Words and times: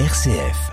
RCF. 0.00 0.72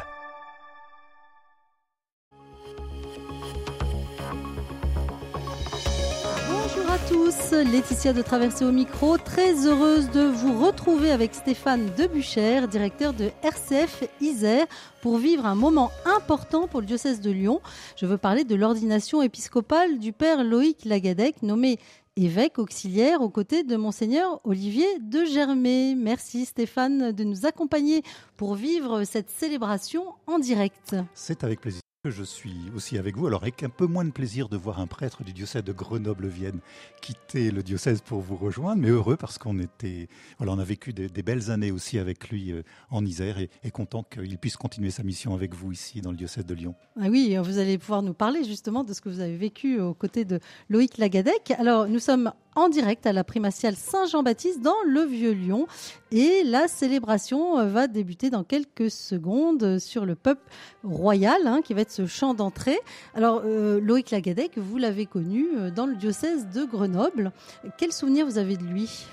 Bonjour 6.49 6.89
à 6.89 6.97
tous, 7.07 7.51
Laetitia 7.51 8.13
de 8.13 8.23
Traverser 8.23 8.65
au 8.65 8.71
micro, 8.71 9.19
très 9.19 9.67
heureuse 9.67 10.09
de 10.09 10.21
vous 10.21 10.65
retrouver 10.65 11.11
avec 11.11 11.35
Stéphane 11.35 11.91
Debuchère, 11.95 12.67
directeur 12.67 13.13
de 13.13 13.29
RCF 13.43 14.05
Isère, 14.21 14.65
pour 15.03 15.19
vivre 15.19 15.45
un 15.45 15.53
moment 15.53 15.91
important 16.05 16.67
pour 16.67 16.79
le 16.79 16.87
diocèse 16.87 17.21
de 17.21 17.29
Lyon. 17.29 17.61
Je 17.97 18.07
veux 18.07 18.17
parler 18.17 18.43
de 18.43 18.55
l'ordination 18.55 19.21
épiscopale 19.21 19.99
du 19.99 20.13
père 20.13 20.43
Loïc 20.43 20.83
Lagadec, 20.83 21.43
nommé 21.43 21.77
évêque 22.15 22.59
auxiliaire 22.59 23.21
aux 23.21 23.29
côtés 23.29 23.63
de 23.63 23.75
monseigneur 23.75 24.41
Olivier 24.43 24.87
de 24.99 25.25
Germay. 25.25 25.95
Merci 25.95 26.45
Stéphane 26.45 27.11
de 27.11 27.23
nous 27.23 27.45
accompagner 27.45 28.03
pour 28.37 28.55
vivre 28.55 29.03
cette 29.03 29.29
célébration 29.29 30.13
en 30.27 30.39
direct. 30.39 30.95
C'est 31.13 31.43
avec 31.43 31.61
plaisir 31.61 31.81
je 32.09 32.23
suis 32.23 32.55
aussi 32.75 32.97
avec 32.97 33.15
vous. 33.15 33.27
Alors, 33.27 33.43
avec 33.43 33.61
un 33.61 33.69
peu 33.69 33.85
moins 33.85 34.03
de 34.03 34.09
plaisir 34.09 34.49
de 34.49 34.57
voir 34.57 34.79
un 34.79 34.87
prêtre 34.87 35.23
du 35.23 35.33
diocèse 35.33 35.63
de 35.63 35.71
Grenoble-Vienne 35.71 36.59
quitter 36.99 37.51
le 37.51 37.61
diocèse 37.61 38.01
pour 38.01 38.21
vous 38.21 38.35
rejoindre, 38.35 38.81
mais 38.81 38.89
heureux 38.89 39.17
parce 39.17 39.37
qu'on 39.37 39.59
était, 39.59 40.07
a 40.39 40.63
vécu 40.63 40.93
des, 40.93 41.09
des, 41.09 41.21
belles 41.21 41.51
années 41.51 41.69
aussi 41.69 41.99
avec 41.99 42.29
lui 42.29 42.51
euh, 42.51 42.63
en 42.89 43.05
Isère 43.05 43.37
et, 43.37 43.51
et 43.63 43.69
content 43.69 44.03
qu'il 44.03 44.35
puisse 44.39 44.57
continuer 44.57 44.89
sa 44.89 45.03
mission 45.03 45.35
avec 45.35 45.53
vous 45.53 45.71
ici 45.71 46.01
dans 46.01 46.09
le 46.09 46.17
diocèse 46.17 46.45
de 46.45 46.55
Lyon. 46.55 46.73
Ah 46.99 47.07
oui, 47.07 47.37
vous 47.37 47.59
allez 47.59 47.77
pouvoir 47.77 48.01
nous 48.01 48.15
parler 48.15 48.43
justement 48.45 48.83
de 48.83 48.93
ce 48.93 49.01
que 49.01 49.09
vous 49.09 49.19
avez 49.19 49.37
vécu 49.37 49.79
aux 49.79 49.93
côtés 49.93 50.25
de 50.25 50.39
Loïc 50.69 50.97
Lagadec. 50.97 51.51
Alors, 51.51 51.87
nous 51.87 51.99
sommes 51.99 52.33
en 52.55 52.69
direct 52.69 53.05
à 53.05 53.13
la 53.13 53.23
primatiale 53.23 53.75
Saint-Jean-Baptiste 53.75 54.61
dans 54.61 54.75
le 54.85 55.01
Vieux-Lyon. 55.01 55.67
Et 56.11 56.43
la 56.43 56.67
célébration 56.67 57.65
va 57.67 57.87
débuter 57.87 58.29
dans 58.29 58.43
quelques 58.43 58.91
secondes 58.91 59.79
sur 59.79 60.05
le 60.05 60.15
peuple 60.15 60.43
royal, 60.83 61.45
hein, 61.45 61.61
qui 61.63 61.73
va 61.73 61.81
être 61.81 61.91
ce 61.91 62.05
chant 62.05 62.33
d'entrée. 62.33 62.79
Alors, 63.15 63.41
euh, 63.45 63.79
Loïc 63.79 64.11
Lagadec, 64.11 64.57
vous 64.57 64.77
l'avez 64.77 65.05
connu 65.05 65.47
dans 65.75 65.85
le 65.85 65.95
diocèse 65.95 66.47
de 66.53 66.65
Grenoble. 66.65 67.31
Quel 67.77 67.91
souvenir 67.91 68.25
vous 68.25 68.37
avez 68.37 68.57
de 68.57 68.63
lui? 68.63 69.05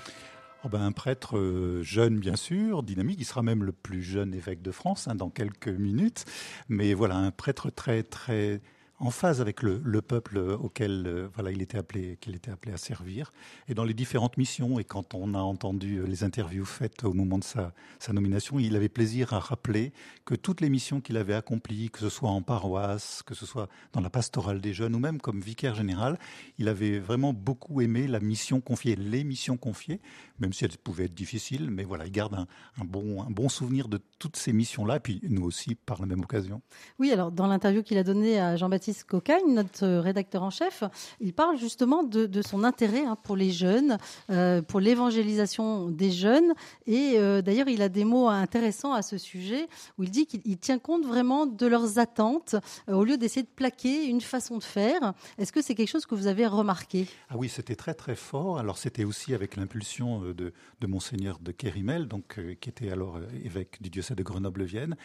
Oh 0.65 0.67
ben, 0.67 0.81
un 0.81 0.91
prêtre 0.91 1.37
euh, 1.37 1.81
jeune, 1.83 2.19
bien 2.19 2.35
sûr, 2.35 2.83
dynamique. 2.83 3.17
Il 3.21 3.25
sera 3.25 3.41
même 3.41 3.63
le 3.63 3.71
plus 3.71 4.03
jeune 4.03 4.33
évêque 4.33 4.61
de 4.61 4.71
France 4.71 5.07
hein, 5.07 5.15
dans 5.15 5.29
quelques 5.29 5.69
minutes. 5.69 6.25
Mais 6.67 6.93
voilà, 6.93 7.15
un 7.15 7.31
prêtre 7.31 7.69
très, 7.69 8.03
très 8.03 8.59
en 8.99 9.11
phase 9.11 9.39
avec 9.41 9.63
le, 9.63 9.81
le 9.83 10.01
peuple 10.01 10.37
auquel 10.37 11.03
euh, 11.07 11.51
il 11.51 11.61
était 11.61 11.77
appelé, 11.77 12.17
qu'il 12.19 12.35
était 12.35 12.51
appelé 12.51 12.73
à 12.73 12.77
servir, 12.77 13.31
et 13.67 13.73
dans 13.73 13.83
les 13.83 13.93
différentes 13.93 14.37
missions. 14.37 14.79
Et 14.79 14.83
quand 14.83 15.15
on 15.15 15.33
a 15.33 15.39
entendu 15.39 16.05
les 16.05 16.23
interviews 16.23 16.65
faites 16.65 17.03
au 17.03 17.13
moment 17.13 17.37
de 17.37 17.43
sa, 17.43 17.73
nomination, 18.11 18.59
il 18.59 18.75
avait 18.75 18.89
plaisir 18.89 19.33
à 19.33 19.39
rappeler 19.39 19.93
que 20.25 20.35
toutes 20.35 20.61
les 20.61 20.69
missions 20.69 20.99
qu'il 20.99 21.17
avait 21.17 21.33
accomplies, 21.33 21.89
que 21.89 21.99
ce 21.99 22.09
soit 22.09 22.29
en 22.29 22.41
paroisse, 22.41 23.23
que 23.25 23.35
ce 23.35 23.45
soit 23.45 23.69
dans 23.93 24.01
la 24.01 24.09
pastorale 24.09 24.61
des 24.61 24.73
jeunes, 24.73 24.95
ou 24.95 24.99
même 24.99 25.19
comme 25.21 25.41
vicaire 25.41 25.75
général, 25.75 26.17
il 26.57 26.67
avait 26.67 26.99
vraiment 26.99 27.33
beaucoup 27.33 27.81
aimé 27.81 28.07
la 28.07 28.19
mission 28.19 28.59
confiée, 28.61 28.95
les 28.95 29.23
missions 29.23 29.57
confiées, 29.57 30.01
même 30.39 30.53
si 30.53 30.65
elles 30.65 30.77
pouvaient 30.77 31.05
être 31.05 31.13
difficiles. 31.13 31.69
Mais 31.71 31.83
voilà, 31.83 32.05
il 32.05 32.11
garde 32.11 32.33
un 32.35 32.85
bon, 32.85 33.23
un 33.23 33.29
bon 33.29 33.47
souvenir 33.47 33.87
de 33.87 33.99
toutes 34.17 34.35
ces 34.35 34.53
missions-là, 34.53 34.97
et 34.97 34.99
puis 34.99 35.21
nous 35.29 35.43
aussi 35.43 35.75
par 35.75 36.01
la 36.01 36.07
même 36.07 36.21
occasion. 36.21 36.61
Oui, 36.97 37.11
alors 37.11 37.31
dans 37.31 37.47
l'interview 37.47 37.83
qu'il 37.83 37.97
a 37.97 38.03
donnée 38.03 38.39
à 38.39 38.55
Jean-Baptiste 38.57 38.88
Cocagne, 39.07 39.53
notre 39.53 39.87
rédacteur 39.87 40.43
en 40.43 40.49
chef, 40.49 40.83
il 41.19 41.33
parle 41.33 41.57
justement 41.57 42.03
de, 42.03 42.41
son 42.41 42.63
intérêt 42.63 43.05
hein, 43.05 43.17
pour 43.23 43.35
les 43.35 43.51
jeunes, 43.51 43.97
euh, 44.29 44.61
pour 44.61 44.79
l'évangélisation 44.79 45.89
des 45.89 46.11
jeunes. 46.11 46.53
Et 46.87 47.15
euh, 47.17 47.41
d'ailleurs, 47.41 47.67
il 47.67 47.81
a 47.81 47.89
des 47.89 48.05
mots 48.05 48.27
intéressants 48.27 48.93
à 48.93 49.01
ce 49.01 49.17
sujet 49.17 49.67
où 49.97 50.03
il 50.03 50.11
dit 50.11 50.25
qu'il 50.25 50.57
tient 50.57 50.79
compte 50.79 51.05
vraiment 51.05 51.45
de 51.45 51.67
leurs 51.67 51.99
attentes 51.99 52.55
euh, 52.87 52.93
au 52.93 53.03
lieu 53.03 53.17
d'essayer 53.17 53.43
de 53.43 53.55
plaquer 53.55 54.05
une 54.05 54.21
façon 54.21 54.57
de 54.57 54.63
faire. 54.63 55.13
Est-ce 55.37 55.51
que 55.51 55.61
c'est 55.61 55.75
quelque 55.75 55.89
chose 55.89 56.05
que 56.05 56.15
vous 56.15 56.27
avez 56.27 56.47
remarqué? 56.47 57.07
Ah 57.29 57.35
oui, 57.37 57.49
c'était 57.49 57.75
très 57.75 57.93
très 57.93 58.15
fort. 58.15 58.59
Alors 58.59 58.77
c'était 58.77 59.03
aussi 59.03 59.33
avec 59.33 59.55
l'impulsion 59.55 60.21
de, 60.21 60.53
de 60.81 60.87
monseigneur 60.87 61.39
de 61.39 61.51
Kérimel, 61.51 62.07
donc 62.07 62.37
euh, 62.37 62.55
qui 62.59 62.69
était 62.69 62.91
alors 62.91 63.19
évêque 63.43 63.81
du 63.81 63.89
diocèse 63.89 64.17
de 64.17 64.23
Grenoble-Vienne, 64.23 64.95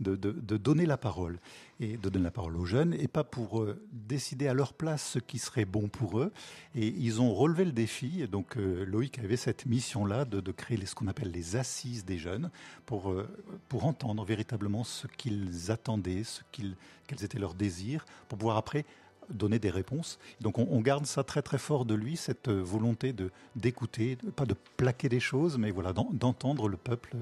de, 0.00 0.16
de, 0.16 0.56
donner 0.56 0.86
la 0.86 0.96
parole 0.96 1.38
et 1.78 1.96
de 1.96 2.08
donner 2.08 2.24
la 2.24 2.30
parole 2.30 2.56
aux 2.56 2.64
jeunes 2.64 2.94
et 2.94 3.06
pas 3.06 3.24
pour 3.24 3.60
euh, 3.60 3.80
décider 3.92 4.48
à 4.48 4.54
leur 4.54 4.72
place 4.72 5.04
ce 5.04 5.18
qui 5.18 5.38
serait 5.38 5.64
bon 5.64 5.88
pour 5.88 6.20
eux. 6.20 6.32
Et 6.74 6.88
ils 6.88 7.20
ont 7.20 7.34
relevé 7.34 7.64
le 7.64 7.72
défi. 7.72 8.26
Donc 8.28 8.56
euh, 8.56 8.84
Loïc 8.84 9.18
avait 9.18 9.36
cette 9.36 9.66
mission-là 9.66 10.24
de, 10.24 10.40
de, 10.40 10.52
créer 10.52 10.84
ce 10.86 10.94
qu'on 10.94 11.06
appelle 11.08 11.30
les 11.30 11.56
assises 11.56 12.04
des 12.04 12.18
jeunes 12.18 12.50
pour, 12.86 13.10
euh, 13.10 13.28
pour 13.68 13.84
entendre 13.84 14.24
véritablement 14.24 14.84
ce 14.84 15.06
qu'ils 15.06 15.70
attendaient, 15.70 16.24
ce 16.24 16.42
quels 16.50 17.24
étaient 17.24 17.38
leurs 17.38 17.54
désirs, 17.54 18.06
pour 18.28 18.38
pouvoir 18.38 18.56
après 18.56 18.84
donner 19.30 19.58
des 19.58 19.70
réponses. 19.70 20.18
Donc 20.40 20.58
on, 20.58 20.66
on, 20.70 20.80
garde 20.80 21.06
ça 21.06 21.24
très 21.24 21.42
très 21.42 21.58
fort 21.58 21.84
de 21.84 21.94
lui, 21.94 22.16
cette 22.16 22.48
volonté 22.48 23.12
de 23.12 23.30
d'écouter, 23.56 24.16
pas 24.36 24.46
de 24.46 24.54
plaquer 24.76 25.08
des 25.08 25.20
choses, 25.20 25.58
mais 25.58 25.70
voilà 25.70 25.92
d'entendre 25.92 26.68
le 26.68 26.76
peuple 26.76 27.16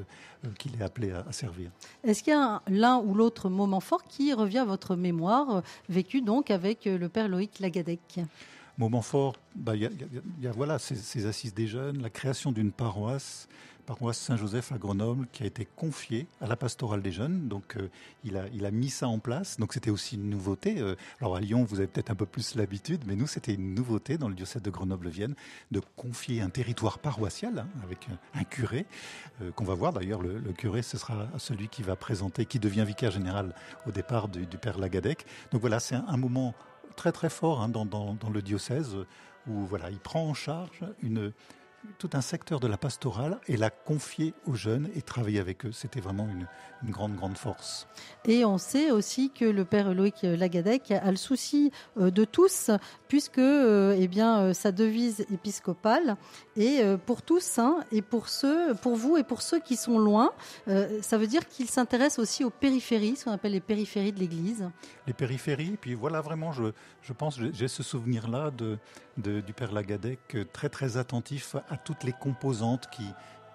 euh, 0.44 0.48
qu'il 0.58 0.80
est 0.80 0.84
appelé 0.84 1.10
à, 1.12 1.24
à 1.28 1.32
servir. 1.32 1.70
Est-ce 2.04 2.22
qu'il 2.22 2.32
y 2.32 2.36
a 2.36 2.62
l'un 2.68 2.98
ou 2.98 3.14
l'autre 3.14 3.48
moment 3.48 3.80
fort 3.80 4.04
qui 4.04 4.32
revient 4.32 4.58
à 4.58 4.64
votre 4.64 4.96
mémoire, 4.96 5.56
euh, 5.56 5.60
vécu 5.88 6.20
donc 6.20 6.50
avec 6.50 6.86
euh, 6.86 6.98
le 6.98 7.08
père 7.08 7.28
Loïc 7.28 7.60
Lagadec? 7.60 8.20
Moment 8.76 9.02
fort, 9.02 9.34
il 9.56 9.62
bah, 9.62 9.76
y, 9.76 9.86
a, 9.86 9.90
y, 10.40 10.46
a, 10.46 10.52
voilà 10.52 10.78
ces, 10.78 10.94
ces, 10.94 11.26
assises 11.26 11.52
des 11.52 11.66
jeunes, 11.66 12.00
la 12.00 12.10
création 12.10 12.52
d'une 12.52 12.70
paroisse, 12.70 13.48
paroisse 13.88 14.18
Saint-Joseph 14.18 14.70
à 14.72 14.76
Grenoble, 14.76 15.26
qui 15.32 15.44
a 15.44 15.46
été 15.46 15.64
confiée 15.64 16.26
à 16.42 16.46
la 16.46 16.56
pastorale 16.56 17.00
des 17.00 17.10
jeunes. 17.10 17.48
Donc 17.48 17.78
euh, 17.78 17.88
il, 18.22 18.36
a, 18.36 18.44
il 18.52 18.66
a 18.66 18.70
mis 18.70 18.90
ça 18.90 19.08
en 19.08 19.18
place. 19.18 19.58
Donc 19.58 19.72
c'était 19.72 19.88
aussi 19.88 20.16
une 20.16 20.28
nouveauté. 20.28 20.78
Euh, 20.78 20.94
alors 21.22 21.36
à 21.36 21.40
Lyon, 21.40 21.64
vous 21.64 21.78
avez 21.78 21.86
peut-être 21.86 22.10
un 22.10 22.14
peu 22.14 22.26
plus 22.26 22.54
l'habitude, 22.54 23.04
mais 23.06 23.16
nous 23.16 23.26
c'était 23.26 23.54
une 23.54 23.74
nouveauté 23.74 24.18
dans 24.18 24.28
le 24.28 24.34
diocèse 24.34 24.60
de 24.60 24.68
Grenoble-Vienne 24.68 25.34
de 25.70 25.80
confier 25.96 26.42
un 26.42 26.50
territoire 26.50 26.98
paroissial 26.98 27.60
hein, 27.60 27.66
avec 27.82 28.08
un, 28.34 28.44
curé 28.44 28.84
euh, 29.40 29.52
qu'on 29.52 29.64
va 29.64 29.72
voir. 29.72 29.94
D'ailleurs, 29.94 30.20
le, 30.20 30.38
curé 30.52 30.82
ce 30.82 30.98
sera 30.98 31.26
celui 31.38 31.68
qui 31.68 31.82
va 31.82 31.96
présenter, 31.96 32.44
qui 32.44 32.58
devient 32.58 32.84
vicaire 32.86 33.10
général 33.10 33.54
au 33.86 33.90
départ 33.90 34.28
du, 34.28 34.44
père 34.58 34.76
Lagadec. 34.76 35.24
Donc 35.50 35.62
voilà, 35.62 35.80
c'est 35.80 35.94
un, 35.94 36.04
un 36.08 36.18
moment 36.18 36.54
très 36.94 37.10
très 37.10 37.30
fort 37.30 37.62
hein, 37.62 37.70
dans, 37.70 37.86
dans, 37.86 38.12
dans, 38.12 38.28
le 38.28 38.42
diocèse 38.42 38.94
où 39.46 39.64
voilà, 39.64 39.90
il 39.90 39.98
prend 39.98 40.24
en 40.24 40.34
charge 40.34 40.84
une, 41.02 41.32
tout 41.98 42.10
un 42.12 42.20
secteur 42.20 42.60
de 42.60 42.66
la 42.66 42.76
pastorale 42.76 43.38
et 43.48 43.56
l'a 43.56 43.70
confier 43.70 44.34
aux 44.46 44.54
jeunes 44.54 44.88
et 44.94 45.02
travailler 45.02 45.40
avec 45.40 45.64
eux. 45.64 45.72
C'était 45.72 46.00
vraiment 46.00 46.28
une, 46.28 46.46
une, 46.82 46.90
grande, 46.90 47.14
grande 47.14 47.36
force. 47.36 47.86
Et 48.24 48.44
on 48.44 48.58
sait 48.58 48.90
aussi 48.90 49.30
que 49.30 49.44
le 49.44 49.64
père 49.64 49.94
Loïc 49.94 50.22
Lagadec 50.22 50.90
a 50.90 51.10
le 51.10 51.16
souci 51.16 51.72
euh, 51.98 52.10
de 52.10 52.24
tous, 52.24 52.70
puisque 53.08 53.38
euh, 53.38 53.96
eh 53.98 54.08
bien, 54.08 54.52
sa 54.54 54.72
devise 54.72 55.24
épiscopale 55.32 56.16
est 56.56 56.82
euh, 56.82 56.96
pour 56.96 57.22
tous, 57.22 57.58
hein, 57.58 57.78
et 57.92 58.02
pour 58.02 58.28
ceux, 58.28 58.74
pour 58.74 58.96
vous 58.96 59.16
et 59.16 59.24
pour 59.24 59.42
ceux 59.42 59.60
qui 59.60 59.76
sont 59.76 59.98
loin. 59.98 60.32
ça 61.02 61.18
veut 61.18 61.26
dire 61.26 61.46
qu'il 61.48 61.68
s'intéresse 61.68 62.18
aussi 62.18 62.44
aux 62.44 62.50
périphéries, 62.50 63.16
ce 63.16 63.24
qu'on 63.24 63.32
appelle 63.32 63.52
les 63.52 63.60
périphéries 63.60 64.12
de 64.12 64.18
l'Église. 64.18 64.68
Les 65.06 65.12
périphéries, 65.12 65.76
puis 65.80 65.94
voilà, 65.94 66.20
vraiment, 66.20 66.52
je, 66.52 66.64
je 67.02 67.12
pense, 67.12 67.40
j'ai 67.52 67.68
ce 67.68 67.82
souvenir-là 67.82 68.50
de, 68.50 68.78
du 69.18 69.52
père 69.52 69.72
Lagadec, 69.72 70.36
très, 70.52 70.68
très 70.68 70.96
attentif 70.96 71.56
à 71.68 71.76
toutes 71.76 72.04
les 72.04 72.12
composantes 72.12 72.88
qui, 72.90 73.04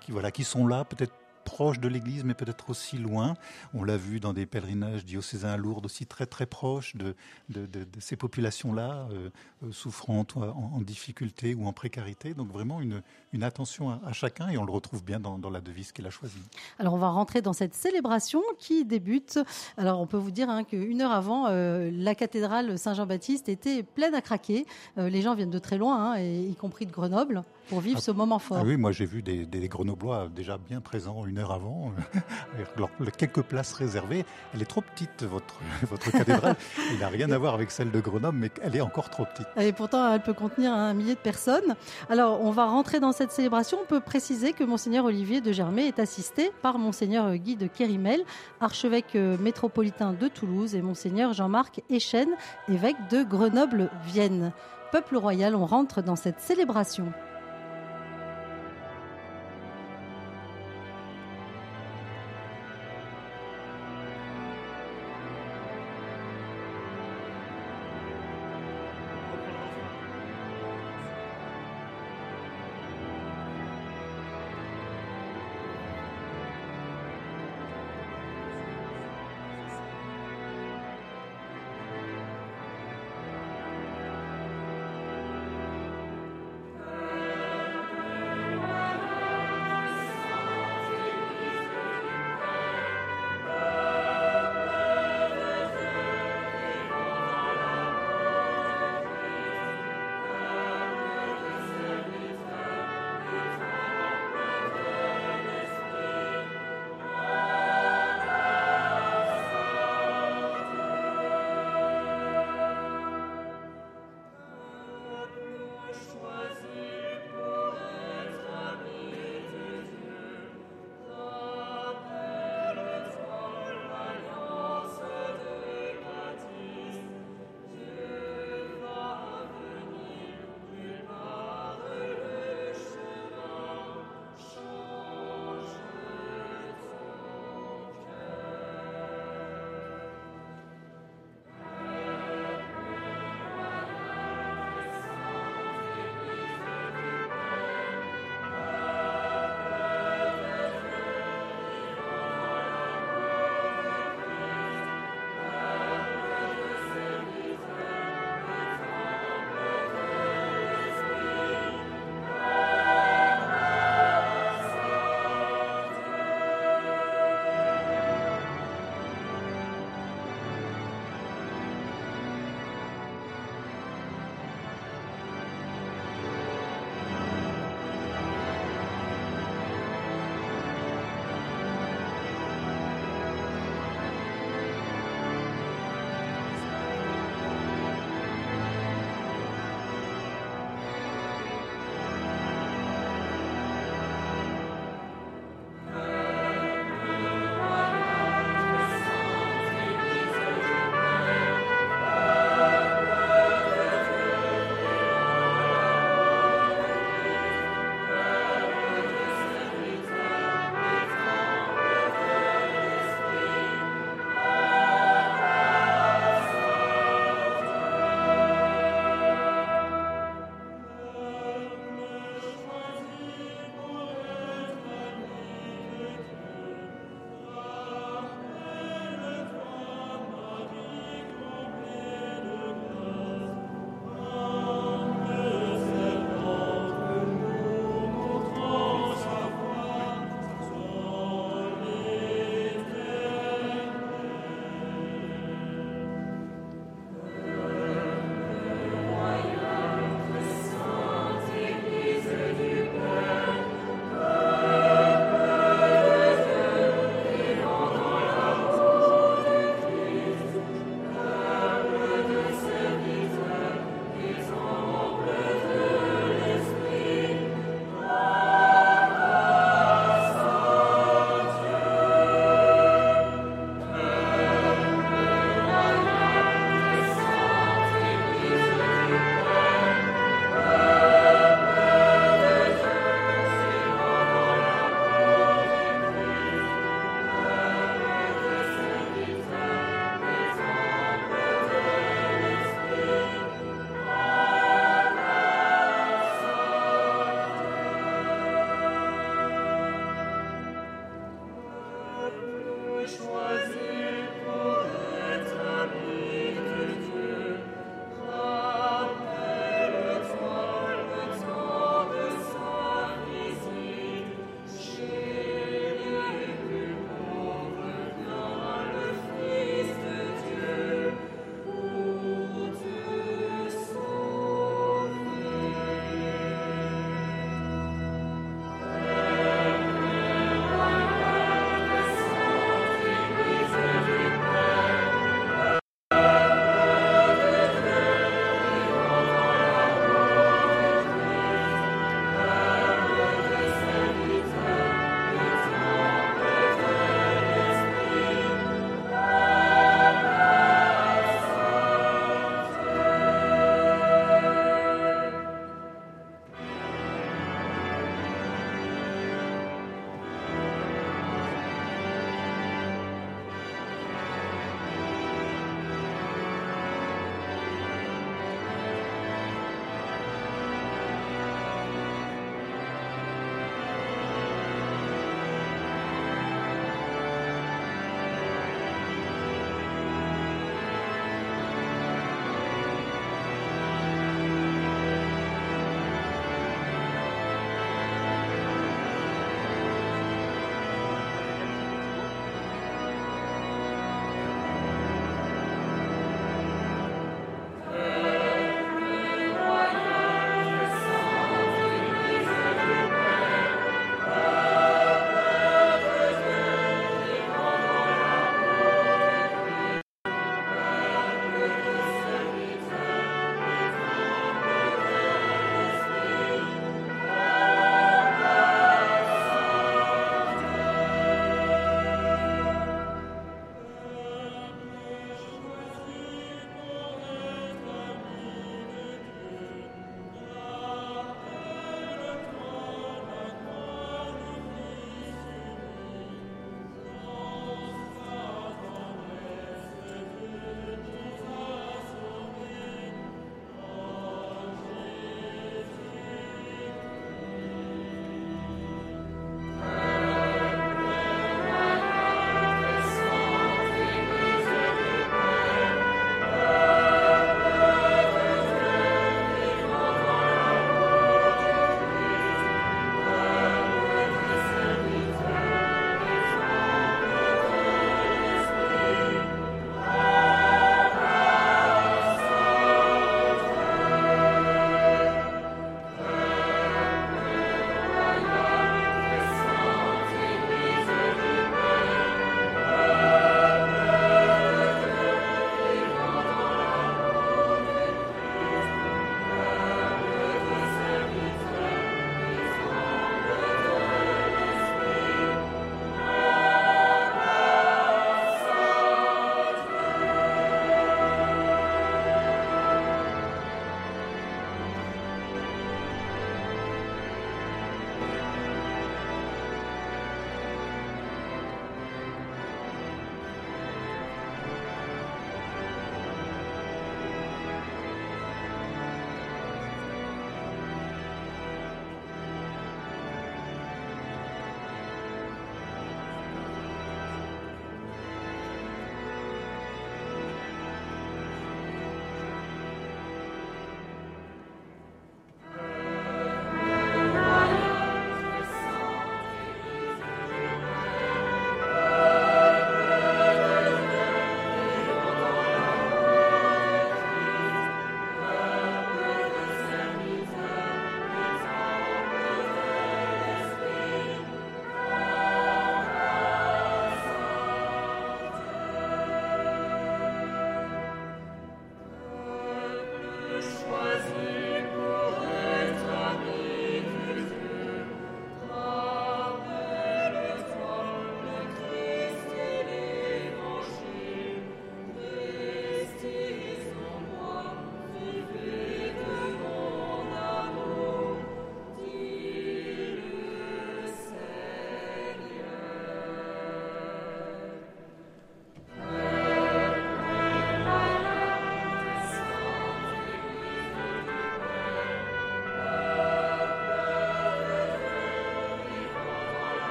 qui, 0.00 0.10
voilà, 0.10 0.30
qui 0.30 0.44
sont 0.44 0.66
là, 0.66 0.84
peut-être 0.84 1.12
proche 1.50 1.80
de 1.80 1.88
l'église, 1.88 2.22
mais 2.22 2.34
peut-être 2.34 2.70
aussi 2.70 2.96
loin. 2.96 3.34
On 3.74 3.82
l'a 3.82 3.96
vu 3.96 4.20
dans 4.20 4.32
des 4.32 4.46
pèlerinages 4.46 5.04
diocésains 5.04 5.50
à 5.50 5.56
Lourdes, 5.56 5.84
aussi 5.84 6.06
très 6.06 6.24
très 6.24 6.46
proches 6.46 6.94
de, 6.94 7.16
de, 7.48 7.66
de, 7.66 7.80
de 7.82 8.00
ces 8.00 8.14
populations-là, 8.14 9.08
euh, 9.10 9.30
souffrant 9.72 10.24
en, 10.36 10.40
en, 10.76 10.80
difficulté 10.80 11.56
ou 11.56 11.66
en 11.66 11.72
précarité. 11.72 12.34
Donc 12.34 12.52
vraiment 12.52 12.80
une, 12.80 13.02
une 13.32 13.42
attention 13.42 13.90
à, 13.90 14.00
à, 14.06 14.12
chacun 14.12 14.48
et 14.48 14.58
on 14.58 14.64
le 14.64 14.70
retrouve 14.70 15.02
bien 15.02 15.18
dans, 15.18 15.38
dans 15.38 15.50
la 15.50 15.60
devise 15.60 15.90
qu'il 15.90 16.06
a 16.06 16.10
choisie. 16.10 16.38
Alors 16.78 16.94
on 16.94 16.98
va 16.98 17.08
rentrer 17.08 17.42
dans 17.42 17.52
cette 17.52 17.74
célébration 17.74 18.42
qui 18.60 18.84
débute. 18.84 19.40
Alors 19.76 20.00
on 20.00 20.06
peut 20.06 20.18
vous 20.18 20.30
dire 20.30 20.48
hein, 20.48 20.62
qu'une 20.62 21.02
heure 21.02 21.10
avant, 21.10 21.48
euh, 21.48 21.90
la 21.92 22.14
cathédrale 22.14 22.78
Saint-Jean-Baptiste 22.78 23.48
était 23.48 23.82
pleine 23.82 24.14
à 24.14 24.20
craquer. 24.20 24.66
Euh, 24.98 25.10
les 25.10 25.20
gens 25.20 25.34
viennent 25.34 25.50
de 25.50 25.58
très 25.58 25.78
loin, 25.78 26.12
hein, 26.12 26.18
et, 26.20 26.46
y 26.46 26.54
compris 26.54 26.86
de 26.86 26.92
Grenoble, 26.92 27.42
pour 27.68 27.80
vivre 27.80 27.98
ah, 27.98 28.02
ce 28.02 28.12
moment 28.12 28.38
fort. 28.38 28.58
Ah 28.60 28.64
oui, 28.64 28.76
moi 28.76 28.92
j'ai 28.92 29.06
vu 29.06 29.20
des, 29.20 29.46
des 29.46 29.68
Grenoblois 29.68 30.28
déjà 30.28 30.56
bien 30.56 30.80
présents 30.80 31.26
une 31.26 31.39
avant, 31.48 31.92
alors, 32.76 32.90
quelques 33.16 33.42
places 33.42 33.72
réservées. 33.72 34.24
Elle 34.54 34.62
est 34.62 34.66
trop 34.66 34.82
petite, 34.82 35.22
votre, 35.22 35.54
votre 35.90 36.10
cathédrale. 36.10 36.56
Il 36.92 36.98
n'a 36.98 37.08
rien 37.08 37.30
à 37.30 37.38
voir 37.38 37.54
avec 37.54 37.70
celle 37.70 37.90
de 37.90 38.00
Grenoble, 38.00 38.38
mais 38.38 38.50
elle 38.62 38.76
est 38.76 38.80
encore 38.80 39.10
trop 39.10 39.24
petite. 39.24 39.46
Et 39.58 39.72
pourtant, 39.72 40.12
elle 40.12 40.20
peut 40.20 40.34
contenir 40.34 40.72
un 40.72 40.92
millier 40.94 41.14
de 41.14 41.20
personnes. 41.20 41.76
Alors, 42.08 42.42
on 42.42 42.50
va 42.50 42.66
rentrer 42.66 43.00
dans 43.00 43.12
cette 43.12 43.32
célébration. 43.32 43.78
On 43.82 43.86
peut 43.86 44.00
préciser 44.00 44.52
que 44.52 44.64
Monseigneur 44.64 45.04
Olivier 45.04 45.40
de 45.40 45.52
Germay 45.52 45.86
est 45.86 45.98
assisté 45.98 46.50
par 46.62 46.78
Monseigneur 46.78 47.34
Guy 47.36 47.56
de 47.56 47.66
Kérimel, 47.66 48.20
archevêque 48.60 49.14
métropolitain 49.14 50.12
de 50.12 50.28
Toulouse, 50.28 50.74
et 50.74 50.82
Monseigneur 50.82 51.32
Jean-Marc 51.32 51.82
Echen, 51.90 52.28
évêque 52.68 52.96
de 53.10 53.22
Grenoble-Vienne. 53.22 54.52
Peuple 54.92 55.16
royal, 55.16 55.54
on 55.54 55.66
rentre 55.66 56.02
dans 56.02 56.16
cette 56.16 56.40
célébration. 56.40 57.12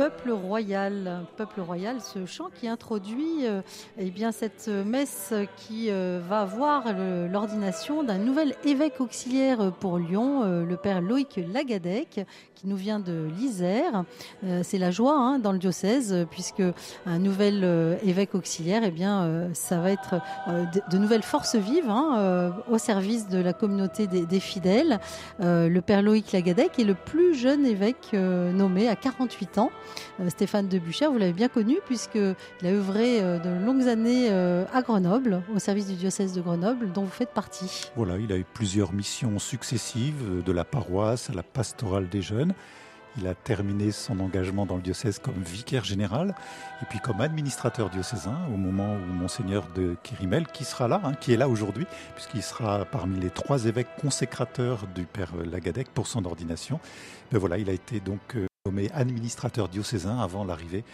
Peuple 0.00 0.30
royal. 0.30 1.26
Peuple 1.36 1.60
royal, 1.60 2.00
ce 2.00 2.24
chant 2.24 2.48
qui 2.58 2.68
introduit 2.68 3.44
euh, 3.46 3.60
eh 3.98 4.10
bien, 4.10 4.32
cette 4.32 4.68
messe 4.68 5.34
qui 5.58 5.90
euh, 5.90 6.22
va 6.26 6.40
avoir 6.40 6.84
l'ordination 7.30 8.02
d'un 8.02 8.16
nouvel 8.16 8.54
évêque 8.64 9.02
auxiliaire 9.02 9.70
pour 9.78 9.98
Lyon, 9.98 10.42
euh, 10.42 10.64
le 10.64 10.76
père 10.78 11.02
Loïc 11.02 11.38
Lagadec, 11.52 12.24
qui 12.54 12.66
nous 12.66 12.76
vient 12.76 12.98
de 12.98 13.28
l'Isère. 13.38 14.04
C'est 14.62 14.78
la 14.78 14.90
joie 14.90 15.16
hein, 15.16 15.38
dans 15.38 15.52
le 15.52 15.58
diocèse, 15.58 16.26
puisque 16.30 16.62
un 17.06 17.18
nouvel 17.18 17.98
évêque 18.02 18.34
auxiliaire, 18.34 18.82
eh 18.84 18.90
bien, 18.90 19.48
ça 19.54 19.80
va 19.80 19.90
être 19.90 20.20
de, 20.90 20.98
nouvelles 20.98 21.22
forces 21.22 21.56
vives 21.56 21.88
hein, 21.88 22.52
au 22.70 22.76
service 22.76 23.28
de 23.28 23.38
la 23.38 23.54
communauté 23.54 24.06
des 24.06 24.40
fidèles. 24.40 25.00
le 25.38 25.80
père 25.80 26.02
Loïc 26.02 26.32
Lagadec 26.32 26.78
est 26.78 26.84
le 26.84 26.94
plus 26.94 27.34
jeune 27.34 27.64
évêque 27.64 28.12
nommé 28.12 28.88
à 28.88 28.96
48 28.96 29.56
ans. 29.56 29.70
Euh, 30.20 30.28
Stéphane 30.28 30.68
de 30.68 30.78
vous 30.78 31.18
l'avez 31.18 31.32
bien 31.32 31.48
connu 31.48 31.78
puisqu'il 31.86 32.66
a 32.66 32.70
œuvré 32.70 33.20
euh, 33.20 33.38
de 33.38 33.64
longues 33.64 33.88
années 33.88 34.28
euh, 34.30 34.64
à 34.72 34.82
Grenoble, 34.82 35.42
au 35.54 35.58
service 35.58 35.86
du 35.88 35.94
diocèse 35.94 36.32
de 36.32 36.40
Grenoble, 36.40 36.92
dont 36.92 37.02
vous 37.02 37.10
faites 37.10 37.30
partie. 37.30 37.90
Voilà, 37.96 38.18
il 38.18 38.32
a 38.32 38.36
eu 38.36 38.44
plusieurs 38.44 38.92
missions 38.92 39.38
successives, 39.38 40.42
de 40.44 40.52
la 40.52 40.64
paroisse 40.64 41.30
à 41.30 41.32
la 41.32 41.42
pastorale 41.42 42.08
des 42.08 42.22
jeunes. 42.22 42.54
Il 43.18 43.26
a 43.26 43.34
terminé 43.34 43.90
son 43.90 44.20
engagement 44.20 44.66
dans 44.66 44.76
le 44.76 44.82
diocèse 44.82 45.18
comme 45.18 45.42
vicaire 45.42 45.84
général 45.84 46.34
et 46.80 46.84
puis 46.86 47.00
comme 47.00 47.20
administrateur 47.20 47.90
diocésain 47.90 48.38
au 48.54 48.56
moment 48.56 48.94
où 48.94 49.12
Monseigneur 49.12 49.66
de 49.74 49.96
Kirimel, 50.02 50.46
qui 50.46 50.64
sera 50.64 50.86
là, 50.86 51.00
hein, 51.04 51.14
qui 51.14 51.32
est 51.32 51.36
là 51.36 51.48
aujourd'hui, 51.48 51.86
puisqu'il 52.14 52.42
sera 52.42 52.84
parmi 52.84 53.18
les 53.18 53.30
trois 53.30 53.64
évêques 53.64 53.96
consécrateurs 54.00 54.86
du 54.94 55.04
Père 55.04 55.32
Lagadec 55.36 55.88
pour 55.88 56.06
son 56.06 56.24
ordination. 56.24 56.78
Ben 57.32 57.38
voilà, 57.38 57.58
il 57.58 57.68
a 57.68 57.72
été 57.72 57.98
donc 57.98 58.36
nommé 58.66 58.90
administrateur 58.92 59.70
diocésain 59.70 60.18
avant 60.18 60.44
l'arrivée 60.44 60.84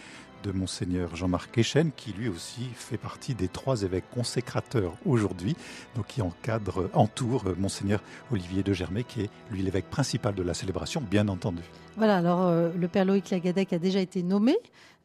de 0.43 0.53
monseigneur 0.53 1.17
Jean-Marc 1.17 1.57
Echen, 1.57 1.91
qui 1.97 2.13
lui 2.13 2.29
aussi 2.29 2.61
fait 2.73 2.97
partie 2.97 3.35
des 3.35 3.49
trois 3.49 3.81
évêques 3.81 4.09
consécrateurs 4.09 4.93
aujourd'hui, 5.05 5.57
donc 5.93 6.07
qui 6.07 6.21
encadre, 6.21 6.89
entoure 6.93 7.43
monseigneur 7.57 8.01
Olivier 8.31 8.63
de 8.63 8.71
Germay, 8.71 9.03
qui 9.03 9.23
est 9.23 9.29
lui 9.51 9.63
l'évêque 9.63 9.89
principal 9.89 10.33
de 10.33 10.43
la 10.43 10.53
célébration, 10.53 11.01
bien 11.01 11.27
entendu. 11.27 11.63
Voilà, 11.97 12.17
alors 12.17 12.43
euh, 12.43 12.71
le 12.77 12.87
père 12.87 13.05
Loïc 13.05 13.31
Lagadec 13.31 13.73
a 13.73 13.79
déjà 13.79 13.99
été 13.99 14.21
nommé 14.21 14.55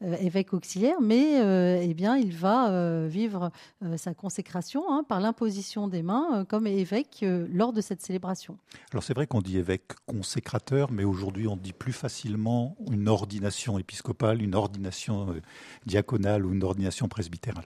euh, 0.03 0.15
évêque 0.17 0.53
auxiliaire, 0.53 1.01
mais 1.01 1.41
euh, 1.41 1.81
eh 1.83 1.95
bien, 1.95 2.19
il 2.19 2.37
va 2.37 3.07
vivre 3.07 3.51
sa 3.97 4.13
consécration 4.13 4.85
hein, 4.93 5.03
par 5.09 5.19
l'imposition 5.19 5.89
des 5.89 6.03
mains 6.03 6.45
comme 6.47 6.67
évêque 6.67 7.25
lors 7.51 7.73
de 7.73 7.81
cette 7.81 8.03
célébration. 8.03 8.59
Alors 8.93 9.03
c'est 9.03 9.15
vrai 9.15 9.27
qu'on 9.27 9.41
dit 9.41 9.57
évêque 9.57 9.93
consécrateur, 10.07 10.93
mais 10.93 11.05
aujourd'hui 11.05 11.49
on 11.49 11.57
dit 11.57 11.73
plus 11.73 11.93
facilement 11.93 12.77
une 12.91 13.09
ordination 13.09 13.79
épiscopale, 13.79 14.43
une 14.43 14.55
ordination 14.55 15.35
diaconale 15.87 16.45
ou 16.45 16.53
une 16.53 16.63
ordination 16.63 17.09
presbytérale. 17.09 17.65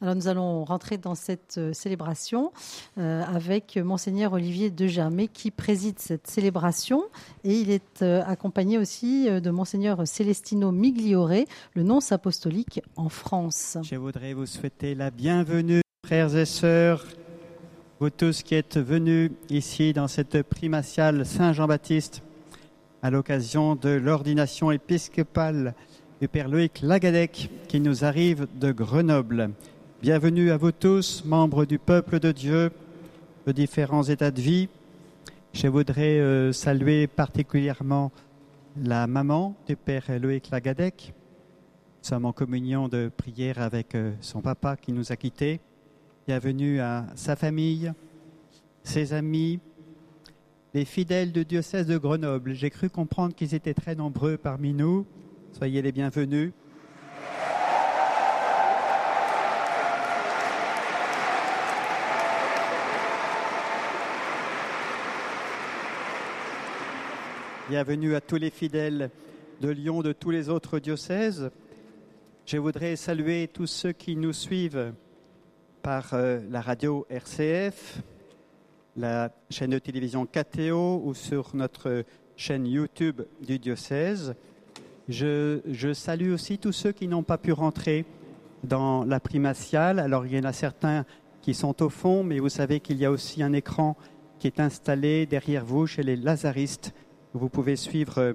Alors 0.00 0.14
nous 0.14 0.28
allons 0.28 0.64
rentrer 0.64 0.98
dans 0.98 1.14
cette 1.14 1.56
euh, 1.58 1.72
célébration 1.72 2.52
euh, 2.98 3.22
avec 3.22 3.76
monseigneur 3.76 4.32
Olivier 4.32 4.70
Degermay 4.70 5.28
qui 5.28 5.50
préside 5.50 5.98
cette 5.98 6.26
célébration 6.26 7.04
et 7.44 7.54
il 7.54 7.70
est 7.70 8.02
euh, 8.02 8.22
accompagné 8.26 8.78
aussi 8.78 9.28
de 9.28 9.50
monseigneur 9.50 10.06
Celestino 10.06 10.72
Migliore, 10.72 11.44
le 11.74 11.82
nonce 11.82 12.12
apostolique 12.12 12.80
en 12.96 13.08
France. 13.08 13.78
Je 13.82 13.96
voudrais 13.96 14.34
vous 14.34 14.46
souhaiter 14.46 14.94
la 14.94 15.10
bienvenue 15.10 15.82
frères 16.06 16.34
et 16.36 16.46
sœurs, 16.46 17.04
vous 18.00 18.10
tous 18.10 18.42
qui 18.42 18.54
êtes 18.54 18.78
venus 18.78 19.32
ici 19.50 19.92
dans 19.92 20.08
cette 20.08 20.42
primatiale 20.42 21.26
Saint-Jean-Baptiste 21.26 22.22
à 23.02 23.10
l'occasion 23.10 23.76
de 23.76 23.90
l'ordination 23.90 24.70
épiscopale 24.70 25.74
du 26.20 26.26
Père 26.26 26.48
Loïc 26.48 26.80
Lagadec 26.82 27.48
qui 27.68 27.78
nous 27.78 28.04
arrive 28.04 28.48
de 28.58 28.72
Grenoble. 28.72 29.50
Bienvenue 30.02 30.50
à 30.50 30.56
vous 30.56 30.72
tous, 30.72 31.24
membres 31.24 31.64
du 31.64 31.78
peuple 31.78 32.18
de 32.18 32.32
Dieu, 32.32 32.72
de 33.46 33.52
différents 33.52 34.02
états 34.02 34.32
de 34.32 34.40
vie. 34.40 34.68
Je 35.52 35.68
voudrais 35.68 36.18
euh, 36.18 36.52
saluer 36.52 37.06
particulièrement 37.06 38.10
la 38.82 39.06
maman 39.06 39.54
du 39.68 39.76
Père 39.76 40.06
Loïc 40.20 40.50
Lagadec. 40.50 41.14
Nous 42.02 42.08
sommes 42.08 42.24
en 42.24 42.32
communion 42.32 42.88
de 42.88 43.12
prière 43.16 43.60
avec 43.60 43.94
euh, 43.94 44.12
son 44.20 44.40
papa 44.40 44.76
qui 44.76 44.92
nous 44.92 45.12
a 45.12 45.16
quittés. 45.16 45.60
Bienvenue 46.26 46.80
à 46.80 47.06
sa 47.14 47.36
famille, 47.36 47.92
ses 48.82 49.12
amis, 49.12 49.60
les 50.74 50.84
fidèles 50.84 51.30
du 51.30 51.44
diocèse 51.44 51.86
de 51.86 51.96
Grenoble. 51.96 52.54
J'ai 52.54 52.70
cru 52.70 52.90
comprendre 52.90 53.36
qu'ils 53.36 53.54
étaient 53.54 53.74
très 53.74 53.94
nombreux 53.94 54.36
parmi 54.36 54.74
nous. 54.74 55.06
Soyez 55.52 55.82
les 55.82 55.90
bienvenus. 55.90 56.52
Bienvenue 67.68 68.14
à 68.14 68.20
tous 68.20 68.36
les 68.36 68.50
fidèles 68.50 69.10
de 69.60 69.68
Lyon, 69.68 70.02
de 70.02 70.12
tous 70.12 70.30
les 70.30 70.48
autres 70.48 70.78
diocèses. 70.78 71.50
Je 72.46 72.56
voudrais 72.58 72.94
saluer 72.94 73.48
tous 73.48 73.66
ceux 73.66 73.92
qui 73.92 74.14
nous 74.14 74.32
suivent 74.32 74.92
par 75.82 76.14
euh, 76.14 76.40
la 76.50 76.60
radio 76.60 77.04
RCF, 77.10 78.00
la 78.96 79.34
chaîne 79.50 79.70
de 79.70 79.78
télévision 79.78 80.24
KTO 80.24 81.02
ou 81.04 81.14
sur 81.14 81.56
notre 81.56 82.04
chaîne 82.36 82.66
YouTube 82.66 83.22
du 83.44 83.58
diocèse. 83.58 84.34
Je, 85.08 85.92
salue 85.94 86.32
aussi 86.32 86.58
tous 86.58 86.72
ceux 86.72 86.92
qui 86.92 87.08
n'ont 87.08 87.22
pas 87.22 87.38
pu 87.38 87.52
rentrer 87.52 88.04
dans 88.62 89.04
la 89.04 89.20
primatiale. 89.20 90.00
Alors 90.00 90.26
il 90.26 90.34
y 90.34 90.38
en 90.38 90.44
a 90.44 90.52
certains 90.52 91.06
qui 91.40 91.54
sont 91.54 91.82
au 91.82 91.88
fond, 91.88 92.22
mais 92.22 92.40
vous 92.40 92.50
savez 92.50 92.80
qu'il 92.80 92.98
y 92.98 93.06
a 93.06 93.10
aussi 93.10 93.42
un 93.42 93.54
écran 93.54 93.96
qui 94.38 94.46
est 94.46 94.60
installé 94.60 95.24
derrière 95.24 95.64
vous 95.64 95.86
chez 95.86 96.02
les 96.02 96.14
lazaristes. 96.14 96.92
Vous 97.32 97.48
pouvez 97.48 97.76
suivre 97.76 98.18
euh, 98.18 98.32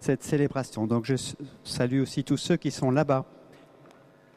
cette 0.00 0.22
célébration. 0.22 0.86
Donc 0.86 1.04
je 1.04 1.14
salue 1.62 2.00
aussi 2.00 2.24
tous 2.24 2.38
ceux 2.38 2.56
qui 2.56 2.70
sont 2.70 2.90
là-bas. 2.90 3.26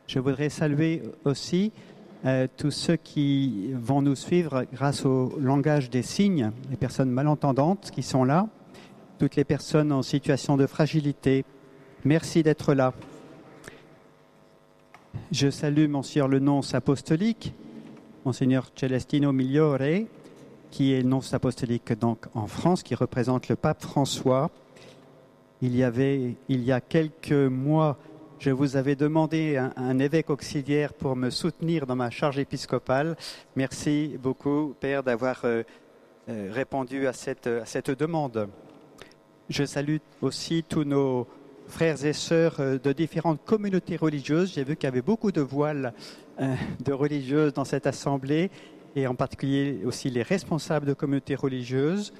Je 0.07 0.19
voudrais 0.19 0.49
saluer 0.49 1.03
aussi 1.23 1.71
euh, 2.25 2.47
tous 2.57 2.71
ceux 2.71 2.97
qui 2.97 3.71
vont 3.73 4.01
nous 4.01 4.15
suivre 4.15 4.65
grâce 4.73 5.05
au 5.05 5.37
langage 5.39 5.89
des 5.89 6.01
signes, 6.01 6.51
les 6.69 6.77
personnes 6.77 7.11
malentendantes 7.11 7.91
qui 7.91 8.03
sont 8.03 8.25
là, 8.25 8.47
toutes 9.19 9.37
les 9.37 9.45
personnes 9.45 9.93
en 9.93 10.01
situation 10.01 10.57
de 10.57 10.67
fragilité, 10.67 11.45
Merci 12.07 12.41
d'être 12.41 12.73
là. 12.73 12.93
Je 15.29 15.49
salue 15.49 15.89
Monseigneur 15.89 16.29
le 16.29 16.39
nonce 16.39 16.73
apostolique, 16.73 17.53
Monseigneur 18.23 18.71
Celestino 18.73 19.33
Migliore, 19.33 20.05
qui 20.71 20.93
est 20.93 21.03
nonce 21.03 21.33
apostolique 21.33 21.91
donc 21.99 22.27
en 22.33 22.47
France, 22.47 22.81
qui 22.81 22.95
représente 22.95 23.49
le 23.49 23.57
pape 23.57 23.81
François. 23.81 24.49
Il 25.61 25.75
y 25.75 25.83
avait, 25.83 26.35
il 26.47 26.63
y 26.63 26.71
a 26.71 26.79
quelques 26.79 27.33
mois, 27.33 27.97
je 28.39 28.51
vous 28.51 28.77
avais 28.77 28.95
demandé 28.95 29.57
un, 29.57 29.99
évêque 29.99 30.29
auxiliaire 30.29 30.93
pour 30.93 31.17
me 31.17 31.29
soutenir 31.29 31.85
dans 31.85 31.97
ma 31.97 32.09
charge 32.09 32.39
épiscopale. 32.39 33.17
Merci 33.57 34.17
beaucoup, 34.17 34.75
Père, 34.79 35.03
d'avoir 35.03 35.41
euh, 35.43 35.63
euh, 36.29 36.51
répondu 36.53 37.05
à 37.05 37.11
cette, 37.11 37.47
à 37.47 37.65
cette 37.65 37.91
demande. 37.91 38.47
Je 39.49 39.65
salue 39.65 39.97
aussi 40.21 40.63
tous 40.63 40.85
nos 40.85 41.27
frères 41.67 42.03
et 42.05 42.13
sœurs 42.13 42.55
euh, 42.59 42.77
de 42.77 42.91
différentes 42.91 43.43
communautés 43.45 43.97
religieuses. 43.97 44.53
J'ai 44.55 44.63
vu 44.63 44.75
qu'il 44.75 44.87
y 44.87 44.91
avait 44.91 45.01
beaucoup 45.01 45.31
de 45.31 45.41
voiles 45.41 45.93
euh, 46.39 46.55
de 46.83 46.93
religieuses 46.93 47.53
dans 47.53 47.65
cette 47.65 47.87
assemblée 47.87 48.49
et 48.95 49.07
en 49.07 49.15
particulier 49.15 49.81
aussi 49.85 50.09
les 50.09 50.23
responsables 50.23 50.85
de 50.85 50.93
communautés 50.93 51.35
religieuses. 51.35 52.13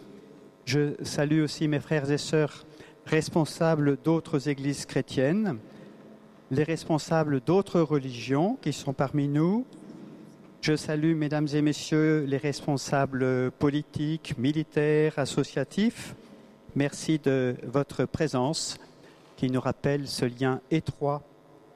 Je 0.66 0.96
salue 1.04 1.42
aussi 1.42 1.68
mes 1.68 1.80
frères 1.80 2.12
et 2.12 2.18
sœurs 2.18 2.66
responsables 3.06 3.98
d'autres 4.04 4.50
églises 4.50 4.86
chrétiennes, 4.86 5.58
les 6.52 6.64
responsables 6.64 7.40
d'autres 7.40 7.80
religions 7.80 8.58
qui 8.62 8.74
sont 8.74 8.94
parmi 8.94 9.28
nous. 9.30 9.66
Je 10.62 10.76
salue, 10.76 11.16
mesdames 11.16 11.48
et 11.54 11.62
messieurs, 11.62 12.26
les 12.28 12.38
responsables 12.38 13.52
politiques, 13.52 14.38
militaires, 14.38 15.14
associatifs. 15.18 16.16
Merci 16.76 17.20
de 17.20 17.56
votre 17.64 18.06
présence 18.06 18.78
qui 19.38 19.50
nous 19.52 19.62
rappelle 19.62 20.08
ce 20.08 20.26
lien 20.26 20.60
étroit 20.72 21.24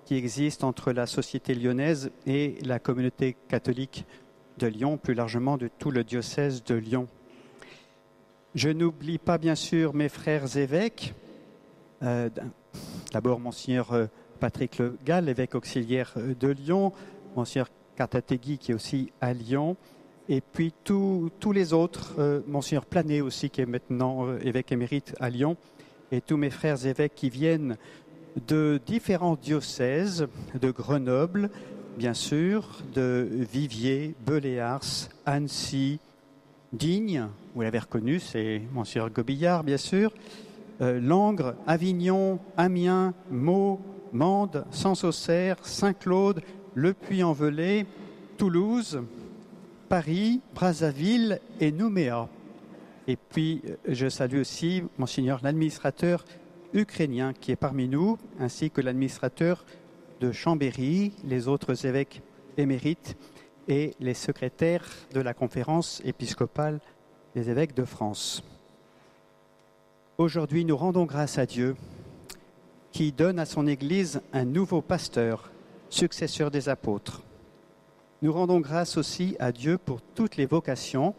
qui 0.03 0.15
existe 0.15 0.65
entre 0.65 0.91
la 0.91 1.05
société 1.05 1.53
lyonnaise 1.53 2.11
et 2.25 2.57
la 2.65 2.79
communauté 2.79 3.37
catholique 3.47 4.05
de 4.57 4.67
Lyon, 4.67 4.97
plus 4.97 5.13
largement 5.13 5.57
de 5.57 5.69
tout 5.79 5.91
le 5.91 6.03
diocèse 6.03 6.63
de 6.63 6.75
Lyon. 6.75 7.07
Je 8.55 8.69
n'oublie 8.69 9.19
pas 9.19 9.37
bien 9.37 9.55
sûr 9.55 9.93
mes 9.93 10.09
frères 10.09 10.57
évêques. 10.57 11.13
Euh, 12.03 12.29
d'abord 13.13 13.39
Monseigneur 13.39 13.93
euh, 13.93 14.07
Patrick 14.39 14.79
Le 14.79 14.97
Gall, 15.05 15.29
évêque 15.29 15.55
auxiliaire 15.55 16.13
euh, 16.17 16.33
de 16.37 16.47
Lyon, 16.49 16.91
Monseigneur 17.35 17.69
Cartategui 17.95 18.57
qui 18.57 18.71
est 18.71 18.75
aussi 18.75 19.13
à 19.21 19.33
Lyon, 19.33 19.77
et 20.27 20.41
puis 20.41 20.73
tous 20.83 21.51
les 21.53 21.73
autres, 21.73 22.43
Monseigneur 22.47 22.85
Planet 22.85 23.21
aussi 23.21 23.49
qui 23.49 23.59
est 23.59 23.65
maintenant 23.65 24.33
évêque 24.37 24.71
émérite 24.71 25.13
à 25.19 25.29
Lyon, 25.29 25.57
et 26.11 26.21
tous 26.21 26.37
mes 26.37 26.49
frères 26.49 26.85
évêques 26.85 27.15
qui 27.15 27.29
viennent 27.29 27.77
de 28.47 28.79
différents 28.85 29.35
diocèses, 29.35 30.27
de 30.59 30.71
Grenoble, 30.71 31.49
bien 31.97 32.13
sûr, 32.13 32.79
de 32.93 33.27
Viviers, 33.31 34.15
Beléars, 34.25 35.09
Annecy, 35.25 35.99
Digne, 36.73 37.27
vous 37.53 37.61
l'avez 37.61 37.79
reconnu, 37.79 38.19
c'est 38.19 38.61
Monsieur 38.73 39.07
Gobillard, 39.09 39.63
bien 39.63 39.77
sûr, 39.77 40.13
euh, 40.81 41.01
Langres, 41.01 41.53
Avignon, 41.67 42.39
Amiens, 42.55 43.13
Meaux, 43.29 43.81
Mende, 44.13 44.65
Sanssaucerre, 44.71 45.57
Saint-Claude, 45.65 46.41
Le 46.73 46.93
Puy-en-Velay, 46.93 47.85
Toulouse, 48.37 49.01
Paris, 49.89 50.39
Brazzaville 50.55 51.39
et 51.59 51.71
Nouméa. 51.71 52.29
Et 53.11 53.17
puis, 53.17 53.61
euh, 53.65 53.75
je 53.89 54.07
salue 54.07 54.39
aussi 54.39 54.83
Monseigneur 54.97 55.41
l'administrateur 55.43 56.23
ukrainien 56.71 57.33
qui 57.33 57.51
est 57.51 57.57
parmi 57.57 57.89
nous, 57.89 58.17
ainsi 58.39 58.71
que 58.71 58.79
l'administrateur 58.79 59.65
de 60.21 60.31
Chambéry, 60.31 61.11
les 61.25 61.49
autres 61.49 61.85
évêques 61.85 62.21
émérites 62.55 63.17
et 63.67 63.95
les 63.99 64.13
secrétaires 64.13 64.87
de 65.13 65.19
la 65.19 65.33
conférence 65.33 66.01
épiscopale 66.05 66.79
des 67.35 67.49
évêques 67.49 67.75
de 67.75 67.83
France. 67.83 68.45
Aujourd'hui, 70.17 70.63
nous 70.63 70.77
rendons 70.77 71.03
grâce 71.03 71.37
à 71.37 71.45
Dieu 71.45 71.75
qui 72.93 73.11
donne 73.11 73.39
à 73.39 73.45
son 73.45 73.67
Église 73.67 74.21
un 74.31 74.45
nouveau 74.45 74.81
pasteur, 74.81 75.51
successeur 75.89 76.49
des 76.49 76.69
apôtres. 76.69 77.23
Nous 78.21 78.31
rendons 78.31 78.61
grâce 78.61 78.95
aussi 78.95 79.35
à 79.37 79.51
Dieu 79.51 79.77
pour 79.77 80.01
toutes 80.01 80.37
les 80.37 80.45
vocations 80.45 81.13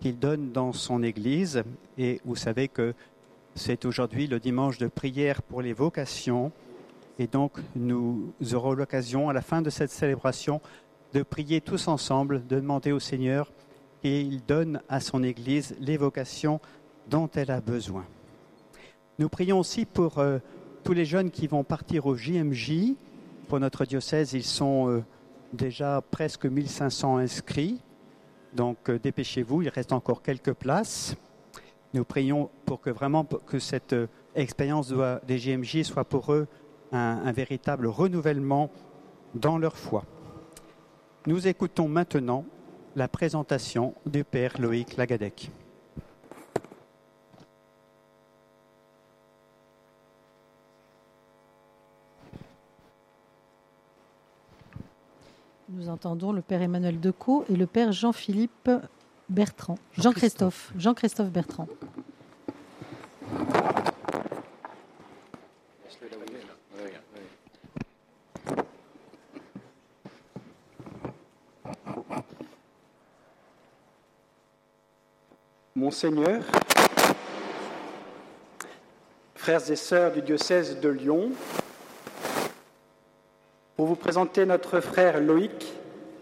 qu'il 0.00 0.18
donne 0.18 0.52
dans 0.52 0.72
son 0.72 1.02
Église. 1.02 1.62
Et 1.96 2.20
vous 2.24 2.36
savez 2.36 2.68
que 2.68 2.94
c'est 3.54 3.84
aujourd'hui 3.84 4.26
le 4.26 4.38
dimanche 4.38 4.78
de 4.78 4.86
prière 4.86 5.42
pour 5.42 5.62
les 5.62 5.72
vocations. 5.72 6.52
Et 7.18 7.26
donc, 7.26 7.52
nous 7.74 8.32
aurons 8.52 8.72
l'occasion, 8.72 9.28
à 9.28 9.32
la 9.32 9.42
fin 9.42 9.62
de 9.62 9.70
cette 9.70 9.90
célébration, 9.90 10.60
de 11.12 11.22
prier 11.22 11.60
tous 11.60 11.88
ensemble, 11.88 12.46
de 12.46 12.56
demander 12.56 12.92
au 12.92 13.00
Seigneur 13.00 13.50
qu'il 14.02 14.44
donne 14.44 14.80
à 14.88 15.00
son 15.00 15.22
Église 15.22 15.74
les 15.80 15.96
vocations 15.96 16.60
dont 17.08 17.28
elle 17.34 17.50
a 17.50 17.60
besoin. 17.60 18.04
Nous 19.18 19.28
prions 19.28 19.58
aussi 19.58 19.84
pour 19.84 20.18
euh, 20.18 20.38
tous 20.84 20.92
les 20.92 21.04
jeunes 21.04 21.30
qui 21.30 21.48
vont 21.48 21.64
partir 21.64 22.06
au 22.06 22.14
JMJ. 22.14 22.94
Pour 23.48 23.58
notre 23.58 23.84
diocèse, 23.84 24.34
ils 24.34 24.44
sont 24.44 24.88
euh, 24.88 25.02
déjà 25.52 26.02
presque 26.12 26.46
1500 26.46 27.16
inscrits. 27.18 27.80
Donc 28.58 28.90
euh, 28.90 28.98
dépêchez-vous, 28.98 29.62
il 29.62 29.68
reste 29.68 29.92
encore 29.92 30.20
quelques 30.20 30.52
places. 30.52 31.14
Nous 31.94 32.04
prions 32.04 32.50
pour 32.66 32.80
que 32.80 32.90
vraiment 32.90 33.24
cette 33.60 33.92
euh, 33.92 34.08
expérience 34.34 34.92
des 35.28 35.38
JMJ 35.38 35.84
soit 35.84 36.04
pour 36.04 36.32
eux 36.32 36.48
un 36.90 37.32
véritable 37.32 37.86
renouvellement 37.86 38.70
dans 39.34 39.58
leur 39.58 39.76
foi. 39.76 40.04
Nous 41.26 41.46
écoutons 41.46 41.86
maintenant 41.86 42.46
la 42.96 43.08
présentation 43.08 43.94
du 44.06 44.24
Père 44.24 44.58
Loïc 44.58 44.96
Lagadec. 44.96 45.50
Nous 55.70 55.90
entendons 55.90 56.32
le 56.32 56.40
Père 56.40 56.62
Emmanuel 56.62 56.98
Decaux 56.98 57.44
et 57.50 57.54
le 57.54 57.66
Père 57.66 57.92
Jean-Philippe 57.92 58.70
Bertrand. 59.28 59.76
Jean-Christophe. 59.92 60.72
Jean-Christophe 60.78 61.28
Bertrand. 61.28 61.68
Monseigneur, 75.76 76.42
frères 79.34 79.70
et 79.70 79.76
sœurs 79.76 80.12
du 80.12 80.22
diocèse 80.22 80.80
de 80.80 80.88
Lyon, 80.88 81.30
pour 83.78 83.86
vous 83.86 83.94
présenter 83.94 84.44
notre 84.44 84.80
frère 84.80 85.20
Loïc, 85.20 85.72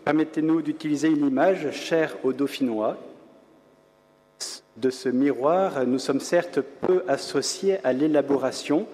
permettez-nous 0.04 0.60
d'utiliser 0.60 1.08
une 1.08 1.26
image 1.26 1.70
chère 1.70 2.14
aux 2.22 2.34
Dauphinois. 2.34 2.98
De 4.76 4.90
ce 4.90 5.08
miroir, 5.08 5.86
nous 5.86 5.98
sommes 5.98 6.20
certes 6.20 6.60
peu 6.60 7.02
associés 7.08 7.78
à 7.82 7.94
l'élaboration, 7.94 8.86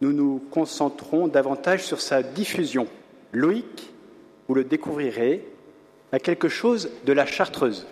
nous 0.00 0.14
nous 0.14 0.42
concentrons 0.50 1.28
davantage 1.28 1.84
sur 1.84 2.00
sa 2.00 2.22
diffusion. 2.22 2.86
Loïc, 3.32 3.90
vous 4.48 4.54
le 4.54 4.64
découvrirez, 4.64 5.46
a 6.10 6.18
quelque 6.18 6.48
chose 6.48 6.88
de 7.04 7.12
la 7.12 7.26
chartreuse. 7.26 7.86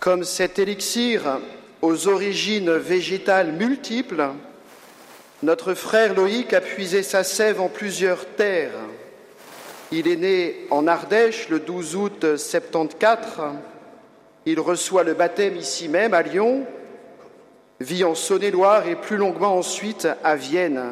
Comme 0.00 0.24
cet 0.24 0.58
élixir 0.58 1.38
aux 1.82 2.08
origines 2.08 2.72
végétales 2.72 3.52
multiples, 3.52 4.32
notre 5.42 5.72
frère 5.74 6.14
Loïc 6.14 6.52
a 6.52 6.60
puisé 6.60 7.02
sa 7.02 7.24
sève 7.24 7.60
en 7.60 7.68
plusieurs 7.68 8.26
terres. 8.26 8.78
Il 9.90 10.06
est 10.06 10.16
né 10.16 10.66
en 10.70 10.86
Ardèche 10.86 11.48
le 11.48 11.60
12 11.60 11.96
août 11.96 12.36
74. 12.36 13.54
Il 14.44 14.60
reçoit 14.60 15.02
le 15.02 15.14
baptême 15.14 15.56
ici 15.56 15.88
même 15.88 16.12
à 16.12 16.22
Lyon, 16.22 16.66
vit 17.80 18.04
en 18.04 18.14
Saône-et-Loire 18.14 18.86
et 18.86 18.96
plus 18.96 19.16
longuement 19.16 19.56
ensuite 19.56 20.06
à 20.22 20.36
Vienne. 20.36 20.82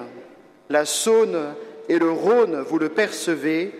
La 0.71 0.87
Saône 0.87 1.55
et 1.89 1.99
le 1.99 2.11
Rhône, 2.11 2.61
vous 2.61 2.79
le 2.79 2.89
percevez, 2.89 3.73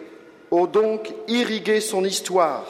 ont 0.51 0.67
donc 0.67 1.13
irrigué 1.29 1.81
son 1.81 2.05
histoire. 2.05 2.67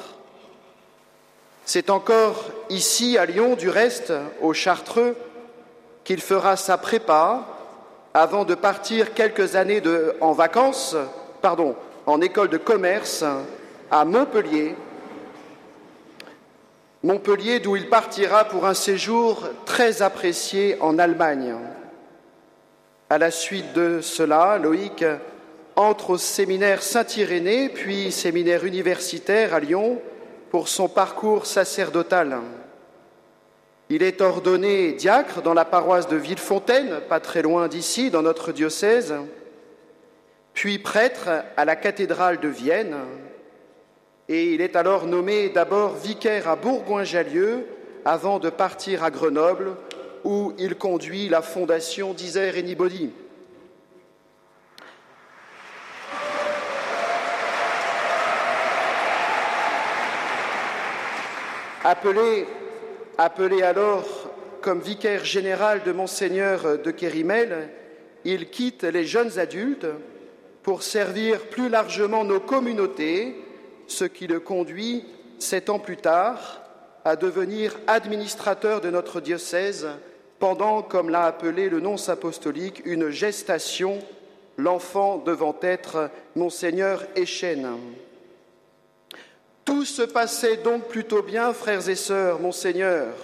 C'est 1.64 1.90
encore 1.90 2.44
ici, 2.70 3.18
à 3.18 3.26
Lyon, 3.26 3.56
du 3.56 3.68
reste, 3.68 4.12
au 4.40 4.52
Chartreux, 4.52 5.16
qu'il 6.04 6.20
fera 6.20 6.56
sa 6.56 6.78
prépa, 6.78 7.57
avant 8.14 8.44
de 8.44 8.54
partir 8.54 9.14
quelques 9.14 9.56
années 9.56 9.82
en 10.20 10.32
vacances, 10.32 10.96
pardon, 11.42 11.76
en 12.06 12.20
école 12.20 12.48
de 12.48 12.56
commerce 12.56 13.24
à 13.90 14.04
Montpellier. 14.04 14.74
Montpellier 17.02 17.60
d'où 17.60 17.76
il 17.76 17.88
partira 17.88 18.44
pour 18.44 18.66
un 18.66 18.74
séjour 18.74 19.48
très 19.64 20.02
apprécié 20.02 20.76
en 20.80 20.98
Allemagne. 20.98 21.54
À 23.10 23.18
la 23.18 23.30
suite 23.30 23.72
de 23.72 24.00
cela, 24.00 24.58
Loïc 24.58 25.04
entre 25.76 26.10
au 26.10 26.18
séminaire 26.18 26.82
Saint-Irénée, 26.82 27.68
puis 27.68 28.10
séminaire 28.10 28.64
universitaire 28.64 29.54
à 29.54 29.60
Lyon 29.60 30.02
pour 30.50 30.66
son 30.66 30.88
parcours 30.88 31.46
sacerdotal. 31.46 32.38
Il 33.90 34.02
est 34.02 34.20
ordonné 34.20 34.92
diacre 34.92 35.40
dans 35.40 35.54
la 35.54 35.64
paroisse 35.64 36.08
de 36.08 36.16
Villefontaine, 36.16 37.00
pas 37.08 37.20
très 37.20 37.40
loin 37.40 37.68
d'ici, 37.68 38.10
dans 38.10 38.20
notre 38.20 38.52
diocèse, 38.52 39.14
puis 40.52 40.78
prêtre 40.78 41.30
à 41.56 41.64
la 41.64 41.74
cathédrale 41.74 42.38
de 42.38 42.48
Vienne, 42.48 42.96
et 44.28 44.52
il 44.52 44.60
est 44.60 44.76
alors 44.76 45.06
nommé 45.06 45.48
d'abord 45.48 45.94
vicaire 45.94 46.48
à 46.48 46.56
Bourgoin-Jallieu 46.56 47.64
avant 48.04 48.38
de 48.38 48.50
partir 48.50 49.02
à 49.02 49.10
Grenoble, 49.10 49.74
où 50.22 50.52
il 50.58 50.74
conduit 50.74 51.30
la 51.30 51.40
fondation 51.40 52.12
d'Isère 52.12 52.56
Anybody. 52.56 53.10
Appelé 61.84 62.46
Appelé 63.20 63.62
alors 63.62 64.04
comme 64.60 64.78
vicaire 64.78 65.24
général 65.24 65.82
de 65.82 65.90
Monseigneur 65.90 66.78
de 66.78 66.90
Kérimel, 66.92 67.68
il 68.24 68.48
quitte 68.48 68.84
les 68.84 69.04
jeunes 69.04 69.40
adultes 69.40 69.88
pour 70.62 70.84
servir 70.84 71.40
plus 71.46 71.68
largement 71.68 72.22
nos 72.22 72.38
communautés, 72.38 73.34
ce 73.88 74.04
qui 74.04 74.28
le 74.28 74.38
conduit, 74.38 75.04
sept 75.40 75.68
ans 75.68 75.80
plus 75.80 75.96
tard, 75.96 76.62
à 77.04 77.16
devenir 77.16 77.76
administrateur 77.88 78.80
de 78.80 78.90
notre 78.90 79.20
diocèse 79.20 79.88
pendant, 80.38 80.82
comme 80.82 81.10
l'a 81.10 81.24
appelé 81.24 81.68
le 81.68 81.80
nonce 81.80 82.08
apostolique, 82.08 82.82
une 82.84 83.10
gestation, 83.10 83.98
l'enfant 84.56 85.18
devant 85.18 85.56
être 85.60 86.10
Monseigneur 86.36 87.02
Échène. 87.16 87.66
Tout 89.68 89.84
se 89.84 90.00
passait 90.00 90.56
donc 90.56 90.88
plutôt 90.88 91.22
bien, 91.22 91.52
frères 91.52 91.90
et 91.90 91.94
sœurs, 91.94 92.40
monseigneur, 92.40 93.14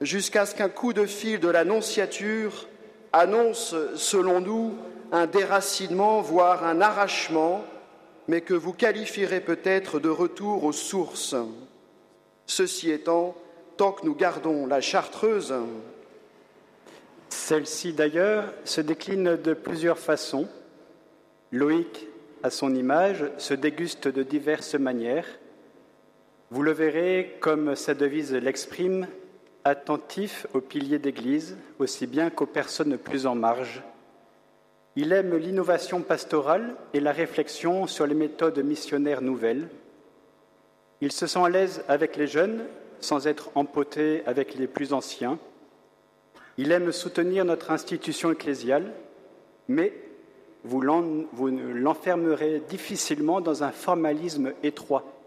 jusqu'à 0.00 0.46
ce 0.46 0.54
qu'un 0.54 0.70
coup 0.70 0.94
de 0.94 1.04
fil 1.04 1.40
de 1.40 1.48
l'annonciature 1.48 2.66
annonce, 3.12 3.74
selon 3.94 4.40
nous, 4.40 4.74
un 5.12 5.26
déracinement, 5.26 6.22
voire 6.22 6.64
un 6.64 6.80
arrachement, 6.80 7.62
mais 8.28 8.40
que 8.40 8.54
vous 8.54 8.72
qualifierez 8.72 9.42
peut-être 9.42 10.00
de 10.00 10.08
retour 10.08 10.64
aux 10.64 10.72
sources. 10.72 11.36
Ceci 12.46 12.90
étant, 12.90 13.36
tant 13.76 13.92
que 13.92 14.06
nous 14.06 14.14
gardons 14.14 14.66
la 14.66 14.80
chartreuse, 14.80 15.52
Celle-ci 17.28 17.92
d'ailleurs 17.92 18.54
se 18.64 18.80
décline 18.80 19.36
de 19.36 19.52
plusieurs 19.52 19.98
façons. 19.98 20.48
Loïc, 21.52 22.06
à 22.42 22.48
son 22.48 22.74
image, 22.74 23.26
se 23.36 23.52
déguste 23.52 24.08
de 24.08 24.22
diverses 24.22 24.74
manières. 24.74 25.26
Vous 26.50 26.62
le 26.62 26.72
verrez, 26.72 27.36
comme 27.40 27.76
sa 27.76 27.92
devise 27.92 28.32
l'exprime, 28.32 29.06
attentif 29.64 30.46
aux 30.54 30.62
piliers 30.62 30.98
d'Église, 30.98 31.58
aussi 31.78 32.06
bien 32.06 32.30
qu'aux 32.30 32.46
personnes 32.46 32.96
plus 32.96 33.26
en 33.26 33.34
marge. 33.34 33.82
Il 34.96 35.12
aime 35.12 35.36
l'innovation 35.36 36.00
pastorale 36.00 36.74
et 36.94 37.00
la 37.00 37.12
réflexion 37.12 37.86
sur 37.86 38.06
les 38.06 38.14
méthodes 38.14 38.58
missionnaires 38.64 39.20
nouvelles. 39.20 39.68
Il 41.02 41.12
se 41.12 41.26
sent 41.26 41.44
à 41.44 41.50
l'aise 41.50 41.84
avec 41.86 42.16
les 42.16 42.26
jeunes 42.26 42.64
sans 43.00 43.26
être 43.26 43.50
empoté 43.54 44.22
avec 44.24 44.54
les 44.54 44.66
plus 44.66 44.94
anciens. 44.94 45.38
Il 46.56 46.72
aime 46.72 46.92
soutenir 46.92 47.44
notre 47.44 47.70
institution 47.70 48.32
ecclésiale, 48.32 48.92
mais 49.68 49.92
vous 50.64 50.80
l'enfermerez 50.80 52.62
difficilement 52.68 53.42
dans 53.42 53.62
un 53.62 53.70
formalisme 53.70 54.52
étroit. 54.62 55.17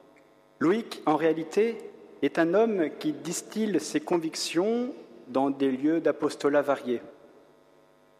Loïc, 0.61 1.01
en 1.07 1.15
réalité, 1.15 1.75
est 2.21 2.37
un 2.37 2.53
homme 2.53 2.91
qui 2.99 3.13
distille 3.13 3.79
ses 3.79 3.99
convictions 3.99 4.93
dans 5.27 5.49
des 5.49 5.71
lieux 5.71 6.01
d'apostolat 6.01 6.61
variés. 6.61 7.01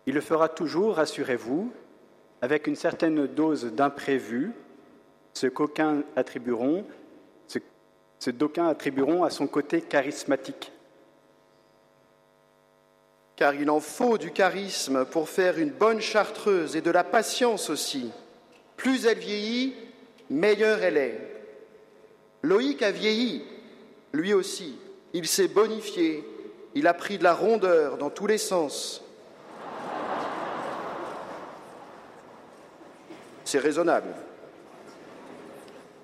Il 0.08 0.16
le 0.16 0.22
fera 0.22 0.50
toujours, 0.50 0.96
rassurez-vous, 0.96 1.72
avec 2.42 2.66
une 2.66 2.76
certaine 2.76 3.28
dose 3.28 3.66
d'imprévu, 3.66 4.54
ce 5.36 5.46
qu'aucuns 5.46 6.02
attribueront, 6.16 6.84
attribueront 8.58 9.24
à 9.24 9.30
son 9.30 9.46
côté 9.46 9.80
charismatique. 9.82 10.72
Car 13.36 13.54
il 13.54 13.70
en 13.70 13.80
faut 13.80 14.18
du 14.18 14.32
charisme 14.32 15.06
pour 15.06 15.30
faire 15.30 15.60
une 15.60 15.70
bonne 15.70 16.02
chartreuse 16.02 16.76
et 16.76 16.82
de 16.82 16.90
la 16.90 17.04
patience 17.04 17.70
aussi. 17.70 18.12
Plus 18.78 19.06
elle 19.06 19.20
vieillit, 19.20 19.76
meilleure 20.32 20.82
elle 20.82 20.98
est. 20.98 21.41
Loïc 22.44 22.82
a 22.82 22.92
vieilli, 22.92 23.44
lui 24.14 24.34
aussi. 24.34 24.78
Il 25.14 25.28
s'est 25.28 25.48
bonifié, 25.48 26.24
il 26.74 26.88
a 26.88 26.94
pris 26.94 27.18
de 27.18 27.24
la 27.24 27.34
rondeur 27.34 27.98
dans 27.98 28.10
tous 28.10 28.28
les 28.28 28.38
sens. 28.38 29.04
C'est 33.44 33.60
raisonnable. 33.60 34.14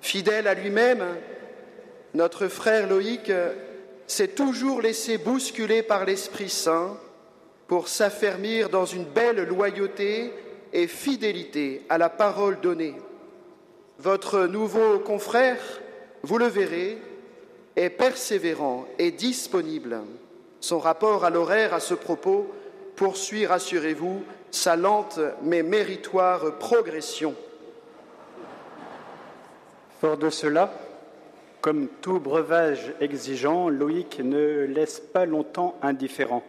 Fidèle 0.00 0.46
à 0.46 0.54
lui-même, 0.54 1.04
notre 2.14 2.48
frère 2.48 2.88
Loïc 2.88 3.32
s'est 4.06 4.28
toujours 4.28 4.80
laissé 4.80 5.18
bousculer 5.18 5.82
par 5.82 6.04
l'Esprit 6.04 6.48
Saint 6.48 6.96
pour 7.66 7.88
s'affermir 7.88 8.70
dans 8.70 8.86
une 8.86 9.04
belle 9.04 9.44
loyauté 9.44 10.32
et 10.72 10.86
fidélité 10.86 11.84
à 11.88 11.98
la 11.98 12.08
parole 12.08 12.60
donnée. 12.60 12.94
Votre 13.98 14.46
nouveau 14.46 14.98
confrère, 14.98 15.58
vous 16.22 16.38
le 16.38 16.46
verrez, 16.46 16.98
est 17.76 17.90
persévérant 17.90 18.86
et 18.98 19.10
disponible. 19.10 19.98
Son 20.60 20.78
rapport 20.78 21.24
à 21.24 21.30
l'horaire 21.30 21.74
à 21.74 21.80
ce 21.80 21.94
propos 21.94 22.48
poursuit, 22.96 23.46
rassurez-vous, 23.46 24.24
sa 24.50 24.76
lente 24.76 25.20
mais 25.42 25.62
méritoire 25.62 26.58
progression. 26.58 27.34
Fort 30.00 30.16
de 30.16 30.30
cela, 30.30 30.72
comme 31.60 31.88
tout 32.00 32.20
breuvage 32.20 32.92
exigeant, 33.00 33.68
Loïc 33.68 34.20
ne 34.20 34.64
laisse 34.64 35.00
pas 35.00 35.26
longtemps 35.26 35.76
indifférent. 35.82 36.42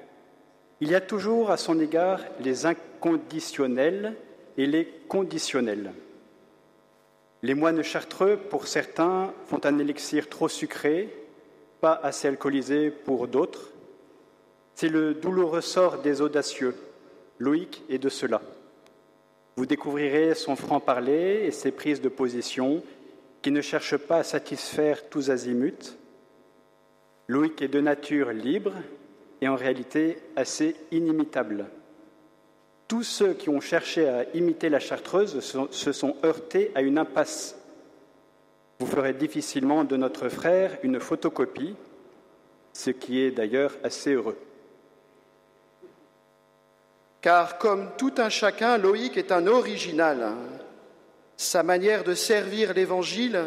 Il 0.81 0.89
y 0.89 0.95
a 0.95 1.01
toujours 1.01 1.51
à 1.51 1.57
son 1.57 1.79
égard 1.79 2.21
les 2.39 2.65
inconditionnels 2.65 4.15
et 4.57 4.65
les 4.65 4.85
conditionnels. 5.07 5.91
Les 7.41 7.53
moines 7.53 7.83
chartreux, 7.83 8.37
pour 8.37 8.67
certains, 8.67 9.33
font 9.45 9.61
un 9.63 9.77
élixir 9.79 10.27
trop 10.27 10.49
sucré, 10.49 11.09
pas 11.79 11.99
assez 12.03 12.27
alcoolisé 12.27 12.91
pour 12.91 13.27
d'autres. 13.27 13.71
C'est 14.75 14.89
le 14.89 15.13
douloureux 15.13 15.61
sort 15.61 15.99
des 15.99 16.21
audacieux. 16.21 16.75
Loïc 17.37 17.83
est 17.89 17.97
de 17.97 18.09
cela. 18.09 18.41
Vous 19.55 19.65
découvrirez 19.65 20.35
son 20.35 20.55
franc-parler 20.57 21.43
et 21.45 21.51
ses 21.51 21.71
prises 21.71 22.01
de 22.01 22.09
position 22.09 22.83
qui 23.41 23.51
ne 23.51 23.61
cherchent 23.61 23.97
pas 23.97 24.17
à 24.17 24.23
satisfaire 24.23 25.09
tous 25.09 25.29
azimuts. 25.29 25.97
Loïc 27.27 27.61
est 27.61 27.69
de 27.69 27.79
nature 27.79 28.31
libre 28.31 28.73
et 29.41 29.47
en 29.47 29.55
réalité 29.55 30.17
assez 30.35 30.75
inimitable. 30.91 31.67
Tous 32.89 33.03
ceux 33.03 33.33
qui 33.33 33.49
ont 33.49 33.61
cherché 33.61 34.09
à 34.09 34.25
imiter 34.33 34.67
la 34.67 34.79
chartreuse 34.79 35.39
se 35.69 35.91
sont 35.91 36.15
heurtés 36.25 36.71
à 36.73 36.81
une 36.81 36.97
impasse. 36.97 37.55
Vous 38.79 38.87
ferez 38.87 39.13
difficilement 39.13 39.83
de 39.83 39.95
notre 39.95 40.27
frère 40.27 40.75
une 40.81 40.99
photocopie, 40.99 41.75
ce 42.73 42.89
qui 42.89 43.21
est 43.21 43.29
d'ailleurs 43.29 43.77
assez 43.83 44.13
heureux. 44.13 44.39
Car 47.21 47.59
comme 47.59 47.91
tout 47.95 48.13
un 48.17 48.29
chacun, 48.29 48.79
Loïc 48.79 49.17
est 49.17 49.31
un 49.31 49.45
original. 49.45 50.33
Sa 51.37 51.61
manière 51.61 52.03
de 52.03 52.15
servir 52.15 52.73
l'Évangile 52.73 53.43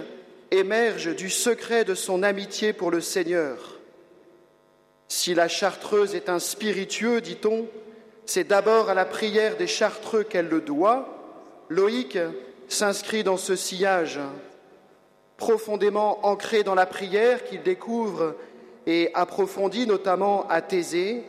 émerge 0.53 1.17
du 1.17 1.31
secret 1.31 1.85
de 1.85 1.97
son 1.97 2.23
amitié 2.23 2.73
pour 2.73 2.93
le 2.93 3.01
Seigneur. 3.01 3.81
Si 5.09 5.35
la 5.35 5.49
chartreuse 5.49 6.15
est 6.15 6.29
un 6.29 6.39
spiritueux, 6.39 7.21
dit-on, 7.21 7.67
c'est 8.27 8.45
d'abord 8.45 8.89
à 8.89 8.95
la 8.95 9.05
prière 9.05 9.57
des 9.57 9.67
chartreux 9.67 10.23
qu'elle 10.23 10.49
le 10.49 10.61
doit. 10.61 11.09
Loïc 11.69 12.19
s'inscrit 12.69 13.25
dans 13.25 13.37
ce 13.37 13.57
sillage, 13.57 14.21
profondément 15.37 16.25
ancré 16.27 16.63
dans 16.63 16.75
la 16.75 16.87
prière 16.87 17.45
qu'il 17.45 17.63
découvre 17.63 18.35
et 18.87 19.11
approfondit 19.15 19.87
notamment 19.87 20.47
à 20.49 20.63
Thésée. 20.63 21.25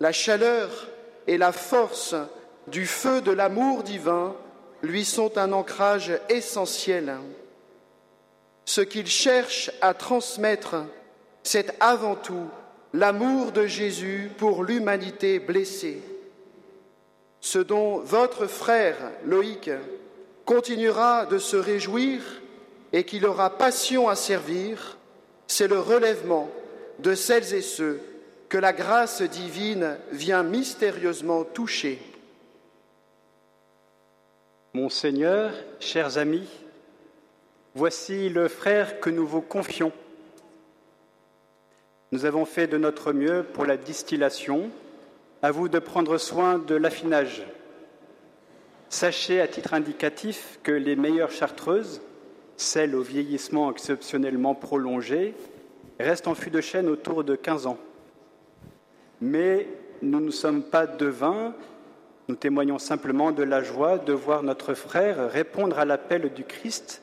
La 0.00 0.12
chaleur 0.12 0.88
et 1.26 1.38
la 1.38 1.52
force 1.52 2.14
du 2.66 2.86
feu 2.86 3.20
de 3.20 3.32
l'amour 3.32 3.82
divin 3.82 4.34
lui 4.82 5.04
sont 5.04 5.36
un 5.36 5.52
ancrage 5.52 6.12
essentiel. 6.28 7.16
Ce 8.64 8.80
qu'il 8.80 9.06
cherche 9.06 9.70
à 9.80 9.94
transmettre, 9.94 10.76
c'est 11.42 11.74
avant 11.80 12.14
tout 12.14 12.48
l'amour 12.92 13.52
de 13.52 13.66
Jésus 13.66 14.30
pour 14.38 14.64
l'humanité 14.64 15.38
blessée. 15.38 16.00
Ce 17.40 17.58
dont 17.58 17.98
votre 17.98 18.46
frère 18.46 18.96
Loïc 19.24 19.70
continuera 20.44 21.26
de 21.26 21.38
se 21.38 21.56
réjouir 21.56 22.20
et 22.92 23.04
qu'il 23.04 23.24
aura 23.24 23.56
passion 23.56 24.08
à 24.08 24.16
servir, 24.16 24.98
c'est 25.46 25.68
le 25.68 25.78
relèvement 25.78 26.50
de 26.98 27.14
celles 27.14 27.54
et 27.54 27.62
ceux 27.62 28.00
que 28.48 28.58
la 28.58 28.72
grâce 28.72 29.22
divine 29.22 29.96
vient 30.10 30.42
mystérieusement 30.42 31.44
toucher. 31.44 32.00
Mon 34.74 34.88
Seigneur, 34.88 35.52
chers 35.78 36.18
amis, 36.18 36.48
voici 37.74 38.28
le 38.28 38.48
frère 38.48 39.00
que 39.00 39.10
nous 39.10 39.26
vous 39.26 39.40
confions 39.40 39.92
nous 42.12 42.24
avons 42.24 42.44
fait 42.44 42.66
de 42.66 42.76
notre 42.76 43.12
mieux 43.12 43.44
pour 43.44 43.64
la 43.64 43.76
distillation. 43.76 44.70
À 45.42 45.52
vous 45.52 45.68
de 45.68 45.78
prendre 45.78 46.18
soin 46.18 46.58
de 46.58 46.74
l'affinage. 46.74 47.46
Sachez 48.90 49.40
à 49.40 49.48
titre 49.48 49.72
indicatif 49.72 50.58
que 50.62 50.72
les 50.72 50.96
meilleures 50.96 51.30
chartreuses, 51.30 52.02
celles 52.56 52.94
au 52.94 53.00
vieillissement 53.00 53.70
exceptionnellement 53.70 54.54
prolongé, 54.54 55.34
restent 55.98 56.28
en 56.28 56.34
fût 56.34 56.50
de 56.50 56.60
chêne 56.60 56.88
autour 56.88 57.24
de 57.24 57.36
15 57.36 57.66
ans. 57.66 57.78
Mais 59.22 59.66
nous 60.02 60.20
ne 60.20 60.30
sommes 60.30 60.62
pas 60.62 60.86
devins, 60.86 61.54
nous 62.28 62.36
témoignons 62.36 62.78
simplement 62.78 63.32
de 63.32 63.42
la 63.42 63.62
joie 63.62 63.98
de 63.98 64.12
voir 64.12 64.42
notre 64.42 64.74
frère 64.74 65.30
répondre 65.30 65.78
à 65.78 65.84
l'appel 65.84 66.32
du 66.34 66.44
Christ 66.44 67.02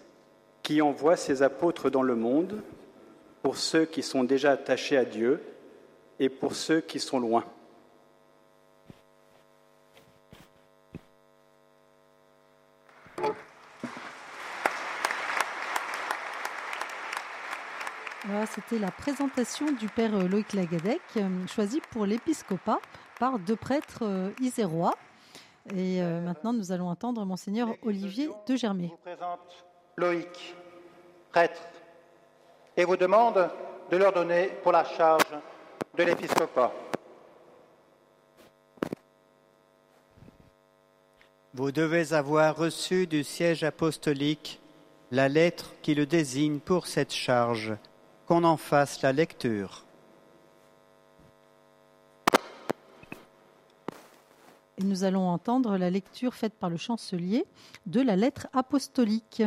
qui 0.62 0.82
envoie 0.82 1.16
ses 1.16 1.42
apôtres 1.42 1.90
dans 1.90 2.04
le 2.04 2.16
monde 2.16 2.62
pour 3.42 3.58
ceux 3.58 3.86
qui 3.86 4.04
sont 4.04 4.24
déjà 4.24 4.52
attachés 4.52 4.98
à 4.98 5.06
Dieu 5.06 5.42
et 6.20 6.30
pour 6.30 6.56
ceux 6.56 6.82
qui 6.82 7.00
sont 7.00 7.20
loin. 7.20 7.44
Voilà, 18.28 18.46
c'était 18.46 18.78
la 18.78 18.92
présentation 18.92 19.72
du 19.72 19.88
père 19.88 20.12
Loïc 20.12 20.52
Lagadec, 20.52 21.00
euh, 21.16 21.48
choisi 21.48 21.80
pour 21.92 22.06
l'épiscopat 22.06 22.80
par 23.20 23.40
deux 23.40 23.56
prêtres 23.56 24.04
euh, 24.04 24.32
isérois. 24.42 24.96
Et 25.74 26.02
euh, 26.02 26.20
maintenant, 26.20 26.52
nous 26.52 26.74
allons 26.74 26.90
entendre 26.90 27.24
monseigneur 27.24 27.70
Olivier 27.84 28.30
de 28.46 28.56
Germier. 28.58 28.88
Je 28.88 28.92
vous 28.92 29.16
présente 29.16 29.66
Loïc, 29.96 30.56
prêtre 31.32 31.62
et 32.78 32.86
vous 32.86 32.96
demande 32.96 33.50
de 33.90 33.98
leur 33.98 34.14
donner 34.14 34.52
pour 34.62 34.72
la 34.72 34.86
charge 34.86 35.24
de 35.98 36.04
l'épiscopat. 36.04 36.72
Vous 41.56 41.72
devez 41.72 42.14
avoir 42.14 42.56
reçu 42.56 43.08
du 43.08 43.24
siège 43.24 43.64
apostolique 43.64 44.62
la 45.10 45.28
lettre 45.28 45.74
qui 45.82 45.96
le 45.96 46.06
désigne 46.06 46.60
pour 46.60 46.86
cette 46.86 47.14
charge, 47.14 47.74
qu'on 48.28 48.44
en 48.44 48.58
fasse 48.58 49.02
la 49.02 49.12
lecture. 49.12 49.84
Et 54.80 54.84
nous 54.84 55.04
allons 55.04 55.28
entendre 55.28 55.78
la 55.78 55.90
lecture 55.90 56.36
faite 56.36 56.54
par 56.54 56.70
le 56.70 56.78
chancelier 56.78 57.46
de 57.88 58.02
la 58.02 58.16
lettre 58.16 58.48
apostolique. 58.54 59.42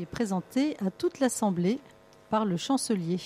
Est 0.00 0.06
présentée 0.06 0.76
à 0.84 0.90
toute 0.90 1.20
l'Assemblée 1.20 1.78
par 2.30 2.44
le 2.44 2.56
chancelier. 2.56 3.20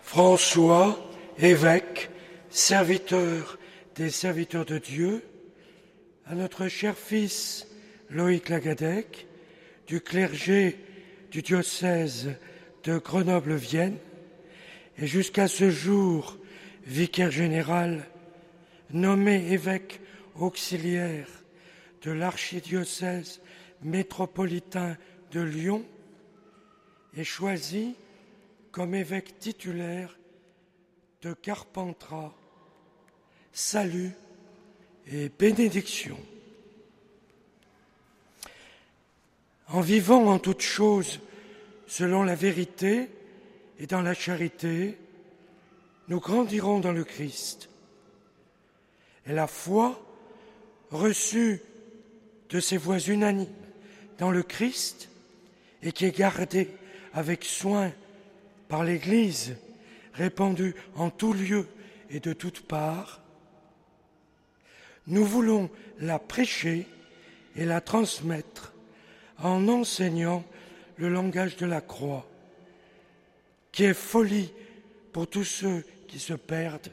François, 0.00 0.98
évêque, 1.38 2.10
serviteur 2.50 3.58
des 3.96 4.10
serviteurs 4.10 4.64
de 4.64 4.78
Dieu, 4.78 5.22
à 6.26 6.34
notre 6.34 6.68
cher 6.68 6.96
fils 6.96 7.66
Loïc 8.10 8.48
Lagadec, 8.48 9.26
du 9.86 10.00
clergé 10.00 10.78
du 11.30 11.42
diocèse 11.42 12.32
de 12.84 12.98
Grenoble-Vienne, 12.98 13.96
et 14.98 15.06
jusqu'à 15.06 15.48
ce 15.48 15.70
jour 15.70 16.36
vicaire 16.86 17.30
général, 17.30 18.06
nommé 18.90 19.52
évêque 19.52 20.00
auxiliaire 20.38 21.26
de 22.02 22.12
l'archidiocèse 22.12 23.40
métropolitain 23.84 24.96
de 25.30 25.40
Lyon, 25.40 25.84
et 27.16 27.24
choisi 27.24 27.94
comme 28.72 28.94
évêque 28.94 29.38
titulaire 29.38 30.18
de 31.22 31.32
Carpentras. 31.32 32.34
Salut 33.52 34.10
et 35.06 35.28
bénédiction. 35.28 36.18
En 39.68 39.80
vivant 39.80 40.26
en 40.26 40.38
toutes 40.38 40.62
choses 40.62 41.20
selon 41.86 42.24
la 42.24 42.34
vérité 42.34 43.08
et 43.78 43.86
dans 43.86 44.02
la 44.02 44.14
charité, 44.14 44.98
nous 46.08 46.20
grandirons 46.20 46.80
dans 46.80 46.92
le 46.92 47.04
Christ. 47.04 47.68
Et 49.26 49.32
la 49.32 49.46
foi, 49.46 50.00
reçue 50.90 51.62
de 52.50 52.60
ces 52.60 52.76
voix 52.76 52.98
unanimes 52.98 53.63
dans 54.18 54.30
le 54.30 54.42
Christ 54.42 55.08
et 55.82 55.92
qui 55.92 56.04
est 56.04 56.16
gardée 56.16 56.70
avec 57.12 57.44
soin 57.44 57.92
par 58.68 58.84
l'Église, 58.84 59.56
répandue 60.14 60.74
en 60.96 61.10
tout 61.10 61.32
lieu 61.32 61.66
et 62.10 62.20
de 62.20 62.32
toutes 62.32 62.60
parts, 62.60 63.20
nous 65.06 65.24
voulons 65.24 65.70
la 65.98 66.18
prêcher 66.18 66.86
et 67.56 67.64
la 67.64 67.80
transmettre 67.80 68.72
en 69.38 69.68
enseignant 69.68 70.44
le 70.96 71.08
langage 71.08 71.56
de 71.56 71.66
la 71.66 71.80
croix, 71.80 72.26
qui 73.72 73.84
est 73.84 73.94
folie 73.94 74.52
pour 75.12 75.28
tous 75.28 75.44
ceux 75.44 75.84
qui 76.08 76.18
se 76.18 76.34
perdent, 76.34 76.92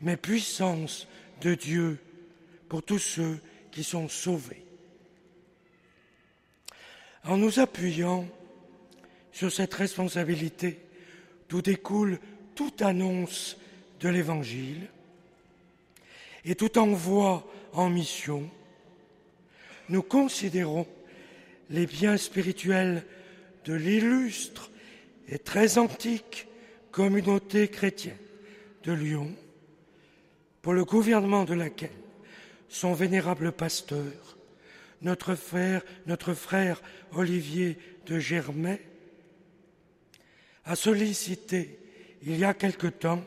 mais 0.00 0.16
puissance 0.16 1.06
de 1.40 1.54
Dieu 1.54 1.98
pour 2.68 2.82
tous 2.82 2.98
ceux 2.98 3.38
qui 3.70 3.84
sont 3.84 4.08
sauvés. 4.08 4.61
En 7.24 7.36
nous 7.36 7.60
appuyant 7.60 8.26
sur 9.30 9.52
cette 9.52 9.74
responsabilité 9.74 10.80
d'où 11.48 11.62
découle 11.62 12.18
toute 12.54 12.82
annonce 12.82 13.56
de 14.00 14.08
l'Évangile 14.08 14.88
et 16.44 16.56
tout 16.56 16.78
envoi 16.78 17.46
en 17.72 17.88
mission, 17.88 18.50
nous 19.88 20.02
considérons 20.02 20.86
les 21.70 21.86
biens 21.86 22.16
spirituels 22.16 23.04
de 23.64 23.74
l'illustre 23.74 24.70
et 25.28 25.38
très 25.38 25.78
antique 25.78 26.48
communauté 26.90 27.68
chrétienne 27.68 28.16
de 28.84 28.92
Lyon, 28.92 29.32
pour 30.60 30.72
le 30.72 30.84
gouvernement 30.84 31.44
de 31.44 31.54
laquelle 31.54 31.90
son 32.68 32.92
vénérable 32.94 33.52
pasteur, 33.52 34.12
notre 35.02 35.34
frère, 35.34 35.82
notre 36.06 36.34
frère 36.34 36.80
Olivier 37.12 37.78
de 38.06 38.18
Germay, 38.18 38.80
a 40.64 40.76
sollicité 40.76 41.78
il 42.22 42.38
y 42.38 42.44
a 42.44 42.54
quelque 42.54 42.86
temps 42.86 43.24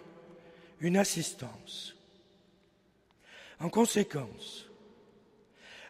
une 0.79 0.97
assistance. 0.97 1.95
En 3.59 3.69
conséquence, 3.69 4.69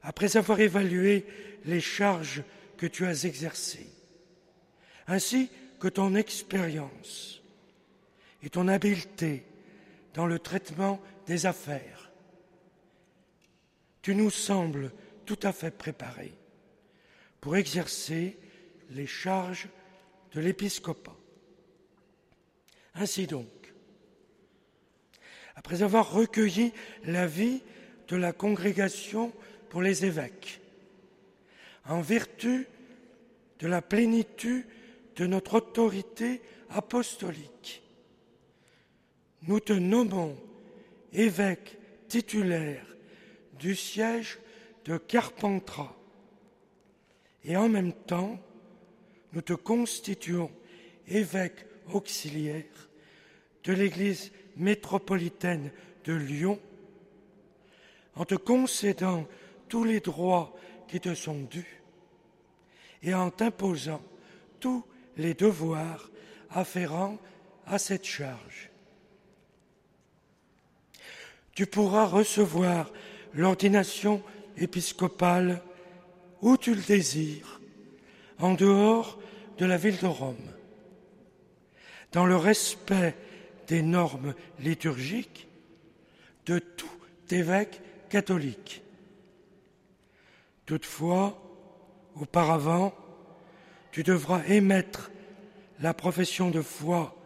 après 0.01 0.37
avoir 0.37 0.59
évalué 0.59 1.25
les 1.65 1.81
charges 1.81 2.43
que 2.77 2.85
tu 2.85 3.05
as 3.05 3.25
exercées, 3.25 3.89
ainsi 5.07 5.49
que 5.79 5.87
ton 5.87 6.15
expérience 6.15 7.41
et 8.43 8.49
ton 8.49 8.67
habileté 8.67 9.43
dans 10.13 10.27
le 10.27 10.39
traitement 10.39 11.01
des 11.27 11.45
affaires, 11.45 12.11
tu 14.01 14.15
nous 14.15 14.29
sembles 14.29 14.91
tout 15.25 15.39
à 15.43 15.51
fait 15.51 15.71
préparé 15.71 16.33
pour 17.41 17.57
exercer 17.57 18.37
les 18.91 19.07
charges 19.07 19.67
de 20.33 20.39
l'épiscopat. 20.39 21.15
Ainsi 22.95 23.27
donc, 23.27 23.47
après 25.55 25.81
avoir 25.81 26.11
recueilli 26.11 26.71
l'avis 27.03 27.61
de 28.07 28.15
la 28.15 28.33
congrégation 28.33 29.33
pour 29.69 29.81
les 29.81 30.05
évêques, 30.05 30.61
en 31.85 32.01
vertu 32.01 32.67
de 33.59 33.67
la 33.67 33.81
plénitude 33.81 34.65
de 35.15 35.25
notre 35.25 35.55
autorité 35.55 36.41
apostolique, 36.69 37.83
nous 39.43 39.59
te 39.59 39.73
nommons 39.73 40.37
évêque 41.13 41.77
titulaire 42.07 42.85
du 43.59 43.75
siège 43.75 44.39
de 44.85 44.97
Carpentras 44.97 45.95
et 47.43 47.57
en 47.57 47.69
même 47.69 47.93
temps 47.93 48.39
nous 49.33 49.41
te 49.41 49.53
constituons 49.53 50.51
évêque 51.07 51.65
auxiliaire 51.91 52.89
de 53.63 53.73
l'Église 53.73 54.31
métropolitaine 54.55 55.71
de 56.05 56.13
Lyon 56.13 56.59
en 58.15 58.25
te 58.25 58.35
concédant 58.35 59.27
tous 59.67 59.83
les 59.83 59.99
droits 59.99 60.55
qui 60.87 60.99
te 60.99 61.13
sont 61.13 61.41
dus 61.41 61.81
et 63.01 63.13
en 63.13 63.29
t'imposant 63.29 64.01
tous 64.59 64.85
les 65.17 65.33
devoirs 65.33 66.09
afférents 66.49 67.17
à 67.65 67.77
cette 67.77 68.05
charge. 68.05 68.71
Tu 71.53 71.65
pourras 71.65 72.05
recevoir 72.05 72.91
l'ordination 73.33 74.21
épiscopale 74.57 75.61
où 76.41 76.57
tu 76.57 76.75
le 76.75 76.81
désires, 76.81 77.59
en 78.39 78.53
dehors 78.53 79.19
de 79.57 79.65
la 79.65 79.77
ville 79.77 79.97
de 79.99 80.07
Rome 80.07 80.55
dans 82.15 82.25
le 82.25 82.37
respect 82.37 83.13
des 83.67 83.81
normes 83.81 84.35
liturgiques 84.59 85.49
de 86.45 86.59
tout 86.59 86.87
évêque 87.29 87.81
catholique. 88.09 88.81
Toutefois, 90.65 91.37
auparavant, 92.15 92.93
tu 93.91 94.03
devras 94.03 94.45
émettre 94.45 95.11
la 95.81 95.93
profession 95.93 96.49
de 96.49 96.61
foi 96.61 97.17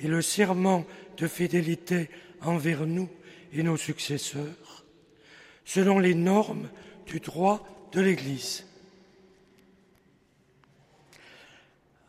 et 0.00 0.08
le 0.08 0.20
serment 0.20 0.84
de 1.16 1.28
fidélité 1.28 2.10
envers 2.40 2.86
nous 2.86 3.08
et 3.52 3.62
nos 3.62 3.76
successeurs, 3.76 4.67
selon 5.68 5.98
les 5.98 6.14
normes 6.14 6.70
du 7.04 7.20
droit 7.20 7.62
de 7.92 8.00
l'Église. 8.00 8.64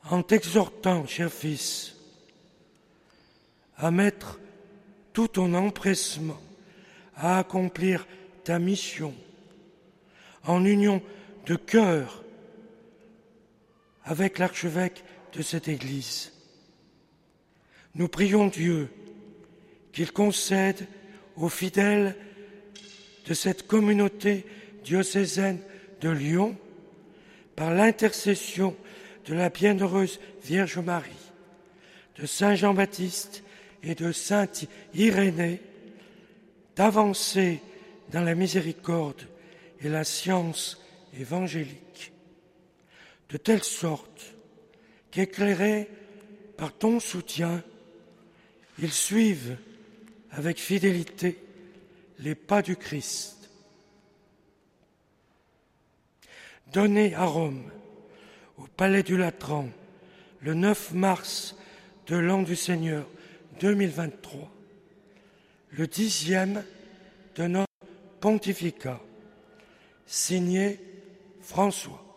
En 0.10 0.24
t'exhortant, 0.24 1.05
cher 1.05 1.30
fils, 1.30 1.97
à 3.76 3.91
mettre 3.91 4.39
tout 5.12 5.28
ton 5.28 5.53
empressement 5.53 6.39
à 7.18 7.38
accomplir 7.39 8.07
ta 8.45 8.60
mission 8.60 9.14
en 10.45 10.64
union 10.64 11.01
de 11.45 11.57
cœur 11.57 12.24
avec 14.05 14.39
l'archevêque 14.39 15.03
de 15.34 15.41
cette 15.41 15.68
Église. 15.68 16.32
Nous 17.93 18.07
prions 18.07 18.47
Dieu 18.47 18.89
qu'il 19.91 20.14
concède 20.14 20.88
aux 21.36 21.49
fidèles 21.49 22.16
de 23.30 23.36
cette 23.36 23.68
communauté 23.68 24.44
diocésaine 24.84 25.60
de 26.02 26.10
Lyon, 26.10 26.58
par 27.56 27.72
l'intercession 27.72 28.76
de 29.28 29.36
la 29.36 29.50
bienheureuse 29.50 30.20
Vierge 30.44 30.80
Marie, 30.80 31.12
de 32.18 32.26
Saint 32.26 32.56
Jean-Baptiste 32.56 33.44
et 33.84 33.94
de 33.94 34.12
Sainte 34.12 34.66
Irénée, 34.96 35.62
d'avancer 36.76 37.62
dans 38.12 38.24
la 38.24 38.34
miséricorde 38.34 39.22
et 39.82 39.90
la 39.90 40.04
science 40.04 40.84
évangélique, 41.20 42.12
de 43.30 43.38
telle 43.38 43.64
sorte 43.64 44.34
qu'éclairés 45.12 45.88
par 46.58 46.76
ton 46.76 47.00
soutien, 47.00 47.64
ils 48.80 48.92
suivent 48.92 49.56
avec 50.32 50.58
fidélité 50.58 51.38
les 52.20 52.36
pas 52.36 52.61
du 52.61 52.76
Christ. 52.76 53.49
Donné 56.72 57.15
à 57.15 57.26
Rome, 57.26 57.72
au 58.57 58.67
Palais 58.67 59.03
du 59.03 59.17
Latran, 59.17 59.70
le 60.41 60.53
9 60.53 60.93
mars 60.93 61.55
de 62.07 62.15
l'an 62.15 62.43
du 62.43 62.55
Seigneur 62.55 63.07
2023, 63.59 64.51
le 65.72 65.88
dixième 65.88 66.63
de 67.36 67.47
notre 67.47 67.67
pontificat, 68.20 68.99
signé 70.05 70.80
François. 71.41 72.09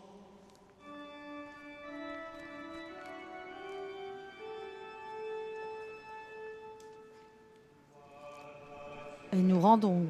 Et 9.32 9.40
nous 9.40 9.58
rendons 9.58 10.06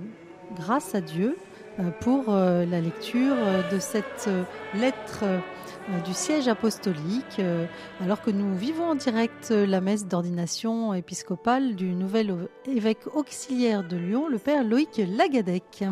grâce 0.57 0.95
à 0.95 1.01
Dieu 1.01 1.37
euh, 1.79 1.91
pour 2.01 2.25
euh, 2.29 2.67
la 2.67 2.81
lecture 2.81 3.37
euh, 3.39 3.63
de 3.71 3.79
cette 3.79 4.29
lettre 4.75 5.25
du 6.05 6.15
siège 6.15 6.47
apostolique, 6.47 7.41
alors 8.01 8.23
que 8.23 8.31
nous 8.31 8.55
vivons 8.55 8.91
en 8.91 8.95
direct 8.95 9.51
la 9.51 9.81
messe 9.81 10.07
d'ordination 10.07 10.95
épiscopale 10.95 11.75
du 11.75 11.87
nouvel 11.87 12.49
évêque 12.67 13.09
auxiliaire 13.13 13.83
de 13.83 13.97
Lyon, 13.97 14.29
le 14.29 14.39
père 14.39 14.63
Loïc 14.63 15.03
Lagadec. 15.09 15.85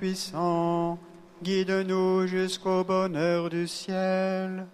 Tout-Puissant, 0.00 0.98
guide-nous 1.42 2.26
jusqu'au 2.26 2.84
bonheur 2.84 3.50
du 3.50 3.68
ciel. 3.68 4.66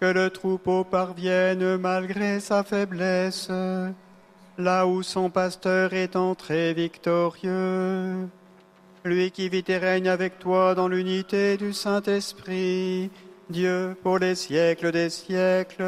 Que 0.00 0.06
le 0.06 0.30
troupeau 0.30 0.84
parvienne 0.84 1.76
malgré 1.76 2.40
sa 2.40 2.64
faiblesse, 2.64 3.50
là 4.56 4.86
où 4.86 5.02
son 5.02 5.28
pasteur 5.28 5.92
est 5.92 6.16
entré 6.16 6.72
victorieux. 6.72 8.26
Lui 9.04 9.30
qui 9.32 9.50
vit 9.50 9.64
et 9.68 9.76
règne 9.76 10.08
avec 10.08 10.38
toi 10.38 10.74
dans 10.74 10.88
l'unité 10.88 11.58
du 11.58 11.74
Saint-Esprit, 11.74 13.10
Dieu 13.50 13.98
pour 14.02 14.18
les 14.18 14.34
siècles 14.34 14.92
des 14.92 15.10
siècles. 15.10 15.84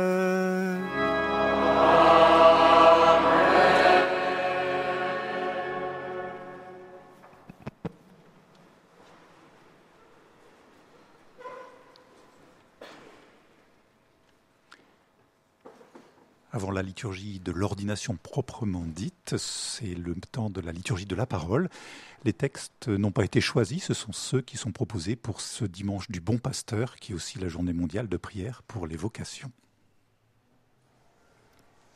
La 16.70 16.82
liturgie 16.82 17.40
de 17.40 17.52
l'ordination 17.52 18.16
proprement 18.16 18.84
dite, 18.86 19.36
c'est 19.36 19.94
le 19.94 20.14
temps 20.14 20.50
de 20.50 20.60
la 20.60 20.72
liturgie 20.72 21.06
de 21.06 21.14
la 21.14 21.26
parole. 21.26 21.68
Les 22.24 22.32
textes 22.32 22.88
n'ont 22.88 23.12
pas 23.12 23.24
été 23.24 23.40
choisis, 23.40 23.84
ce 23.84 23.94
sont 23.94 24.12
ceux 24.12 24.40
qui 24.40 24.56
sont 24.56 24.72
proposés 24.72 25.16
pour 25.16 25.40
ce 25.40 25.64
dimanche 25.64 26.10
du 26.10 26.20
Bon 26.20 26.38
Pasteur, 26.38 26.96
qui 26.96 27.12
est 27.12 27.14
aussi 27.14 27.38
la 27.38 27.48
journée 27.48 27.72
mondiale 27.72 28.08
de 28.08 28.16
prière 28.16 28.62
pour 28.62 28.86
les 28.86 28.96
vocations. 28.96 29.50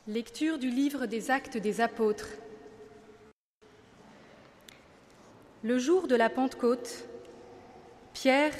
Lecture 0.07 0.59
du 0.59 0.69
livre 0.69 1.05
des 1.05 1.31
actes 1.31 1.57
des 1.57 1.81
apôtres. 1.81 2.29
Le 5.63 5.79
jour 5.79 6.07
de 6.07 6.15
la 6.15 6.29
Pentecôte, 6.29 7.07
Pierre, 8.13 8.53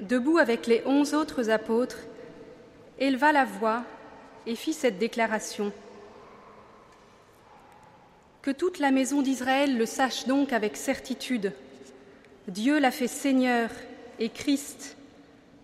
debout 0.00 0.38
avec 0.38 0.66
les 0.66 0.82
onze 0.84 1.14
autres 1.14 1.48
apôtres, 1.48 1.98
éleva 2.98 3.32
la 3.32 3.44
voix 3.44 3.84
et 4.46 4.54
fit 4.54 4.72
cette 4.72 4.98
déclaration. 4.98 5.72
Que 8.42 8.50
toute 8.50 8.78
la 8.78 8.90
maison 8.90 9.22
d'Israël 9.22 9.76
le 9.76 9.86
sache 9.86 10.26
donc 10.26 10.52
avec 10.52 10.76
certitude. 10.76 11.52
Dieu 12.48 12.78
l'a 12.80 12.90
fait 12.90 13.08
Seigneur 13.08 13.70
et 14.18 14.28
Christ, 14.28 14.96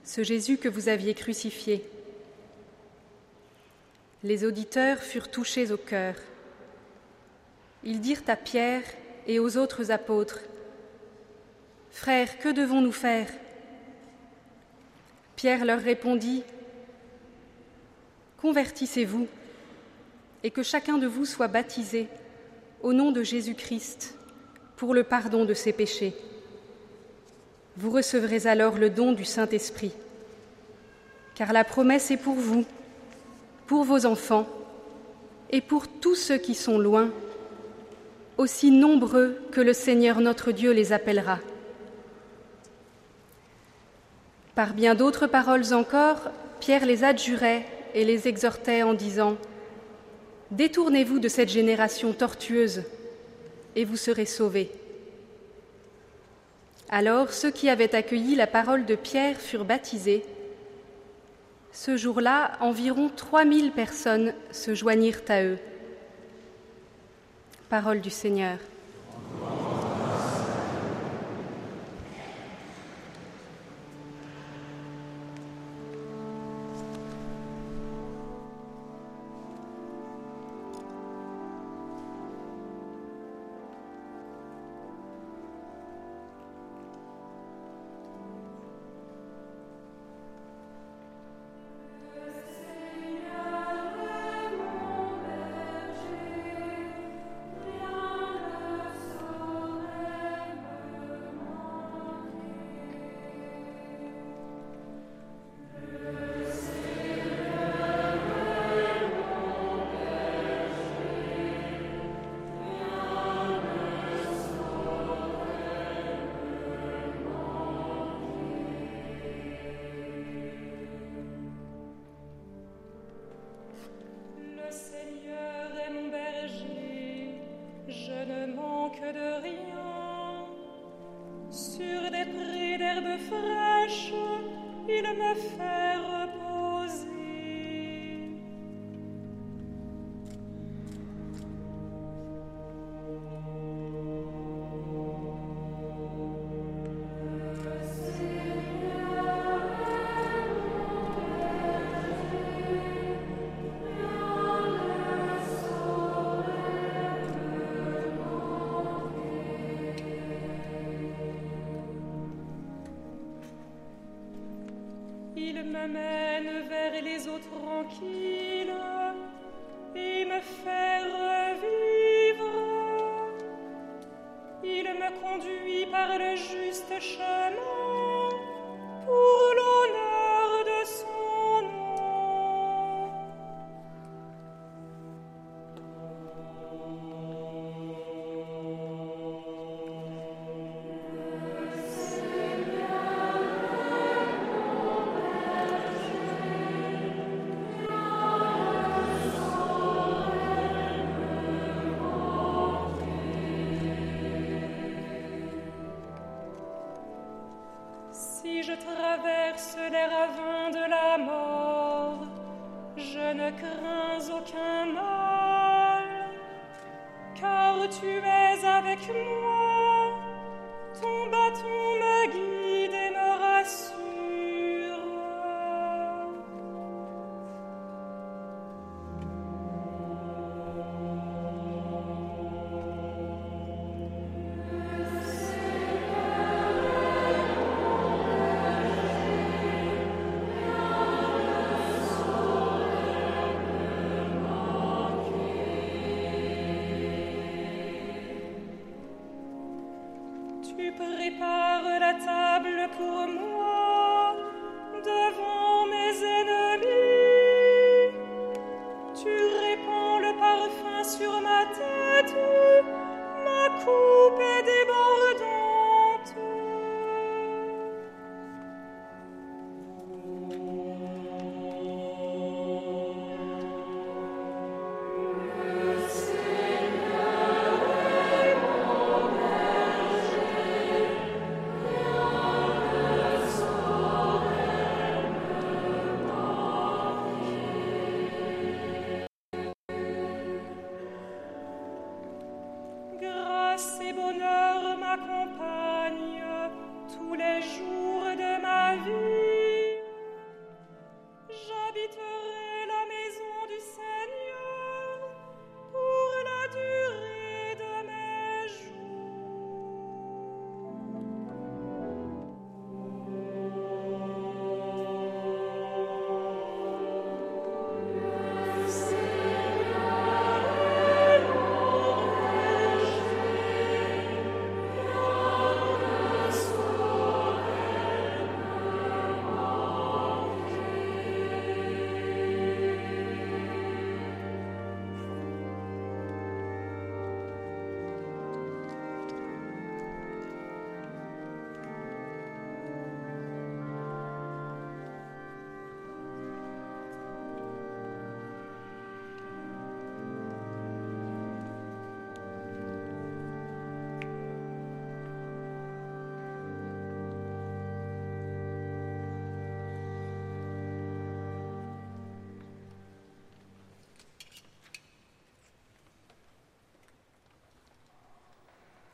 ce 0.04 0.22
Jésus 0.22 0.58
que 0.58 0.68
vous 0.68 0.88
aviez 0.88 1.14
crucifié. 1.14 1.84
Les 4.22 4.44
auditeurs 4.44 4.98
furent 4.98 5.30
touchés 5.30 5.72
au 5.72 5.76
cœur. 5.76 6.14
Ils 7.84 8.00
dirent 8.00 8.22
à 8.28 8.36
Pierre 8.36 8.84
et 9.26 9.38
aux 9.38 9.56
autres 9.56 9.90
apôtres, 9.90 10.40
Frères, 11.98 12.38
que 12.38 12.48
devons-nous 12.48 12.92
faire? 12.92 13.28
Pierre 15.34 15.64
leur 15.64 15.80
répondit, 15.80 16.44
Convertissez-vous 18.40 19.26
et 20.44 20.50
que 20.50 20.62
chacun 20.62 20.98
de 20.98 21.08
vous 21.08 21.24
soit 21.24 21.48
baptisé 21.48 22.06
au 22.82 22.92
nom 22.92 23.10
de 23.10 23.24
Jésus-Christ 23.24 24.14
pour 24.76 24.94
le 24.94 25.02
pardon 25.02 25.44
de 25.44 25.54
ses 25.54 25.72
péchés. 25.72 26.14
Vous 27.76 27.90
recevrez 27.90 28.46
alors 28.46 28.78
le 28.78 28.90
don 28.90 29.12
du 29.12 29.24
Saint-Esprit, 29.24 29.92
car 31.34 31.52
la 31.52 31.64
promesse 31.64 32.12
est 32.12 32.16
pour 32.16 32.36
vous, 32.36 32.64
pour 33.66 33.82
vos 33.82 34.06
enfants 34.06 34.46
et 35.50 35.60
pour 35.60 35.88
tous 35.88 36.14
ceux 36.14 36.38
qui 36.38 36.54
sont 36.54 36.78
loin, 36.78 37.10
aussi 38.36 38.70
nombreux 38.70 39.36
que 39.50 39.60
le 39.60 39.72
Seigneur 39.72 40.20
notre 40.20 40.52
Dieu 40.52 40.70
les 40.70 40.92
appellera. 40.92 41.40
Par 44.54 44.74
bien 44.74 44.94
d'autres 44.94 45.26
paroles 45.26 45.72
encore, 45.72 46.30
Pierre 46.60 46.86
les 46.86 47.02
adjurait 47.02 47.66
et 47.98 48.04
les 48.04 48.28
exhortait 48.28 48.84
en 48.84 48.94
disant 48.94 49.36
Détournez-vous 50.52 51.18
de 51.18 51.26
cette 51.26 51.48
génération 51.48 52.12
tortueuse, 52.12 52.84
et 53.74 53.84
vous 53.84 53.96
serez 53.96 54.24
sauvés. 54.24 54.70
Alors 56.88 57.32
ceux 57.32 57.50
qui 57.50 57.68
avaient 57.68 57.96
accueilli 57.96 58.36
la 58.36 58.46
parole 58.46 58.86
de 58.86 58.94
Pierre 58.94 59.40
furent 59.40 59.64
baptisés. 59.64 60.24
Ce 61.72 61.96
jour-là, 61.96 62.52
environ 62.60 63.10
3000 63.14 63.72
personnes 63.72 64.32
se 64.52 64.76
joignirent 64.76 65.22
à 65.28 65.42
eux. 65.42 65.58
Parole 67.68 68.00
du 68.00 68.10
Seigneur. 68.10 68.58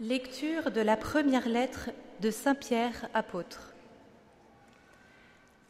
Lecture 0.00 0.72
de 0.72 0.80
la 0.80 0.96
première 0.96 1.48
lettre 1.48 1.90
de 2.20 2.32
Saint 2.32 2.56
Pierre 2.56 3.08
apôtre. 3.14 3.74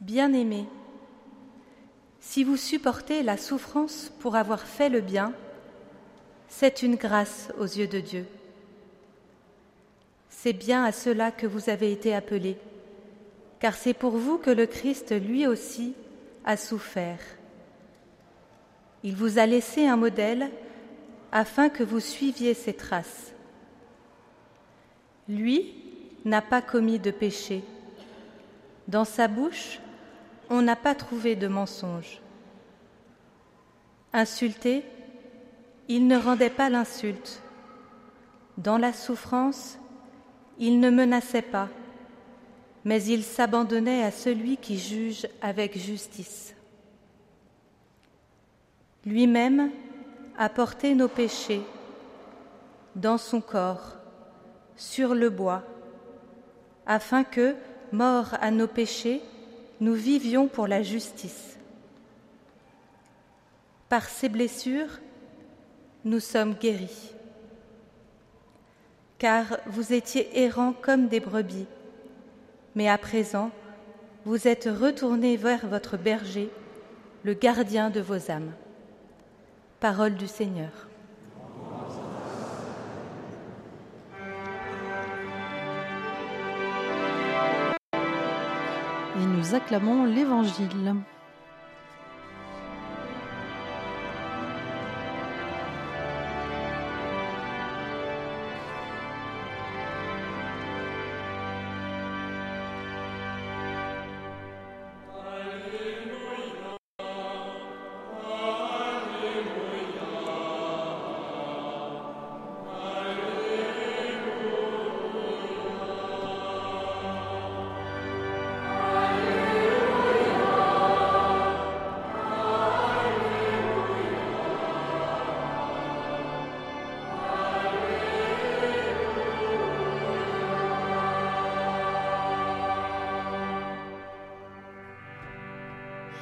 Bien-aimés, 0.00 0.64
si 2.20 2.42
vous 2.42 2.56
supportez 2.56 3.22
la 3.22 3.36
souffrance 3.36 4.10
pour 4.20 4.34
avoir 4.36 4.62
fait 4.62 4.88
le 4.88 5.02
bien, 5.02 5.34
c'est 6.48 6.82
une 6.82 6.96
grâce 6.96 7.52
aux 7.58 7.66
yeux 7.66 7.86
de 7.86 8.00
Dieu. 8.00 8.24
C'est 10.30 10.54
bien 10.54 10.84
à 10.84 10.92
cela 10.92 11.30
que 11.30 11.46
vous 11.46 11.68
avez 11.68 11.92
été 11.92 12.14
appelés, 12.14 12.56
car 13.60 13.74
c'est 13.74 13.92
pour 13.92 14.16
vous 14.16 14.38
que 14.38 14.50
le 14.50 14.64
Christ 14.64 15.12
lui 15.12 15.46
aussi 15.46 15.92
a 16.46 16.56
souffert. 16.56 17.20
Il 19.02 19.16
vous 19.16 19.38
a 19.38 19.44
laissé 19.44 19.86
un 19.86 19.98
modèle 19.98 20.48
afin 21.30 21.68
que 21.68 21.82
vous 21.82 22.00
suiviez 22.00 22.54
ses 22.54 22.72
traces. 22.72 23.33
Lui 25.28 25.74
n'a 26.24 26.42
pas 26.42 26.62
commis 26.62 26.98
de 26.98 27.10
péché. 27.10 27.62
Dans 28.88 29.04
sa 29.04 29.28
bouche, 29.28 29.80
on 30.50 30.62
n'a 30.62 30.76
pas 30.76 30.94
trouvé 30.94 31.36
de 31.36 31.48
mensonge. 31.48 32.20
Insulté, 34.12 34.84
il 35.88 36.06
ne 36.06 36.16
rendait 36.16 36.50
pas 36.50 36.70
l'insulte. 36.70 37.40
Dans 38.58 38.78
la 38.78 38.92
souffrance, 38.92 39.78
il 40.58 40.78
ne 40.78 40.90
menaçait 40.90 41.42
pas, 41.42 41.68
mais 42.84 43.02
il 43.02 43.24
s'abandonnait 43.24 44.04
à 44.04 44.10
celui 44.10 44.56
qui 44.56 44.78
juge 44.78 45.26
avec 45.42 45.76
justice. 45.76 46.54
Lui-même 49.04 49.70
a 50.38 50.48
porté 50.48 50.94
nos 50.94 51.08
péchés 51.08 51.62
dans 52.94 53.18
son 53.18 53.40
corps, 53.40 53.96
sur 54.76 55.14
le 55.14 55.30
bois, 55.30 55.62
afin 56.86 57.24
que, 57.24 57.54
morts 57.92 58.34
à 58.40 58.50
nos 58.50 58.66
péchés, 58.66 59.22
nous 59.80 59.94
vivions 59.94 60.48
pour 60.48 60.66
la 60.66 60.82
justice. 60.82 61.58
Par 63.88 64.08
ces 64.08 64.28
blessures, 64.28 65.00
nous 66.04 66.20
sommes 66.20 66.54
guéris. 66.54 67.12
Car 69.18 69.58
vous 69.66 69.92
étiez 69.92 70.42
errants 70.42 70.74
comme 70.74 71.08
des 71.08 71.20
brebis, 71.20 71.66
mais 72.74 72.88
à 72.88 72.98
présent, 72.98 73.50
vous 74.24 74.48
êtes 74.48 74.64
retournés 74.64 75.36
vers 75.36 75.66
votre 75.66 75.96
berger, 75.96 76.50
le 77.22 77.34
gardien 77.34 77.90
de 77.90 78.00
vos 78.00 78.30
âmes. 78.30 78.52
Parole 79.80 80.14
du 80.14 80.26
Seigneur. 80.26 80.88
Nous 89.44 89.54
acclamons 89.54 90.04
l'Évangile. 90.06 90.94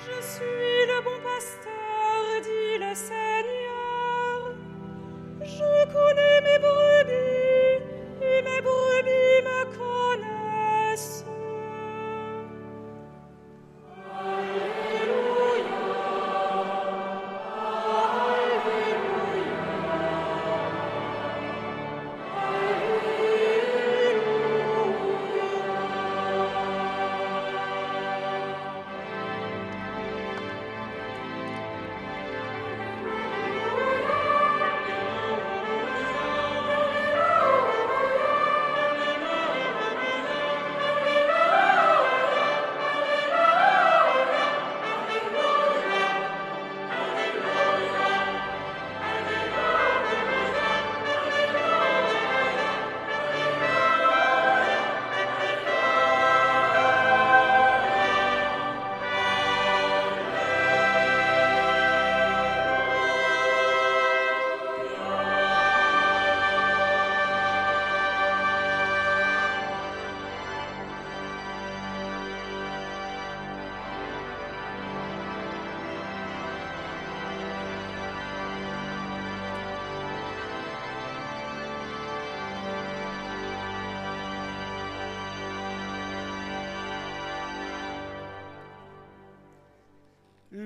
Je 0.04 0.20
suis 0.20 0.86
le 0.88 1.00
bon 1.04 1.20
pasteur, 1.22 2.40
dit 2.42 2.78
le 2.80 2.92
Seigneur. 2.92 3.41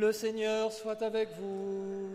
Le 0.07 0.13
Seigneur 0.13 0.71
soit 0.71 1.03
avec 1.03 1.31
vous. 1.37 2.07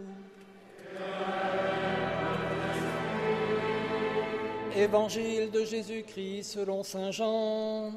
Évangile 4.74 5.52
de 5.52 5.66
Jésus-Christ 5.66 6.44
selon 6.44 6.84
Saint 6.84 7.12
Jean. 7.12 7.92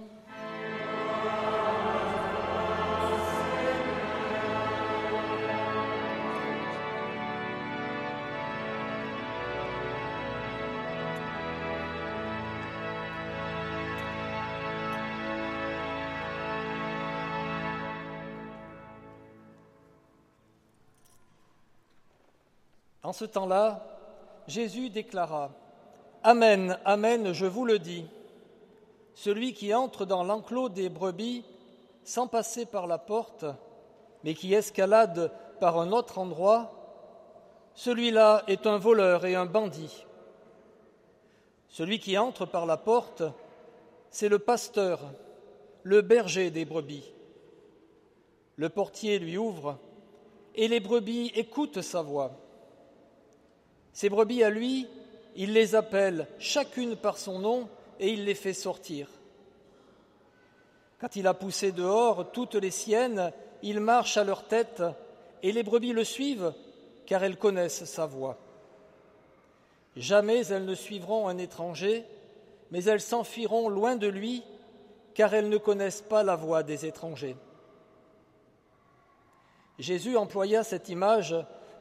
Ce 23.15 23.25
temps-là, 23.25 23.87
Jésus 24.47 24.91
déclara 24.91 25.51
Amen, 26.23 26.79
Amen, 26.85 27.33
je 27.33 27.47
vous 27.47 27.65
le 27.65 27.79
dis. 27.79 28.07
Celui 29.15 29.55
qui 29.55 29.73
entre 29.73 30.05
dans 30.05 30.25
l'enclos 30.25 30.69
des 30.69 30.89
brebis 30.89 31.45
sans 32.03 32.27
passer 32.27 32.67
par 32.67 32.87
la 32.87 32.99
porte, 32.99 33.47
mais 34.25 34.35
qui 34.35 34.53
escalade 34.53 35.31
par 35.61 35.79
un 35.79 35.93
autre 35.93 36.19
endroit, 36.19 36.73
celui-là 37.75 38.43
est 38.49 38.67
un 38.67 38.79
voleur 38.79 39.25
et 39.25 39.37
un 39.37 39.47
bandit. 39.47 40.05
Celui 41.69 42.01
qui 42.01 42.19
entre 42.19 42.47
par 42.47 42.67
la 42.67 42.77
porte, 42.77 43.23
c'est 44.11 44.29
le 44.29 44.39
pasteur, 44.39 45.01
le 45.83 46.01
berger 46.01 46.51
des 46.51 46.65
brebis. 46.65 47.13
Le 48.57 48.69
portier 48.69 49.19
lui 49.19 49.39
ouvre 49.39 49.79
et 50.55 50.69
les 50.69 50.81
brebis 50.81 51.33
écoutent 51.35 51.83
sa 51.83 52.03
voix. 52.03 52.33
Ces 53.95 54.11
brebis 54.11 54.43
à 54.43 54.51
lui 54.51 54.87
il 55.37 55.53
les 55.53 55.75
appelle 55.75 56.29
chacune 56.39 56.97
par 56.97 57.19
son 57.19 57.39
nom 57.39 57.69
et 57.99 58.11
il 58.11 58.25
les 58.25 58.35
fait 58.35 58.53
sortir. 58.53 59.09
Quand 61.01 61.17
il 61.17 61.27
a 61.27 61.35
poussé 61.35 61.73
dehors 61.73 62.31
toutes 62.31 62.55
les 62.55 62.71
siennes, 62.71 63.33
il 63.63 63.81
marche 63.81 64.17
à 64.17 64.25
leur 64.25 64.47
tête 64.47 64.83
et 65.43 65.53
les 65.53 65.63
brebis 65.63 65.93
le 65.93 66.05
suivent 66.05 66.55
car 67.07 67.25
elles 67.25 67.37
connaissent 67.37 67.85
sa 67.85 68.07
voix. 68.07 68.39
Jamais 69.97 70.47
elles 70.47 70.65
ne 70.65 70.75
suivront 70.75 71.29
un 71.29 71.39
étranger, 71.39 72.05
mais 72.71 72.85
elles 72.85 73.01
s'enfuiront 73.01 73.69
loin 73.69 73.97
de 73.97 74.07
lui 74.07 74.43
car 75.15 75.35
elles 75.35 75.49
ne 75.49 75.59
connaissent 75.59 76.03
pas 76.03 76.23
la 76.23 76.37
voix 76.37 76.63
des 76.63 76.87
étrangers. 76.87 77.37
Jésus 79.79 80.17
employa 80.17 80.63
cette 80.63 80.89
image 80.89 81.35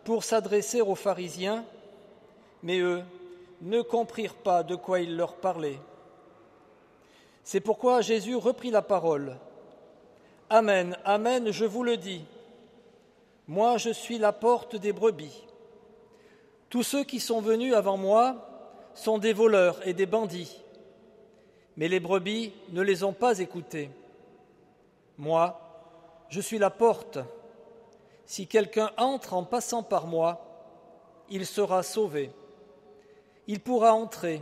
pour 0.03 0.23
s'adresser 0.23 0.81
aux 0.81 0.95
pharisiens, 0.95 1.63
mais 2.63 2.79
eux 2.79 3.03
ne 3.61 3.81
comprirent 3.81 4.35
pas 4.35 4.63
de 4.63 4.75
quoi 4.75 4.99
il 4.99 5.15
leur 5.15 5.35
parlait. 5.35 5.79
C'est 7.43 7.59
pourquoi 7.59 8.01
Jésus 8.01 8.35
reprit 8.35 8.71
la 8.71 8.81
parole. 8.81 9.37
Amen, 10.49 10.97
Amen, 11.03 11.51
je 11.51 11.65
vous 11.65 11.83
le 11.83 11.97
dis. 11.97 12.23
Moi, 13.47 13.77
je 13.77 13.89
suis 13.89 14.17
la 14.17 14.31
porte 14.31 14.75
des 14.75 14.93
brebis. 14.93 15.43
Tous 16.69 16.83
ceux 16.83 17.03
qui 17.03 17.19
sont 17.19 17.41
venus 17.41 17.73
avant 17.73 17.97
moi 17.97 18.35
sont 18.95 19.17
des 19.17 19.33
voleurs 19.33 19.85
et 19.87 19.93
des 19.93 20.05
bandits, 20.05 20.61
mais 21.75 21.87
les 21.87 21.99
brebis 21.99 22.53
ne 22.69 22.81
les 22.81 23.03
ont 23.03 23.13
pas 23.13 23.39
écoutés. 23.39 23.89
Moi, 25.17 25.59
je 26.29 26.41
suis 26.41 26.57
la 26.57 26.69
porte. 26.69 27.19
Si 28.25 28.47
quelqu'un 28.47 28.91
entre 28.97 29.33
en 29.33 29.43
passant 29.43 29.83
par 29.83 30.07
moi, 30.07 30.41
il 31.29 31.45
sera 31.45 31.83
sauvé. 31.83 32.31
Il 33.47 33.59
pourra 33.59 33.93
entrer, 33.93 34.41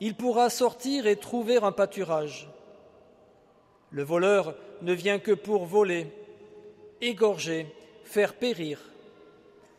il 0.00 0.14
pourra 0.14 0.50
sortir 0.50 1.06
et 1.06 1.16
trouver 1.16 1.58
un 1.58 1.72
pâturage. 1.72 2.48
Le 3.90 4.02
voleur 4.02 4.54
ne 4.80 4.92
vient 4.92 5.18
que 5.18 5.32
pour 5.32 5.66
voler, 5.66 6.10
égorger, 7.00 7.66
faire 8.04 8.34
périr. 8.34 8.80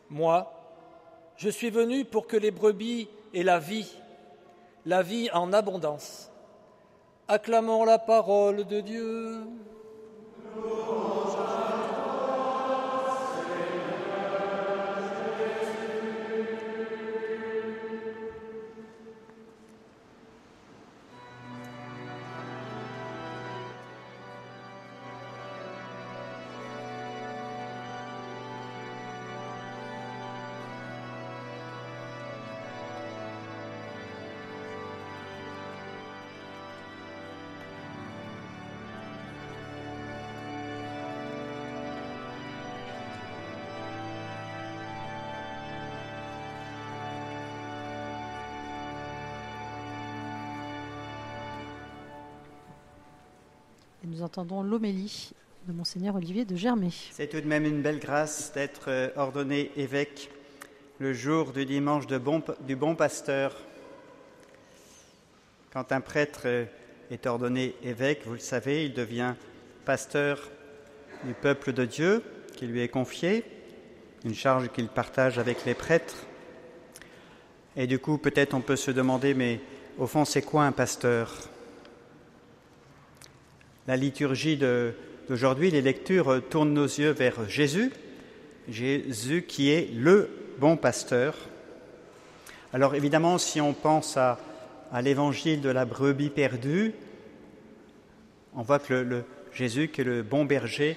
Moi, 0.09 0.51
je 1.37 1.49
suis 1.49 1.71
venu 1.71 2.05
pour 2.05 2.27
que 2.27 2.37
les 2.37 2.51
brebis 2.51 3.09
aient 3.33 3.43
la 3.43 3.59
vie, 3.59 3.91
la 4.85 5.01
vie 5.01 5.29
en 5.33 5.51
abondance. 5.51 6.29
Acclamons 7.27 7.85
la 7.85 7.97
parole 7.97 8.65
de 8.65 8.81
Dieu. 8.81 9.39
Nous 54.13 54.21
entendons 54.21 54.61
l'homélie 54.61 55.31
de 55.67 55.73
Monseigneur 55.73 56.15
Olivier 56.15 56.45
de 56.45 56.55
Germay. 56.55 56.89
C'est 57.11 57.27
tout 57.27 57.41
de 57.41 57.47
même 57.47 57.65
une 57.65 57.81
belle 57.81 57.99
grâce 57.99 58.51
d'être 58.53 58.85
euh, 58.89 59.09
ordonné 59.15 59.71
évêque 59.75 60.29
le 60.99 61.13
jour 61.13 61.51
du 61.51 61.65
dimanche 61.65 62.05
du 62.05 62.75
bon 62.75 62.95
pasteur. 62.95 63.55
Quand 65.71 65.91
un 65.91 66.01
prêtre 66.01 66.41
euh, 66.45 66.65
est 67.09 67.25
ordonné 67.25 67.73
évêque, 67.81 68.21
vous 68.25 68.33
le 68.33 68.39
savez, 68.39 68.85
il 68.85 68.93
devient 68.93 69.33
pasteur 69.83 70.51
du 71.23 71.33
peuple 71.33 71.73
de 71.73 71.85
Dieu 71.85 72.21
qui 72.55 72.67
lui 72.67 72.81
est 72.81 72.89
confié, 72.89 73.43
une 74.25 74.35
charge 74.35 74.69
qu'il 74.69 74.89
partage 74.89 75.39
avec 75.39 75.65
les 75.65 75.73
prêtres. 75.73 76.27
Et 77.75 77.87
du 77.87 77.97
coup, 77.97 78.19
peut-être 78.19 78.53
on 78.53 78.61
peut 78.61 78.75
se 78.75 78.91
demander, 78.91 79.33
mais 79.33 79.59
au 79.97 80.05
fond, 80.05 80.23
c'est 80.23 80.43
quoi 80.43 80.65
un 80.65 80.71
pasteur? 80.71 81.49
La 83.85 83.97
liturgie 83.97 84.57
d'aujourd'hui, 84.57 85.69
les 85.69 85.81
lectures 85.81 86.41
tournent 86.49 86.73
nos 86.73 86.85
yeux 86.85 87.11
vers 87.11 87.49
Jésus, 87.49 87.91
Jésus 88.69 89.43
qui 89.45 89.71
est 89.71 89.89
le 89.93 90.29
bon 90.59 90.77
pasteur. 90.77 91.35
Alors 92.71 92.95
évidemment, 92.95 93.37
si 93.37 93.59
on 93.59 93.73
pense 93.73 94.15
à, 94.15 94.39
l'évangile 95.01 95.59
de 95.59 95.69
la 95.69 95.83
brebis 95.83 96.29
perdue, 96.29 96.93
on 98.55 98.61
voit 98.61 98.79
que 98.79 98.93
le, 98.93 99.03
le 99.03 99.23
Jésus, 99.51 99.89
qui 99.89 99.99
est 99.99 100.05
le 100.05 100.23
bon 100.23 100.45
berger, 100.45 100.95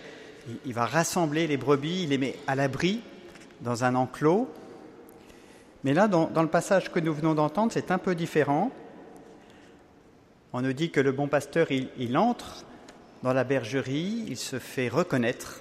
il, 0.65 0.73
va 0.73 0.87
rassembler 0.87 1.49
les 1.49 1.57
brebis, 1.57 2.05
il 2.05 2.11
les 2.11 2.19
met 2.19 2.37
à 2.47 2.55
l'abri 2.55 3.01
dans 3.63 3.83
un 3.83 3.97
enclos. 3.97 4.49
Mais 5.83 5.93
là, 5.93 6.07
dans, 6.07 6.31
le 6.41 6.49
passage 6.49 6.93
que 6.93 7.01
nous 7.01 7.13
venons 7.13 7.35
d'entendre, 7.35 7.73
c'est 7.73 7.91
un 7.91 7.99
peu 7.99 8.15
différent. 8.15 8.71
On 10.53 10.61
nous 10.61 10.73
dit 10.73 10.91
que 10.91 11.01
le 11.01 11.11
bon 11.11 11.27
pasteur, 11.27 11.69
il 11.73 12.17
entre 12.17 12.65
dans 13.23 13.33
la 13.33 13.45
bergerie, 13.45 14.25
il 14.29 14.37
se 14.37 14.59
fait 14.59 14.89
reconnaître. 14.89 15.61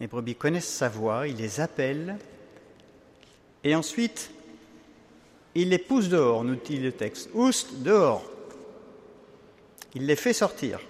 Les 0.00 0.06
brebis 0.06 0.34
connaissent 0.34 0.68
sa 0.72 0.88
voix, 0.88 1.28
il 1.28 1.36
les 1.36 1.60
appelle. 1.60 2.16
Et 3.64 3.74
ensuite, 3.74 4.30
il 5.54 5.68
les 5.68 5.78
pousse 5.78 6.08
dehors, 6.08 6.44
nous 6.44 6.56
dit 6.56 6.78
le 6.78 6.92
texte. 6.92 7.30
Oust, 7.34 7.82
dehors. 7.82 8.24
Il 9.94 10.06
les 10.06 10.16
fait 10.16 10.32
sortir. 10.32 10.80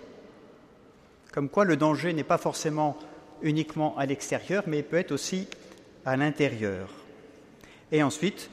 Comme 1.33 1.49
quoi 1.49 1.65
le 1.65 1.77
danger 1.77 2.13
n'est 2.13 2.25
pas 2.25 2.39
forcément 2.39 2.97
uniquement 3.43 3.97
à 3.99 4.07
l'extérieur, 4.07 4.65
mais 4.67 4.83
peut 4.83 4.99
être 4.99 5.13
aussi 5.13 5.49
à 6.05 6.17
l'intérieur. 6.17 6.89
Et 7.91 8.03
ensuite, 8.03 8.49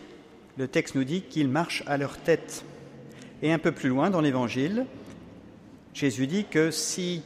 le 0.58 0.68
texte 0.68 0.96
nous 0.96 1.04
dit 1.04 1.22
qu'ils 1.22 1.48
marchent 1.48 1.84
à 1.88 1.98
leur 1.98 2.18
tête. 2.18 2.66
Et 3.42 3.54
un 3.54 3.60
peu 3.60 3.72
plus 3.72 3.90
loin 3.90 4.10
dans 4.10 4.22
l'Évangile, 4.22 4.86
Jésus 5.94 6.28
dit 6.28 6.46
que 6.46 6.72
si 6.72 7.24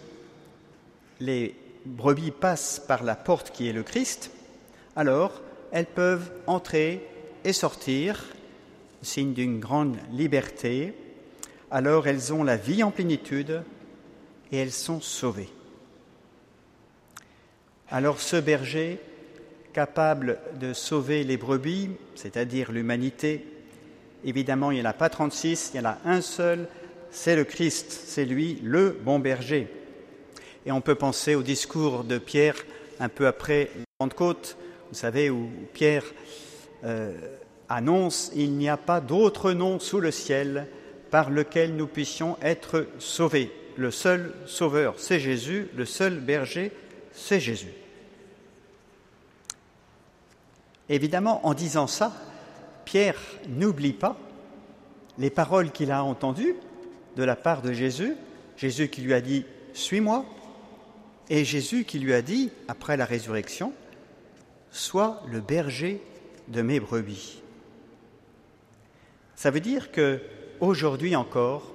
les 1.19 1.55
brebis 1.85 2.31
passent 2.31 2.81
par 2.87 3.03
la 3.03 3.15
porte 3.15 3.51
qui 3.51 3.67
est 3.67 3.73
le 3.73 3.83
Christ, 3.83 4.31
alors 4.95 5.41
elles 5.71 5.85
peuvent 5.85 6.31
entrer 6.47 7.05
et 7.43 7.53
sortir, 7.53 8.25
signe 9.01 9.33
d'une 9.33 9.59
grande 9.59 9.97
liberté, 10.11 10.93
alors 11.71 12.07
elles 12.07 12.33
ont 12.33 12.43
la 12.43 12.55
vie 12.55 12.83
en 12.83 12.91
plénitude 12.91 13.63
et 14.51 14.57
elles 14.57 14.71
sont 14.71 15.01
sauvées. 15.01 15.49
Alors 17.89 18.19
ce 18.19 18.37
berger, 18.37 18.99
capable 19.73 20.39
de 20.59 20.73
sauver 20.73 21.23
les 21.23 21.37
brebis, 21.37 21.89
c'est-à-dire 22.15 22.71
l'humanité, 22.71 23.45
évidemment 24.23 24.71
il 24.71 24.75
n'y 24.75 24.81
en 24.81 24.89
a 24.89 24.93
pas 24.93 25.09
36, 25.09 25.71
il 25.73 25.77
y 25.77 25.79
en 25.81 25.89
a 25.89 25.97
un 26.05 26.21
seul, 26.21 26.67
c'est 27.13 27.35
le 27.35 27.43
Christ, 27.43 27.91
c'est 27.91 28.25
lui 28.25 28.59
le 28.63 28.89
bon 28.89 29.19
berger. 29.19 29.67
Et 30.65 30.71
on 30.71 30.81
peut 30.81 30.95
penser 30.95 31.35
au 31.35 31.43
discours 31.43 32.03
de 32.03 32.17
Pierre 32.17 32.55
un 32.99 33.07
peu 33.07 33.27
après 33.27 33.69
Pentecôte, 33.99 34.57
vous 34.89 34.97
savez, 34.97 35.29
où 35.29 35.49
Pierre 35.73 36.05
euh, 36.83 37.13
annonce 37.69 38.31
Il 38.35 38.53
n'y 38.53 38.67
a 38.67 38.77
pas 38.77 38.99
d'autre 38.99 39.51
nom 39.51 39.79
sous 39.79 39.99
le 39.99 40.09
ciel 40.09 40.67
par 41.11 41.29
lequel 41.29 41.75
nous 41.75 41.87
puissions 41.87 42.35
être 42.41 42.87
sauvés. 42.97 43.51
Le 43.77 43.91
seul 43.91 44.33
sauveur, 44.47 44.95
c'est 44.97 45.19
Jésus, 45.19 45.67
le 45.75 45.85
seul 45.85 46.19
berger, 46.19 46.71
c'est 47.11 47.39
Jésus. 47.39 47.73
Évidemment, 50.89 51.45
en 51.45 51.53
disant 51.53 51.87
ça, 51.87 52.11
Pierre 52.85 53.19
n'oublie 53.47 53.93
pas 53.93 54.17
les 55.19 55.29
paroles 55.29 55.71
qu'il 55.71 55.91
a 55.91 56.03
entendues 56.03 56.55
de 57.15 57.23
la 57.23 57.35
part 57.35 57.61
de 57.61 57.73
Jésus, 57.73 58.15
Jésus 58.57 58.89
qui 58.89 59.01
lui 59.01 59.13
a 59.13 59.21
dit 59.21 59.45
Suis-moi, 59.73 60.25
et 61.29 61.45
Jésus 61.45 61.85
qui 61.85 61.99
lui 61.99 62.13
a 62.13 62.21
dit, 62.21 62.51
après 62.67 62.97
la 62.97 63.05
résurrection, 63.05 63.73
Sois 64.71 65.21
le 65.31 65.39
berger 65.39 66.01
de 66.47 66.63
mes 66.63 66.79
brebis. 66.79 67.41
Ça 69.35 69.51
veut 69.51 69.59
dire 69.59 69.91
que 69.91 70.19
aujourd'hui 70.61 71.15
encore, 71.15 71.71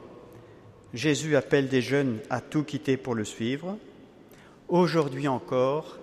Jésus 0.95 1.36
appelle 1.36 1.68
des 1.68 1.80
jeunes 1.80 2.18
à 2.28 2.41
tout 2.41 2.64
quitter 2.64 2.97
pour 2.97 3.14
le 3.14 3.24
suivre. 3.24 3.78
Aujourd'hui 4.68 5.28
encore, 5.28 5.99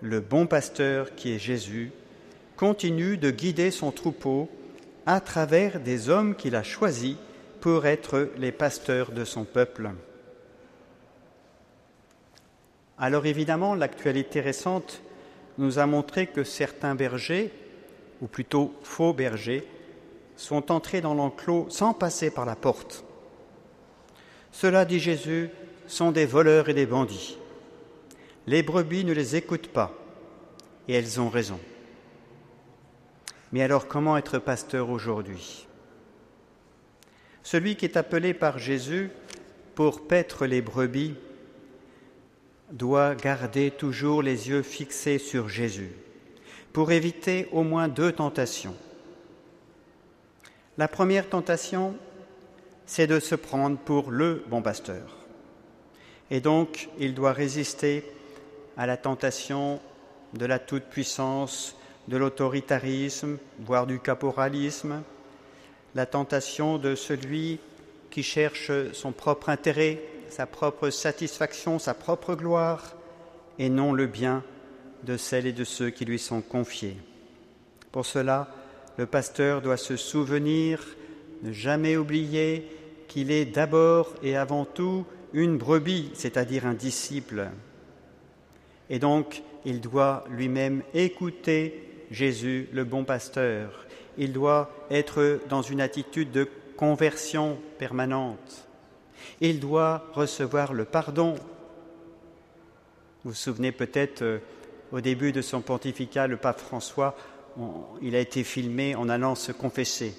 le 0.00 0.20
bon 0.20 0.46
pasteur 0.46 1.16
qui 1.16 1.32
est 1.32 1.40
Jésus 1.40 1.90
continue 2.56 3.16
de 3.16 3.32
guider 3.32 3.72
son 3.72 3.90
troupeau 3.90 4.48
à 5.06 5.20
travers 5.20 5.80
des 5.80 6.08
hommes 6.08 6.36
qu'il 6.36 6.54
a 6.54 6.62
choisis 6.62 7.16
pour 7.62 7.86
être 7.86 8.28
les 8.38 8.50
pasteurs 8.50 9.12
de 9.12 9.24
son 9.24 9.44
peuple. 9.44 9.92
Alors 12.98 13.24
évidemment, 13.24 13.76
l'actualité 13.76 14.40
récente 14.40 15.00
nous 15.58 15.78
a 15.78 15.86
montré 15.86 16.26
que 16.26 16.42
certains 16.42 16.96
bergers, 16.96 17.52
ou 18.20 18.26
plutôt 18.26 18.74
faux 18.82 19.12
bergers, 19.12 19.64
sont 20.34 20.72
entrés 20.72 21.00
dans 21.00 21.14
l'enclos 21.14 21.66
sans 21.70 21.94
passer 21.94 22.32
par 22.32 22.46
la 22.46 22.56
porte. 22.56 23.04
Cela, 24.50 24.84
dit 24.84 24.98
Jésus, 24.98 25.48
sont 25.86 26.10
des 26.10 26.26
voleurs 26.26 26.68
et 26.68 26.74
des 26.74 26.86
bandits. 26.86 27.38
Les 28.48 28.64
brebis 28.64 29.04
ne 29.04 29.12
les 29.12 29.36
écoutent 29.36 29.68
pas, 29.68 29.92
et 30.88 30.94
elles 30.94 31.20
ont 31.20 31.28
raison. 31.28 31.60
Mais 33.52 33.62
alors 33.62 33.86
comment 33.86 34.16
être 34.16 34.40
pasteur 34.40 34.90
aujourd'hui? 34.90 35.68
Celui 37.42 37.76
qui 37.76 37.84
est 37.84 37.96
appelé 37.96 38.34
par 38.34 38.58
Jésus 38.58 39.10
pour 39.74 40.06
paître 40.06 40.46
les 40.46 40.62
brebis 40.62 41.14
doit 42.70 43.14
garder 43.14 43.70
toujours 43.70 44.22
les 44.22 44.48
yeux 44.48 44.62
fixés 44.62 45.18
sur 45.18 45.48
Jésus 45.48 45.92
pour 46.72 46.92
éviter 46.92 47.48
au 47.52 47.62
moins 47.62 47.88
deux 47.88 48.12
tentations. 48.12 48.76
La 50.78 50.88
première 50.88 51.28
tentation, 51.28 51.94
c'est 52.86 53.06
de 53.06 53.20
se 53.20 53.34
prendre 53.34 53.76
pour 53.76 54.10
le 54.10 54.42
bon 54.48 54.62
pasteur. 54.62 55.18
Et 56.30 56.40
donc, 56.40 56.88
il 56.98 57.14
doit 57.14 57.32
résister 57.32 58.04
à 58.76 58.86
la 58.86 58.96
tentation 58.96 59.80
de 60.32 60.46
la 60.46 60.58
toute-puissance, 60.58 61.76
de 62.08 62.16
l'autoritarisme, 62.16 63.36
voire 63.60 63.86
du 63.86 64.00
caporalisme, 64.00 65.02
la 65.94 66.06
tentation 66.06 66.78
de 66.78 66.94
celui 66.94 67.58
qui 68.10 68.22
cherche 68.22 68.70
son 68.92 69.12
propre 69.12 69.48
intérêt, 69.48 70.02
sa 70.28 70.46
propre 70.46 70.90
satisfaction, 70.90 71.78
sa 71.78 71.94
propre 71.94 72.34
gloire, 72.34 72.94
et 73.58 73.68
non 73.68 73.92
le 73.92 74.06
bien 74.06 74.42
de 75.04 75.16
celles 75.16 75.46
et 75.46 75.52
de 75.52 75.64
ceux 75.64 75.90
qui 75.90 76.04
lui 76.04 76.18
sont 76.18 76.40
confiés. 76.40 76.96
Pour 77.90 78.06
cela, 78.06 78.48
le 78.96 79.06
pasteur 79.06 79.60
doit 79.60 79.76
se 79.76 79.96
souvenir, 79.96 80.84
ne 81.42 81.52
jamais 81.52 81.96
oublier 81.96 82.68
qu'il 83.08 83.30
est 83.30 83.44
d'abord 83.44 84.14
et 84.22 84.36
avant 84.36 84.64
tout 84.64 85.04
une 85.32 85.58
brebis, 85.58 86.10
c'est-à-dire 86.14 86.66
un 86.66 86.74
disciple. 86.74 87.48
Et 88.90 88.98
donc, 88.98 89.42
il 89.64 89.80
doit 89.80 90.24
lui-même 90.30 90.82
écouter 90.94 91.88
Jésus, 92.10 92.68
le 92.72 92.84
bon 92.84 93.04
pasteur. 93.04 93.86
Il 94.18 94.32
doit 94.32 94.70
être 94.90 95.40
dans 95.48 95.62
une 95.62 95.80
attitude 95.80 96.30
de 96.30 96.48
conversion 96.76 97.58
permanente. 97.78 98.66
Il 99.40 99.60
doit 99.60 100.04
recevoir 100.12 100.72
le 100.72 100.84
pardon. 100.84 101.34
Vous 103.24 103.30
vous 103.30 103.34
souvenez 103.34 103.72
peut-être 103.72 104.22
euh, 104.22 104.38
au 104.90 105.00
début 105.00 105.32
de 105.32 105.42
son 105.42 105.60
pontificat, 105.60 106.26
le 106.26 106.36
pape 106.36 106.60
François, 106.60 107.16
il 108.00 108.14
a 108.16 108.18
été 108.18 108.44
filmé 108.44 108.94
en 108.94 109.08
allant 109.08 109.34
se 109.34 109.52
confesser. 109.52 110.14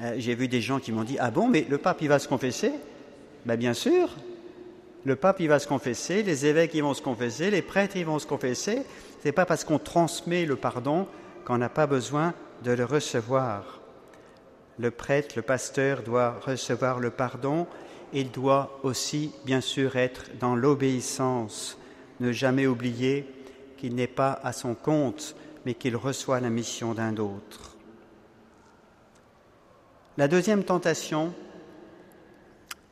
Euh, 0.00 0.14
j'ai 0.18 0.34
vu 0.34 0.48
des 0.48 0.60
gens 0.60 0.78
qui 0.78 0.92
m'ont 0.92 1.04
dit 1.04 1.16
Ah 1.18 1.30
bon, 1.30 1.48
mais 1.48 1.66
le 1.68 1.78
pape, 1.78 1.98
il 2.02 2.08
va 2.08 2.18
se 2.18 2.28
confesser? 2.28 2.72
Ben, 3.44 3.56
Bien 3.56 3.74
sûr, 3.74 4.14
le 5.04 5.16
pape, 5.16 5.40
il 5.40 5.48
va 5.48 5.58
se 5.58 5.66
confesser, 5.66 6.22
les 6.22 6.46
évêques, 6.46 6.74
ils 6.74 6.82
vont 6.82 6.94
se 6.94 7.02
confesser, 7.02 7.50
les 7.50 7.62
prêtres, 7.62 7.96
ils 7.96 8.06
vont 8.06 8.18
se 8.18 8.26
confesser. 8.26 8.82
Ce 9.20 9.28
n'est 9.28 9.32
pas 9.32 9.46
parce 9.46 9.64
qu'on 9.64 9.78
transmet 9.78 10.44
le 10.44 10.56
pardon 10.56 11.06
qu'on 11.44 11.58
n'a 11.58 11.68
pas 11.68 11.86
besoin 11.86 12.34
de 12.64 12.72
le 12.72 12.84
recevoir. 12.84 13.80
Le 14.78 14.90
prêtre, 14.90 15.34
le 15.36 15.42
pasteur 15.42 16.02
doit 16.02 16.38
recevoir 16.44 17.00
le 17.00 17.10
pardon. 17.10 17.66
Il 18.12 18.30
doit 18.30 18.80
aussi, 18.82 19.32
bien 19.44 19.60
sûr, 19.60 19.96
être 19.96 20.24
dans 20.38 20.54
l'obéissance. 20.54 21.78
Ne 22.20 22.32
jamais 22.32 22.66
oublier 22.66 23.26
qu'il 23.76 23.94
n'est 23.94 24.06
pas 24.06 24.40
à 24.42 24.52
son 24.52 24.74
compte, 24.74 25.36
mais 25.64 25.74
qu'il 25.74 25.96
reçoit 25.96 26.40
la 26.40 26.50
mission 26.50 26.94
d'un 26.94 27.16
autre. 27.16 27.76
La 30.16 30.28
deuxième 30.28 30.64
tentation, 30.64 31.32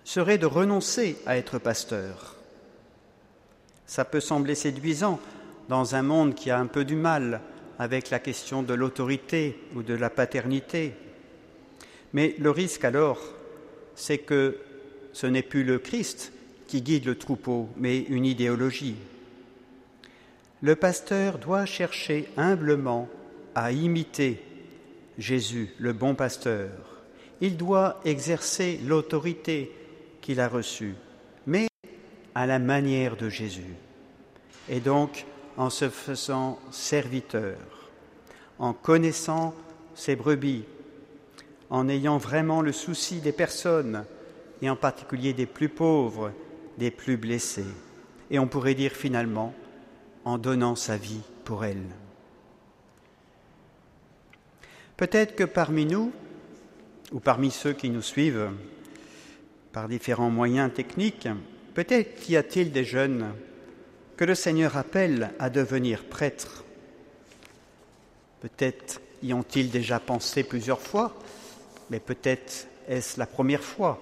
serait 0.07 0.39
de 0.39 0.47
renoncer 0.47 1.19
à 1.27 1.37
être 1.37 1.59
pasteur. 1.59 2.37
Ça 3.87 4.05
peut 4.05 4.21
sembler 4.21 4.55
séduisant 4.55 5.19
dans 5.69 5.97
un 5.97 6.03
monde 6.03 6.37
qui 6.37 6.49
a 6.49 6.61
un 6.61 6.67
peu 6.67 6.85
du 6.85 6.95
mal 6.95 7.41
avec 7.79 8.11
la 8.11 8.19
question 8.19 8.63
de 8.63 8.75
l'autorité 8.75 9.59
ou 9.75 9.83
de 9.83 9.95
la 9.95 10.11
paternité. 10.11 10.93
Mais 12.13 12.35
le 12.39 12.51
risque 12.51 12.85
alors, 12.85 13.21
c'est 13.95 14.19
que 14.19 14.59
ce 15.13 15.27
n'est 15.27 15.43
plus 15.43 15.65
le 15.65 15.79
Christ 15.79 16.33
qui 16.67 16.83
guide 16.83 17.07
le 17.07 17.17
troupeau, 17.17 17.69
mais 17.77 18.01
une 18.01 18.27
idéologie. 18.27 18.97
Le 20.63 20.75
pasteur 20.75 21.39
doit 21.39 21.67
chercher 21.67 22.29
humblement 22.37 23.09
à 23.55 23.73
imiter 23.73 24.43
Jésus, 25.19 25.71
le 25.79 25.93
bon 25.93 26.15
pasteur. 26.15 26.71
Il 27.41 27.57
doit 27.57 28.01
exercer 28.05 28.81
l'autorité 28.85 29.71
qu'il 30.21 30.41
a 30.41 30.49
reçu, 30.49 30.95
mais 31.47 31.69
à 32.35 32.47
la 32.47 32.59
manière 32.59 33.17
de 33.17 33.29
Jésus. 33.29 33.75
Et 34.69 34.81
donc 34.81 35.25
en 35.57 35.71
se 35.71 35.89
faisant 35.89 36.59
serviteur, 36.71 37.57
en 38.59 38.73
connaissant 38.73 39.55
ses 39.95 40.17
brebis, 40.17 40.65
en 41.71 41.89
ayant 41.89 42.19
vraiment 42.19 42.61
le 42.61 42.73
souci 42.73 43.21
des 43.21 43.33
personnes, 43.33 44.05
et 44.63 44.71
en 44.71 44.77
particulier 44.77 45.33
des 45.33 45.47
plus 45.47 45.69
pauvres, 45.69 46.33
des 46.79 46.91
plus 46.91 47.17
blessés. 47.17 47.67
Et 48.31 48.39
on 48.39 48.47
pourrait 48.47 48.75
dire 48.75 48.93
finalement, 48.93 49.55
en 50.25 50.39
donnant 50.39 50.77
sa 50.77 50.97
vie 50.97 51.21
pour 51.45 51.65
elles. 51.65 51.87
Peut-être 54.97 55.37
que 55.37 55.45
parmi 55.45 55.85
nous, 55.85 56.13
ou 57.13 57.21
parmi 57.21 57.51
ceux 57.51 57.73
qui 57.73 57.91
nous 57.91 58.03
suivent, 58.03 58.51
par 59.73 59.89
différents 59.89 60.31
moyens 60.31 60.73
techniques, 60.73 61.29
peut-être 61.75 62.29
y 62.31 62.37
a-t-il 62.37 62.73
des 62.73 62.85
jeunes 62.85 63.27
que 64.17 64.25
le 64.25 64.35
Seigneur 64.35 64.77
appelle 64.77 65.33
à 65.39 65.51
devenir 65.51 66.05
prêtres. 66.05 66.65
Peut-être 68.41 69.01
y 69.23 69.33
ont-ils 69.33 69.71
déjà 69.71 70.01
pensé 70.01 70.43
plusieurs 70.43 70.81
fois, 70.81 71.15
mais 71.91 72.01
peut-être 72.01 72.67
est-ce 72.89 73.19
la 73.19 73.27
première 73.27 73.63
fois 73.63 74.01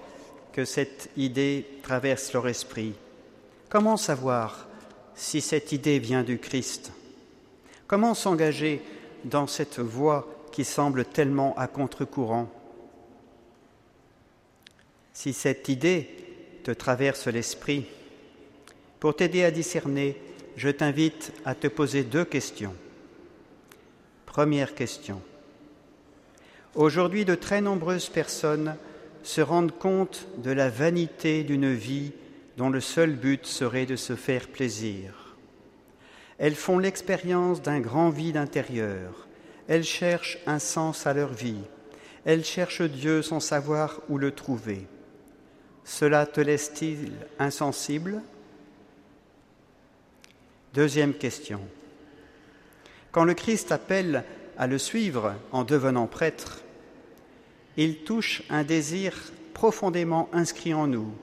que 0.53 0.63
cette 0.63 1.09
idée 1.17 1.65
traverse 1.83 2.31
leur 2.31 2.47
esprit. 2.47 2.93
Comment 3.67 3.97
savoir 3.97 4.67
si 5.13 5.41
cette 5.41 5.73
idée 5.73 5.99
vient 5.99 6.23
du 6.23 6.39
Christ? 6.39 6.93
Comment 7.87 8.13
s'engager 8.13 8.81
dans 9.25 9.47
cette 9.47 9.79
voie 9.79 10.27
qui 10.53 10.63
semble 10.63 11.03
tellement 11.03 11.57
à 11.57 11.67
contre-courant? 11.67 12.49
Si 15.11 15.33
cette 15.33 15.67
idée 15.67 16.09
te 16.63 16.71
traverse 16.71 17.27
l'esprit, 17.27 17.87
pour 19.05 19.15
t'aider 19.15 19.43
à 19.43 19.51
discerner, 19.51 20.19
je 20.57 20.67
t'invite 20.67 21.31
à 21.45 21.53
te 21.53 21.67
poser 21.67 22.03
deux 22.03 22.25
questions. 22.25 22.73
Première 24.25 24.73
question. 24.73 25.21
Aujourd'hui, 26.73 27.23
de 27.23 27.35
très 27.35 27.61
nombreuses 27.61 28.09
personnes 28.09 28.75
se 29.21 29.41
rendent 29.41 29.77
compte 29.77 30.25
de 30.39 30.49
la 30.49 30.69
vanité 30.69 31.43
d'une 31.43 31.71
vie 31.71 32.13
dont 32.57 32.71
le 32.71 32.81
seul 32.81 33.11
but 33.11 33.45
serait 33.45 33.85
de 33.85 33.95
se 33.95 34.15
faire 34.15 34.47
plaisir. 34.47 35.35
Elles 36.39 36.55
font 36.55 36.79
l'expérience 36.79 37.61
d'un 37.61 37.81
grand 37.81 38.09
vide 38.09 38.37
intérieur. 38.37 39.27
Elles 39.67 39.83
cherchent 39.83 40.39
un 40.47 40.57
sens 40.57 41.05
à 41.05 41.13
leur 41.13 41.31
vie. 41.31 41.61
Elles 42.25 42.43
cherchent 42.43 42.81
Dieu 42.81 43.21
sans 43.21 43.39
savoir 43.39 44.01
où 44.09 44.17
le 44.17 44.31
trouver. 44.31 44.87
Cela 45.83 46.25
te 46.25 46.41
laisse-t-il 46.41 47.11
insensible? 47.37 48.23
Deuxième 50.75 51.13
question. 51.13 51.61
Quand 53.13 53.23
le 53.23 53.33
Christ 53.33 53.71
appelle 53.71 54.25
à 54.57 54.67
le 54.67 54.77
suivre 54.77 55.35
en 55.53 55.63
devenant 55.63 56.05
prêtre, 56.05 56.63
il 57.77 57.99
touche 57.99 58.43
un 58.49 58.65
désir 58.65 59.13
profondément 59.53 60.27
inscrit 60.33 60.73
en 60.73 60.87
nous, 60.87 61.13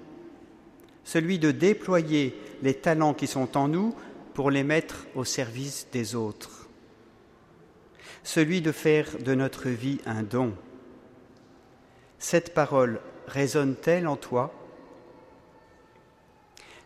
celui 1.04 1.38
de 1.38 1.50
déployer 1.50 2.34
les 2.62 2.72
talents 2.72 3.12
qui 3.12 3.26
sont 3.26 3.58
en 3.58 3.68
nous 3.68 3.94
pour 4.32 4.50
les 4.50 4.64
mettre 4.64 5.06
au 5.14 5.24
service 5.24 5.86
des 5.92 6.14
autres, 6.14 6.66
celui 8.22 8.62
de 8.62 8.72
faire 8.72 9.18
de 9.18 9.34
notre 9.34 9.68
vie 9.68 9.98
un 10.06 10.22
don. 10.22 10.54
Cette 12.18 12.54
parole 12.54 13.02
résonne-t-elle 13.26 14.08
en 14.08 14.16
toi? 14.16 14.61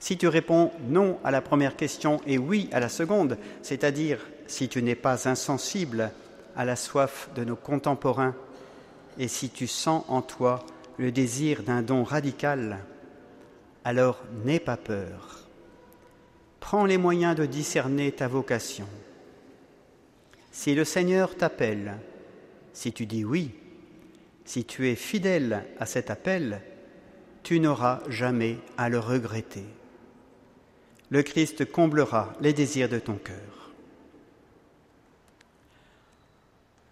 Si 0.07 0.17
tu 0.17 0.29
réponds 0.29 0.71
non 0.89 1.19
à 1.25 1.33
la 1.33 1.41
première 1.41 1.75
question 1.75 2.21
et 2.29 2.39
oui 2.39 2.69
à 2.71 2.79
la 2.79 2.89
seconde, 2.89 3.39
c'est-à-dire 3.61 4.25
si 4.47 4.69
tu 4.69 4.81
n'es 4.81 4.95
pas 4.95 5.29
insensible 5.29 6.13
à 6.55 6.65
la 6.65 6.77
soif 6.77 7.29
de 7.35 7.43
nos 7.43 7.57
contemporains, 7.57 8.37
et 9.19 9.27
si 9.27 9.51
tu 9.51 9.67
sens 9.67 10.05
en 10.07 10.23
toi 10.23 10.65
le 10.97 11.11
désir 11.11 11.65
d'un 11.65 11.83
don 11.83 12.05
radical, 12.05 12.79
alors 13.83 14.23
n'aie 14.45 14.61
pas 14.61 14.77
peur. 14.77 15.49
Prends 16.61 16.85
les 16.85 16.99
moyens 16.99 17.35
de 17.35 17.45
discerner 17.45 18.13
ta 18.13 18.29
vocation. 18.29 18.87
Si 20.53 20.77
le 20.77 20.85
Seigneur 20.85 21.37
t'appelle, 21.37 21.97
si 22.73 22.93
tu 22.93 23.07
dis 23.07 23.25
oui, 23.25 23.51
si 24.45 24.65
tu 24.65 24.89
es 24.89 24.95
fidèle 24.95 25.65
à 25.81 25.87
cet 25.87 26.11
appel, 26.11 26.61
tu 27.43 27.59
n'auras 27.59 28.03
jamais 28.09 28.59
à 28.79 28.89
le 28.89 29.01
regretter. 29.01 29.65
Le 31.09 31.23
Christ 31.23 31.71
comblera 31.71 32.33
les 32.41 32.53
désirs 32.53 32.89
de 32.89 32.99
ton 32.99 33.15
cœur. 33.15 33.71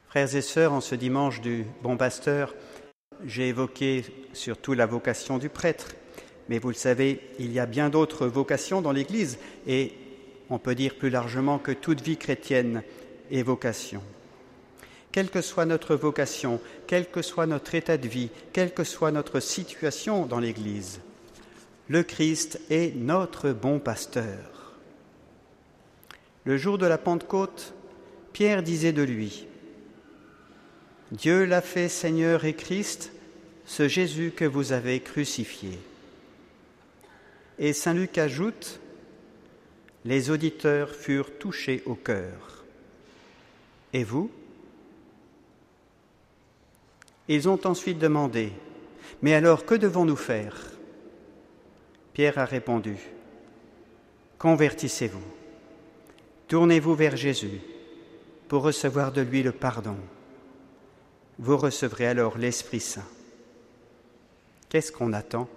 Frères 0.09 0.37
et 0.37 0.43
sœurs, 0.43 0.73
en 0.73 0.81
ce 0.81 0.95
dimanche 0.95 1.41
du 1.41 1.67
Bon 1.83 1.97
Pasteur, 1.97 2.55
j'ai 3.25 3.49
évoqué 3.49 4.05
surtout 4.33 4.75
la 4.75 4.87
vocation 4.87 5.39
du 5.39 5.49
prêtre, 5.49 5.97
mais 6.49 6.61
vous 6.61 6.69
le 6.69 6.75
savez, 6.75 7.21
il 7.41 7.53
y 7.53 7.59
a 7.59 7.67
bien 7.67 7.91
d'autres 7.91 8.29
vocations 8.29 8.81
dans 8.81 8.93
l'Église 8.93 9.39
et 9.67 9.95
on 10.49 10.61
peut 10.61 10.77
dire 10.77 10.95
plus 10.95 11.11
largement 11.11 11.59
que 11.59 11.73
toute 11.73 12.01
vie 12.01 12.17
chrétienne 12.17 12.85
est 13.33 13.43
vocation. 13.43 14.03
Quelle 15.11 15.31
que 15.31 15.43
soit 15.43 15.67
notre 15.67 15.97
vocation, 15.97 16.61
quel 16.87 17.11
que 17.11 17.23
soit 17.23 17.47
notre 17.47 17.75
état 17.75 17.97
de 17.97 18.07
vie, 18.07 18.31
quelle 18.53 18.73
que 18.73 18.85
soit 18.85 19.11
notre 19.11 19.41
situation 19.41 20.27
dans 20.27 20.39
l'Église, 20.39 21.01
le 21.89 22.03
Christ 22.03 22.61
est 22.71 22.97
notre 22.97 23.53
bon 23.53 23.79
pasteur. 23.79 24.75
Le 26.45 26.57
jour 26.57 26.79
de 26.79 26.87
la 26.87 26.99
Pentecôte, 26.99 27.75
Pierre 28.33 28.63
disait 28.63 28.93
de 28.93 29.03
lui, 29.03 29.47
Dieu 31.13 31.45
l'a 31.45 31.61
fait 31.61 31.89
Seigneur 31.89 32.45
et 32.45 32.55
Christ, 32.55 33.13
ce 33.67 33.87
Jésus 33.87 34.33
que 34.35 34.45
vous 34.45 34.73
avez 34.73 35.01
crucifié. 35.01 35.79
Et 37.59 37.73
Saint 37.73 37.95
Luc 37.95 38.19
ajoute, 38.19 38.81
les 40.05 40.31
auditeurs 40.31 40.91
furent 40.91 41.39
touchés 41.39 41.83
au 41.87 41.95
cœur. 41.95 42.65
Et 43.93 44.05
vous? 44.05 44.31
Ils 47.29 47.49
ont 47.49 47.61
ensuite 47.65 47.99
demandé, 47.99 48.53
mais 49.23 49.35
alors 49.35 49.65
que 49.65 49.75
devons-nous 49.75 50.17
faire? 50.17 50.74
Pierre 52.15 52.39
a 52.39 52.45
répondu, 52.45 52.97
Convertissez-vous, 54.39 55.25
tournez-vous 56.47 56.95
vers 56.95 57.17
Jésus 57.17 57.61
pour 58.47 58.63
recevoir 58.63 59.11
de 59.11 59.21
lui 59.21 59.43
le 59.43 59.51
pardon. 59.51 59.97
Vous 61.41 61.57
recevrez 61.57 62.07
alors 62.07 62.39
l'Esprit 62.39 62.79
Saint. 62.79 63.09
Qu'est-ce 64.69 64.93
qu'on 64.93 65.13
attend 65.13 65.49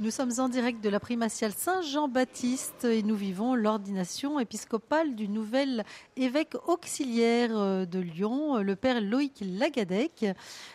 Nous 0.00 0.12
sommes 0.12 0.30
en 0.38 0.48
direct 0.48 0.80
de 0.80 0.90
la 0.90 1.00
primatiale 1.00 1.50
Saint-Jean-Baptiste 1.50 2.84
et 2.84 3.02
nous 3.02 3.16
vivons 3.16 3.56
l'ordination 3.56 4.38
épiscopale 4.38 5.16
du 5.16 5.28
nouvel 5.28 5.84
évêque 6.16 6.54
auxiliaire 6.68 7.50
euh, 7.58 7.84
de 7.84 7.98
Lyon, 7.98 8.58
le 8.58 8.76
père 8.76 9.00
Loïc 9.00 9.42
Lagadec, 9.44 10.24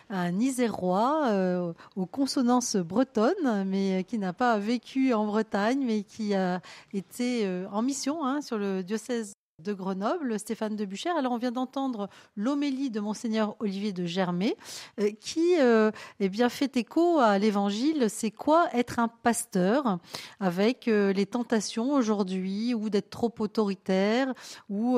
un 0.10 0.38
Isérois 0.42 1.30
euh, 1.32 1.72
aux 1.96 2.06
consonances 2.06 2.76
bretonnes, 2.76 3.64
mais 3.66 4.04
qui 4.04 4.18
n'a 4.18 4.34
pas 4.34 4.58
vécu 4.58 5.14
en 5.14 5.26
Bretagne, 5.26 5.86
mais 5.86 6.04
qui 6.04 6.36
a 6.36 6.60
été 6.94 7.46
euh, 7.46 7.66
en 7.72 7.82
mission 7.82 8.26
hein, 8.26 8.42
sur 8.42 8.58
le 8.58 8.84
diocèse 8.84 9.32
de 9.60 9.74
Grenoble, 9.74 10.40
Stéphane 10.40 10.76
de 10.76 10.84
Buchère. 10.84 11.16
Alors, 11.16 11.32
on 11.32 11.38
vient 11.38 11.52
d'entendre 11.52 12.10
l'homélie 12.36 12.90
de 12.90 13.00
Monseigneur 13.00 13.56
Olivier 13.60 13.94
de 13.94 14.06
Germay, 14.06 14.56
euh, 15.00 15.12
qui 15.20 15.60
euh, 15.60 15.92
eh 16.20 16.30
bien, 16.30 16.50
fait 16.50 16.76
écho 16.76 17.20
à 17.20 17.38
l'évangile. 17.38 18.08
C'est 18.10 18.32
quoi 18.32 18.68
être 18.74 19.00
un 19.00 19.08
pasteur? 19.08 20.00
avec 20.40 20.88
euh, 20.88 21.14
les 21.14 21.26
tentations 21.26 21.94
aujourd'hui, 21.94 22.74
ou 22.74 22.90
d'être 22.90 23.10
trop 23.10 23.34
autoritaire, 23.40 24.34
ou 24.70 24.98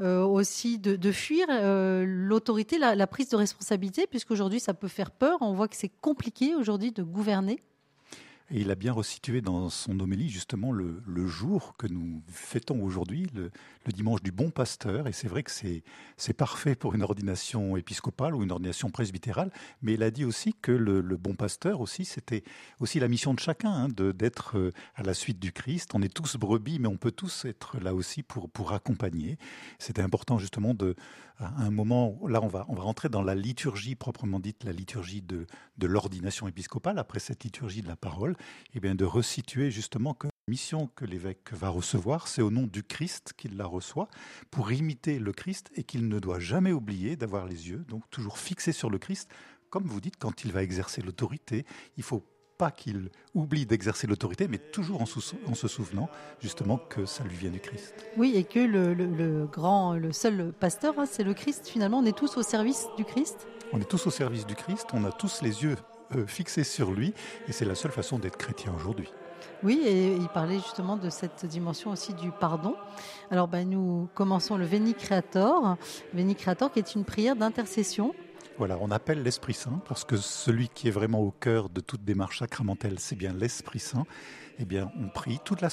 aussi 0.00 0.78
de, 0.78 1.12
fuir 1.12 1.46
l'autorité, 2.04 2.78
la, 2.78 2.94
la 2.94 3.06
prise 3.06 3.28
de 3.30 3.36
responsabilité, 3.36 4.06
puisqu'aujourd'hui, 4.06 4.60
ça 4.60 4.74
peut 4.74 4.88
faire 4.88 5.10
peur. 5.10 5.38
On 5.40 5.54
voit 5.54 5.68
que 5.68 5.76
c'est 5.76 5.88
compliqué 5.88 6.54
aujourd'hui 6.54 6.92
de 6.92 7.02
gouverner. 7.02 7.60
Et 8.50 8.60
il 8.60 8.70
a 8.70 8.74
bien 8.74 8.92
resitué 8.92 9.42
dans 9.42 9.68
son 9.68 10.00
homélie 10.00 10.30
justement 10.30 10.72
le, 10.72 11.26
jour 11.26 11.76
que 11.76 11.86
nous 11.86 12.22
fêtons 12.28 12.82
aujourd'hui, 12.82 13.26
le, 13.34 13.50
dimanche 13.92 14.22
du 14.22 14.32
bon 14.32 14.50
pasteur. 14.50 15.06
Et 15.06 15.12
c'est 15.12 15.28
vrai 15.28 15.42
que 15.42 15.50
c'est, 15.50 15.82
parfait 16.32 16.74
pour 16.74 16.94
une 16.94 17.02
ordination 17.02 17.76
épiscopale 17.76 18.34
ou 18.34 18.42
une 18.42 18.50
ordination 18.50 18.90
presbytérale. 18.90 19.50
Mais 19.82 19.94
il 19.94 20.02
a 20.02 20.10
dit 20.10 20.24
aussi 20.24 20.54
que 20.54 20.72
le, 20.72 21.02
bon 21.16 21.34
pasteur 21.34 21.80
aussi, 21.80 22.06
c'était 22.06 22.42
aussi 22.80 23.00
la 23.00 23.08
mission 23.08 23.34
de 23.34 23.40
chacun, 23.40 23.70
hein, 23.70 23.88
d'être 23.88 24.56
euh, 24.56 24.72
à 24.94 25.02
la 25.02 25.12
suite 25.12 25.38
du 25.38 25.52
Christ. 25.52 25.90
On 25.94 26.00
est 26.00 26.12
tous 26.12 26.36
brebis, 26.36 26.78
mais 26.78 26.88
on 26.88 26.96
peut 26.96 27.12
tous 27.12 27.44
être 27.44 27.78
là 27.80 27.94
aussi 27.94 28.22
pour, 28.22 28.48
pour 28.48 28.72
accompagner. 28.72 29.36
C'était 29.78 30.02
important 30.02 30.38
justement 30.38 30.72
de, 30.72 30.96
à 31.40 31.62
un 31.62 31.70
moment, 31.70 32.18
là 32.26 32.42
on 32.42 32.48
va, 32.48 32.64
on 32.68 32.74
va 32.74 32.82
rentrer 32.82 33.08
dans 33.08 33.22
la 33.22 33.34
liturgie 33.34 33.94
proprement 33.94 34.40
dite, 34.40 34.64
la 34.64 34.72
liturgie 34.72 35.22
de, 35.22 35.46
de 35.76 35.86
l'ordination 35.86 36.48
épiscopale, 36.48 36.98
après 36.98 37.20
cette 37.20 37.44
liturgie 37.44 37.82
de 37.82 37.88
la 37.88 37.96
parole, 37.96 38.34
et 38.74 38.80
bien 38.80 38.94
de 38.94 39.04
resituer 39.04 39.70
justement 39.70 40.14
que 40.14 40.26
la 40.26 40.32
mission 40.48 40.88
que 40.94 41.04
l'évêque 41.04 41.52
va 41.52 41.68
recevoir, 41.68 42.28
c'est 42.28 42.42
au 42.42 42.50
nom 42.50 42.66
du 42.66 42.82
Christ 42.82 43.32
qu'il 43.36 43.56
la 43.56 43.66
reçoit, 43.66 44.08
pour 44.50 44.72
imiter 44.72 45.18
le 45.18 45.32
Christ 45.32 45.70
et 45.74 45.84
qu'il 45.84 46.08
ne 46.08 46.18
doit 46.18 46.40
jamais 46.40 46.72
oublier 46.72 47.16
d'avoir 47.16 47.46
les 47.46 47.68
yeux, 47.68 47.84
donc 47.88 48.08
toujours 48.10 48.38
fixés 48.38 48.72
sur 48.72 48.90
le 48.90 48.98
Christ. 48.98 49.30
Comme 49.70 49.84
vous 49.84 50.00
dites, 50.00 50.16
quand 50.18 50.44
il 50.44 50.52
va 50.52 50.62
exercer 50.62 51.02
l'autorité, 51.02 51.66
il 51.96 52.02
faut 52.02 52.24
pas 52.58 52.70
qu'il 52.72 53.10
oublie 53.34 53.64
d'exercer 53.64 54.06
l'autorité, 54.06 54.48
mais 54.48 54.58
toujours 54.58 55.00
en, 55.00 55.06
se 55.06 55.68
souvenant 55.68 56.10
justement 56.40 56.76
que 56.76 57.06
ça 57.06 57.22
lui 57.24 57.36
vient 57.36 57.50
du 57.50 57.60
Christ. 57.60 57.94
Oui, 58.16 58.32
et 58.34 58.44
que 58.44 58.58
le, 58.58 58.92
le, 58.92 59.06
le 59.06 59.46
grand, 59.46 59.94
le 59.94 60.12
seul 60.12 60.52
pasteur, 60.52 60.98
hein, 60.98 61.06
c'est 61.06 61.22
le 61.22 61.34
Christ. 61.34 61.68
Finalement, 61.68 62.00
on 62.00 62.04
est 62.04 62.16
tous 62.16 62.36
au 62.36 62.42
service 62.42 62.86
du 62.96 63.04
Christ. 63.04 63.46
On 63.72 63.80
est 63.80 63.88
tous 63.88 64.06
au 64.06 64.10
service 64.10 64.44
du 64.44 64.56
Christ. 64.56 64.88
On 64.92 65.04
a 65.04 65.12
tous 65.12 65.40
les 65.40 65.62
yeux 65.62 65.76
euh, 66.14 66.26
fixés 66.26 66.64
sur 66.64 66.90
lui, 66.90 67.14
et 67.48 67.52
c'est 67.52 67.64
la 67.64 67.74
seule 67.74 67.92
façon 67.92 68.18
d'être 68.18 68.36
chrétien 68.36 68.72
aujourd'hui. 68.74 69.08
Oui, 69.62 69.80
et 69.84 70.14
il 70.14 70.28
parlait 70.28 70.58
justement 70.58 70.96
de 70.96 71.10
cette 71.10 71.44
dimension 71.46 71.90
aussi 71.90 72.14
du 72.14 72.30
pardon. 72.30 72.76
Alors, 73.30 73.48
ben, 73.48 73.68
nous 73.68 74.08
commençons 74.14 74.56
le 74.56 74.64
Veni 74.64 74.94
Creator, 74.94 75.76
Veni 76.14 76.36
Creator 76.36 76.70
qui 76.70 76.78
est 76.78 76.94
une 76.94 77.04
prière 77.04 77.36
d'intercession 77.36 78.14
voilà, 78.56 78.76
on 78.80 78.90
appelle 78.90 79.22
l'Esprit 79.22 79.54
Saint 79.54 79.80
parce 79.86 80.04
que 80.04 80.16
celui 80.16 80.68
qui 80.68 80.88
est 80.88 80.90
vraiment 80.90 81.20
au 81.20 81.30
cœur 81.30 81.68
de 81.68 81.80
toute 81.80 82.04
démarche 82.04 82.40
sacramentelle, 82.40 82.98
c'est 82.98 83.14
bien 83.14 83.32
l'Esprit 83.32 83.78
Saint. 83.78 84.04
Eh 84.58 84.64
bien, 84.64 84.90
on 85.00 85.08
prie 85.08 85.38
toute 85.44 85.60
la 85.60 85.68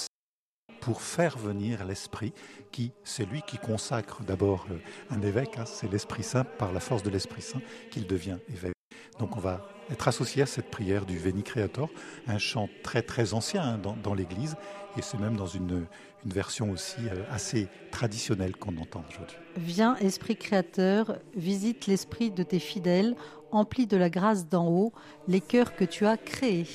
pour 0.81 1.01
faire 1.01 1.35
venir 1.35 1.83
l'Esprit, 1.83 2.31
qui 2.71 2.91
c'est 3.03 3.25
lui 3.25 3.41
qui 3.41 3.57
consacre 3.57 4.21
d'abord 4.21 4.67
un 5.09 5.19
évêque, 5.23 5.57
hein, 5.57 5.65
c'est 5.65 5.91
l'Esprit 5.91 6.21
Saint, 6.21 6.43
par 6.43 6.73
la 6.73 6.79
force 6.79 7.01
de 7.01 7.09
l'Esprit 7.09 7.41
Saint, 7.41 7.61
qu'il 7.89 8.05
devient 8.05 8.37
évêque. 8.49 8.75
Donc 9.17 9.35
on 9.35 9.39
va 9.39 9.67
être 9.91 10.07
associé 10.07 10.41
à 10.41 10.45
cette 10.45 10.69
prière 10.69 11.05
du 11.05 11.17
Veni 11.17 11.43
Creator, 11.43 11.89
un 12.27 12.37
chant 12.37 12.69
très 12.83 13.01
très 13.01 13.33
ancien 13.33 13.61
hein, 13.61 13.79
dans, 14.03 14.13
l'Église, 14.13 14.55
et 14.97 15.01
c'est 15.01 15.19
même 15.19 15.35
dans 15.35 15.47
une, 15.47 15.85
une 16.25 16.31
version 16.31 16.71
aussi 16.71 17.01
euh, 17.11 17.23
assez 17.31 17.67
traditionnelle 17.91 18.55
qu'on 18.55 18.77
entend 18.77 19.03
aujourd'hui. 19.09 19.37
Viens, 19.57 19.95
Esprit 19.97 20.35
Créateur, 20.35 21.17
visite 21.35 21.87
l'esprit 21.87 22.31
de 22.31 22.43
tes 22.43 22.59
fidèles, 22.59 23.15
emplis 23.51 23.87
de 23.87 23.97
la 23.97 24.09
grâce 24.09 24.47
d'en 24.47 24.67
haut 24.67 24.93
les 25.27 25.41
cœurs 25.41 25.75
que 25.75 25.85
tu 25.85 26.05
as 26.05 26.17
créés. 26.17 26.67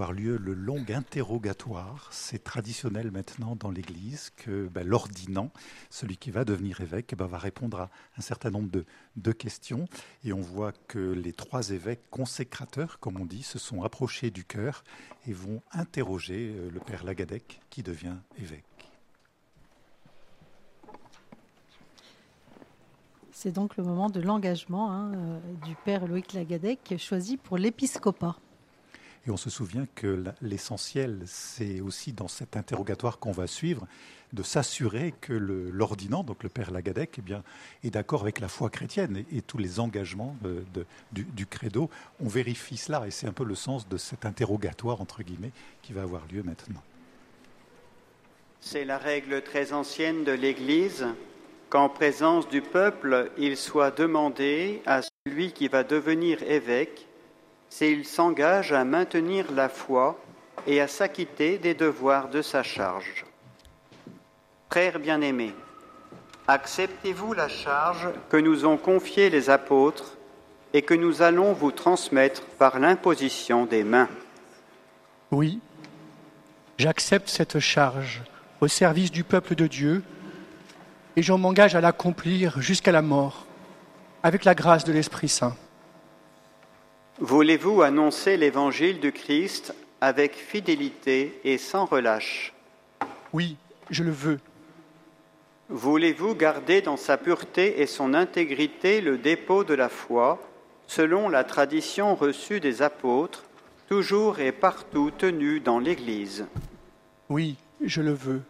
Avoir 0.00 0.14
lieu 0.14 0.38
le 0.38 0.54
long 0.54 0.82
interrogatoire. 0.88 2.08
C'est 2.10 2.42
traditionnel 2.42 3.10
maintenant 3.10 3.54
dans 3.54 3.70
l'Église 3.70 4.30
que 4.34 4.66
ben, 4.68 4.86
l'ordinant, 4.86 5.50
celui 5.90 6.16
qui 6.16 6.30
va 6.30 6.46
devenir 6.46 6.80
évêque, 6.80 7.14
ben, 7.14 7.26
va 7.26 7.36
répondre 7.36 7.80
à 7.80 7.90
un 8.16 8.22
certain 8.22 8.48
nombre 8.48 8.70
de, 8.70 8.86
de, 9.16 9.32
questions. 9.32 9.84
Et 10.24 10.32
on 10.32 10.40
voit 10.40 10.72
que 10.88 10.98
les 10.98 11.34
trois 11.34 11.68
évêques 11.68 12.00
consécrateurs, 12.10 12.98
comme 12.98 13.20
on 13.20 13.26
dit, 13.26 13.42
se 13.42 13.58
sont 13.58 13.82
approchés 13.82 14.30
du 14.30 14.42
cœur 14.42 14.84
et 15.26 15.34
vont 15.34 15.60
interroger 15.70 16.54
euh, 16.56 16.70
le 16.70 16.80
père 16.80 17.04
Lagadec 17.04 17.60
qui 17.68 17.82
devient 17.82 18.16
évêque. 18.38 18.64
C'est 23.32 23.52
donc 23.52 23.76
le 23.76 23.84
moment 23.84 24.08
de 24.08 24.22
l'engagement 24.22 24.90
hein, 24.92 25.12
euh, 25.12 25.40
du 25.66 25.74
père 25.74 26.06
Loïc 26.06 26.32
Lagadec 26.32 26.94
choisi 26.96 27.36
pour 27.36 27.58
l'épiscopat. 27.58 28.38
Et 29.30 29.32
on 29.32 29.36
se 29.36 29.48
souvient 29.48 29.86
que 29.94 30.24
l'essentiel, 30.42 31.22
c'est 31.24 31.80
aussi 31.80 32.12
dans 32.12 32.26
cet 32.26 32.56
interrogatoire 32.56 33.20
qu'on 33.20 33.30
va 33.30 33.46
suivre, 33.46 33.86
de 34.32 34.42
s'assurer 34.42 35.14
que 35.20 35.32
l'ordinant, 35.32 36.24
donc 36.24 36.42
le 36.42 36.48
père 36.48 36.72
Lagadec, 36.72 37.14
eh 37.18 37.22
bien, 37.22 37.44
est 37.84 37.90
d'accord 37.90 38.22
avec 38.22 38.40
la 38.40 38.48
foi 38.48 38.70
chrétienne 38.70 39.24
et, 39.30 39.40
tous 39.40 39.58
les 39.58 39.78
engagements 39.78 40.36
de, 40.42 40.84
du, 41.12 41.22
du, 41.22 41.46
credo. 41.46 41.88
On 42.18 42.26
vérifie 42.26 42.76
cela 42.76 43.06
et 43.06 43.12
c'est 43.12 43.28
un 43.28 43.32
peu 43.32 43.44
le 43.44 43.54
sens 43.54 43.88
de 43.88 43.96
cet 43.98 44.26
interrogatoire, 44.26 45.00
entre 45.00 45.22
guillemets, 45.22 45.52
qui 45.80 45.92
va 45.92 46.02
avoir 46.02 46.26
lieu 46.26 46.42
maintenant. 46.42 46.82
C'est 48.60 48.84
la 48.84 48.98
règle 48.98 49.42
très 49.42 49.72
ancienne 49.72 50.24
de 50.24 50.32
l'Église 50.32 51.06
qu'en 51.68 51.88
présence 51.88 52.48
du 52.48 52.62
peuple, 52.62 53.30
il 53.38 53.56
soit 53.56 53.92
demandé 53.92 54.82
à 54.86 55.02
celui 55.24 55.52
qui 55.52 55.68
va 55.68 55.84
devenir 55.84 56.42
évêque 56.42 57.06
s'il 57.70 58.04
s'engage 58.04 58.72
à 58.72 58.84
maintenir 58.84 59.46
la 59.52 59.68
foi 59.68 60.18
et 60.66 60.80
à 60.80 60.88
s'acquitter 60.88 61.56
des 61.56 61.72
devoirs 61.72 62.28
de 62.28 62.42
sa 62.42 62.62
charge. 62.62 63.24
Frères 64.68 64.98
bien-aimés, 64.98 65.54
acceptez-vous 66.46 67.32
la 67.32 67.48
charge 67.48 68.08
que 68.28 68.36
nous 68.36 68.66
ont 68.66 68.76
confiée 68.76 69.30
les 69.30 69.48
apôtres 69.48 70.16
et 70.74 70.82
que 70.82 70.94
nous 70.94 71.22
allons 71.22 71.52
vous 71.52 71.70
transmettre 71.70 72.42
par 72.42 72.78
l'imposition 72.78 73.66
des 73.66 73.84
mains? 73.84 74.08
Oui, 75.30 75.60
j'accepte 76.76 77.28
cette 77.28 77.60
charge 77.60 78.22
au 78.60 78.68
service 78.68 79.10
du 79.10 79.24
peuple 79.24 79.54
de 79.54 79.66
Dieu 79.66 80.02
et 81.16 81.22
je 81.22 81.32
m'engage 81.32 81.74
à 81.74 81.80
l'accomplir 81.80 82.60
jusqu'à 82.60 82.92
la 82.92 83.02
mort 83.02 83.46
avec 84.22 84.44
la 84.44 84.54
grâce 84.54 84.84
de 84.84 84.92
l'Esprit 84.92 85.28
Saint. 85.28 85.56
Voulez-vous 87.20 87.82
annoncer 87.82 88.38
l'évangile 88.38 88.98
du 88.98 89.12
Christ 89.12 89.74
avec 90.00 90.36
fidélité 90.36 91.38
et 91.44 91.58
sans 91.58 91.84
relâche? 91.84 92.54
Oui, 93.34 93.58
je 93.90 94.04
le 94.04 94.10
veux. 94.10 94.40
Voulez-vous 95.68 96.34
garder 96.34 96.80
dans 96.80 96.96
sa 96.96 97.18
pureté 97.18 97.82
et 97.82 97.86
son 97.86 98.14
intégrité 98.14 99.02
le 99.02 99.18
dépôt 99.18 99.64
de 99.64 99.74
la 99.74 99.90
foi, 99.90 100.40
selon 100.86 101.28
la 101.28 101.44
tradition 101.44 102.14
reçue 102.14 102.58
des 102.58 102.80
apôtres, 102.80 103.44
toujours 103.86 104.40
et 104.40 104.50
partout 104.50 105.10
tenue 105.10 105.60
dans 105.60 105.78
l'Église? 105.78 106.46
Oui, 107.28 107.56
je 107.84 108.00
le 108.00 108.14
veux. 108.14 108.40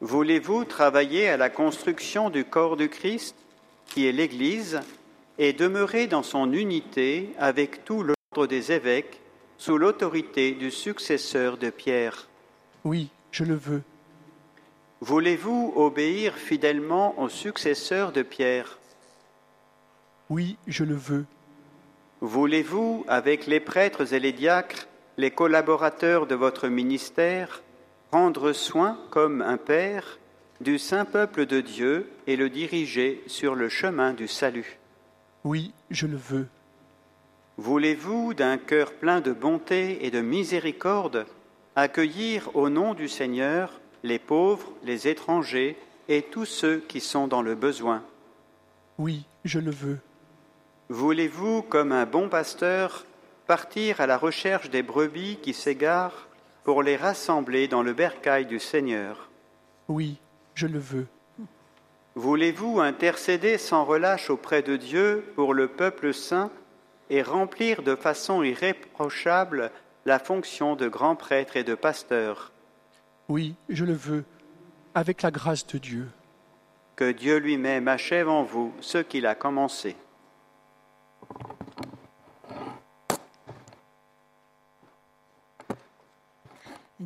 Voulez-vous 0.00 0.64
travailler 0.64 1.28
à 1.28 1.36
la 1.36 1.50
construction 1.50 2.30
du 2.30 2.44
corps 2.44 2.76
du 2.76 2.88
Christ, 2.88 3.34
qui 3.86 4.06
est 4.06 4.12
l'Église, 4.12 4.80
et 5.38 5.52
demeurer 5.52 6.06
dans 6.06 6.22
son 6.22 6.52
unité 6.52 7.30
avec 7.38 7.84
tout 7.84 8.02
l'ordre 8.02 8.46
des 8.46 8.72
évêques 8.72 9.20
sous 9.58 9.78
l'autorité 9.78 10.52
du 10.52 10.70
successeur 10.70 11.56
de 11.56 11.70
Pierre. 11.70 12.28
Oui, 12.84 13.10
je 13.30 13.44
le 13.44 13.54
veux. 13.54 13.82
Voulez-vous 15.00 15.72
obéir 15.76 16.36
fidèlement 16.36 17.18
au 17.20 17.28
successeur 17.28 18.12
de 18.12 18.22
Pierre? 18.22 18.78
Oui, 20.30 20.56
je 20.66 20.84
le 20.84 20.94
veux. 20.94 21.24
Voulez-vous, 22.20 23.04
avec 23.08 23.46
les 23.46 23.60
prêtres 23.60 24.12
et 24.12 24.20
les 24.20 24.32
diacres, 24.32 24.86
les 25.16 25.30
collaborateurs 25.30 26.26
de 26.26 26.34
votre 26.34 26.68
ministère, 26.68 27.62
prendre 28.10 28.52
soin, 28.52 28.98
comme 29.10 29.42
un 29.42 29.56
père, 29.56 30.18
du 30.60 30.78
saint 30.78 31.04
peuple 31.04 31.46
de 31.46 31.60
Dieu 31.60 32.08
et 32.26 32.36
le 32.36 32.48
diriger 32.48 33.22
sur 33.26 33.54
le 33.54 33.68
chemin 33.68 34.12
du 34.12 34.28
salut? 34.28 34.78
Oui, 35.44 35.72
je 35.90 36.06
le 36.06 36.16
veux. 36.16 36.48
Voulez-vous, 37.58 38.34
d'un 38.34 38.58
cœur 38.58 38.92
plein 38.92 39.20
de 39.20 39.32
bonté 39.32 40.06
et 40.06 40.10
de 40.10 40.20
miséricorde, 40.20 41.26
accueillir 41.76 42.54
au 42.54 42.68
nom 42.68 42.94
du 42.94 43.08
Seigneur 43.08 43.80
les 44.02 44.18
pauvres, 44.18 44.72
les 44.84 45.08
étrangers 45.08 45.76
et 46.08 46.22
tous 46.22 46.44
ceux 46.44 46.78
qui 46.78 47.00
sont 47.00 47.28
dans 47.28 47.42
le 47.42 47.54
besoin? 47.54 48.02
Oui, 48.98 49.24
je 49.44 49.58
le 49.58 49.70
veux. 49.70 49.98
Voulez-vous, 50.88 51.62
comme 51.62 51.92
un 51.92 52.06
bon 52.06 52.28
pasteur, 52.28 53.06
partir 53.46 54.00
à 54.00 54.06
la 54.06 54.18
recherche 54.18 54.70
des 54.70 54.82
brebis 54.82 55.38
qui 55.42 55.54
s'égarent 55.54 56.28
pour 56.64 56.82
les 56.82 56.96
rassembler 56.96 57.68
dans 57.68 57.82
le 57.82 57.92
bercail 57.92 58.46
du 58.46 58.58
Seigneur? 58.58 59.28
Oui, 59.88 60.18
je 60.54 60.66
le 60.66 60.78
veux. 60.78 61.06
Voulez-vous 62.14 62.80
intercéder 62.80 63.56
sans 63.56 63.84
relâche 63.84 64.28
auprès 64.28 64.62
de 64.62 64.76
Dieu 64.76 65.24
pour 65.34 65.54
le 65.54 65.68
peuple 65.68 66.12
saint 66.12 66.50
et 67.08 67.22
remplir 67.22 67.82
de 67.82 67.94
façon 67.94 68.42
irréprochable 68.42 69.70
la 70.04 70.18
fonction 70.18 70.76
de 70.76 70.88
grand 70.88 71.16
prêtre 71.16 71.56
et 71.56 71.64
de 71.64 71.74
pasteur? 71.74 72.52
Oui, 73.28 73.54
je 73.70 73.84
le 73.84 73.94
veux, 73.94 74.24
avec 74.94 75.22
la 75.22 75.30
grâce 75.30 75.66
de 75.66 75.78
Dieu. 75.78 76.08
Que 76.96 77.12
Dieu 77.12 77.38
lui-même 77.38 77.88
achève 77.88 78.28
en 78.28 78.42
vous 78.42 78.74
ce 78.80 78.98
qu'il 78.98 79.26
a 79.26 79.34
commencé. 79.34 79.96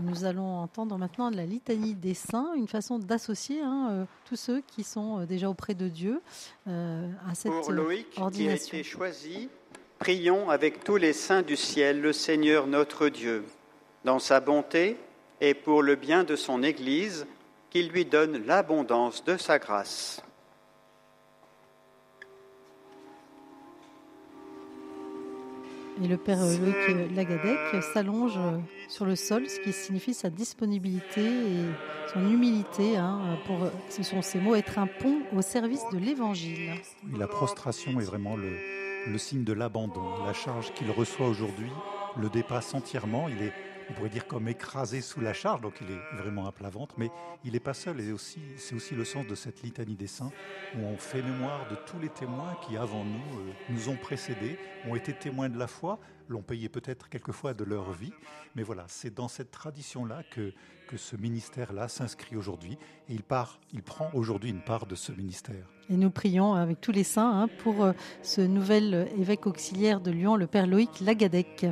Nous 0.03 0.25
allons 0.25 0.59
entendre 0.59 0.97
maintenant 0.99 1.31
la 1.31 1.47
litanie 1.47 1.95
des 1.95 2.15
saints, 2.15 2.53
une 2.57 2.69
façon 2.69 2.99
d'associer 2.99 3.61
hein, 3.61 3.89
euh, 3.91 4.05
tous 4.27 4.37
ceux 4.37 4.63
qui 4.67 4.83
sont 4.83 5.21
euh, 5.21 5.27
déjà 5.27 5.49
auprès 5.49 5.75
de 5.75 5.89
Dieu 5.89 6.21
euh, 6.69 7.11
à 7.29 7.35
cette 7.35 7.53
Pour 7.53 7.73
Loïc, 7.73 8.07
ordination. 8.19 8.71
qui 8.71 8.77
a 8.77 8.79
été 8.81 8.89
choisi, 8.89 9.49
prions 9.99 10.51
avec 10.51 10.85
tous 10.85 10.97
les 10.97 11.13
saints 11.13 11.43
du 11.43 11.57
ciel 11.57 12.01
le 12.01 12.13
Seigneur 12.13 12.67
notre 12.67 13.09
Dieu, 13.09 13.45
dans 14.05 14.19
sa 14.19 14.41
bonté 14.41 14.97
et 15.41 15.55
pour 15.55 15.83
le 15.83 15.97
bien 15.97 16.25
de 16.25 16.37
son 16.37 16.63
Église, 16.63 17.27
qu'il 17.71 17.89
lui 17.89 18.05
donne 18.05 18.45
l'abondance 18.47 19.25
de 19.25 19.37
sa 19.37 19.59
grâce. 19.59 20.23
Et 26.03 26.09
le 26.09 26.19
père 26.19 26.39
Loïc 26.39 27.15
Lagadec 27.15 27.83
s'allonge 27.95 28.39
sur 28.89 29.05
le 29.05 29.17
sol, 29.17 29.49
ce 29.49 29.61
qui 29.61 29.73
signifie 29.73 30.15
sa 30.15 30.31
disponibilité 30.31 31.23
et 31.23 31.65
son 32.13 32.21
humilité. 32.31 32.97
Hein, 32.97 33.39
pour, 33.47 33.59
ce 33.89 34.03
sont 34.03 34.23
ces 34.23 34.39
mots, 34.39 34.55
être 34.55 34.79
un 34.79 34.87
pont 34.87 35.19
au 35.35 35.43
service 35.43 35.83
de 35.93 35.99
l'Évangile. 35.99 36.73
La 37.19 37.27
prostration 37.27 38.01
est 38.01 38.05
vraiment 38.05 38.37
le, 38.37 38.57
le 39.07 39.19
signe 39.19 39.45
de 39.45 39.53
l'abandon. 39.53 40.25
La 40.25 40.33
charge 40.33 40.73
qu'il 40.75 40.91
reçoit 40.91 41.29
aujourd'hui 41.29 41.71
le 42.17 42.29
dépasse 42.29 42.75
entièrement. 42.75 43.29
Il 43.29 43.43
est 43.43 43.53
on 43.89 43.95
pourrait 43.95 44.09
dire 44.09 44.27
comme 44.27 44.49
écrasé 44.49 45.01
sous 45.01 45.21
la 45.21 45.33
charge, 45.33 45.61
donc 45.61 45.75
il 45.81 45.91
est 45.91 46.21
vraiment 46.21 46.47
à 46.47 46.53
plat 46.53 46.71
ventre, 46.71 46.95
mais 46.99 47.11
il 47.45 47.53
n'est 47.53 47.61
pas 47.61 47.75
seul, 47.75 48.03
c'est 48.57 48.75
aussi 48.75 48.95
le 48.95 49.05
sens 49.05 49.27
de 49.27 49.35
cette 49.35 49.63
litanie 49.63 49.95
des 49.95 50.07
saints, 50.07 50.33
où 50.77 50.81
on 50.81 50.97
fait 50.97 51.23
mémoire 51.23 51.69
de 51.71 51.77
tous 51.87 51.99
les 51.99 52.09
témoins 52.09 52.57
qui, 52.67 52.77
avant 52.77 53.05
nous, 53.05 53.39
euh, 53.39 53.53
nous 53.71 53.89
ont 53.89 53.97
précédés, 53.97 54.59
ont 54.87 54.97
été 54.97 55.13
témoins 55.13 55.49
de 55.49 55.59
la 55.59 55.67
foi, 55.67 55.99
l'ont 56.29 56.43
payé 56.43 56.69
peut-être 56.69 57.09
quelquefois 57.09 57.55
de 57.55 57.65
leur 57.65 57.93
vie, 57.93 58.13
mais 58.55 58.63
voilà, 58.63 58.85
c'est 58.89 59.15
dans 59.15 59.29
cette 59.29 59.53
tradition-là 59.53 60.23
que, 60.31 60.53
que 60.89 60.97
ce 60.97 61.17
ministère-là 61.17 61.89
s'inscrit 61.89 62.37
aujourd'hui, 62.37 62.79
et 63.09 63.15
il 63.15 63.83
prend 63.83 64.11
aujourd'hui 64.15 64.51
une 64.51 64.63
part 64.63 64.87
de 64.87 64.95
ce 64.95 65.13
ministère. 65.13 65.67
Et 65.89 65.97
nous 65.97 66.11
prions 66.11 66.55
avec 66.55 66.81
tous 66.81 66.91
les 66.91 67.05
saints 67.05 67.43
hein, 67.43 67.49
pour 67.59 67.85
euh, 67.85 67.93
ce 68.23 68.41
nouvel 68.41 69.09
évêque 69.17 69.47
auxiliaire 69.47 70.01
de 70.01 70.11
Lyon, 70.11 70.35
le 70.35 70.49
Père 70.49 70.67
Loïc 70.67 71.01
Lagadec. 71.01 71.67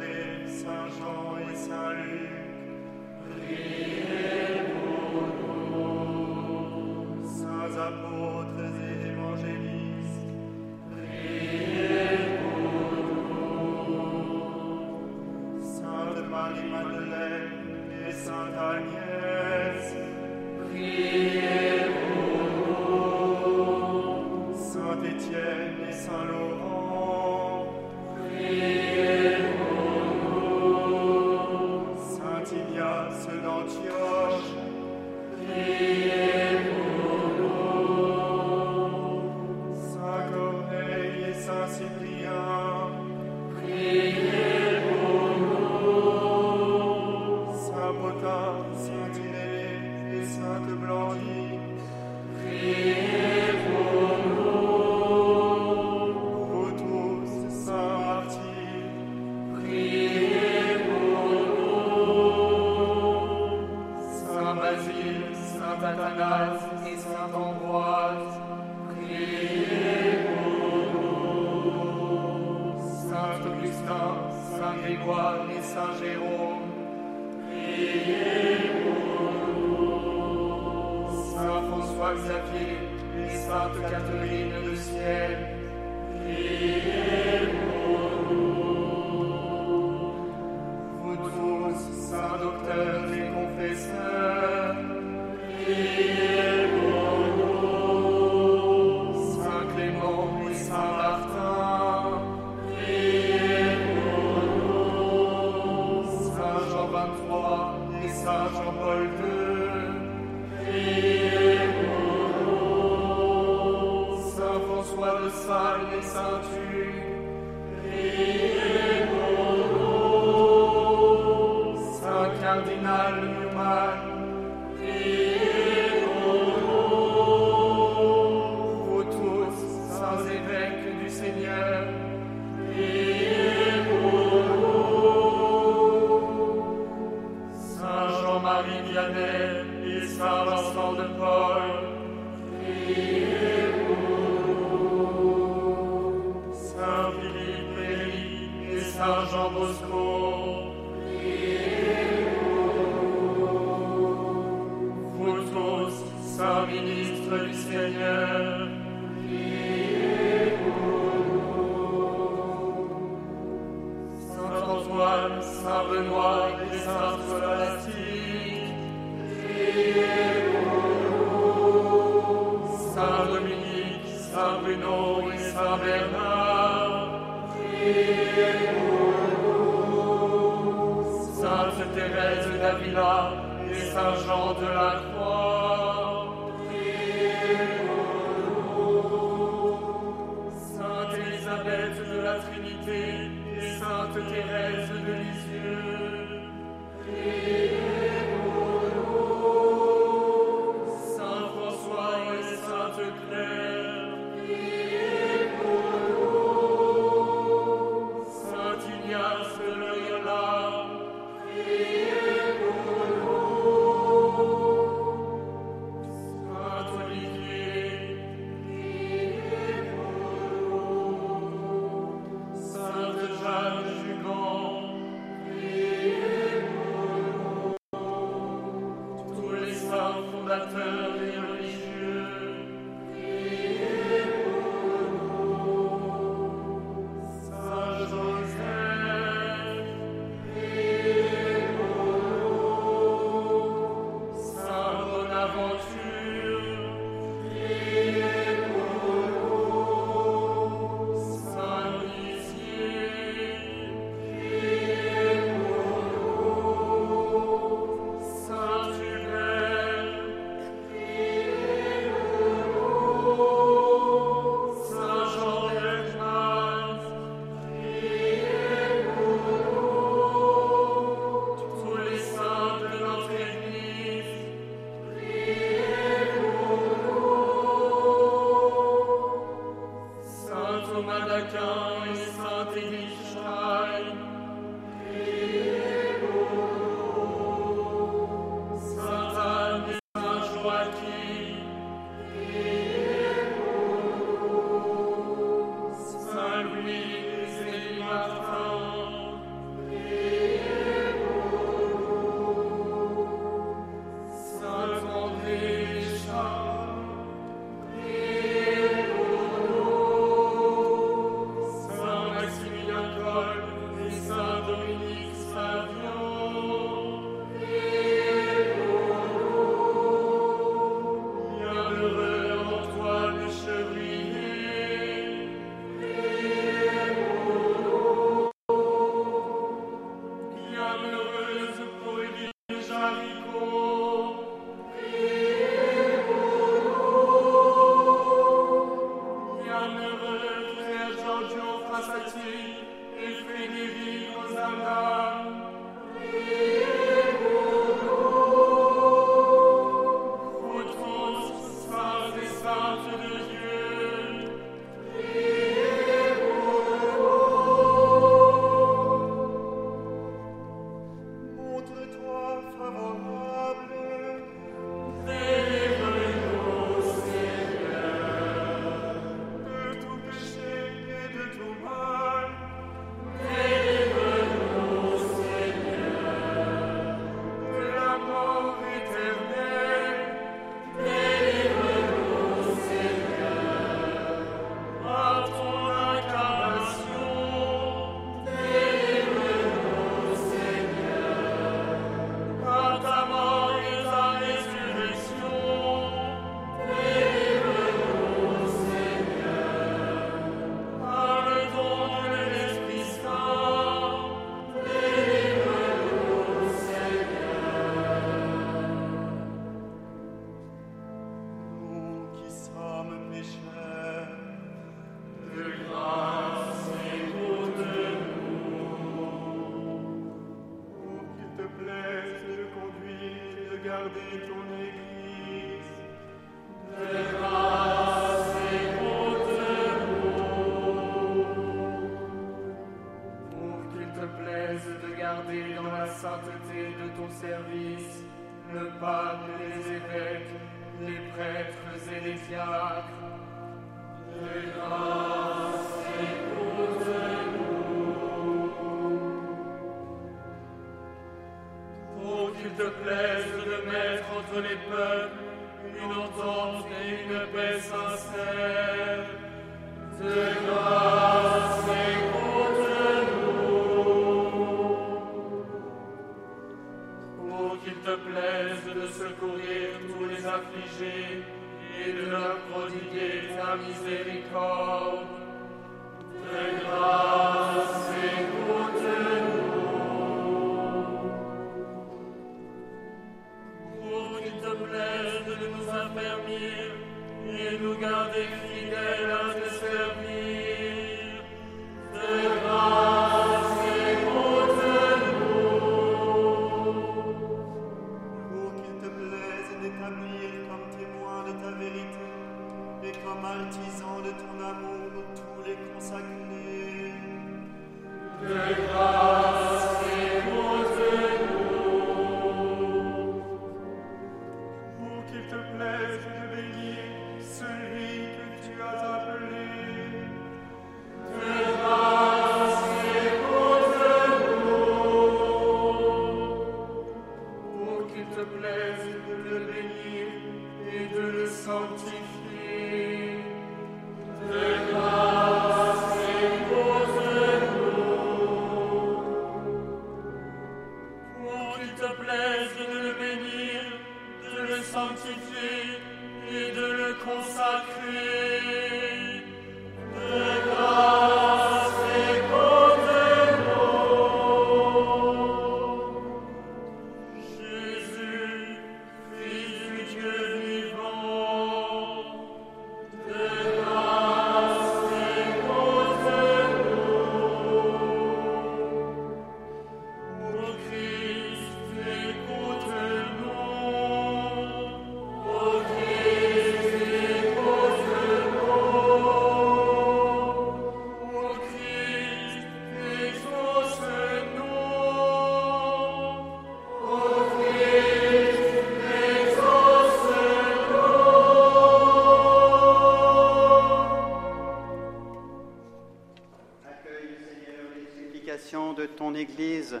De 599.52 599.56
ton 599.56 599.62
Église 599.62 600.00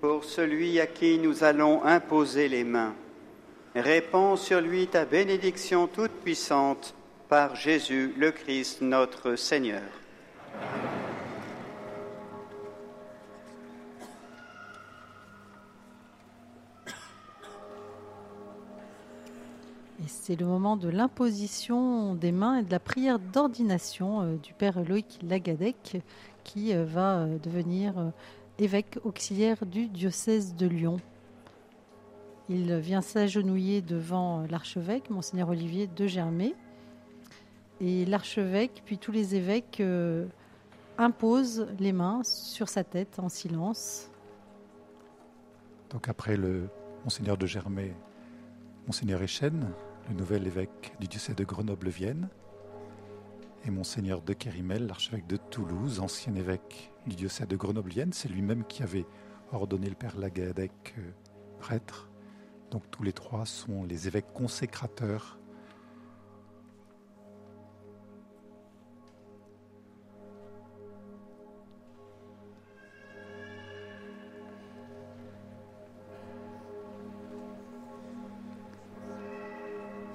pour 0.00 0.24
celui 0.24 0.80
à 0.80 0.86
qui 0.86 1.18
nous 1.18 1.44
allons 1.44 1.84
imposer 1.84 2.48
les 2.48 2.64
mains. 2.64 2.94
Répands 3.74 4.36
sur 4.36 4.60
lui 4.60 4.86
ta 4.86 5.04
bénédiction 5.04 5.86
toute 5.86 6.10
puissante 6.10 6.94
par 7.28 7.56
Jésus 7.56 8.12
le 8.18 8.30
Christ 8.30 8.82
notre 8.82 9.36
Seigneur. 9.36 9.82
Et 20.04 20.08
c'est 20.08 20.38
le 20.38 20.46
moment 20.46 20.76
de 20.76 20.88
l'imposition 20.88 22.14
des 22.14 22.32
mains 22.32 22.58
et 22.58 22.62
de 22.64 22.70
la 22.72 22.80
prière 22.80 23.20
d'ordination 23.20 24.22
euh, 24.22 24.36
du 24.36 24.52
Père 24.52 24.82
Loïc 24.82 25.20
Lagadec, 25.22 26.02
qui 26.42 26.74
euh, 26.74 26.84
va 26.84 27.18
euh, 27.18 27.38
devenir 27.38 27.94
évêque 28.62 28.98
auxiliaire 29.04 29.66
du 29.66 29.88
diocèse 29.88 30.54
de 30.54 30.66
Lyon. 30.66 30.98
Il 32.48 32.74
vient 32.76 33.00
s'agenouiller 33.00 33.82
devant 33.82 34.44
l'archevêque, 34.48 35.10
Monseigneur 35.10 35.48
Olivier 35.48 35.86
de 35.86 36.06
Germay. 36.06 36.54
Et 37.80 38.04
l'archevêque, 38.04 38.82
puis 38.84 38.98
tous 38.98 39.12
les 39.12 39.34
évêques, 39.34 39.80
euh, 39.80 40.26
imposent 40.98 41.66
les 41.78 41.92
mains 41.92 42.22
sur 42.24 42.68
sa 42.68 42.84
tête 42.84 43.18
en 43.18 43.28
silence. 43.28 44.10
Donc 45.90 46.08
après 46.08 46.36
le 46.36 46.68
Monseigneur 47.04 47.36
de 47.36 47.46
Germay, 47.46 47.94
Monseigneur 48.86 49.22
Echen, 49.22 49.68
le 50.08 50.14
nouvel 50.14 50.46
évêque 50.46 50.94
du 51.00 51.08
diocèse 51.08 51.36
de 51.36 51.44
Grenoble-Vienne, 51.44 52.28
et 53.64 53.70
Monseigneur 53.70 54.22
de 54.22 54.32
Kérimel, 54.32 54.86
l'archevêque 54.86 55.26
de 55.26 55.36
Toulouse, 55.36 56.00
ancien 56.00 56.34
évêque 56.34 56.92
du 57.06 57.16
diocèse 57.16 57.48
de 57.48 57.56
Grenoble-Vienne, 57.56 58.12
c'est 58.12 58.28
lui-même 58.28 58.64
qui 58.64 58.82
avait 58.82 59.06
ordonné 59.52 59.88
le 59.88 59.94
père 59.94 60.16
Lagadec 60.16 60.94
euh, 60.98 61.10
prêtre. 61.60 62.08
Donc 62.70 62.82
tous 62.90 63.02
les 63.02 63.12
trois 63.12 63.46
sont 63.46 63.84
les 63.84 64.08
évêques 64.08 64.32
consécrateurs 64.32 65.38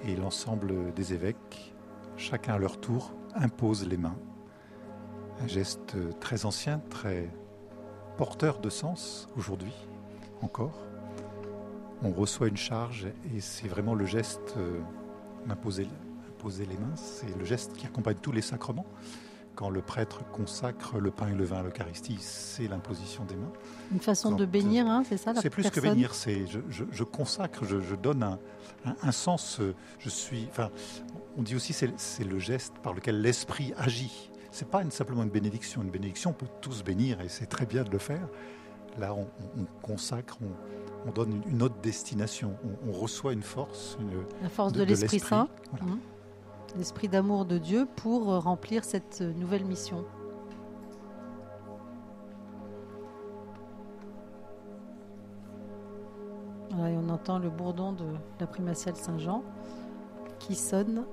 et 0.07 0.15
l'ensemble 0.15 0.93
des 0.93 1.13
évêques, 1.13 1.73
chacun 2.17 2.55
à 2.55 2.57
leur 2.57 2.79
tour, 2.79 3.11
impose 3.35 3.87
les 3.87 3.97
mains. 3.97 4.15
Un 5.41 5.47
geste 5.47 5.95
très 6.19 6.45
ancien, 6.45 6.79
très 6.89 7.29
porteur 8.17 8.59
de 8.59 8.69
sens 8.69 9.27
aujourd'hui 9.37 9.73
encore. 10.41 10.73
On 12.03 12.11
reçoit 12.11 12.47
une 12.47 12.57
charge 12.57 13.07
et 13.35 13.39
c'est 13.39 13.67
vraiment 13.67 13.93
le 13.95 14.05
geste 14.05 14.53
euh, 14.57 14.79
d'imposer 15.47 15.87
imposer 16.29 16.65
les 16.67 16.77
mains, 16.77 16.95
c'est 16.95 17.35
le 17.37 17.45
geste 17.45 17.73
qui 17.73 17.87
accompagne 17.87 18.17
tous 18.21 18.31
les 18.31 18.41
sacrements. 18.43 18.85
Quand 19.55 19.71
le 19.71 19.81
prêtre 19.81 20.23
consacre 20.31 20.99
le 20.99 21.09
pain 21.09 21.29
et 21.29 21.33
le 21.33 21.43
vin 21.45 21.57
à 21.57 21.63
l'Eucharistie, 21.63 22.17
c'est 22.19 22.67
l'imposition 22.67 23.25
des 23.25 23.35
mains. 23.35 23.51
Une 23.91 23.99
façon 23.99 24.31
de 24.35 24.45
bénir, 24.45 24.85
hein, 24.85 25.01
c'est 25.09 25.17
ça 25.17 25.33
la 25.33 25.41
c'est 25.41 25.49
plus 25.49 25.67
que 25.71 25.79
bénir, 25.79 26.13
c'est 26.13 26.45
je, 26.45 26.59
je- 26.69 26.83
je 26.91 27.03
consacre, 27.03 27.65
je, 27.65 27.81
je 27.81 27.95
donne 27.95 28.21
un, 28.21 28.37
un- 28.85 28.95
un 29.01 29.11
sens. 29.11 29.59
euh, 29.59 29.73
Je 29.97 30.09
suis, 30.09 30.45
enfin, 30.51 30.69
on 31.37 31.43
dit 31.43 31.55
aussi 31.55 31.73
c'est 31.73 31.97
c'est 31.97 32.23
le 32.23 32.39
geste 32.39 32.73
par 32.83 32.93
lequel 32.93 33.21
l'esprit 33.21 33.73
agit. 33.77 34.31
C'est 34.51 34.69
pas 34.69 34.81
une- 34.81 34.91
simplement 34.91 35.23
une 35.23 35.29
bénédiction. 35.29 35.83
Une 35.83 35.91
bénédiction, 35.91 36.31
on 36.31 36.33
peut 36.33 36.47
tous 36.61 36.83
bénir 36.83 37.21
et 37.21 37.29
c'est 37.29 37.45
très 37.45 37.65
bien 37.65 37.83
de 37.83 37.91
le 37.91 37.99
faire. 37.99 38.27
là, 38.97 39.13
on, 39.13 39.27
consacre, 39.83 40.39
on, 41.05 41.11
donne 41.11 41.43
une, 41.47 41.61
autre 41.61 41.79
destination. 41.83 42.57
On, 42.87 42.91
reçoit 42.91 43.31
une 43.31 43.43
force. 43.43 43.95
La 44.41 44.49
force 44.49 44.73
de, 44.73 44.81
l'Esprit 44.81 45.19
Saint, 45.19 45.49
mmh. 45.73 45.97
l'Esprit 46.77 47.07
d'amour 47.07 47.45
de 47.45 47.59
Dieu 47.59 47.87
pour 47.97 48.25
remplir 48.41 48.83
cette 48.83 49.21
nouvelle 49.21 49.65
mission. 49.65 50.03
et 56.85 56.97
on 56.97 57.09
entend 57.09 57.39
le 57.39 57.49
bourdon 57.49 57.91
de 57.91 58.05
la 58.39 58.47
primatiale 58.47 58.95
Saint-Jean 58.95 59.43
qui 60.39 60.55
sonne. 60.55 61.05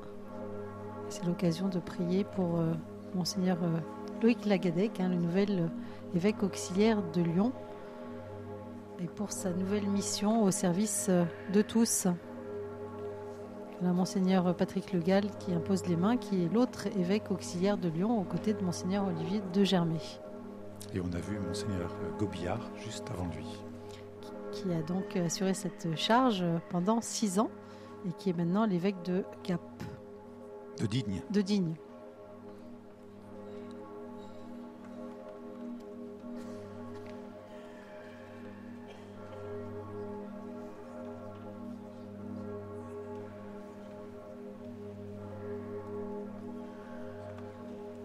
C'est 1.15 1.27
l'occasion 1.27 1.69
de 1.69 1.79
prier 1.79 2.25
pour 2.25 2.59
euh, 2.59 2.73
Monseigneur 3.15 3.57
euh, 3.63 3.79
Loïc 4.21 4.45
Lagadec, 4.47 4.99
hein, 4.99 5.11
le 5.11 5.15
nouvel 5.15 5.49
euh, 5.61 6.17
évêque 6.17 6.43
auxiliaire 6.43 7.05
de 7.13 7.23
Lyon, 7.23 7.53
et 8.99 9.07
pour 9.07 9.31
sa 9.31 9.51
nouvelle 9.51 9.87
mission 9.87 10.43
au 10.43 10.51
service 10.51 11.09
de 11.53 11.63
tous. 11.63 12.09
Là, 13.81 13.93
Monseigneur 13.93 14.57
Patrick 14.57 14.93
Le 14.93 14.99
Gall 14.99 15.27
qui 15.39 15.55
impose 15.55 15.87
les 15.87 15.95
mains, 15.95 16.17
qui 16.17 16.43
est 16.43 16.53
l'autre 16.53 16.89
évêque 16.99 17.31
auxiliaire 17.31 17.79
de 17.79 17.89
Lyon 17.89 18.21
aux 18.21 18.25
côtés 18.25 18.53
de 18.53 18.65
Monseigneur 18.65 19.07
Olivier 19.07 19.41
de 19.53 19.63
Germay. 19.63 20.01
Et 20.95 21.01
on 21.01 21.13
a 21.13 21.21
vu 21.21 21.39
Monseigneur 21.39 21.91
Gobillard 22.19 22.73
juste 22.77 23.09
avant 23.13 23.27
lui 23.37 23.47
qui 24.51 24.73
a 24.73 24.83
donc 24.83 25.17
assuré 25.17 25.53
cette 25.53 25.97
charge 25.97 26.45
pendant 26.71 27.01
six 27.01 27.41
ans 27.41 27.51
et 28.09 28.13
qui 28.13 28.31
est 28.31 28.37
maintenant 28.37 28.67
l'évêque 28.67 29.03
de 29.05 29.25
Gap. 29.45 29.61
De 30.79 31.41
Digne. 31.41 31.75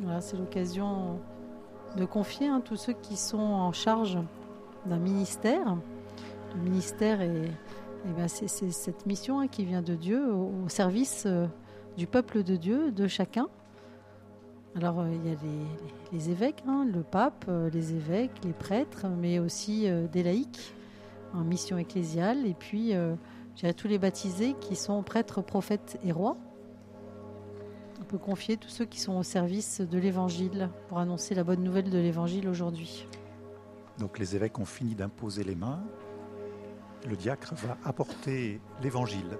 Voilà, 0.01 0.21
c'est 0.21 0.37
l'occasion 0.37 1.19
de 1.97 2.05
confier 2.05 2.47
hein, 2.47 2.61
tous 2.63 2.75
ceux 2.75 2.93
qui 2.93 3.17
sont 3.17 3.37
en 3.37 3.73
charge 3.73 4.17
d'un 4.85 4.99
ministère 4.99 5.77
le 6.55 6.61
ministère 6.61 7.21
est, 7.21 7.51
eh 8.05 8.11
ben, 8.15 8.27
c'est, 8.27 8.47
cette 8.47 9.05
mission 9.05 9.39
hein, 9.39 9.47
qui 9.47 9.65
vient 9.65 9.81
de 9.81 9.95
Dieu 9.95 10.33
au, 10.33 10.67
service 10.67 11.23
euh, 11.25 11.45
du 11.99 12.07
peuple 12.07 12.43
de 12.43 12.55
Dieu, 12.55 12.91
de 12.91 13.07
chacun. 13.07 13.49
Alors 14.75 15.01
euh, 15.01 15.11
il 15.13 15.29
y 15.29 15.33
a 15.33 15.37
les, 16.13 16.29
évêques, 16.31 16.63
hein, 16.65 16.87
le 16.89 17.03
pape, 17.03 17.45
euh, 17.49 17.69
les 17.71 17.93
évêques, 17.93 18.31
les 18.45 18.53
prêtres, 18.53 19.05
mais 19.07 19.37
aussi 19.39 19.85
des 20.11 20.23
laïcs 20.23 20.73
en 21.33 21.43
mission 21.43 21.77
ecclésiale, 21.77 22.47
et 22.47 22.55
puis 22.55 22.93
tous 23.77 23.87
les 23.87 23.99
baptisés 23.99 24.55
qui 24.61 24.75
sont 24.75 25.03
prêtres, 25.03 25.43
prophètes 25.43 25.99
et 26.03 26.11
rois. 26.11 26.37
On 28.01 28.05
peut 28.05 28.17
confier 28.17 28.57
tous 28.57 28.69
ceux 28.69 28.85
qui 28.85 28.99
sont 28.99 29.17
au 29.17 29.23
service 29.23 29.81
de 29.81 29.99
l'Évangile 29.99 30.69
pour 30.87 30.97
annoncer 30.97 31.35
la 31.35 31.43
bonne 31.43 31.61
nouvelle 31.61 31.91
de 31.91 31.99
l'Évangile 31.99 32.47
aujourd'hui. 32.47 33.05
Donc 33.99 34.17
les 34.17 34.35
évêques 34.35 34.57
ont 34.57 34.65
fini 34.65 34.95
d'imposer 34.95 35.43
les 35.43 35.55
mains 35.55 35.83
le 37.07 37.15
diacre 37.15 37.53
va 37.55 37.77
apporter 37.83 38.59
l'évangile. 38.81 39.37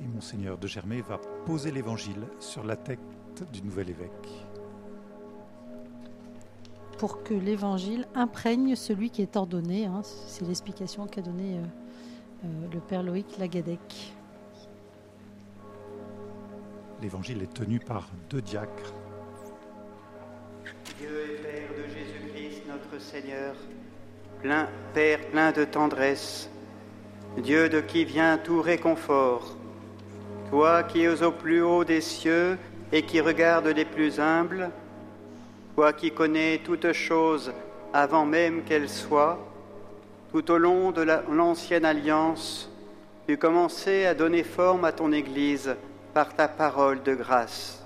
Et 0.00 0.06
monseigneur 0.06 0.58
de 0.58 0.66
Germay 0.66 1.00
va 1.00 1.18
poser 1.46 1.70
l'évangile 1.70 2.26
sur 2.38 2.64
la 2.64 2.76
tête 2.76 3.00
du 3.52 3.62
nouvel 3.62 3.90
évêque. 3.90 4.46
Pour 6.98 7.22
que 7.22 7.34
l'évangile 7.34 8.06
imprègne 8.14 8.74
celui 8.74 9.10
qui 9.10 9.22
est 9.22 9.36
ordonné, 9.36 9.86
hein, 9.86 10.00
c'est 10.02 10.46
l'explication 10.46 11.06
qu'a 11.06 11.20
donnée 11.20 11.58
euh, 11.58 11.62
euh, 12.44 12.48
le 12.72 12.80
père 12.80 13.02
Loïc 13.02 13.38
Lagadec. 13.38 14.14
L'évangile 17.02 17.42
est 17.42 17.52
tenu 17.52 17.78
par 17.78 18.08
deux 18.30 18.40
diacres. 18.40 18.94
Dieu 20.98 21.08
et 21.30 21.42
Père 21.42 21.68
de 21.76 21.84
Jésus-Christ, 21.92 22.62
notre 22.68 23.02
Seigneur, 23.02 23.54
plein, 24.40 24.68
Père 24.94 25.20
plein 25.30 25.52
de 25.52 25.64
tendresse, 25.64 26.48
Dieu 27.36 27.68
de 27.68 27.82
qui 27.82 28.06
vient 28.06 28.38
tout 28.38 28.62
réconfort, 28.62 29.56
toi 30.50 30.82
qui 30.84 31.02
es 31.02 31.22
au 31.22 31.32
plus 31.32 31.62
haut 31.62 31.84
des 31.84 32.00
cieux 32.00 32.58
et 32.92 33.02
qui 33.02 33.20
regardes 33.20 33.66
les 33.66 33.84
plus 33.84 34.20
humbles, 34.20 34.70
toi 35.74 35.92
qui 35.92 36.10
connais 36.10 36.60
toutes 36.64 36.92
choses 36.92 37.52
avant 37.92 38.24
même 38.24 38.62
qu'elles 38.62 38.88
soient, 38.88 39.38
tout 40.32 40.50
au 40.50 40.58
long 40.58 40.92
de 40.92 41.02
l'ancienne 41.30 41.84
alliance, 41.84 42.70
tu 43.26 43.36
commençais 43.36 44.06
à 44.06 44.14
donner 44.14 44.44
forme 44.44 44.84
à 44.84 44.92
ton 44.92 45.12
Église 45.12 45.74
par 46.14 46.34
ta 46.34 46.48
parole 46.48 47.02
de 47.02 47.14
grâce. 47.14 47.84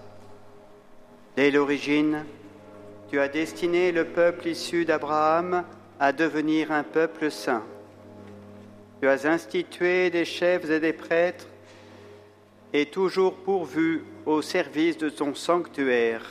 Dès 1.37 1.51
l'origine, 1.51 2.25
tu 3.11 3.19
as 3.19 3.29
destiné 3.29 3.91
le 3.91 4.05
peuple 4.05 4.49
issu 4.49 4.85
d'Abraham 4.85 5.65
à 5.99 6.13
devenir 6.13 6.73
un 6.73 6.83
peuple 6.83 7.31
saint. 7.31 7.63
Tu 9.01 9.09
as 9.09 9.27
institué 9.27 10.11
des 10.11 10.25
chefs 10.25 10.69
et 10.69 10.81
des 10.81 10.93
prêtres 10.93 11.47
et 12.73 12.87
toujours 12.87 13.35
pourvu 13.35 14.05
au 14.27 14.43
service 14.43 14.99
de 14.99 15.09
ton 15.09 15.35
sanctuaire, 15.35 16.23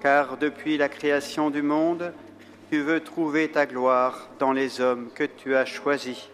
car 0.00 0.36
depuis 0.36 0.76
la 0.76 0.88
création 0.88 1.50
du 1.50 1.62
monde, 1.62 2.12
tu 2.70 2.80
veux 2.80 3.00
trouver 3.00 3.48
ta 3.48 3.66
gloire 3.66 4.28
dans 4.38 4.52
les 4.52 4.80
hommes 4.80 5.10
que 5.14 5.24
tu 5.24 5.56
as 5.56 5.64
choisis. 5.64 6.28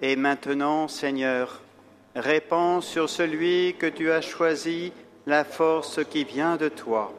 Et 0.00 0.16
maintenant, 0.16 0.88
Seigneur, 0.88 1.62
répands 2.16 2.80
sur 2.80 3.08
celui 3.08 3.74
que 3.78 3.86
tu 3.86 4.10
as 4.10 4.20
choisi 4.20 4.92
la 5.26 5.44
force 5.44 6.00
qui 6.04 6.24
vient 6.24 6.56
de 6.56 6.68
toi 6.68 7.14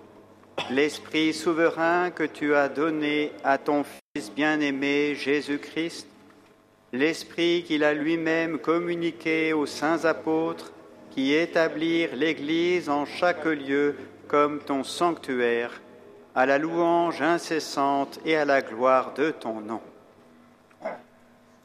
l'Esprit 0.69 1.33
souverain 1.33 2.11
que 2.11 2.23
tu 2.23 2.55
as 2.55 2.69
donné 2.69 3.31
à 3.43 3.57
ton 3.57 3.83
Fils 3.83 4.31
bien-aimé 4.31 5.15
Jésus-Christ, 5.15 6.07
l'Esprit 6.97 7.63
qu'il 7.65 7.83
a 7.83 7.93
lui-même 7.93 8.59
communiqué 8.59 9.53
aux 9.53 9.65
saints 9.65 10.05
apôtres 10.05 10.71
qui 11.11 11.33
établirent 11.33 12.15
l'Église 12.15 12.89
en 12.89 13.05
chaque 13.05 13.45
lieu 13.45 13.95
comme 14.27 14.59
ton 14.59 14.83
sanctuaire, 14.83 15.81
à 16.33 16.45
la 16.45 16.57
louange 16.57 17.21
incessante 17.21 18.19
et 18.25 18.35
à 18.35 18.45
la 18.45 18.61
gloire 18.61 19.13
de 19.13 19.31
ton 19.31 19.61
nom. 19.61 19.81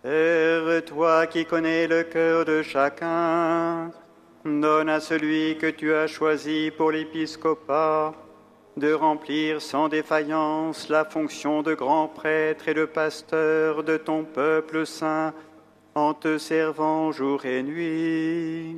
Père, 0.02 0.84
toi 0.86 1.26
qui 1.26 1.44
connais 1.44 1.86
le 1.86 2.04
cœur 2.04 2.44
de 2.44 2.62
chacun, 2.62 3.90
donne 4.44 4.88
à 4.88 5.00
celui 5.00 5.58
que 5.58 5.66
tu 5.66 5.92
as 5.92 6.06
choisi 6.06 6.70
pour 6.70 6.92
l'épiscopat 6.92 8.14
de 8.80 8.92
remplir 8.92 9.60
sans 9.60 9.88
défaillance 9.88 10.88
la 10.88 11.04
fonction 11.04 11.62
de 11.62 11.74
grand 11.74 12.08
prêtre 12.08 12.66
et 12.66 12.74
de 12.74 12.86
pasteur 12.86 13.84
de 13.84 13.96
ton 13.96 14.24
peuple 14.24 14.86
saint, 14.86 15.32
en 15.94 16.14
te 16.14 16.38
servant 16.38 17.12
jour 17.12 17.44
et 17.44 17.62
nuit. 17.62 18.76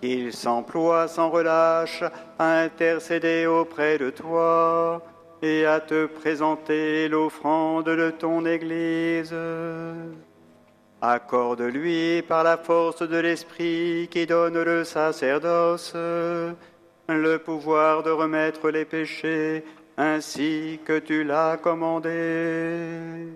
Qu'il 0.00 0.32
s'emploie 0.32 1.06
sans 1.08 1.30
relâche 1.30 2.02
à 2.38 2.58
intercéder 2.60 3.46
auprès 3.46 3.96
de 3.98 4.10
toi 4.10 5.00
et 5.40 5.64
à 5.64 5.80
te 5.80 6.06
présenter 6.06 7.08
l'offrande 7.08 7.86
de 7.86 8.10
ton 8.10 8.44
Église. 8.44 9.34
Accorde-lui 11.00 12.22
par 12.22 12.42
la 12.42 12.56
force 12.56 13.02
de 13.02 13.18
l'Esprit 13.18 14.08
qui 14.10 14.26
donne 14.26 14.60
le 14.60 14.84
sacerdoce 14.84 15.94
le 17.08 17.38
pouvoir 17.38 18.02
de 18.02 18.10
remettre 18.10 18.70
les 18.70 18.84
péchés 18.84 19.64
ainsi 19.96 20.80
que 20.84 20.98
tu 20.98 21.24
l'as 21.24 21.56
commandé. 21.56 23.28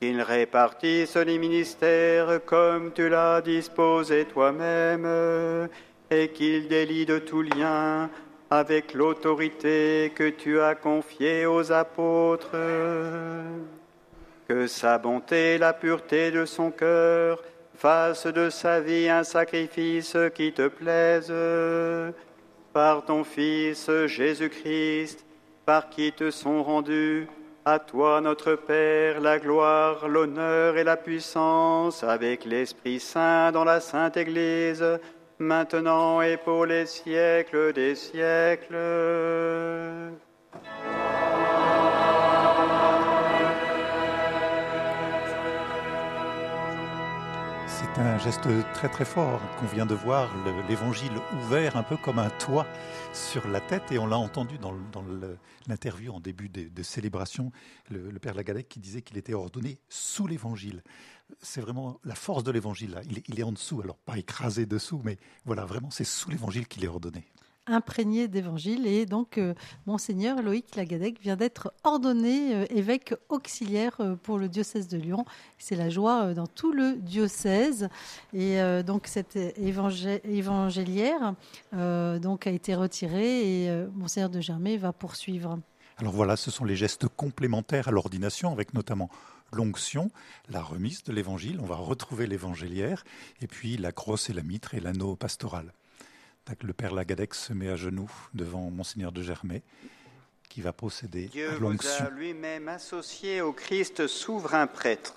Qu'il 0.00 0.22
répartisse 0.22 1.16
les 1.16 1.38
ministères 1.38 2.40
comme 2.44 2.92
tu 2.92 3.08
l'as 3.08 3.40
disposé 3.40 4.24
toi-même 4.24 5.68
et 6.10 6.28
qu'il 6.28 6.68
délie 6.68 7.06
de 7.06 7.18
tout 7.18 7.42
lien 7.42 8.10
avec 8.50 8.94
l'autorité 8.94 10.12
que 10.14 10.28
tu 10.30 10.60
as 10.60 10.74
confiée 10.74 11.46
aux 11.46 11.70
apôtres. 11.70 12.56
Que 14.48 14.66
sa 14.66 14.98
bonté 14.98 15.54
et 15.54 15.58
la 15.58 15.72
pureté 15.72 16.32
de 16.32 16.44
son 16.44 16.72
cœur 16.72 17.42
fassent 17.76 18.26
de 18.26 18.50
sa 18.50 18.80
vie 18.80 19.08
un 19.08 19.22
sacrifice 19.22 20.16
qui 20.34 20.52
te 20.52 20.66
plaise 20.66 21.32
par 22.72 23.04
ton 23.04 23.24
Fils 23.24 23.90
Jésus-Christ, 24.06 25.24
par 25.66 25.90
qui 25.90 26.12
te 26.12 26.30
sont 26.30 26.62
rendus, 26.62 27.28
à 27.64 27.78
toi 27.78 28.20
notre 28.20 28.54
Père, 28.54 29.20
la 29.20 29.38
gloire, 29.38 30.08
l'honneur 30.08 30.76
et 30.76 30.84
la 30.84 30.96
puissance, 30.96 32.02
avec 32.02 32.44
l'Esprit 32.44 33.00
Saint 33.00 33.52
dans 33.52 33.64
la 33.64 33.80
Sainte 33.80 34.16
Église, 34.16 34.84
maintenant 35.38 36.20
et 36.22 36.36
pour 36.36 36.66
les 36.66 36.86
siècles 36.86 37.72
des 37.72 37.94
siècles. 37.94 38.76
Un 48.06 48.18
geste 48.18 48.48
très 48.74 48.88
très 48.88 49.04
fort 49.04 49.40
qu'on 49.58 49.66
vient 49.66 49.86
de 49.86 49.94
voir, 49.94 50.30
l'évangile 50.68 51.12
ouvert 51.42 51.76
un 51.76 51.82
peu 51.82 51.96
comme 51.96 52.18
un 52.18 52.30
toit 52.30 52.66
sur 53.12 53.46
la 53.48 53.60
tête. 53.60 53.92
Et 53.92 53.98
on 53.98 54.06
l'a 54.06 54.16
entendu 54.16 54.58
dans, 54.58 54.74
l'interview 55.66 56.12
en 56.12 56.20
début 56.20 56.48
de, 56.48 56.82
célébration, 56.82 57.52
le, 57.90 58.18
père 58.18 58.34
Lagadec 58.34 58.68
qui 58.68 58.80
disait 58.80 59.02
qu'il 59.02 59.18
était 59.18 59.34
ordonné 59.34 59.78
sous 59.88 60.26
l'évangile. 60.26 60.82
C'est 61.40 61.60
vraiment 61.60 62.00
la 62.04 62.14
force 62.14 62.42
de 62.42 62.50
l'évangile 62.50 63.00
Il, 63.08 63.22
il 63.28 63.38
est 63.38 63.44
en 63.44 63.52
dessous, 63.52 63.80
alors 63.82 63.98
pas 63.98 64.18
écrasé 64.18 64.66
dessous, 64.66 65.00
mais 65.04 65.18
voilà, 65.44 65.64
vraiment 65.64 65.90
c'est 65.90 66.04
sous 66.04 66.30
l'évangile 66.30 66.66
qu'il 66.66 66.84
est 66.84 66.88
ordonné 66.88 67.26
imprégné 67.66 68.28
d'évangile. 68.28 68.86
Et 68.86 69.06
donc, 69.06 69.38
euh, 69.38 69.54
Monseigneur 69.86 70.42
Loïc 70.42 70.76
Lagadec 70.76 71.20
vient 71.20 71.36
d'être 71.36 71.72
ordonné 71.84 72.54
euh, 72.54 72.64
évêque 72.70 73.14
auxiliaire 73.28 73.96
euh, 74.00 74.16
pour 74.16 74.38
le 74.38 74.48
diocèse 74.48 74.88
de 74.88 74.98
Lyon. 74.98 75.24
C'est 75.58 75.76
la 75.76 75.90
joie 75.90 76.34
dans 76.34 76.46
tout 76.46 76.72
le 76.72 76.96
diocèse. 76.96 77.88
Et 78.32 78.58
donc, 78.82 79.06
cette 79.06 79.36
évangélière 79.36 81.34
donc, 81.72 82.46
a 82.46 82.50
été 82.50 82.74
retirée 82.74 83.64
et 83.64 83.86
Monseigneur 83.94 84.30
de 84.30 84.40
Germay 84.40 84.76
va 84.76 84.92
poursuivre. 84.92 85.58
Alors 85.98 86.12
voilà, 86.12 86.36
ce 86.36 86.50
sont 86.50 86.64
les 86.64 86.76
gestes 86.76 87.08
complémentaires 87.08 87.88
à 87.88 87.90
l'ordination, 87.90 88.52
avec 88.52 88.72
notamment 88.74 89.10
l'onction, 89.52 90.10
la 90.48 90.62
remise 90.62 91.02
de 91.04 91.12
l'évangile, 91.12 91.58
on 91.60 91.66
va 91.66 91.76
retrouver 91.76 92.26
l'évangélière, 92.26 93.04
et 93.40 93.46
puis 93.46 93.76
la 93.76 93.92
crosse 93.92 94.30
et 94.30 94.32
la 94.32 94.42
mitre 94.42 94.74
et 94.74 94.80
l'anneau 94.80 95.16
pastoral. 95.16 95.72
Le 96.62 96.72
père 96.72 96.92
Lagadec 96.92 97.34
se 97.34 97.52
met 97.52 97.68
à 97.68 97.76
genoux 97.76 98.10
devant 98.34 98.70
Monseigneur 98.70 99.12
de 99.12 99.22
Germay, 99.22 99.62
qui 100.48 100.60
va 100.60 100.72
procéder 100.72 101.26
Dieu 101.26 101.50
à 101.50 101.58
l'onction. 101.58 101.90
vous 102.00 102.06
a 102.06 102.10
lui-même 102.10 102.68
associé 102.68 103.40
au 103.40 103.52
Christ 103.52 104.06
souverain 104.06 104.66
prêtre. 104.66 105.14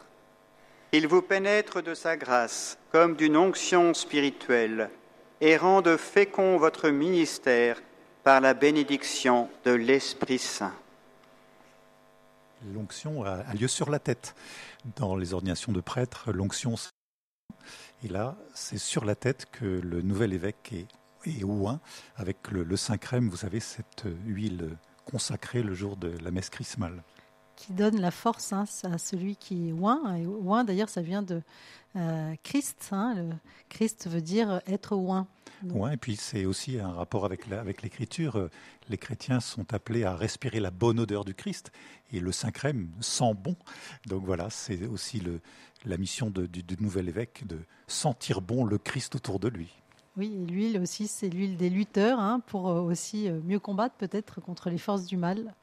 Il 0.92 1.08
vous 1.08 1.24
pénètre 1.24 1.82
de 1.82 1.96
sa 1.96 2.18
grâce 2.18 2.78
comme 2.92 3.16
d'une 3.16 3.36
onction 3.36 3.96
spirituelle 3.96 4.92
et 5.42 5.58
rende 5.58 5.98
fécond 5.98 6.58
votre 6.58 6.90
ministère 6.90 7.82
par 8.24 8.40
la 8.42 8.54
bénédiction 8.54 9.50
de 9.66 9.72
l'Esprit 9.72 10.38
Saint. 10.38 10.76
L'onction 12.74 13.24
a 13.24 13.54
lieu 13.56 13.68
sur 13.68 13.90
la 13.90 14.00
tête. 14.00 14.36
Dans 14.96 15.16
les 15.16 15.34
ordinations 15.34 15.72
de 15.72 15.82
prêtres, 15.82 16.32
l'onction. 16.32 16.76
Et 18.04 18.08
là, 18.08 18.38
c'est 18.54 18.78
sur 18.78 19.04
la 19.04 19.16
tête 19.16 19.48
que 19.52 19.66
le 19.66 20.02
nouvel 20.02 20.32
évêque 20.32 20.72
est 20.74 20.88
et 21.26 21.44
ouin, 21.44 21.80
avec 22.16 22.52
le, 22.52 22.76
Saint-Crème, 22.76 23.30
vous 23.30 23.46
avez 23.46 23.60
cette 23.60 24.06
huile 24.26 24.78
consacrée 25.06 25.64
le 25.64 25.74
jour 25.74 25.98
de 25.98 26.10
la 26.24 26.32
messe 26.32 26.50
chrismale. 26.50 27.04
Qui 27.56 27.74
donne 27.74 28.00
la 28.00 28.12
force 28.12 28.54
hein, 28.54 28.66
à 28.84 28.98
celui 28.98 29.36
qui 29.36 29.70
est 29.70 29.72
ouin. 29.72 30.16
Et 30.16 30.26
ouin, 30.26 30.64
d'ailleurs, 30.64 30.90
ça 30.90 31.02
vient 31.02 31.22
de 31.22 31.42
euh, 31.96 32.34
Christ. 32.44 32.90
Hein, 32.92 33.14
le 33.16 33.30
Christ 33.70 34.08
veut 34.10 34.22
dire 34.22 34.62
être 34.66 34.96
ouin. 34.96 35.28
Ouin, 35.70 35.92
et 35.92 35.98
puis 35.98 36.18
c'est 36.18 36.44
aussi 36.44 36.78
un 36.80 36.92
rapport 36.92 37.24
avec 37.24 37.82
l'écriture. 37.82 38.50
Les 38.90 38.98
chrétiens 38.98 39.40
sont 39.40 39.74
appelés 39.74 40.04
à 40.04 40.14
respirer 40.14 40.60
la 40.60 40.72
bonne 40.72 41.00
odeur 41.00 41.24
du 41.24 41.34
Christ. 41.34 41.72
Et 42.12 42.20
le 42.20 42.34
Saint-Crème 42.34 42.90
sent 43.00 43.34
bon. 43.36 43.56
Donc 44.08 44.26
voilà, 44.26 44.50
c'est 44.50 44.86
aussi 44.88 45.22
le, 45.22 45.40
la 45.86 45.98
mission 45.98 46.30
du, 46.30 46.48
du 46.48 46.76
nouvel 46.82 47.08
évêque 47.08 47.46
de 47.48 47.60
sentir 47.88 48.42
bon 48.42 48.66
le 48.66 48.78
Christ 48.78 49.16
autour 49.16 49.40
de 49.40 49.48
lui. 49.48 49.74
Oui, 50.16 50.30
l'huile 50.48 50.80
aussi, 50.80 51.08
c'est 51.08 51.28
l'huile 51.28 51.58
des 51.58 51.70
lutteurs, 51.70 52.20
hein, 52.20 52.40
pour 52.46 52.70
euh, 52.70 52.82
aussi 52.82 53.28
euh, 53.28 53.40
mieux 53.44 53.60
combattre 53.60 53.96
peut-être 53.96 54.42
contre 54.42 54.70
les 54.70 54.78
forces 54.78 55.06
du 55.06 55.18
mal. 55.18 55.56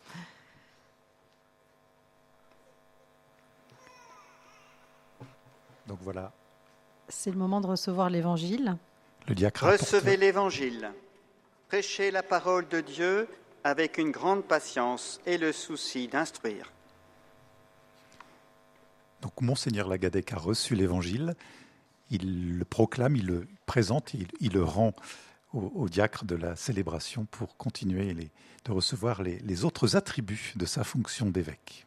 Donc 5.87 5.99
voilà. 6.03 6.33
C'est 7.09 7.31
le 7.31 7.37
moment 7.37 7.61
de 7.61 7.69
recevoir 7.69 8.11
l'évangile. 8.11 8.77
Le 9.29 9.35
diacre. 9.35 9.67
Recevez 9.67 10.17
l'évangile. 10.17 10.91
Prêchez 11.69 12.11
la 12.11 12.23
parole 12.25 12.67
de 12.69 12.81
Dieu 12.81 13.29
avec 13.63 13.99
une 13.99 14.11
grande 14.11 14.45
patience 14.45 15.21
et 15.27 15.39
le 15.39 15.53
souci 15.53 16.09
d'instruire. 16.09 16.73
Donc 19.23 19.41
Monseigneur 19.41 19.89
Lagadec 19.89 20.33
a 20.33 20.37
reçu 20.37 20.75
l'évangile 20.75 21.35
il 22.11 22.59
le 22.59 22.65
proclame, 22.65 23.16
il 23.16 23.27
le 23.27 23.47
présente, 23.66 24.15
il, 24.15 24.53
le 24.53 24.65
rend 24.65 24.93
au, 25.53 25.89
diacre 25.89 26.24
de 26.24 26.35
la 26.35 26.57
célébration 26.57 27.27
pour 27.31 27.57
continuer 27.57 28.15
de 28.65 28.73
recevoir 28.73 29.23
les, 29.23 29.65
autres 29.65 29.97
attributs 29.97 30.53
de 30.57 30.66
sa 30.66 30.85
fonction 30.85 31.27
d'évêque. 31.27 31.87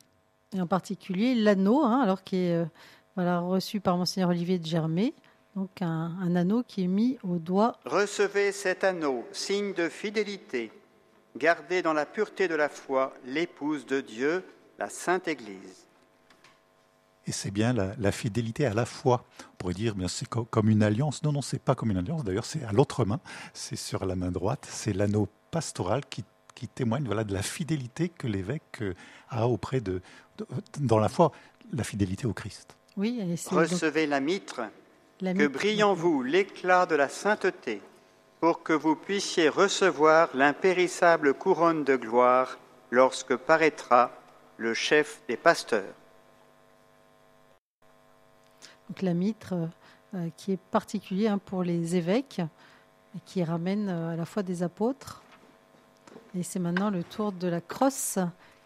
Et 0.56 0.62
en 0.62 0.68
particulier 0.68 1.36
l'anneau, 1.36 1.84
hein, 1.84 2.02
alors 2.02 2.24
qui 2.24 2.38
est 2.38 2.56
euh, 2.56 2.66
voilà, 3.16 3.40
reçu 3.40 3.80
par 3.80 3.98
monseigneur 3.98 4.30
Olivier 4.30 4.60
de 4.60 4.66
Germay, 4.66 5.14
donc 5.56 5.82
un, 5.82 6.16
un 6.22 6.36
anneau 6.36 6.64
qui 6.64 6.84
est 6.84 6.88
mis 6.88 7.18
au 7.24 7.38
doigt. 7.38 7.80
Recevez 7.86 8.52
cet 8.52 8.84
anneau, 8.84 9.26
signe 9.32 9.74
de 9.74 9.90
fidélité. 9.90 10.72
Gardez 11.36 11.82
dans 11.82 11.94
la 11.94 12.06
pureté 12.06 12.48
de 12.48 12.56
la 12.56 12.70
foi 12.70 13.14
l'épouse 13.26 13.86
de 13.86 14.02
Dieu, 14.02 14.44
la 14.78 14.90
Sainte 14.90 15.28
Église. 15.28 15.88
Et 17.26 17.32
c'est 17.32 17.52
bien 17.52 17.74
la, 17.74 18.12
fidélité 18.12 18.66
à 18.66 18.74
la 18.74 18.86
foi. 18.86 19.24
On 19.54 19.56
pourrait 19.58 19.74
dire, 19.74 19.96
bien 19.96 20.08
c'est 20.08 20.28
comme 20.28 20.70
une 20.70 20.84
alliance. 20.84 21.24
Non, 21.24 21.32
non, 21.32 21.42
c'est 21.42 21.62
pas 21.62 21.74
comme 21.74 21.92
une 21.92 21.98
alliance. 21.98 22.24
D'ailleurs, 22.24 22.46
c'est 22.46 22.64
à 22.64 22.72
l'autre 22.74 23.06
main. 23.06 23.20
C'est 23.54 23.78
sur 23.78 24.06
la 24.06 24.16
main 24.16 24.32
droite. 24.32 24.68
C'est 24.70 24.94
l'anneau 24.94 25.30
pastoral 25.52 26.02
qui, 26.10 26.26
témoigne 26.76 27.04
voilà, 27.04 27.26
de 27.26 27.34
la 27.34 27.42
fidélité 27.42 28.08
que 28.08 28.26
l'évêque 28.26 28.82
euh, 28.82 28.94
a 29.30 29.50
auprès 29.50 29.82
de, 29.82 30.02
dans 30.80 30.98
la 30.98 31.10
foi, 31.10 31.34
la 31.74 31.84
fidélité 31.84 32.26
au 32.26 32.32
Christ. 32.32 32.78
Oui, 32.96 33.22
Recevez 33.52 34.08
la 34.08 34.22
mitre, 34.22 34.62
que 35.20 35.48
brille 35.48 35.84
en 35.84 35.94
vous 35.94 36.24
l'éclat 36.24 36.86
de 36.86 36.96
la 36.96 37.10
sainteté, 37.10 37.82
pour 38.40 38.64
que 38.64 38.72
vous 38.72 38.96
puissiez 38.96 39.50
recevoir 39.50 40.30
l'impérissable 40.34 41.34
couronne 41.34 41.84
de 41.84 41.98
gloire 41.98 42.58
lorsque 42.92 43.36
paraîtra 43.36 44.12
le 44.56 44.74
chef 44.74 45.22
des 45.28 45.36
pasteurs 45.36 45.94
la 49.02 49.14
mitre 49.14 49.54
euh, 50.16 50.30
qui 50.38 50.52
est 50.52 50.60
particulier 50.72 51.28
hein, 51.28 51.40
pour 51.40 51.64
les 51.64 51.96
évêques 51.96 52.40
et 53.16 53.20
qui 53.26 53.44
ramène 53.44 53.90
euh, 53.90 54.14
à 54.14 54.16
la 54.16 54.26
fois 54.26 54.44
des 54.44 54.64
apôtres. 54.64 55.24
Et 56.36 56.44
c'est 56.44 56.60
maintenant 56.60 56.90
le 56.90 57.04
tour 57.04 57.32
de 57.32 57.48
la 57.48 57.62
crosse 57.62 58.20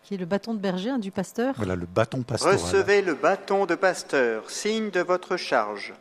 qui 0.03 0.13
est 0.13 0.17
le 0.17 0.25
bâton 0.25 0.53
de 0.53 0.59
berger 0.59 0.89
hein, 0.89 0.99
du 0.99 1.11
pasteur. 1.11 1.53
Voilà 1.57 1.75
le 1.75 1.85
bâton 1.85 2.23
pastoral. 2.23 2.55
Recevez 2.55 3.01
le 3.01 3.13
bâton 3.13 3.65
de 3.65 3.75
pasteur, 3.75 4.49
signe 4.49 4.89
de 4.89 5.01
votre 5.01 5.35
charge. 5.37 5.93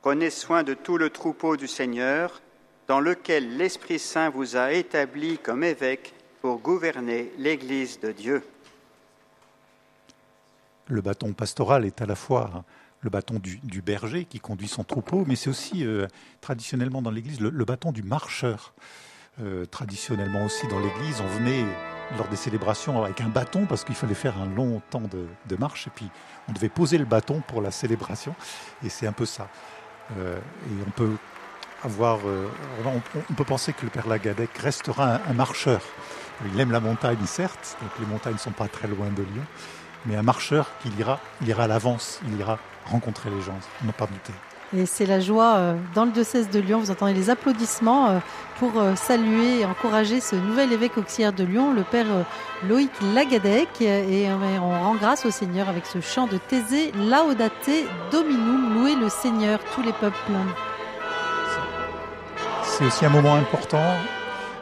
Prenez 0.00 0.30
soin 0.30 0.62
de 0.62 0.74
tout 0.74 0.98
le 0.98 1.10
troupeau 1.10 1.56
du 1.56 1.66
Seigneur, 1.66 2.40
dans 2.88 3.00
lequel 3.00 3.56
l'Esprit 3.56 3.98
Saint 3.98 4.30
vous 4.30 4.56
a 4.56 4.72
établi 4.72 5.38
comme 5.38 5.64
évêque 5.64 6.14
pour 6.40 6.58
gouverner 6.58 7.32
l'Église 7.38 8.00
de 8.00 8.12
Dieu. 8.12 8.42
Le 10.88 11.00
bâton 11.00 11.32
pastoral 11.32 11.84
est 11.84 12.02
à 12.02 12.06
la 12.06 12.16
fois 12.16 12.64
le 13.02 13.10
bâton 13.10 13.40
du, 13.40 13.82
berger 13.82 14.24
qui 14.24 14.40
conduit 14.40 14.68
son 14.68 14.84
troupeau, 14.84 15.24
mais 15.26 15.36
c'est 15.36 15.50
aussi 15.50 15.84
euh, 15.84 16.06
traditionnellement 16.40 17.02
dans 17.02 17.10
l'Église 17.10 17.40
le, 17.40 17.64
bâton 17.64 17.92
du 17.92 18.02
marcheur. 18.02 18.72
Euh, 19.42 19.64
traditionnellement 19.64 20.44
aussi 20.44 20.68
dans 20.68 20.78
l'Église, 20.78 21.20
on 21.20 21.26
venait 21.38 21.64
lors 22.18 22.28
des 22.28 22.36
célébrations 22.36 23.02
avec 23.02 23.20
un 23.22 23.28
bâton 23.28 23.64
parce 23.66 23.82
qu'il 23.82 23.94
fallait 23.94 24.14
faire 24.14 24.38
un 24.38 24.46
long 24.46 24.82
temps 24.90 25.02
de, 25.10 25.56
marche 25.56 25.86
et 25.86 25.90
puis 25.90 26.08
on 26.48 26.52
devait 26.52 26.68
poser 26.68 26.98
le 26.98 27.06
bâton 27.06 27.42
pour 27.48 27.62
la 27.62 27.70
célébration 27.70 28.34
et 28.84 28.88
c'est 28.88 29.06
un 29.06 29.12
peu 29.12 29.24
ça. 29.24 29.48
Euh, 30.18 30.36
et 30.36 30.84
on 30.86 30.90
peut 30.90 31.16
avoir, 31.82 32.20
on, 32.84 33.34
peut 33.34 33.44
penser 33.44 33.72
que 33.72 33.84
le 33.84 33.90
Père 33.90 34.06
Lagadec 34.06 34.56
restera 34.58 35.18
un, 35.28 35.32
marcheur. 35.32 35.80
Il 36.52 36.60
aime 36.60 36.70
la 36.70 36.78
montagne, 36.78 37.18
certes, 37.26 37.76
donc 37.82 37.90
les 37.98 38.06
montagnes 38.06 38.34
ne 38.34 38.38
sont 38.38 38.52
pas 38.52 38.68
très 38.68 38.86
loin 38.86 39.08
de 39.08 39.22
Lyon, 39.22 39.44
mais 40.06 40.14
un 40.14 40.22
marcheur 40.22 40.70
qui 40.80 40.90
ira, 40.90 41.18
il 41.40 41.48
ira 41.48 41.64
à 41.64 41.66
l'avance, 41.66 42.20
il 42.28 42.38
ira 42.38 42.58
rencontrer 42.86 43.30
les 43.30 43.40
gens, 43.40 43.58
n'ont 43.84 43.92
pas 43.92 44.06
douté. 44.06 44.32
Et 44.74 44.86
c'est 44.86 45.04
la 45.04 45.20
joie 45.20 45.56
euh, 45.56 45.74
dans 45.94 46.06
le 46.06 46.12
diocèse 46.12 46.48
de 46.48 46.58
Lyon. 46.58 46.80
Vous 46.80 46.90
entendez 46.90 47.12
les 47.12 47.28
applaudissements 47.28 48.08
euh, 48.08 48.18
pour 48.58 48.78
euh, 48.78 48.94
saluer 48.94 49.60
et 49.60 49.66
encourager 49.66 50.20
ce 50.20 50.34
nouvel 50.34 50.72
évêque 50.72 50.96
auxiliaire 50.96 51.34
de 51.34 51.44
Lyon, 51.44 51.74
le 51.74 51.82
père 51.82 52.06
Loïc 52.66 52.90
Lagadec. 53.14 53.68
Et 53.82 54.28
on 54.30 54.70
rend 54.70 54.94
grâce 54.94 55.26
au 55.26 55.30
Seigneur 55.30 55.68
avec 55.68 55.84
ce 55.84 56.00
chant 56.00 56.26
de 56.26 56.38
Thésée, 56.38 56.90
Laudate 56.92 57.70
Dominum, 58.10 58.74
louer 58.74 58.94
le 58.94 59.10
Seigneur, 59.10 59.58
tous 59.74 59.82
les 59.82 59.92
peuples. 59.92 60.16
C'est 62.64 62.86
aussi 62.86 63.04
un 63.04 63.10
moment 63.10 63.34
important. 63.34 63.94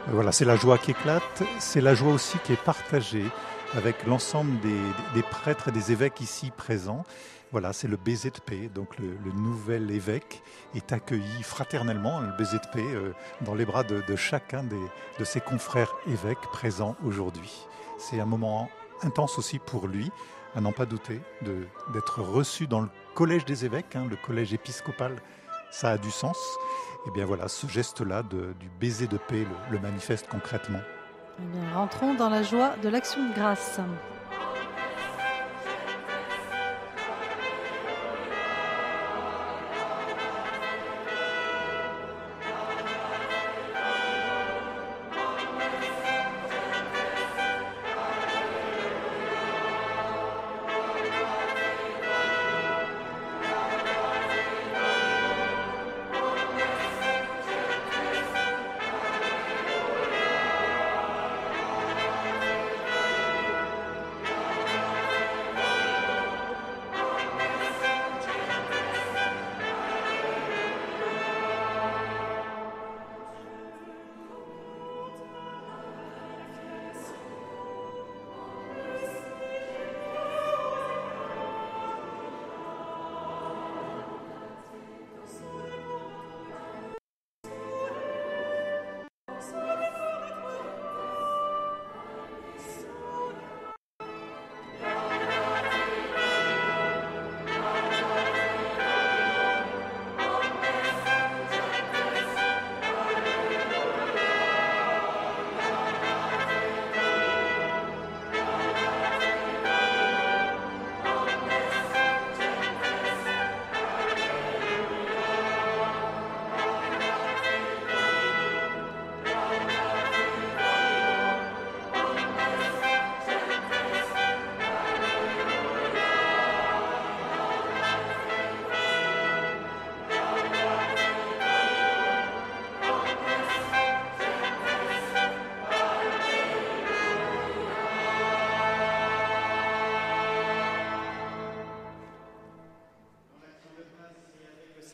Voilà, 0.07 0.33
c'est 0.33 0.45
la 0.45 0.57
joie 0.57 0.77
qui 0.77 0.91
éclate. 0.91 1.43
C'est 1.59 1.79
la 1.79 1.95
joie 1.95 2.11
aussi 2.11 2.37
qui 2.43 2.51
est 2.51 2.61
partagée 2.61 3.25
avec 3.77 4.05
l'ensemble 4.05 4.59
des, 4.59 4.81
des 5.13 5.23
prêtres 5.23 5.69
et 5.69 5.71
des 5.71 5.93
évêques 5.93 6.19
ici 6.19 6.51
présents. 6.57 7.05
Voilà, 7.51 7.73
c'est 7.73 7.89
le 7.89 7.97
BZP, 7.97 8.71
donc 8.73 8.97
le, 8.97 9.31
nouvel 9.33 9.91
évêque 9.91 10.41
est 10.73 10.93
accueilli 10.93 11.43
fraternellement, 11.43 12.21
le 12.21 12.31
BZP, 12.37 12.77
euh, 12.77 13.11
dans 13.41 13.55
les 13.55 13.65
bras 13.65 13.83
de, 13.83 14.15
chacun 14.15 14.63
de 14.63 15.23
ses 15.25 15.41
confrères 15.41 15.93
évêques 16.07 16.39
présents 16.53 16.95
aujourd'hui. 17.03 17.67
C'est 17.97 18.21
un 18.21 18.25
moment 18.25 18.69
intense 19.03 19.37
aussi 19.37 19.59
pour 19.59 19.87
lui, 19.87 20.11
à 20.55 20.61
n'en 20.61 20.71
pas 20.71 20.85
douter, 20.85 21.21
d'être 21.93 22.21
reçu 22.21 22.67
dans 22.67 22.81
le 22.81 22.89
collège 23.15 23.43
des 23.45 23.65
évêques, 23.65 23.95
hein, 23.95 24.07
le 24.09 24.15
collège 24.15 24.53
épiscopal, 24.53 25.21
ça 25.71 25.91
a 25.91 25.97
du 25.97 26.11
sens. 26.11 26.37
Et 27.05 27.09
eh 27.09 27.11
bien 27.11 27.25
voilà, 27.25 27.47
ce 27.47 27.67
geste-là 27.67 28.23
du 28.23 28.69
baiser 28.79 29.07
de 29.07 29.17
paix 29.17 29.45
le, 29.69 29.75
le 29.75 29.79
manifeste 29.79 30.27
concrètement. 30.29 30.79
Eh 31.39 31.57
bien, 31.57 31.73
rentrons 31.73 32.13
dans 32.13 32.29
la 32.29 32.43
joie 32.43 32.75
de 32.83 32.89
l'action 32.89 33.27
de 33.27 33.33
grâce. 33.33 33.79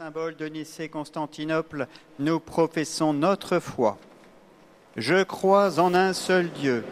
Symbole 0.08 0.38
de 0.38 0.46
Nicée-Constantinople, 0.46 1.86
nous 2.18 2.40
professons 2.40 3.12
notre 3.12 3.60
foi. 3.60 3.98
Je 4.96 5.22
crois 5.24 5.82
en 5.82 5.94
un 5.94 6.14
seul 6.14 6.50
Dieu, 6.50 6.86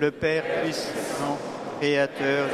le 0.00 0.12
Père 0.12 0.44
puissant, 0.62 1.36
créateur 1.80 2.46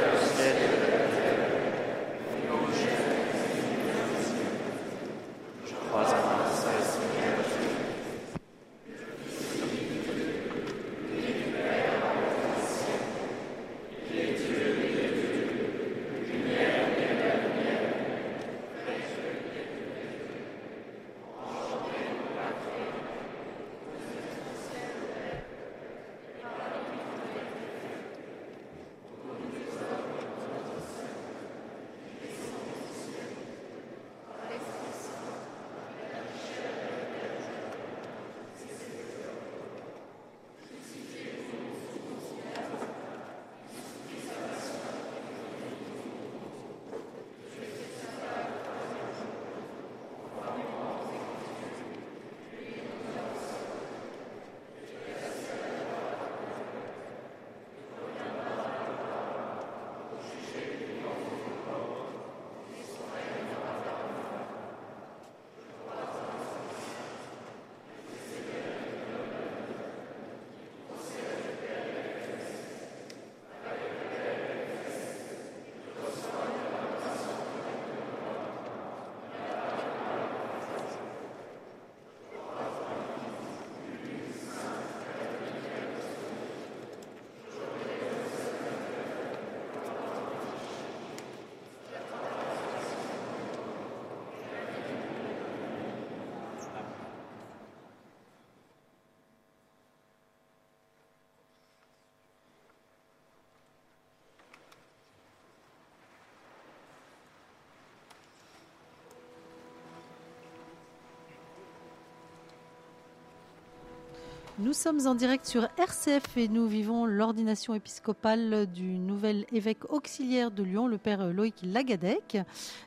Nous 114.59 114.73
sommes 114.73 115.05
en 115.05 115.13
direct 115.13 115.45
sur 115.45 115.67
RCF 115.77 116.35
et 116.35 116.47
nous 116.47 116.65
vivons 116.65 117.05
l'ordination 117.05 117.75
épiscopale 117.75 118.65
du 118.65 118.97
nouvel 118.97 119.45
évêque 119.51 119.85
auxiliaire 119.91 120.49
de 120.49 120.63
Lyon, 120.63 120.87
le 120.87 120.97
père 120.97 121.27
Loïc 121.27 121.57
Lagadec. 121.61 122.39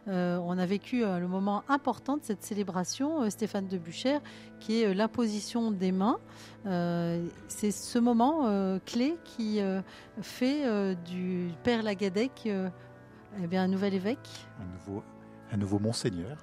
Euh, 0.08 0.36
on 0.42 0.58
a 0.58 0.66
vécu 0.66 1.04
euh, 1.04 1.20
le 1.20 1.28
moment 1.28 1.62
important 1.68 2.16
de 2.16 2.24
cette 2.24 2.42
célébration, 2.42 3.22
euh, 3.22 3.30
Stéphane 3.30 3.68
de 3.68 3.78
Buchère, 3.78 4.20
qui 4.58 4.82
est 4.82 4.92
l'imposition 4.92 5.70
des 5.70 5.92
mains. 5.92 6.18
C'est 7.46 7.70
ce 7.70 7.98
moment 8.00 8.80
clé 8.84 9.16
qui 9.22 9.60
fait 10.20 10.96
du 11.06 11.50
père 11.62 11.84
Lagadec 11.84 12.48
eh 12.48 13.46
bien, 13.46 13.62
un 13.62 13.68
nouvel 13.68 13.94
évêque. 13.94 14.28
Un 14.60 14.64
nouveau, 14.74 15.04
un 15.52 15.56
nouveau 15.56 15.78
monseigneur 15.78 16.36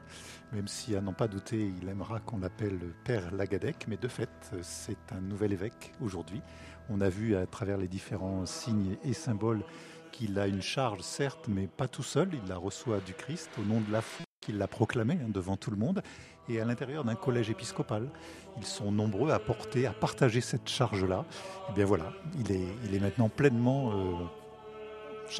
même 0.53 0.67
si 0.67 0.95
à 0.95 1.01
n'en 1.01 1.13
pas 1.13 1.27
douter, 1.27 1.73
il 1.81 1.89
aimera 1.89 2.19
qu'on 2.19 2.39
l'appelle 2.39 2.79
Père 3.03 3.33
Lagadec, 3.33 3.85
mais 3.87 3.97
de 3.97 4.07
fait, 4.07 4.29
c'est 4.61 5.11
un 5.11 5.19
nouvel 5.19 5.51
évêque 5.51 5.91
aujourd'hui. 6.01 6.41
On 6.89 7.01
a 7.01 7.09
vu 7.09 7.35
à 7.35 7.45
travers 7.45 7.77
les 7.77 7.87
différents 7.87 8.45
signes 8.45 8.97
et 9.03 9.13
symboles 9.13 9.63
qu'il 10.11 10.39
a 10.39 10.47
une 10.47 10.61
charge, 10.61 11.01
certes, 11.01 11.47
mais 11.49 11.67
pas 11.67 11.89
tout 11.89 12.03
seul. 12.03 12.29
Il 12.31 12.47
la 12.47 12.57
reçoit 12.57 12.99
du 12.99 13.13
Christ 13.13 13.49
au 13.59 13.63
nom 13.63 13.81
de 13.81 13.91
la 13.91 14.01
foi 14.01 14.25
qu'il 14.39 14.57
l'a 14.57 14.67
proclamé 14.67 15.15
hein, 15.21 15.27
devant 15.27 15.57
tout 15.57 15.71
le 15.71 15.77
monde 15.77 16.01
et 16.47 16.61
à 16.61 16.65
l'intérieur 16.65 17.03
d'un 17.03 17.15
collège 17.15 17.49
épiscopal. 17.49 18.09
Ils 18.57 18.65
sont 18.65 18.91
nombreux 18.91 19.31
à 19.31 19.39
porter, 19.39 19.85
à 19.85 19.91
partager 19.91 20.39
cette 20.39 20.69
charge-là. 20.69 21.25
Et 21.69 21.73
bien 21.73 21.85
voilà, 21.85 22.13
il 22.39 22.51
est, 22.53 22.99
maintenant 22.99 23.27
pleinement 23.27 23.91
euh, 23.91 24.13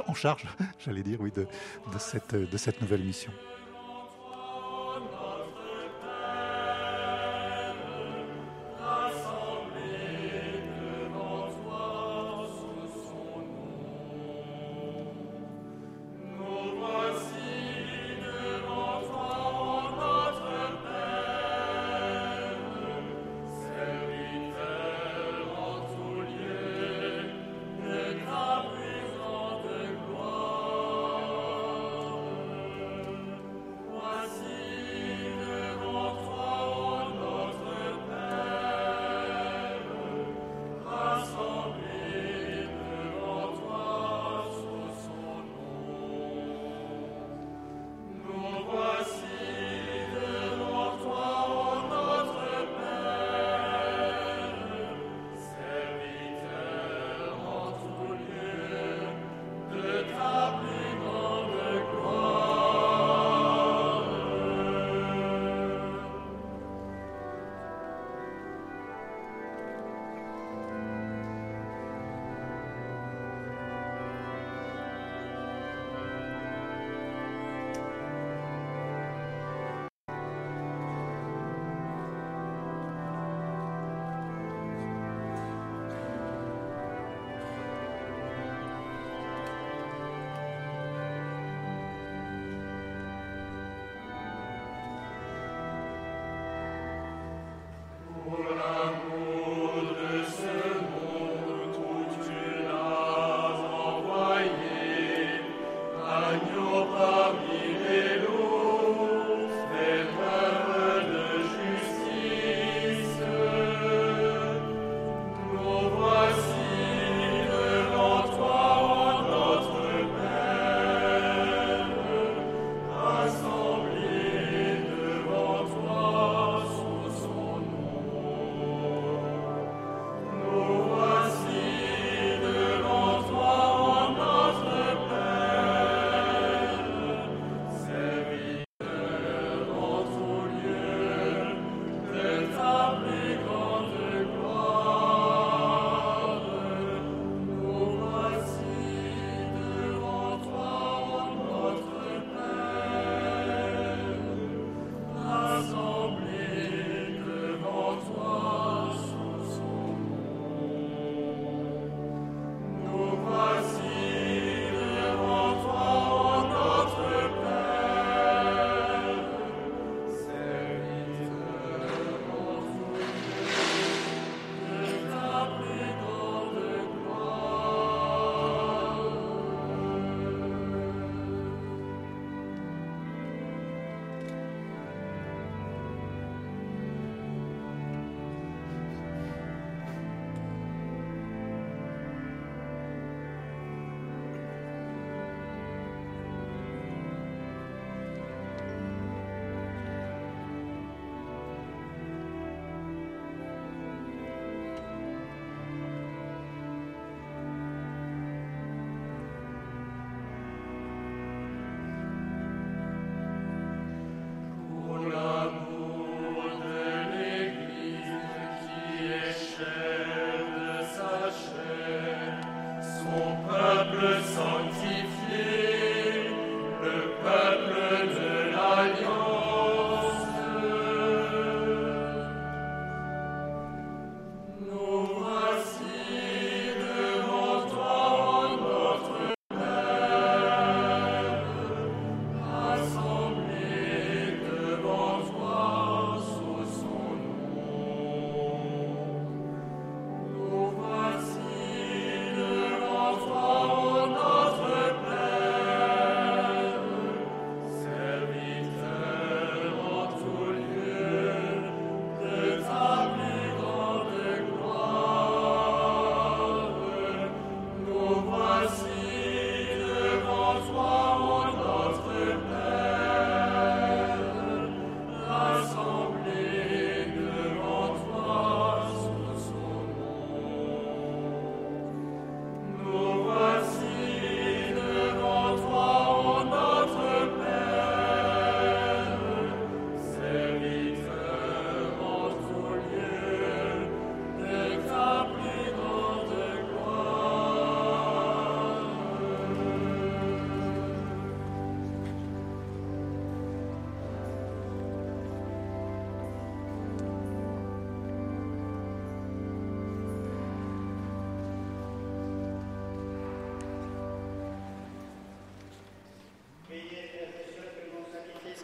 en 0.06 0.14
charge, 0.14 0.46
j'allais 0.80 1.04
dire, 1.04 1.22
oui, 1.22 1.32
de 1.32 2.58
cette 2.58 2.82
nouvelle 2.82 3.04
mission. 3.04 3.32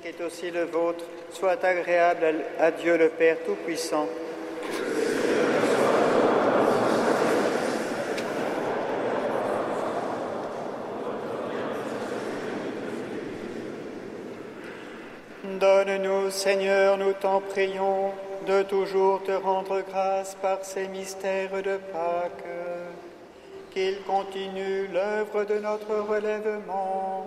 Qui 0.04 0.10
est 0.10 0.22
aussi 0.22 0.52
le 0.52 0.66
vôtre 0.66 1.06
soit 1.32 1.64
agréable 1.64 2.44
à 2.60 2.72
Dieu 2.72 2.98
le 2.98 3.08
Père 3.08 3.38
Tout-Puissant. 3.46 4.06
Donne-nous, 15.46 16.32
Seigneur, 16.32 16.98
nous 16.98 17.14
t'en 17.14 17.40
prions, 17.40 18.12
de 18.46 18.62
toujours 18.64 19.24
te 19.24 19.32
rendre 19.32 19.82
grâce 19.90 20.36
par 20.36 20.66
ces 20.66 20.90
mystères 20.90 21.64
de 21.64 21.78
Pâques, 21.94 22.44
qu'ils 23.72 24.02
continuent 24.02 24.90
l'œuvre 24.92 25.46
de 25.46 25.60
notre 25.60 25.96
relèvement 25.96 27.26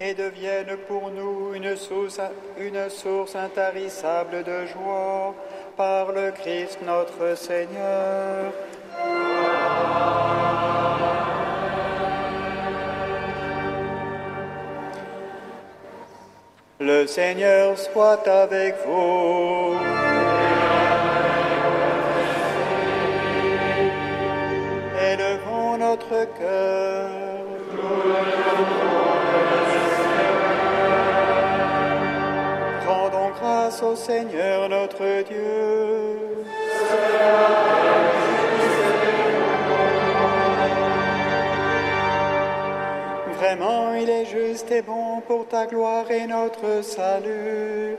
et 0.00 0.14
deviennent 0.14 0.76
pour 0.88 1.10
nous 1.10 1.54
une 1.54 1.76
source, 1.76 2.20
une 2.58 2.88
source 2.88 3.36
intarissable 3.36 4.42
de 4.42 4.64
joie 4.66 5.34
par 5.76 6.12
le 6.12 6.30
Christ 6.30 6.78
notre 6.84 7.36
Seigneur. 7.36 8.52
Le 16.80 17.06
Seigneur 17.06 17.78
soit 17.78 18.26
avec 18.26 18.74
vous. 18.86 20.09
Notre 34.68 35.22
Dieu. 35.22 36.44
Vraiment, 43.38 43.94
il 43.94 44.10
est 44.10 44.26
juste 44.26 44.70
et 44.70 44.82
bon 44.82 45.20
pour 45.26 45.46
ta 45.48 45.66
gloire 45.66 46.10
et 46.10 46.26
notre 46.26 46.84
salut 46.84 47.96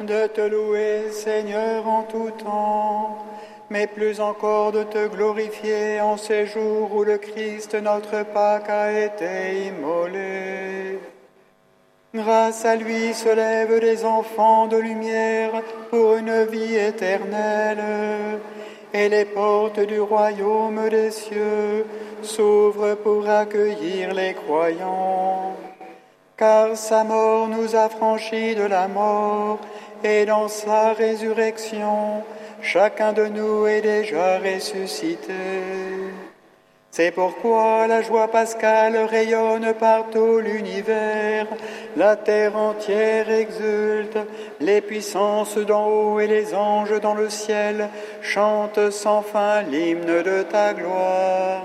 de 0.00 0.26
te 0.26 0.40
louer, 0.42 1.10
Seigneur, 1.10 1.86
en 1.88 2.02
tout 2.02 2.30
temps, 2.30 3.18
mais 3.70 3.86
plus 3.86 4.20
encore 4.20 4.72
de 4.72 4.82
te 4.82 5.08
glorifier 5.08 6.00
en 6.00 6.16
ces 6.16 6.46
jours 6.46 6.94
où 6.94 7.04
le 7.04 7.18
Christ, 7.18 7.74
notre 7.74 8.24
Pâque, 8.24 8.68
a 8.68 8.92
été 8.92 9.66
immolé. 9.66 10.81
Grâce 12.14 12.66
à 12.66 12.76
lui 12.76 13.14
se 13.14 13.30
lèvent 13.30 13.78
les 13.78 14.04
enfants 14.04 14.66
de 14.66 14.76
lumière 14.76 15.62
pour 15.88 16.16
une 16.16 16.44
vie 16.44 16.74
éternelle, 16.74 18.38
et 18.92 19.08
les 19.08 19.24
portes 19.24 19.80
du 19.80 19.98
royaume 19.98 20.90
des 20.90 21.10
cieux 21.10 21.86
s'ouvrent 22.20 22.96
pour 22.96 23.26
accueillir 23.26 24.12
les 24.12 24.34
croyants. 24.34 25.56
Car 26.36 26.76
sa 26.76 27.02
mort 27.02 27.48
nous 27.48 27.74
a 27.74 27.88
franchis 27.88 28.54
de 28.56 28.64
la 28.64 28.88
mort, 28.88 29.58
et 30.04 30.26
dans 30.26 30.48
sa 30.48 30.92
résurrection, 30.92 32.24
chacun 32.60 33.14
de 33.14 33.24
nous 33.24 33.66
est 33.66 33.80
déjà 33.80 34.38
ressuscité. 34.38 35.32
C'est 36.94 37.10
pourquoi 37.10 37.86
la 37.86 38.02
joie 38.02 38.28
pascale 38.28 38.98
rayonne 38.98 39.72
par 39.80 40.10
tout 40.10 40.40
l'univers, 40.40 41.46
la 41.96 42.16
terre 42.16 42.54
entière 42.54 43.30
exulte, 43.30 44.18
les 44.60 44.82
puissances 44.82 45.56
d'en 45.56 45.86
haut 45.86 46.20
et 46.20 46.26
les 46.26 46.54
anges 46.54 47.00
dans 47.00 47.14
le 47.14 47.30
ciel 47.30 47.88
chantent 48.20 48.90
sans 48.90 49.22
fin 49.22 49.62
l'hymne 49.62 50.22
de 50.22 50.42
ta 50.42 50.74
gloire. 50.74 51.64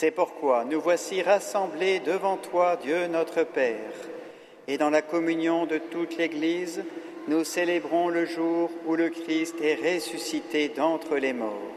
C'est 0.00 0.12
pourquoi 0.12 0.64
nous 0.64 0.80
voici 0.80 1.22
rassemblés 1.22 1.98
devant 1.98 2.36
toi, 2.36 2.76
Dieu 2.80 3.08
notre 3.08 3.42
Père, 3.42 3.90
et 4.68 4.78
dans 4.78 4.90
la 4.90 5.02
communion 5.02 5.66
de 5.66 5.78
toute 5.78 6.16
l'Église, 6.16 6.84
nous 7.26 7.42
célébrons 7.42 8.08
le 8.08 8.24
jour 8.24 8.70
où 8.86 8.94
le 8.94 9.08
Christ 9.08 9.56
est 9.60 9.74
ressuscité 9.74 10.68
d'entre 10.68 11.16
les 11.16 11.32
morts. 11.32 11.74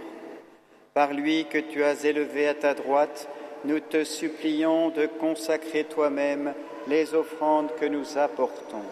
Par 0.93 1.13
lui 1.13 1.45
que 1.45 1.57
tu 1.57 1.83
as 1.83 2.05
élevé 2.05 2.47
à 2.47 2.53
ta 2.53 2.75
droite, 2.75 3.27
nous 3.65 3.79
te 3.79 4.03
supplions 4.03 4.89
de 4.89 5.07
consacrer 5.07 5.85
toi-même 5.85 6.53
les 6.87 7.15
offrandes 7.15 7.73
que 7.79 7.87
nous 7.87 8.19
apportons. 8.19 8.85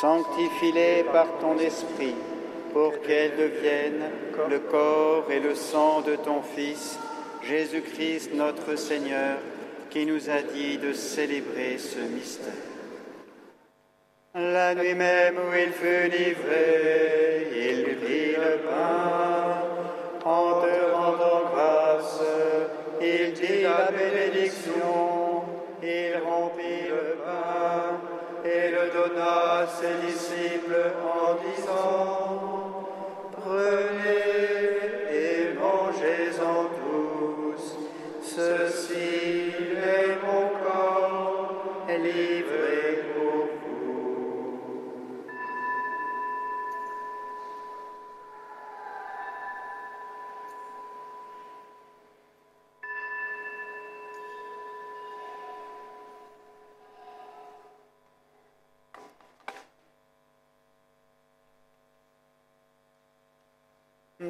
Sanctifie-les 0.00 1.04
par 1.12 1.28
ton 1.38 1.56
esprit, 1.56 2.16
pour 2.72 3.00
qu'elles 3.02 3.36
deviennent 3.36 4.10
le 4.50 4.58
corps 4.58 5.30
et 5.30 5.38
le 5.38 5.54
sang 5.54 6.00
de 6.00 6.16
ton 6.16 6.42
Fils, 6.42 6.98
Jésus-Christ 7.44 8.30
notre 8.34 8.76
Seigneur, 8.76 9.38
qui 9.90 10.06
nous 10.06 10.30
a 10.30 10.42
dit 10.42 10.78
de 10.78 10.92
célébrer 10.92 11.76
ce 11.76 11.98
mystère. 11.98 12.52
La 14.34 14.74
nuit 14.74 14.94
même 14.94 15.36
où 15.36 15.54
il 15.54 15.72
fut 15.72 16.08
livré, 16.08 17.48
il 17.54 17.96
prit 17.98 18.32
le 18.36 18.58
pain, 18.66 19.62
en 20.24 20.62
te 20.62 20.92
rendant 20.94 21.42
grâce, 21.52 22.22
il 23.00 23.32
dit 23.34 23.62
la 23.62 23.90
bénédiction, 23.90 25.42
il 25.82 26.16
rompit 26.24 26.88
le 26.88 27.18
pain 27.24 28.00
et 28.44 28.70
le 28.70 28.90
donna 28.92 29.58
à 29.58 29.66
ses 29.66 30.06
disciples 30.06 30.92
en 31.04 31.34
disant, 31.44 32.88
Prenez 33.32 34.21
ceci 38.34 38.61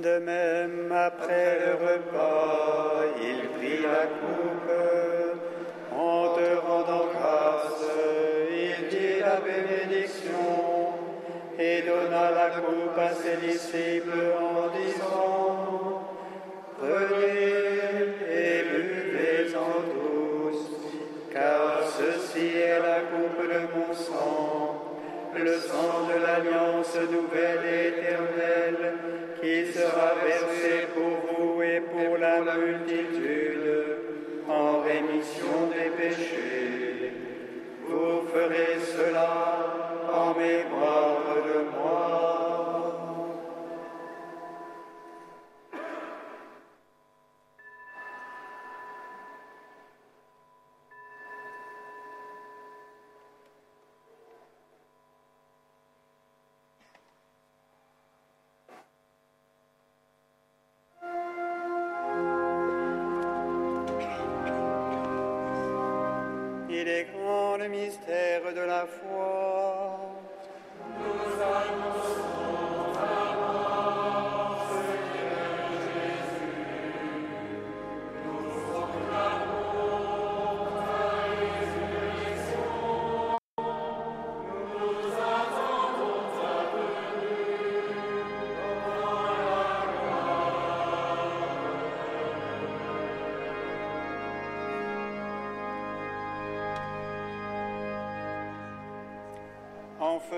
De 0.00 0.18
même, 0.20 0.90
après 0.90 1.58
le 1.60 1.72
repas, 1.74 3.04
il 3.20 3.46
prit 3.50 3.82
la 3.82 4.06
coupe. 4.06 4.72
En 5.94 6.34
te 6.34 6.66
rendant 6.66 7.08
grâce, 7.12 7.84
il 8.50 8.88
dit 8.88 9.20
la 9.20 9.36
bénédiction 9.36 10.32
et 11.58 11.82
donna 11.82 12.30
la 12.30 12.50
coupe 12.60 12.98
à 12.98 13.10
ses 13.10 13.36
disciples 13.46 14.32
en 14.40 14.74
disant 14.74 16.08
Prenez 16.78 18.16
et 18.30 18.62
buvez-en 18.72 19.74
tous, 19.92 20.70
car 21.34 21.82
ceci 21.98 22.56
est 22.56 22.80
la 22.80 23.00
coupe 23.10 23.42
de 23.46 23.60
mon 23.76 23.92
sang, 23.92 24.96
le 25.36 25.58
sang 25.58 26.08
de 26.08 26.18
l'alliance 26.24 26.96
nouvelle 27.10 27.88
éternelle 27.88 28.81
sera 29.66 30.14
versé 30.24 30.88
pour 30.94 31.36
vous 31.36 31.62
et 31.62 31.80
pour 31.80 32.18
la 32.18 32.40
multitude 32.40 33.31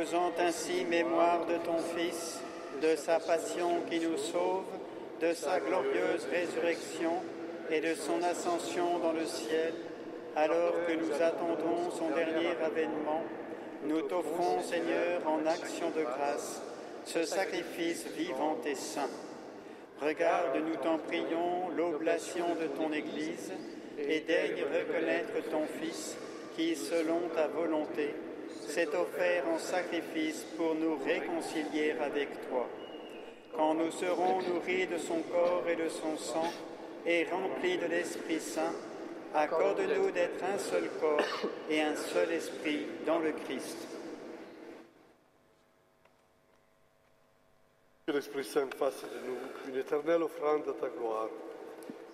faisant 0.05 0.33
ainsi 0.39 0.85
mémoire 0.85 1.47
de 1.47 1.57
ton 1.65 1.79
Fils, 1.97 2.39
de 2.83 2.95
sa 2.95 3.19
passion 3.21 3.81
qui 3.89 4.01
nous 4.01 4.19
sauve, 4.19 4.65
de 5.21 5.33
sa 5.33 5.61
glorieuse 5.61 6.27
résurrection 6.31 7.13
et 7.71 7.81
de 7.81 7.95
son 7.95 8.23
ascension 8.23 8.99
dans 8.99 9.13
le 9.13 9.25
ciel, 9.25 9.73
alors 10.37 10.75
que 10.87 10.93
nous 10.93 11.15
attendons 11.15 11.91
son 11.91 12.11
dernier 12.11 12.51
avènement, 12.63 13.23
nous 13.87 14.03
t'offrons, 14.03 14.61
Seigneur, 14.63 15.23
en 15.27 15.47
action 15.47 15.89
de 15.97 16.03
grâce, 16.03 16.61
ce 17.07 17.25
sacrifice 17.25 18.07
vivant 18.15 18.59
et 18.67 18.75
saint. 18.75 19.11
Regarde, 20.03 20.57
nous 20.67 20.77
t'en 20.77 20.99
prions, 20.99 21.71
l'oblation 21.75 22.47
de 22.61 22.67
ton 22.67 22.93
Église, 22.93 23.53
et 23.99 24.21
daigne 24.21 24.65
reconnaître 24.65 25.49
ton 25.51 25.65
Fils, 25.81 26.17
qui, 26.57 26.77
selon 26.77 27.21
ta 27.35 27.47
volonté, 27.47 28.15
s'est 28.75 28.97
offert 28.97 29.47
en 29.47 29.59
sacrifice 29.61 30.45
pour 30.57 30.75
nous 30.75 30.97
réconcilier 30.97 31.93
avec 31.93 32.49
toi. 32.49 32.69
Quand 33.55 33.73
nous 33.73 33.93
serons 33.93 34.43
nourris 34.43 34.89
de 34.89 34.99
son 34.99 35.23
corps 35.23 35.63
et 35.69 35.77
de 35.77 35.89
son 35.89 36.17
sang, 36.17 36.53
et 37.07 37.25
remplis 37.31 37.79
de 37.79 37.87
l'Esprit 37.87 38.41
Saint, 38.41 38.73
accorde-nous 39.33 40.11
d'être 40.11 40.43
un 40.43 40.59
seul 40.59 40.91
corps 41.01 41.49
et 41.71 41.83
un 41.83 41.95
seul 41.95 42.33
esprit 42.33 42.87
dans 43.07 43.21
le 43.21 43.31
Christ. 43.31 43.77
Que 48.07 48.13
l'Esprit 48.13 48.43
Saint 48.43 48.71
fasse 48.77 49.03
de 49.03 49.29
nous 49.29 49.73
une 49.73 49.79
éternelle 49.79 50.25
offrande 50.25 50.69
à 50.69 50.73
ta 50.73 50.89
gloire, 50.89 51.29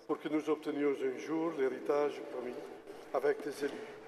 pour 0.07 0.20
que 0.20 0.28
nous 0.28 0.51
obtenions 0.51 0.91
un 0.91 1.19
jour 1.19 1.53
l'héritage 1.59 2.20
promis 2.32 2.53
avec 3.15 3.39
tes 3.39 3.65
élus. 3.65 3.99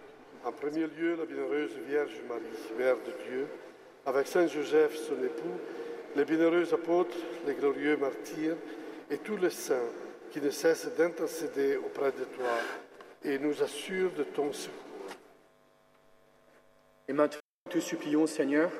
En 0.44 0.50
premier 0.50 0.88
lieu, 0.88 1.14
la 1.14 1.24
bienheureuse 1.24 1.70
Vierge 1.86 2.20
Marie, 2.28 2.42
Mère 2.76 2.96
de 2.96 3.12
Dieu, 3.28 3.46
avec 4.04 4.26
Saint 4.26 4.48
Joseph, 4.48 4.96
son 4.96 5.14
époux, 5.22 5.56
les 6.16 6.24
bienheureux 6.24 6.74
apôtres, 6.74 7.16
les 7.46 7.54
glorieux 7.54 7.96
martyrs 7.96 8.56
et 9.08 9.18
tous 9.18 9.36
les 9.36 9.50
saints 9.50 9.88
qui 10.32 10.40
ne 10.40 10.50
cessent 10.50 10.92
d'intercéder 10.96 11.76
auprès 11.76 12.10
de 12.10 12.24
toi 12.24 12.58
et 13.24 13.38
nous 13.38 13.62
assurent 13.62 14.10
de 14.18 14.24
ton 14.24 14.52
secours. 14.52 14.76
Et 17.06 17.12
maintenant, 17.12 17.38
nous 17.66 17.72
te 17.74 17.78
supplions, 17.78 18.26
Seigneur, 18.26 18.72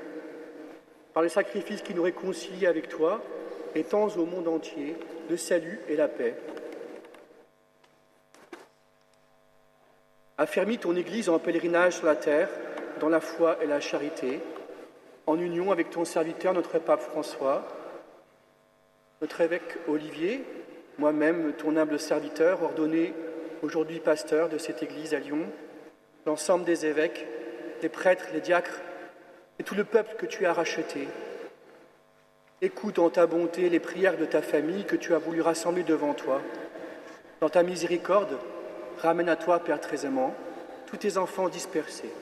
par 1.14 1.22
le 1.22 1.28
sacrifice 1.28 1.82
qui 1.82 1.94
nous 1.94 2.02
réconcilie 2.02 2.66
avec 2.66 2.88
toi, 2.88 3.22
étends 3.76 4.08
au 4.16 4.26
monde 4.26 4.48
entier 4.48 4.96
le 5.30 5.36
salut 5.36 5.78
et 5.88 5.94
la 5.94 6.08
paix. 6.08 6.34
Affermis 10.38 10.78
ton 10.78 10.96
Église 10.96 11.28
en 11.28 11.38
pèlerinage 11.38 11.96
sur 11.96 12.06
la 12.06 12.16
terre, 12.16 12.48
dans 13.00 13.10
la 13.10 13.20
foi 13.20 13.58
et 13.62 13.66
la 13.66 13.80
charité, 13.80 14.40
en 15.26 15.38
union 15.38 15.70
avec 15.70 15.90
ton 15.90 16.04
serviteur, 16.04 16.54
notre 16.54 16.78
pape 16.78 17.02
François, 17.02 17.66
notre 19.20 19.40
évêque 19.42 19.76
Olivier, 19.88 20.44
moi-même, 20.98 21.52
ton 21.52 21.76
humble 21.76 21.98
serviteur, 21.98 22.62
ordonné 22.62 23.12
aujourd'hui 23.62 24.00
pasteur 24.00 24.48
de 24.48 24.58
cette 24.58 24.82
Église 24.82 25.14
à 25.14 25.18
Lyon, 25.18 25.46
l'ensemble 26.26 26.64
des 26.64 26.86
évêques, 26.86 27.26
les 27.82 27.88
prêtres, 27.88 28.26
les 28.32 28.40
diacres 28.40 28.80
et 29.58 29.64
tout 29.64 29.74
le 29.74 29.84
peuple 29.84 30.16
que 30.16 30.26
tu 30.26 30.46
as 30.46 30.52
racheté. 30.52 31.08
Écoute 32.62 32.98
en 32.98 33.10
ta 33.10 33.26
bonté 33.26 33.68
les 33.68 33.80
prières 33.80 34.16
de 34.16 34.24
ta 34.24 34.40
famille 34.40 34.84
que 34.84 34.96
tu 34.96 35.14
as 35.14 35.18
voulu 35.18 35.40
rassembler 35.40 35.82
devant 35.82 36.14
toi. 36.14 36.40
Dans 37.40 37.48
ta 37.48 37.62
miséricorde, 37.62 38.38
ramène 39.00 39.28
à 39.28 39.36
toi, 39.36 39.58
Père 39.60 39.80
très 39.80 40.04
aimant, 40.06 40.34
tous 40.86 40.96
tes 40.98 41.16
enfants 41.16 41.48
dispersés. 41.48 42.12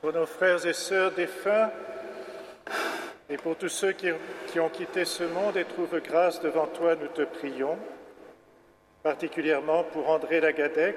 Pour 0.00 0.12
nos 0.12 0.26
frères 0.26 0.64
et 0.64 0.72
sœurs 0.72 1.12
défunts 1.12 1.70
et 3.28 3.36
pour 3.36 3.56
tous 3.56 3.68
ceux 3.68 3.92
qui, 3.92 4.08
qui 4.46 4.58
ont 4.58 4.68
quitté 4.70 5.04
ce 5.04 5.24
monde 5.24 5.56
et 5.56 5.64
trouvent 5.64 6.00
grâce 6.00 6.40
devant 6.40 6.66
toi, 6.66 6.94
nous 6.94 7.08
te 7.08 7.22
prions, 7.22 7.76
particulièrement 9.02 9.84
pour 9.84 10.08
André 10.08 10.40
Lagadec. 10.40 10.96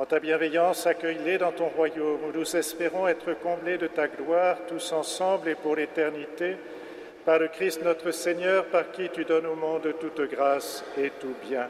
En 0.00 0.06
ta 0.06 0.20
bienveillance, 0.20 0.86
accueille-les 0.86 1.38
dans 1.38 1.50
ton 1.50 1.66
royaume 1.66 2.20
où 2.28 2.32
nous 2.32 2.56
espérons 2.56 3.08
être 3.08 3.32
comblés 3.42 3.78
de 3.78 3.88
ta 3.88 4.06
gloire 4.06 4.56
tous 4.68 4.92
ensemble 4.92 5.48
et 5.48 5.56
pour 5.56 5.74
l'éternité, 5.74 6.56
par 7.24 7.40
le 7.40 7.48
Christ 7.48 7.82
notre 7.82 8.12
Seigneur, 8.12 8.66
par 8.66 8.92
qui 8.92 9.08
tu 9.08 9.24
donnes 9.24 9.46
au 9.46 9.56
monde 9.56 9.92
toute 9.98 10.20
grâce 10.30 10.84
et 10.96 11.10
tout 11.18 11.34
bien. 11.42 11.66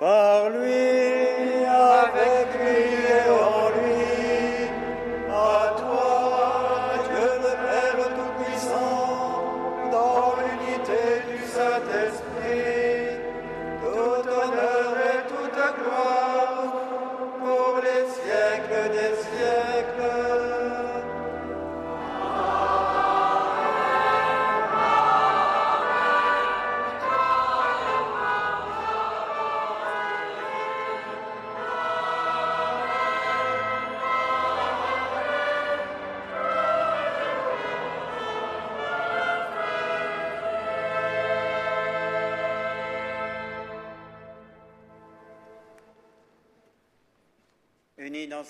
Par 0.00 0.48
lui, 0.48 1.66
avec 1.66 2.46
lui 2.62 3.04
et 3.10 3.53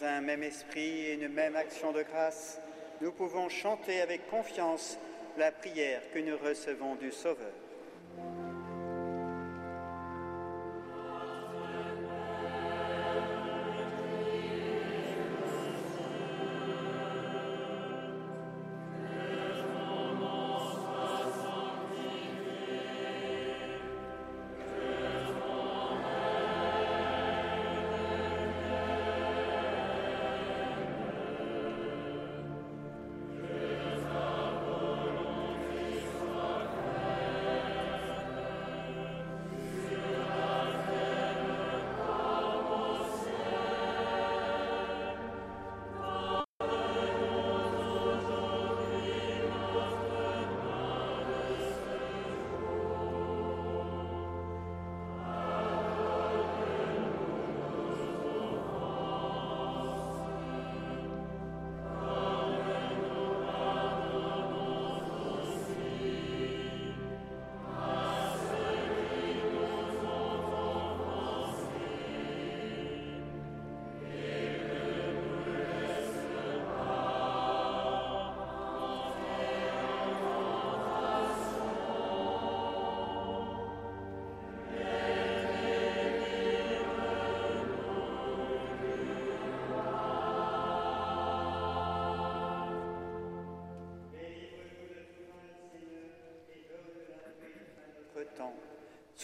dans 0.01 0.07
un 0.07 0.21
même 0.21 0.43
esprit 0.43 1.07
et 1.07 1.15
une 1.15 1.29
même 1.29 1.57
action 1.57 1.93
de 1.93 2.03
grâce, 2.03 2.61
nous 3.01 3.13
pouvons 3.13 3.49
chanter 3.49 4.01
avec 4.01 4.29
confiance 4.29 4.99
la 5.37 5.53
prière 5.53 6.01
que 6.13 6.19
nous 6.19 6.37
recevons 6.37 6.95
du 6.97 7.13
Sauveur. 7.13 7.53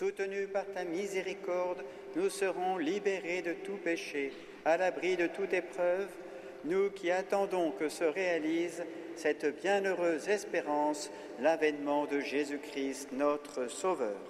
Soutenus 0.00 0.48
par 0.50 0.64
ta 0.64 0.82
miséricorde, 0.82 1.84
nous 2.16 2.30
serons 2.30 2.78
libérés 2.78 3.42
de 3.42 3.52
tout 3.52 3.76
péché, 3.76 4.32
à 4.64 4.78
l'abri 4.78 5.18
de 5.18 5.26
toute 5.26 5.52
épreuve, 5.52 6.08
nous 6.64 6.88
qui 6.88 7.10
attendons 7.10 7.70
que 7.72 7.90
se 7.90 8.04
réalise 8.04 8.82
cette 9.14 9.60
bienheureuse 9.60 10.26
espérance, 10.30 11.10
l'avènement 11.38 12.06
de 12.06 12.18
Jésus-Christ, 12.18 13.12
notre 13.12 13.66
Sauveur. 13.68 14.29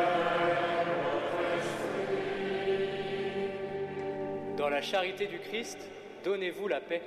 Dans 4.61 4.69
la 4.69 4.83
charité 4.83 5.25
du 5.25 5.39
Christ, 5.39 5.79
donnez-vous 6.23 6.67
la 6.67 6.79
paix. 6.79 7.01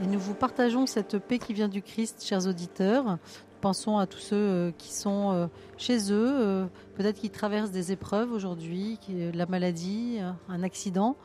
Et 0.00 0.06
nous 0.06 0.20
vous 0.20 0.34
partageons 0.34 0.86
cette 0.86 1.18
paix 1.18 1.40
qui 1.40 1.54
vient 1.54 1.66
du 1.66 1.82
Christ, 1.82 2.24
chers 2.24 2.46
auditeurs. 2.46 3.18
Pensons 3.60 3.98
à 3.98 4.06
tous 4.06 4.20
ceux 4.20 4.36
euh, 4.36 4.70
qui 4.78 4.92
sont 4.92 5.32
euh, 5.32 5.48
chez 5.76 6.12
eux, 6.12 6.30
euh, 6.32 6.66
peut-être 6.94 7.20
qui 7.20 7.30
traversent 7.30 7.72
des 7.72 7.90
épreuves 7.90 8.30
aujourd'hui, 8.30 9.00
la 9.34 9.46
maladie, 9.46 10.18
un 10.48 10.62
accident, 10.62 11.16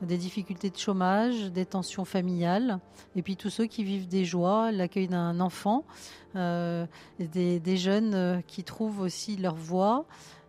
des 0.00 0.16
difficultés 0.16 0.70
de 0.70 0.78
chômage, 0.78 1.52
des 1.52 1.66
tensions 1.66 2.06
familiales, 2.06 2.80
et 3.14 3.20
puis 3.20 3.36
tous 3.36 3.50
ceux 3.50 3.66
qui 3.66 3.84
vivent 3.84 4.08
des 4.08 4.24
joies, 4.24 4.72
l'accueil 4.72 5.08
d'un 5.08 5.38
enfant, 5.38 5.84
des, 6.34 7.60
des 7.60 7.76
jeunes 7.76 8.42
qui 8.46 8.64
trouvent 8.64 9.00
aussi 9.00 9.36
leur 9.36 9.54
voie. 9.54 10.06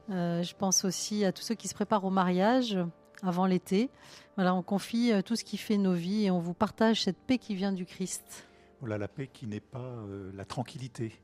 Euh, 0.09 0.41
je 0.43 0.55
pense 0.55 0.85
aussi 0.85 1.25
à 1.25 1.31
tous 1.31 1.41
ceux 1.43 1.55
qui 1.55 1.67
se 1.67 1.73
préparent 1.73 2.05
au 2.05 2.09
mariage 2.09 2.77
avant 3.23 3.45
l'été. 3.45 3.89
Voilà, 4.35 4.53
on 4.55 4.61
confie 4.61 5.11
euh, 5.11 5.21
tout 5.21 5.35
ce 5.35 5.43
qui 5.43 5.57
fait 5.57 5.77
nos 5.77 5.93
vies 5.93 6.25
et 6.25 6.31
on 6.31 6.39
vous 6.39 6.53
partage 6.53 7.03
cette 7.03 7.17
paix 7.17 7.37
qui 7.37 7.55
vient 7.55 7.71
du 7.73 7.85
Christ. 7.85 8.47
Voilà 8.79 8.97
la 8.97 9.07
paix 9.07 9.27
qui 9.31 9.47
n'est 9.47 9.59
pas 9.59 9.79
euh, 9.79 10.31
la 10.35 10.45
tranquillité. 10.45 11.19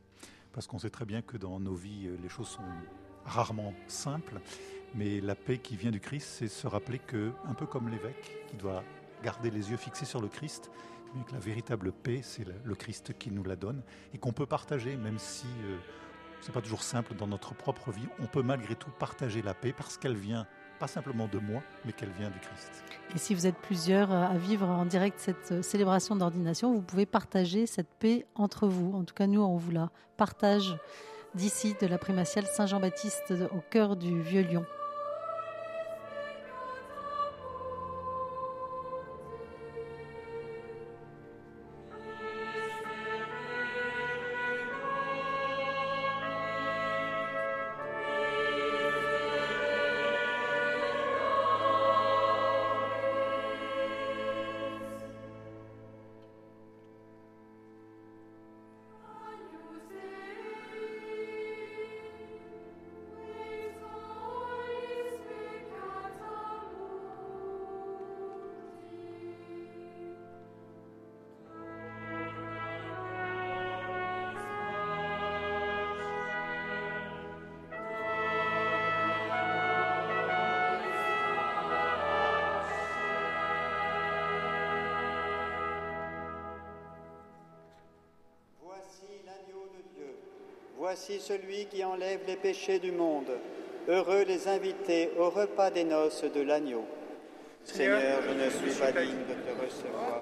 Parce 0.52 0.68
qu'on 0.68 0.80
sait 0.80 0.90
très 0.90 1.06
bien 1.06 1.22
que 1.22 1.38
dans 1.38 1.60
nos 1.60 1.74
vies, 1.74 2.10
les 2.22 2.30
choses 2.30 2.48
sont 2.48 2.62
rarement 3.26 3.74
simples. 3.88 4.40
Mais 4.94 5.20
la 5.22 5.34
paix 5.34 5.58
qui 5.58 5.76
vient 5.76 5.90
du 5.90 6.00
Christ, 6.00 6.28
c'est 6.38 6.48
se 6.48 6.68
rappeler 6.68 7.00
que, 7.00 7.32
un 7.46 7.56
peu 7.56 7.66
comme 7.66 7.90
l'évêque, 7.90 8.46
qui 8.50 8.58
doit 8.58 8.84
garder 9.24 9.50
les 9.50 9.72
yeux 9.72 9.78
fixés 9.78 10.06
sur 10.06 10.22
le 10.22 10.28
Christ, 10.28 10.70
mais 11.16 11.24
que 11.24 11.32
la 11.32 11.40
véritable 11.40 11.92
paix, 11.92 12.20
c'est 12.22 12.46
le- 12.46 12.76
Christ 12.76 13.18
qui 13.18 13.32
nous 13.32 13.44
la 13.44 13.56
donne 13.56 13.82
et 14.14 14.20
qu'on 14.20 14.34
peut 14.34 14.46
partager, 14.46 14.96
même 14.96 15.18
si 15.18 15.48
c'est 16.44 16.52
pas 16.52 16.62
toujours 16.62 16.84
simple 16.84 17.16
dans 17.16 17.28
notre 17.28 17.54
propre 17.54 17.92
vie. 17.92 18.08
On 18.20 18.26
peut 18.26 18.44
malgré 18.44 18.76
tout 18.76 18.92
partager 19.00 19.42
la 19.42 19.54
paix 19.54 19.74
parce 19.76 19.98
qu'elle 19.98 20.16
vient 20.16 20.46
pas 20.78 20.88
simplement 20.88 21.28
de 21.28 21.40
moi, 21.40 21.62
mais 21.86 21.94
qu'elle 21.94 22.12
vient 22.12 22.30
du 22.30 22.40
Christ. 22.40 22.84
Et 23.16 23.18
si 23.18 23.34
vous 23.34 23.48
êtes 23.48 23.56
plusieurs 23.56 24.12
euh, 24.12 24.28
à 24.28 24.38
vivre 24.38 24.68
en 24.68 24.86
direct 24.86 25.20
cette 25.20 25.54
euh, 25.54 25.62
célébration 25.62 26.16
d'ordination, 26.18 26.74
vous 26.74 26.82
pouvez 26.82 27.06
partager 27.06 27.66
cette 27.66 27.88
paix 28.00 28.26
entre 28.36 28.68
vous. 28.68 28.94
En 28.94 29.06
tout 29.06 29.14
cas, 29.14 29.28
nous, 29.28 29.42
on 29.42 29.56
vous 29.56 29.72
la 29.72 29.92
partage 30.18 30.76
d'ici, 31.36 31.76
de 31.80 31.88
la 31.88 31.98
primatiale 31.98 32.46
Saint-Jean-Baptiste 32.46 33.34
au 33.56 33.62
cœur 33.70 33.96
du 33.96 34.22
Vieux 34.22 34.44
Voici 90.96 91.20
celui 91.20 91.66
qui 91.66 91.84
enlève 91.84 92.20
les 92.28 92.36
péchés 92.36 92.78
du 92.78 92.92
monde. 92.92 93.32
Heureux 93.88 94.26
les 94.28 94.48
invités 94.48 95.10
au 95.18 95.32
repas 95.32 95.72
des 95.72 95.86
noces 95.86 96.24
de 96.24 96.42
l'agneau. 96.42 96.86
Seigneur, 97.64 98.22
je 98.22 98.30
ne 98.32 98.48
suis 98.52 98.80
pas 98.80 98.92
digne 98.92 99.26
de 99.28 99.34
te 99.34 99.66
recevoir. 99.66 100.22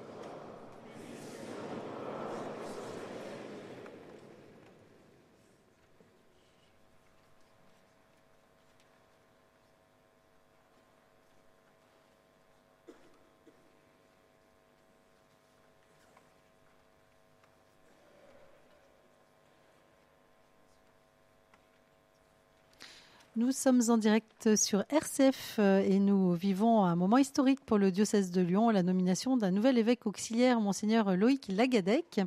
Nous 23.42 23.50
sommes 23.50 23.80
en 23.88 23.98
direct 23.98 24.54
sur 24.54 24.84
RCF 24.88 25.56
euh, 25.58 25.80
et 25.84 25.98
nous 25.98 26.30
vivons 26.32 26.84
un 26.84 26.94
moment 26.94 27.16
historique 27.16 27.58
pour 27.64 27.76
le 27.76 27.90
diocèse 27.90 28.30
de 28.30 28.40
Lyon, 28.40 28.70
la 28.70 28.84
nomination 28.84 29.36
d'un 29.36 29.50
nouvel 29.50 29.78
évêque 29.78 30.06
auxiliaire, 30.06 30.60
monseigneur 30.60 31.16
Loïc 31.16 31.48
Lagadec, 31.48 32.20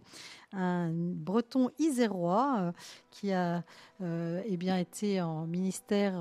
un 0.51 0.89
breton 0.91 1.69
isérois 1.79 2.57
euh, 2.59 2.71
qui 3.11 3.31
a 3.31 3.63
euh, 4.01 4.41
eh 4.45 4.57
bien, 4.57 4.77
été 4.77 5.21
en 5.21 5.45
ministère 5.47 6.15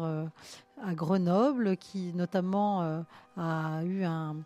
à 0.80 0.94
Grenoble, 0.94 1.76
qui 1.76 2.12
notamment 2.14 3.02
a 3.36 3.82
eu 3.82 4.04
un- 4.04 4.36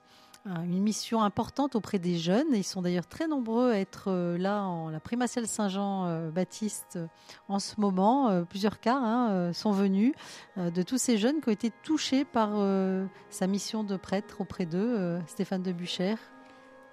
une 0.46 0.82
mission 0.82 1.22
importante 1.22 1.74
auprès 1.74 1.98
des 1.98 2.16
jeunes. 2.16 2.46
Ils 2.52 2.64
sont 2.64 2.82
d'ailleurs 2.82 3.06
très 3.06 3.28
nombreux 3.28 3.70
à 3.72 3.78
être 3.78 4.04
euh, 4.08 4.38
là 4.38 4.62
en 4.64 4.88
la 4.88 5.00
primatiale 5.00 5.46
Saint-Jean-Baptiste 5.46 6.96
euh, 6.96 7.06
en 7.48 7.58
ce 7.58 7.80
moment. 7.80 8.30
Euh, 8.30 8.44
plusieurs 8.44 8.80
cas 8.80 8.96
hein, 8.96 9.30
euh, 9.30 9.52
sont 9.52 9.72
venus 9.72 10.14
euh, 10.56 10.70
de 10.70 10.82
tous 10.82 10.98
ces 10.98 11.18
jeunes 11.18 11.40
qui 11.40 11.48
ont 11.48 11.52
été 11.52 11.70
touchés 11.82 12.24
par 12.24 12.52
euh, 12.54 13.06
sa 13.30 13.46
mission 13.46 13.84
de 13.84 13.96
prêtre 13.96 14.40
auprès 14.40 14.66
d'eux, 14.66 14.96
euh, 14.98 15.20
Stéphane 15.26 15.62
de 15.62 15.72
Buchère. 15.72 16.18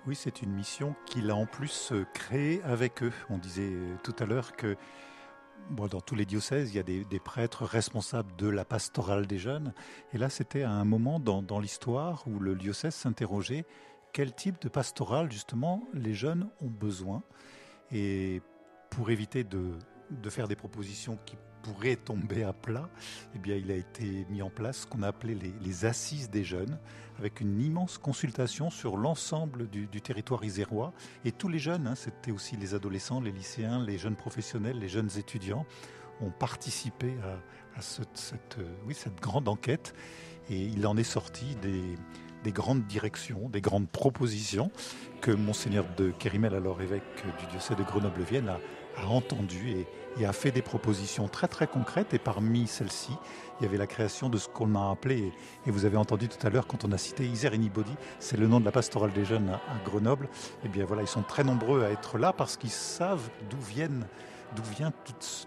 Oui, 0.08 0.16
c'est 0.16 0.42
une 0.42 0.52
mission 0.52 0.94
qu'il 1.06 1.32
a 1.32 1.36
en 1.36 1.46
plus 1.46 1.92
euh, 1.92 2.06
créée 2.14 2.62
avec 2.64 3.02
eux. 3.02 3.14
On 3.30 3.38
disait 3.38 3.72
euh, 3.72 3.96
tout 4.04 4.16
à 4.20 4.26
l'heure 4.26 4.56
que 4.56 4.76
dans 5.70 6.02
tous 6.02 6.16
les 6.16 6.26
diocèses, 6.26 6.72
il 6.72 6.78
y 6.78 6.80
a 6.80 6.84
des, 6.84 7.20
prêtres 7.20 7.66
responsables 7.66 8.36
de 8.38 8.48
la 8.48 8.66
pastorale 8.66 9.28
des 9.28 9.38
jeunes. 9.38 9.74
Et 10.14 10.18
là, 10.18 10.30
c'était 10.30 10.64
à 10.64 10.72
un 10.72 10.86
moment 10.86 11.20
dans, 11.20 11.60
l'histoire 11.60 12.24
où 12.28 12.40
le 12.40 12.56
diocèse 12.56 12.96
s'interrogeait 12.96 13.66
quel 14.14 14.34
type 14.34 14.62
de 14.62 14.70
pastorale, 14.70 15.30
justement, 15.30 15.84
les 15.94 16.14
jeunes 16.14 16.48
ont 16.62 16.70
besoin? 16.70 17.22
Et 17.92 18.42
pour 18.90 19.10
éviter 19.10 19.44
de 19.44 20.30
faire 20.30 20.48
des 20.48 20.56
propositions 20.56 21.18
qui 21.26 21.36
pourraient 21.66 21.96
tomber 21.96 22.44
à 22.44 22.54
plat, 22.54 22.88
eh 23.34 23.40
bien, 23.40 23.56
il 23.56 23.72
a 23.72 23.76
été 23.76 24.28
mis 24.30 24.44
en 24.44 24.52
place 24.52 24.82
ce 24.82 24.86
qu'on 24.86 25.02
a 25.02 25.08
appelé 25.08 25.36
les, 25.64 25.86
assises 25.86 26.30
des 26.30 26.44
jeunes, 26.44 26.78
avec 27.18 27.42
une 27.42 27.60
immense 27.60 27.98
consultation 27.98 28.70
sur 28.70 28.98
l'ensemble 28.98 29.68
du, 29.68 29.88
territoire 30.02 30.44
isérois. 30.44 30.94
Et 31.24 31.32
tous 31.32 31.48
les 31.48 31.58
jeunes, 31.58 31.88
hein, 31.88 31.96
c'était 31.96 32.32
aussi 32.32 32.56
les 32.56 32.76
adolescents, 32.76 33.20
les 33.20 33.32
lycéens, 33.32 33.84
les 33.84 33.98
jeunes 33.98 34.16
professionnels, 34.16 34.78
les 34.78 34.90
jeunes 34.90 35.10
étudiants, 35.18 35.66
ont 36.22 36.30
participé 36.30 37.16
à, 37.24 37.80
euh, 37.80 38.94
cette 38.94 39.20
grande 39.20 39.48
enquête. 39.48 39.96
Et 40.52 40.62
il 40.62 40.86
en 40.86 40.96
est 40.98 41.04
sorti 41.04 41.56
des, 41.64 41.82
des 42.44 42.52
grandes 42.52 42.86
directions, 42.86 43.50
des 43.50 43.62
grandes 43.62 43.90
propositions 43.90 44.70
que 45.22 45.32
Monseigneur 45.32 45.86
de 45.98 46.12
Kérimel, 46.12 46.54
alors 46.54 46.80
évêque 46.84 47.26
du 47.40 47.48
diocèse 47.48 47.76
de 47.76 47.84
Grenoble-Vienne, 47.84 48.50
a, 48.50 48.60
a 49.02 49.08
entendues 49.08 49.86
et 50.20 50.26
a 50.26 50.34
fait 50.34 50.52
des 50.52 50.62
propositions 50.62 51.28
très 51.28 51.48
très 51.48 51.68
concrètes. 51.68 52.14
Et 52.14 52.20
parmi 52.20 52.68
celles-ci, 52.68 53.12
il 53.60 53.64
y 53.64 53.66
avait 53.68 53.78
la 53.78 53.88
création 53.88 54.30
de 54.30 54.38
ce 54.38 54.48
qu'on 54.48 54.76
a 54.76 54.92
appelé, 54.92 55.32
et 55.66 55.72
vous 55.72 55.86
avez 55.86 55.98
entendu 55.98 56.28
tout 56.28 56.46
à 56.46 56.50
l'heure 56.50 56.68
quand 56.68 56.86
on 56.86 56.92
a 56.92 56.98
cité 56.98 57.26
Isère 57.26 57.54
Anybody, 57.54 57.96
c'est 58.20 58.38
le 58.38 58.48
nom 58.48 58.60
de 58.60 58.66
la 58.66 58.72
pastorale 58.72 59.14
des 59.14 59.26
jeunes 59.26 59.50
à, 59.50 59.62
Grenoble. 59.86 60.28
Et 60.64 60.68
bien 60.68 60.86
voilà, 60.86 61.04
ils 61.04 61.08
sont 61.08 61.24
très 61.24 61.44
nombreux 61.44 61.84
à 61.84 61.90
être 61.90 62.18
là 62.18 62.34
parce 62.34 62.58
qu'ils 62.58 62.70
savent 62.72 63.30
d'où 63.50 63.58
vient 63.60 64.92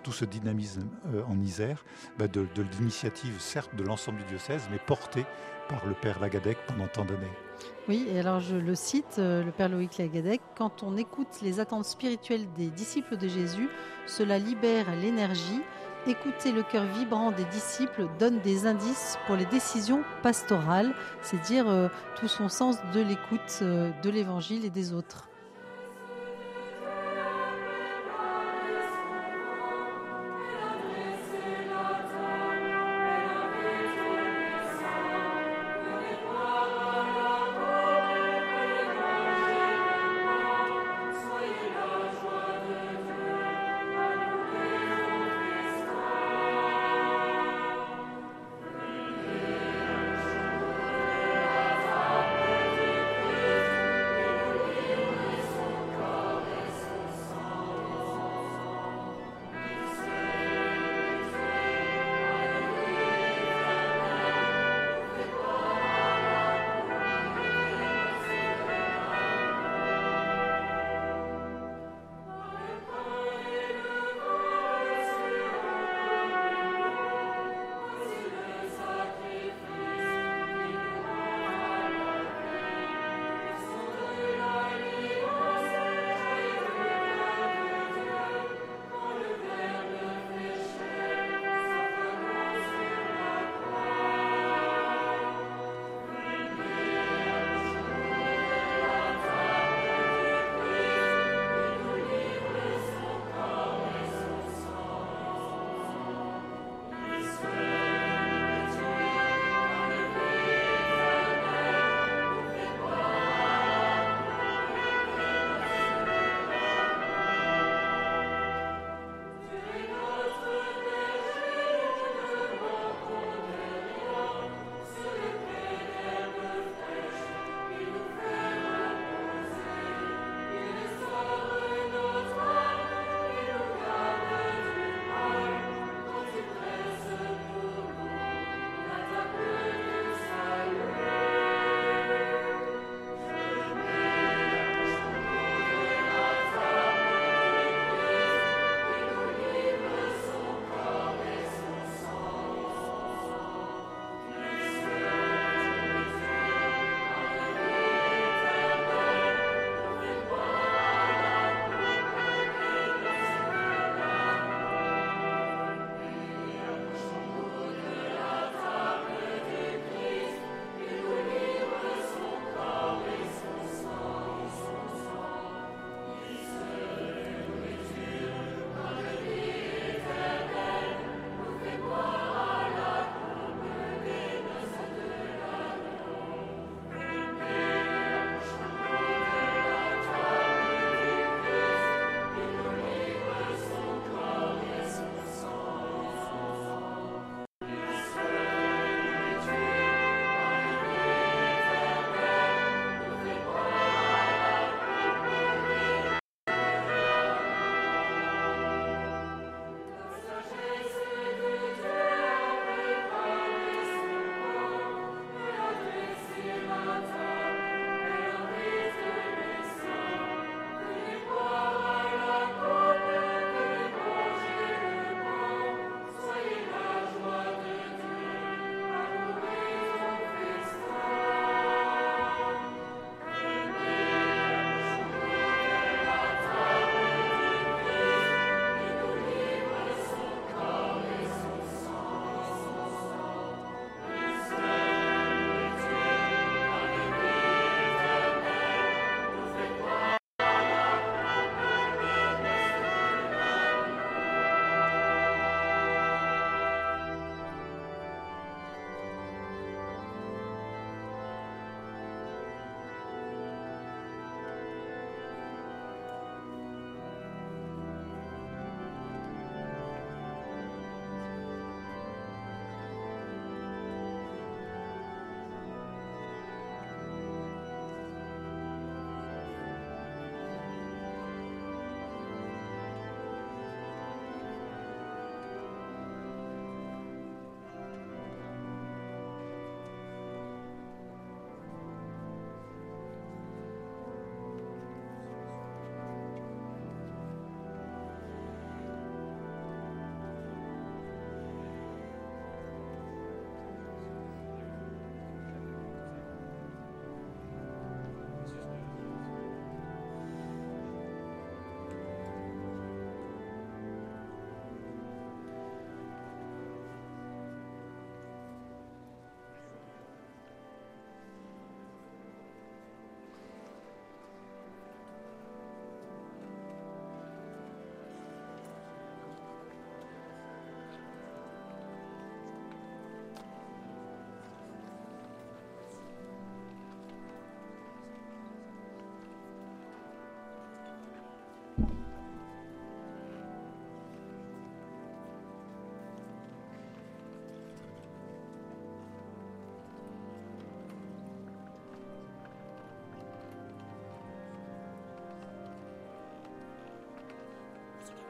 tout, 0.02 0.12
ce 0.12 0.24
dynamisme 0.24 0.88
euh, 1.14 1.22
en 1.28 1.40
Isère, 1.40 1.84
bah, 2.18 2.28
de 2.28 2.46
l'initiative 2.78 3.40
certes 3.40 3.74
de 3.74 3.82
l'ensemble 3.82 4.18
du 4.18 4.24
diocèse, 4.24 4.68
mais 4.70 4.78
portée 4.78 5.26
par 5.68 5.86
le 5.86 5.94
père 5.94 6.18
Lagadec 6.20 6.58
pendant 6.66 6.88
tant 6.88 7.04
d'années. 7.04 7.47
Oui, 7.88 8.06
et 8.12 8.20
alors 8.20 8.40
je 8.40 8.56
le 8.56 8.74
cite, 8.74 9.16
euh, 9.18 9.42
le 9.42 9.50
Père 9.50 9.68
Loïc 9.68 9.96
Lagadec, 9.96 10.40
quand 10.56 10.82
on 10.82 10.96
écoute 10.96 11.40
les 11.42 11.58
attentes 11.58 11.86
spirituelles 11.86 12.46
des 12.56 12.68
disciples 12.68 13.16
de 13.16 13.28
Jésus, 13.28 13.68
cela 14.06 14.38
libère 14.38 14.94
l'énergie. 14.96 15.62
Écouter 16.06 16.52
le 16.52 16.62
cœur 16.62 16.84
vibrant 16.84 17.32
des 17.32 17.44
disciples 17.46 18.06
donne 18.18 18.40
des 18.40 18.66
indices 18.66 19.18
pour 19.26 19.36
les 19.36 19.46
décisions 19.46 20.04
pastorales, 20.22 20.94
c'est 21.22 21.40
dire 21.42 21.68
euh, 21.68 21.88
tout 22.16 22.28
son 22.28 22.48
sens 22.48 22.76
de 22.94 23.00
l'écoute 23.00 23.58
euh, 23.62 23.90
de 24.02 24.10
l'évangile 24.10 24.64
et 24.64 24.70
des 24.70 24.92
autres. 24.92 25.27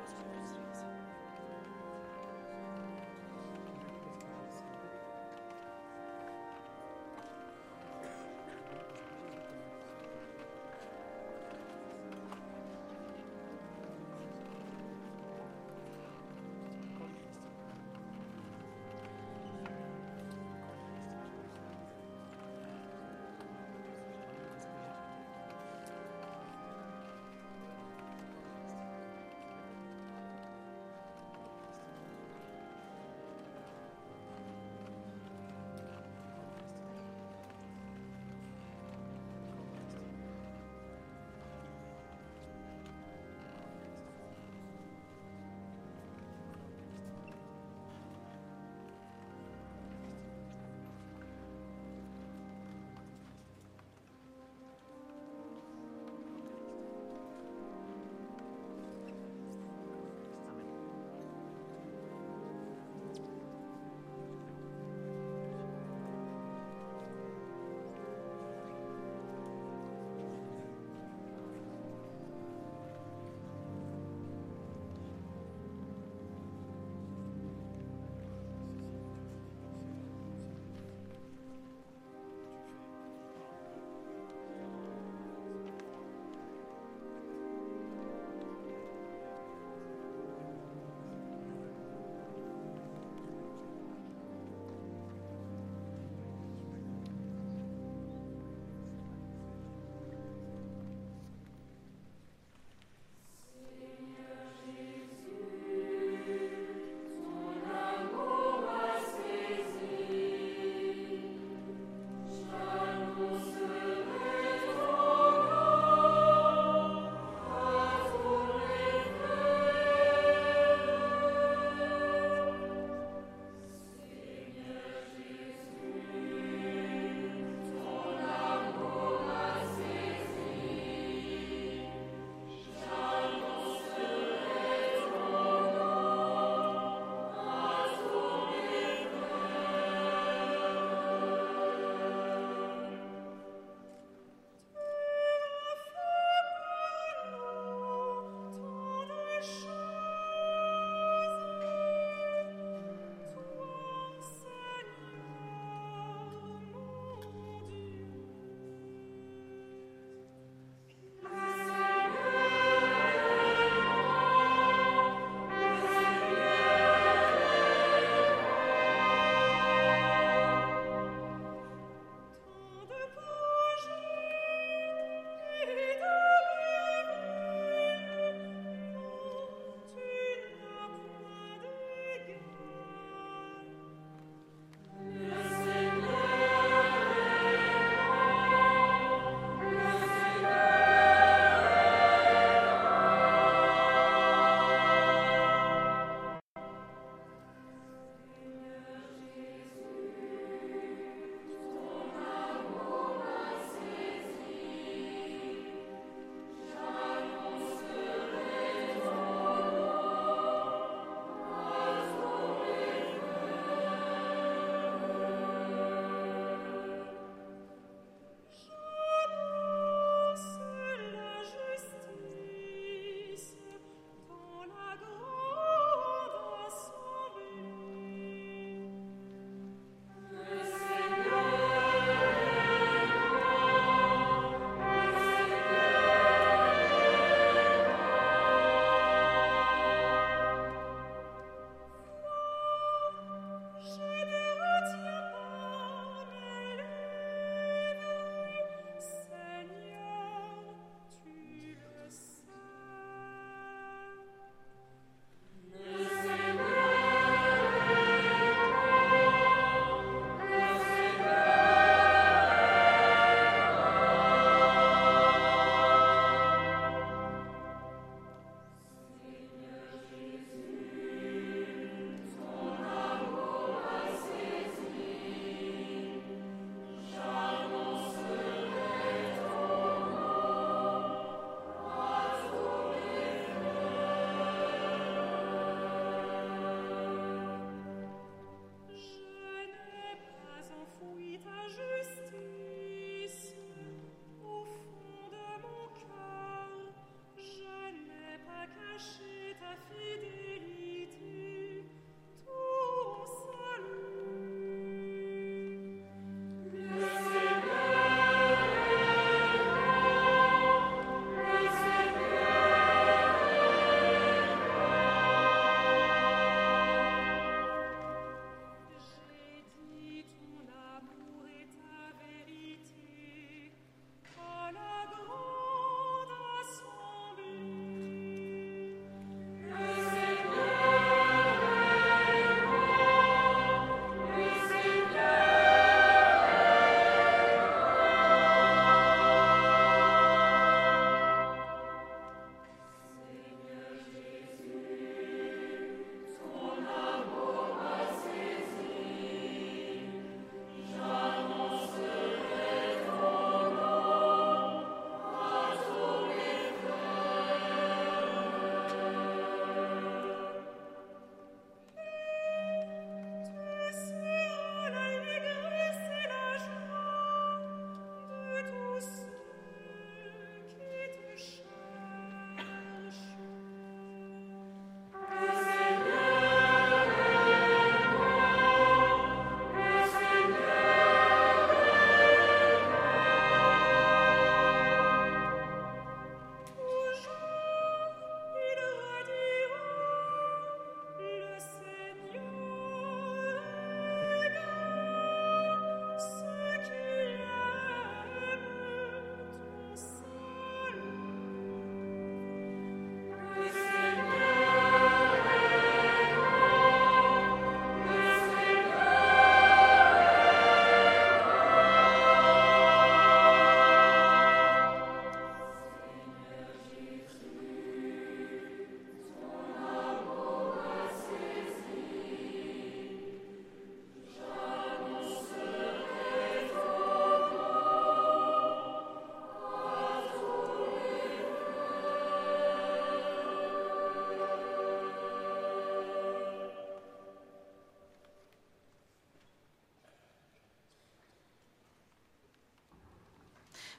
Thank 0.09 0.32
you. 0.32 0.38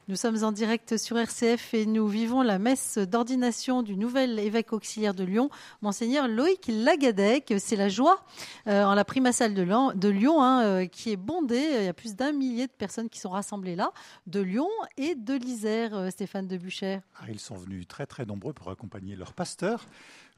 Nous 0.10 0.15
sommes 0.15 0.44
en 0.44 0.52
direct 0.52 0.98
sur 0.98 1.19
RCF 1.19 1.76
et 1.76 1.86
nous 1.86 2.07
vivons 2.07 2.41
la 2.41 2.57
messe 2.57 2.98
d'ordination 2.98 3.84
du 3.84 3.95
nouvel 3.95 4.40
évêque 4.40 4.73
auxiliaire 4.73 5.14
de 5.14 5.23
Lyon, 5.23 5.52
Monseigneur 5.84 6.27
Loïc 6.27 6.65
Lagadec. 6.68 7.53
C'est 7.60 7.76
la 7.76 7.90
joie 7.90 8.26
euh, 8.65 8.86
en 8.86 8.95
la 8.95 9.06
primassale 9.06 9.53
de, 9.53 9.64
de 9.95 10.10
Lyon 10.10 10.41
hein, 10.41 10.64
euh, 10.64 10.86
qui 10.88 11.11
est 11.11 11.15
bondée. 11.15 11.64
Il 11.77 11.84
y 11.84 11.88
a 11.88 11.94
plus 11.94 12.15
d'un 12.15 12.31
millier 12.31 12.65
de 12.65 12.72
personnes 12.72 13.07
qui 13.07 13.19
sont 13.19 13.30
rassemblées 13.30 13.76
là, 13.76 13.91
de 14.26 14.40
Lyon 14.40 14.68
et 14.98 15.14
de 15.14 15.36
l'Isère, 15.36 15.94
euh, 15.94 16.10
Stéphane 16.10 16.48
de. 16.48 16.60
Ah, 16.81 17.26
ils 17.30 17.40
sont 17.40 17.56
venus 17.56 17.88
très 17.88 18.07
très 18.07 18.26
nombreux 18.26 18.53
pour 18.53 18.72
accompagner 18.72 19.15
leur 19.15 19.34
pasteur. 19.34 19.86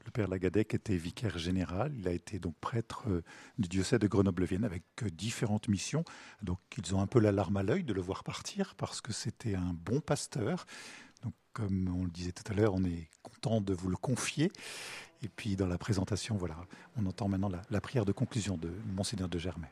Le 0.04 0.10
père 0.10 0.28
Lagadec 0.28 0.74
était 0.74 0.96
vicaire 0.96 1.38
général. 1.38 1.92
Il 1.96 2.08
a 2.08 2.12
été 2.12 2.38
donc 2.38 2.54
prêtre 2.60 3.04
euh, 3.08 3.22
du 3.58 3.68
diocèse 3.68 4.00
de 4.00 4.06
Grenoble-Vienne 4.08 4.64
avec 4.64 4.82
euh, 5.02 5.10
différentes 5.10 5.68
missions. 5.68 6.04
Donc 6.42 6.58
ils 6.76 6.94
ont 6.94 7.00
un 7.00 7.06
peu 7.06 7.20
la 7.20 7.32
larme 7.32 7.56
à 7.56 7.62
l'œil 7.62 7.84
de 7.84 7.92
le 7.92 8.00
voir 8.00 8.24
partir 8.24 8.74
parce 8.76 9.00
que 9.00 9.12
c'était 9.12 9.54
un 9.54 9.74
bon 9.74 10.00
pasteur. 10.00 10.66
Donc 11.22 11.34
comme 11.52 11.94
on 11.96 12.04
le 12.04 12.10
disait 12.10 12.32
tout 12.32 12.50
à 12.50 12.54
l'heure, 12.54 12.74
on 12.74 12.84
est 12.84 13.08
content 13.22 13.60
de 13.60 13.72
vous 13.72 13.88
le 13.88 13.96
confier. 13.96 14.50
Et 15.22 15.28
puis 15.28 15.54
dans 15.54 15.68
la 15.68 15.78
présentation, 15.78 16.36
voilà, 16.36 16.56
on 16.96 17.06
entend 17.06 17.28
maintenant 17.28 17.50
la, 17.70 17.80
prière 17.80 18.04
de 18.04 18.12
conclusion 18.12 18.56
de 18.56 18.72
Monseigneur 18.94 19.28
de 19.28 19.38
Germay. 19.38 19.68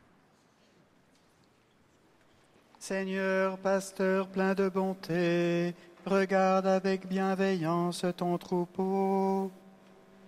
Seigneur, 2.79 3.59
pasteur 3.59 4.29
plein 4.29 4.55
de 4.55 4.69
bonté, 4.69 5.75
regarde 6.07 6.67
avec 6.67 7.07
bienveillance 7.07 8.07
ton 8.17 8.39
troupeau. 8.39 9.51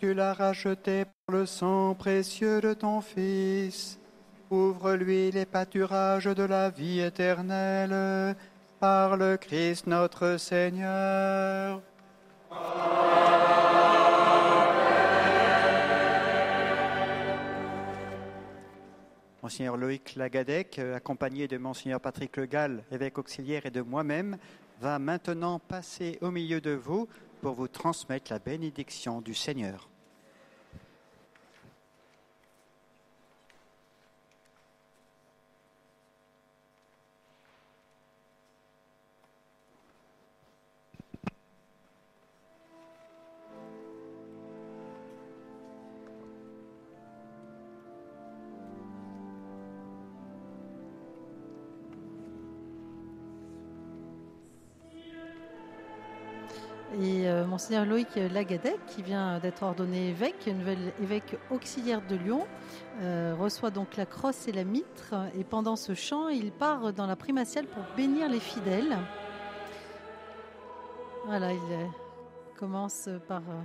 Tu 0.02 0.14
l'as 0.14 0.34
racheté 0.34 1.04
par 1.04 1.36
le 1.36 1.46
sang 1.46 1.94
précieux 1.94 2.60
de 2.60 2.74
ton 2.74 3.00
Fils. 3.00 4.00
Ouvre-lui 4.50 5.30
les 5.30 5.46
pâturages 5.46 6.24
de 6.24 6.42
la 6.42 6.70
vie 6.70 6.98
éternelle 6.98 8.34
par 8.80 9.16
le 9.16 9.36
Christ 9.36 9.86
notre 9.86 10.38
Seigneur. 10.38 11.80
Monseigneur 19.40 19.76
Loïc 19.76 20.16
Lagadec, 20.16 20.80
accompagné 20.80 21.46
de 21.46 21.58
Monseigneur 21.58 22.00
Patrick 22.00 22.36
Le 22.38 22.46
Gall, 22.46 22.82
évêque 22.90 23.18
auxiliaire, 23.18 23.66
et 23.66 23.70
de 23.70 23.82
moi-même, 23.82 24.36
va 24.80 24.98
maintenant 24.98 25.60
passer 25.60 26.18
au 26.22 26.32
milieu 26.32 26.60
de 26.60 26.72
vous 26.72 27.06
pour 27.40 27.54
vous 27.54 27.68
transmettre 27.68 28.32
la 28.32 28.40
bénédiction 28.40 29.20
du 29.20 29.34
Seigneur. 29.34 29.91
Monseigneur 57.62 57.86
Loïc 57.86 58.08
Lagadec, 58.16 58.84
qui 58.88 59.02
vient 59.04 59.38
d'être 59.38 59.62
ordonné 59.62 60.08
évêque, 60.08 60.48
nouvel 60.48 60.92
évêque 61.00 61.38
auxiliaire 61.48 62.02
de 62.08 62.16
Lyon, 62.16 62.44
euh, 63.02 63.36
reçoit 63.38 63.70
donc 63.70 63.96
la 63.96 64.04
crosse 64.04 64.48
et 64.48 64.52
la 64.52 64.64
mitre. 64.64 65.14
Et 65.38 65.44
pendant 65.44 65.76
ce 65.76 65.94
chant, 65.94 66.26
il 66.28 66.50
part 66.50 66.92
dans 66.92 67.06
la 67.06 67.14
primatiale 67.14 67.66
pour 67.66 67.84
bénir 67.96 68.28
les 68.28 68.40
fidèles. 68.40 68.98
Voilà, 71.26 71.52
il 71.52 71.58
euh, 71.70 71.84
commence 72.58 73.08
par. 73.28 73.42
euh, 73.48 73.62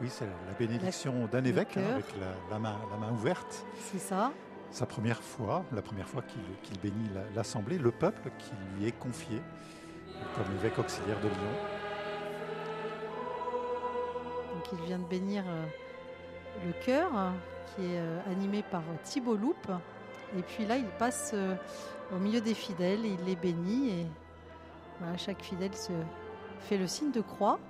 Oui, 0.00 0.08
c'est 0.08 0.24
la 0.24 0.54
bénédiction 0.58 1.26
d'un 1.30 1.44
évêque, 1.44 1.76
hein, 1.76 1.82
avec 1.92 2.06
la, 2.18 2.28
la 2.50 2.58
main, 2.58 2.78
la 2.90 2.96
main 3.06 3.12
ouverte. 3.12 3.66
C'est 3.92 3.98
ça. 3.98 4.32
Sa 4.70 4.86
première 4.86 5.22
fois, 5.22 5.62
la 5.72 5.82
première 5.82 6.08
fois 6.08 6.22
qu'il 6.22 6.80
bénit 6.80 7.10
la- 7.14 7.24
l'Assemblée, 7.36 7.76
le 7.76 7.90
peuple 7.90 8.30
qui 8.38 8.52
lui 8.78 8.86
est 8.88 8.98
confié 8.98 9.42
comme 10.34 10.46
évêque 10.58 10.78
auxiliaire 10.78 11.20
de 11.20 11.28
Lyon. 11.28 11.73
Il 14.72 14.80
vient 14.86 14.98
de 14.98 15.04
bénir 15.04 15.44
euh, 15.46 15.64
le 16.66 16.72
chœur 16.84 17.10
qui 17.74 17.82
est 17.82 17.98
euh, 17.98 18.18
animé 18.30 18.62
par 18.70 18.80
euh, 18.80 18.96
Thibault 19.02 19.36
Loupe. 19.36 19.70
Et 20.36 20.42
puis 20.42 20.64
là, 20.64 20.76
il 20.76 20.88
passe 20.98 21.32
au 22.12 22.18
milieu 22.18 22.40
des 22.40 22.54
fidèles, 22.54 23.04
il 23.04 23.24
les 23.24 23.36
bénit 23.36 23.90
et 23.90 24.06
chaque 25.16 25.40
fidèle 25.42 25.72
se 25.74 25.92
fait 26.58 26.76
le 26.76 26.88
signe 26.88 27.12
de 27.12 27.20
croix. 27.20 27.60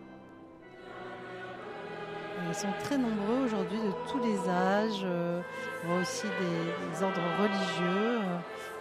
Ils 2.49 2.55
sont 2.55 2.73
très 2.85 2.97
nombreux 2.97 3.45
aujourd'hui 3.45 3.79
de 3.79 3.93
tous 4.11 4.19
les 4.19 4.49
âges. 4.49 5.05
on 5.05 5.89
voit 5.89 6.01
aussi 6.01 6.27
des, 6.27 6.91
des 6.91 7.03
ordres 7.03 7.21
religieux, 7.39 8.21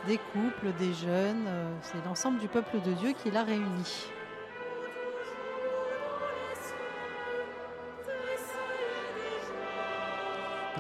des 0.08 0.18
couples, 0.32 0.72
des 0.80 0.94
jeunes. 0.94 1.46
C'est 1.82 2.06
l'ensemble 2.06 2.40
du 2.40 2.48
peuple 2.48 2.80
de 2.80 2.94
Dieu 2.94 3.12
qui 3.22 3.32
l'a 3.32 3.44
réuni. 3.44 4.08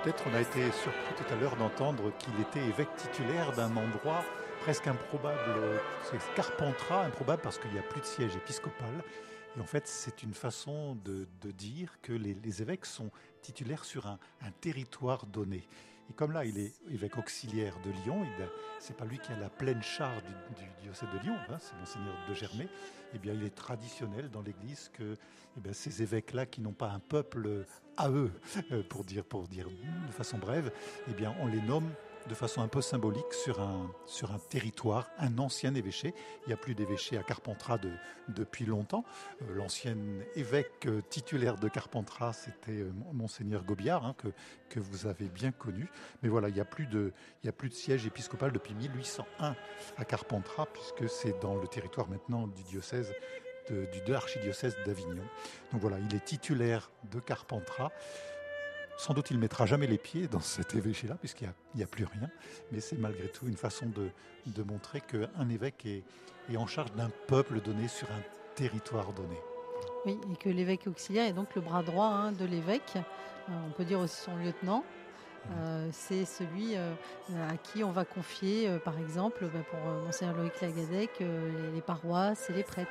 Peut-être 0.03 0.23
on 0.29 0.33
a 0.33 0.41
été 0.41 0.69
surpris 0.71 1.15
tout 1.15 1.33
à 1.33 1.37
l'heure 1.37 1.55
d'entendre 1.55 2.11
qu'il 2.17 2.37
était 2.41 2.59
évêque 2.59 2.93
titulaire 2.97 3.53
d'un 3.53 3.73
endroit 3.77 4.21
presque 4.59 4.85
improbable. 4.87 5.39
C'est 6.03 6.17
Carpentras, 6.35 7.05
improbable 7.05 7.41
parce 7.41 7.57
qu'il 7.57 7.71
n'y 7.71 7.79
a 7.79 7.83
plus 7.83 8.01
de 8.01 8.05
siège 8.05 8.35
épiscopal. 8.35 9.01
Et 9.55 9.61
en 9.61 9.65
fait, 9.65 9.87
c'est 9.87 10.21
une 10.21 10.33
façon 10.33 10.95
de, 11.05 11.25
dire 11.51 11.99
que 12.01 12.11
les, 12.11 12.61
évêques 12.61 12.85
sont 12.85 13.11
titulaires 13.41 13.85
sur 13.85 14.07
un, 14.07 14.19
territoire 14.59 15.25
donné. 15.25 15.65
Et 16.09 16.13
comme 16.13 16.33
là, 16.33 16.43
il 16.43 16.59
est 16.59 16.73
évêque 16.91 17.17
auxiliaire 17.17 17.77
de 17.85 17.91
Lyon, 18.03 18.25
c'est 18.79 18.97
pas 18.97 19.05
lui 19.05 19.19
qui 19.19 19.31
a 19.31 19.37
la 19.37 19.49
pleine 19.49 19.81
charge 19.81 20.21
du, 20.23 20.65
diocèse 20.81 21.07
de 21.13 21.19
Lyon, 21.19 21.37
hein, 21.49 21.57
c'est 21.61 21.77
monseigneur 21.77 22.15
de 22.27 22.33
Germay. 22.33 22.67
Eh 23.13 23.19
bien, 23.19 23.31
il 23.31 23.43
est 23.45 23.55
traditionnel 23.55 24.29
dans 24.29 24.41
l'Église 24.41 24.91
que 24.91 25.15
eh 25.65 25.73
ces 25.73 26.03
évêques-là, 26.03 26.45
qui 26.45 26.59
n'ont 26.59 26.73
pas 26.73 26.89
un 26.89 26.99
peuple 26.99 27.65
à 27.97 28.09
eux, 28.09 28.31
euh, 28.71 28.83
pour 28.83 29.03
dire, 29.03 29.23
pour 29.23 29.47
dire 29.47 29.67
de 29.69 30.11
façon 30.11 30.37
brève, 30.37 30.71
eh 31.09 31.13
bien, 31.13 31.35
on 31.41 31.47
les 31.47 31.61
nomme 31.61 31.89
de 32.29 32.35
façon 32.35 32.61
un 32.61 32.69
peu 32.69 32.81
symbolique 32.81 33.33
sur 33.33 33.59
un, 33.59 33.91
sur 34.05 34.31
un 34.31 34.39
territoire, 34.39 35.09
un 35.19 35.37
ancien 35.39 35.75
évêché. 35.75 36.13
Il 36.45 36.47
n'y 36.47 36.53
a 36.53 36.57
plus 36.57 36.73
d'évêché 36.73 37.17
à 37.17 37.23
Carpentras 37.23 37.77
de- 37.79 37.91
depuis 38.29 38.65
longtemps. 38.65 39.03
Euh, 39.41 39.55
L'ancien 39.55 39.97
évêque 40.35 40.85
euh, 40.85 41.01
titulaire 41.09 41.57
de 41.57 41.67
Carpentras, 41.67 42.31
c'était 42.31 42.85
Monseigneur 43.11 43.65
Gobiard, 43.65 44.05
hein, 44.05 44.15
que, 44.17 44.29
que 44.69 44.79
vous 44.79 45.05
avez 45.05 45.27
bien 45.27 45.51
connu. 45.51 45.89
Mais 46.21 46.29
voilà, 46.29 46.47
il 46.47 46.53
n'y 46.53 46.61
a, 46.61 46.63
a 46.63 46.65
plus 46.65 46.87
de 46.87 47.11
siège 47.73 48.05
épiscopal 48.05 48.53
depuis 48.53 48.73
1801 48.73 49.53
à 49.97 50.05
Carpentras, 50.05 50.67
puisque 50.67 51.09
c'est 51.09 51.37
dans 51.41 51.55
le 51.55 51.67
territoire 51.67 52.07
maintenant 52.07 52.47
du 52.47 52.63
diocèse 52.63 53.11
de, 53.69 53.87
de 54.05 54.11
l'archidiocèse 54.11 54.75
d'Avignon. 54.85 55.23
Donc 55.71 55.81
voilà, 55.81 55.97
il 55.99 56.15
est 56.15 56.23
titulaire 56.23 56.91
de 57.11 57.19
Carpentras. 57.19 57.91
Sans 58.97 59.13
doute, 59.13 59.31
il 59.31 59.37
ne 59.37 59.41
mettra 59.41 59.65
jamais 59.65 59.87
les 59.87 59.97
pieds 59.97 60.27
dans 60.27 60.39
cet 60.39 60.75
évêché-là, 60.75 61.15
puisqu'il 61.15 61.51
n'y 61.75 61.83
a, 61.83 61.87
plus 61.87 62.05
rien. 62.05 62.29
Mais 62.71 62.79
c'est 62.79 62.97
malgré 62.97 63.27
tout 63.27 63.47
une 63.47 63.57
façon 63.57 63.87
de, 63.87 64.63
montrer 64.63 65.01
qu'un 65.01 65.49
évêque 65.49 65.85
est, 65.85 66.03
est 66.51 66.57
en 66.57 66.67
charge 66.67 66.93
d'un 66.93 67.09
peuple 67.27 67.59
donné 67.59 67.87
sur 67.87 68.07
un 68.11 68.21
territoire 68.55 69.11
donné. 69.13 69.37
Oui, 70.05 70.19
et 70.31 70.35
que 70.35 70.49
l'évêque 70.49 70.87
auxiliaire 70.87 71.27
est 71.27 71.33
donc 71.33 71.55
le 71.55 71.61
bras 71.61 71.81
droit 71.81 72.07
hein, 72.07 72.31
de 72.33 72.45
l'évêque. 72.45 72.93
Euh, 72.95 73.51
on 73.67 73.71
peut 73.71 73.85
dire 73.85 73.99
aussi 73.99 74.21
son 74.21 74.35
lieutenant. 74.35 74.83
Euh, 75.51 75.89
c'est 75.91 76.25
celui 76.25 76.75
euh, 76.75 76.93
à 77.49 77.57
qui 77.57 77.83
on 77.83 77.91
va 77.91 78.05
confier, 78.05 78.69
euh, 78.69 78.79
par 78.79 78.97
exemple, 78.97 79.45
bah, 79.53 79.59
pour 79.69 79.79
Monseigneur 80.05 80.35
Loïc 80.35 80.59
Lagadec, 80.61 81.11
les, 81.19 81.81
paroisses 81.81 82.49
et 82.49 82.53
les 82.53 82.63
prêtres. 82.63 82.89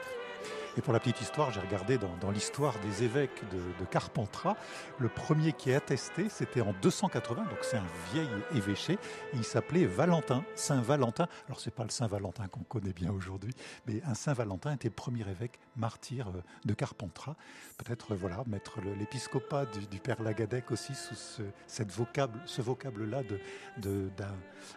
Et 0.76 0.81
pour 0.81 0.94
la 0.94 1.00
petite 1.00 1.20
histoire, 1.20 1.50
j'ai 1.50 1.60
regardé 1.60 1.98
dans, 1.98 2.31
l'histoire 2.31 2.74
des 2.81 3.05
évêques 3.05 3.42
de, 3.50 3.84
Carpentras. 3.90 4.56
Le 4.98 5.08
premier 5.08 5.52
qui 5.52 5.70
est 5.70 5.74
attesté, 5.74 6.28
c'était 6.31 6.62
en 6.62 6.72
280, 6.81 7.42
donc 7.42 7.58
c'est 7.60 7.76
un 7.76 7.86
vieil 8.12 8.28
évêché. 8.55 8.98
Il 9.34 9.44
s'appelait 9.44 9.84
Valentin, 9.84 10.44
Saint 10.55 10.81
Valentin. 10.81 11.26
Alors 11.47 11.60
c'est 11.60 11.74
pas 11.74 11.82
le 11.82 11.90
Saint 11.90 12.06
Valentin 12.06 12.47
qu'on 12.48 12.62
connaît 12.62 12.94
bien 12.94 13.10
aujourd'hui, 13.12 13.52
mais 13.86 14.02
un 14.06 14.14
Saint 14.14 14.32
Valentin 14.32 14.72
était 14.72 14.89
le 14.89 14.94
premier 14.94 15.28
évêque 15.28 15.58
martyr 15.76 16.32
de 16.64 16.74
Carpentras. 16.74 17.36
Peut-être 17.76 18.14
voilà 18.14 18.42
mettre 18.47 18.81
l'épiscopat 18.98 19.66
du, 19.66 19.98
père 19.98 20.22
Lagadec 20.22 20.70
aussi 20.70 20.94
sous 20.94 21.14
ce, 21.14 21.42
cette 21.66 21.90
vocable, 21.90 22.40
ce 22.46 22.62
vocable-là 22.62 23.22
de, 23.22 23.38
de- 23.78 24.10
d'un 24.16 24.34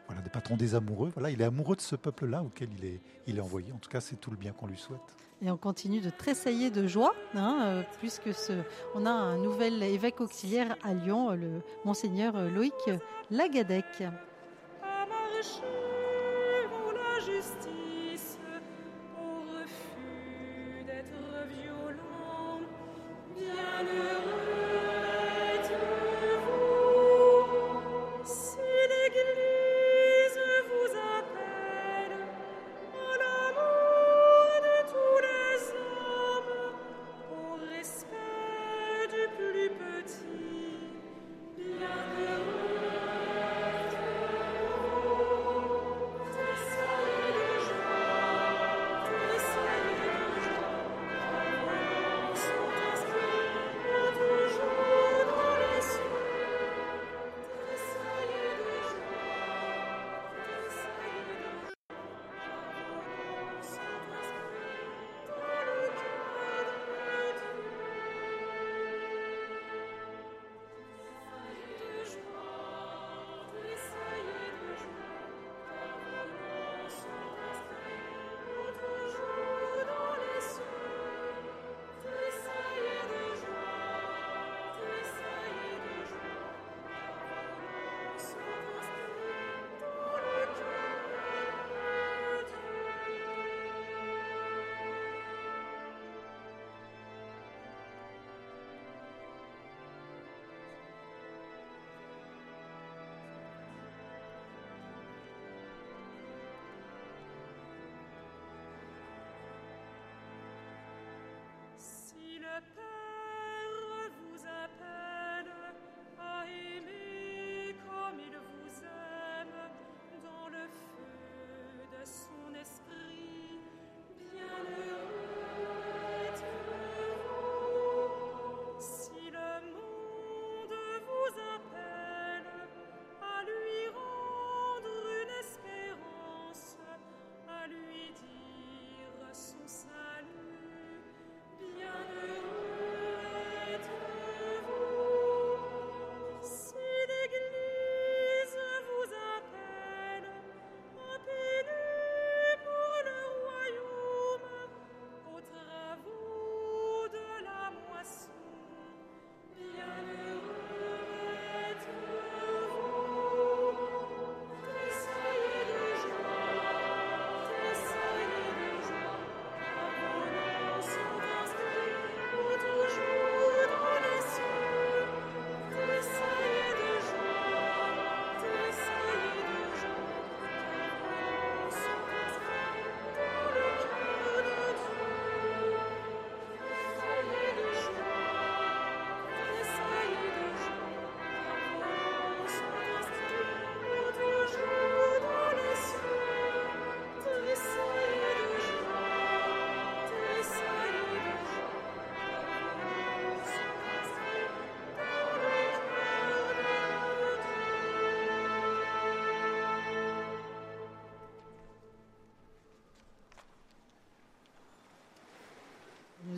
voilà 0.07 0.21
des 0.21 0.29
patrons 0.29 0.57
des 0.57 0.75
amoureux. 0.75 1.11
Voilà, 1.13 1.29
il 1.29 1.41
est 1.41 1.45
amoureux 1.45 1.75
de 1.75 1.81
ce 1.81 1.95
peuple-là 1.95 2.41
auquel 2.43 2.69
il 2.77 2.85
est, 2.85 3.01
il 3.27 3.37
est 3.37 3.41
envoyé. 3.41 3.71
En 3.71 3.77
tout 3.77 3.89
cas, 3.89 4.01
c'est 4.01 4.15
tout 4.17 4.31
le 4.31 4.37
bien 4.37 4.51
qu'on 4.51 4.67
lui 4.67 4.77
souhaite. 4.77 4.99
Et 5.41 5.51
on 5.51 5.57
continue 5.57 5.99
de 5.99 6.09
tressailler 6.09 6.69
de 6.69 6.87
joie, 6.87 7.13
hein, 7.33 7.59
euh, 7.65 7.83
puisque 7.99 8.33
ce, 8.33 8.53
on 8.95 9.05
a 9.05 9.11
un 9.11 9.37
nouvel 9.37 9.83
évêque 9.83 10.21
auxiliaire 10.21 10.77
à 10.81 10.93
Lyon, 10.93 11.31
euh, 11.31 11.35
le 11.35 11.61
Monseigneur 11.83 12.35
euh, 12.37 12.49
Loïc 12.49 12.73
Lagadec. 13.29 13.85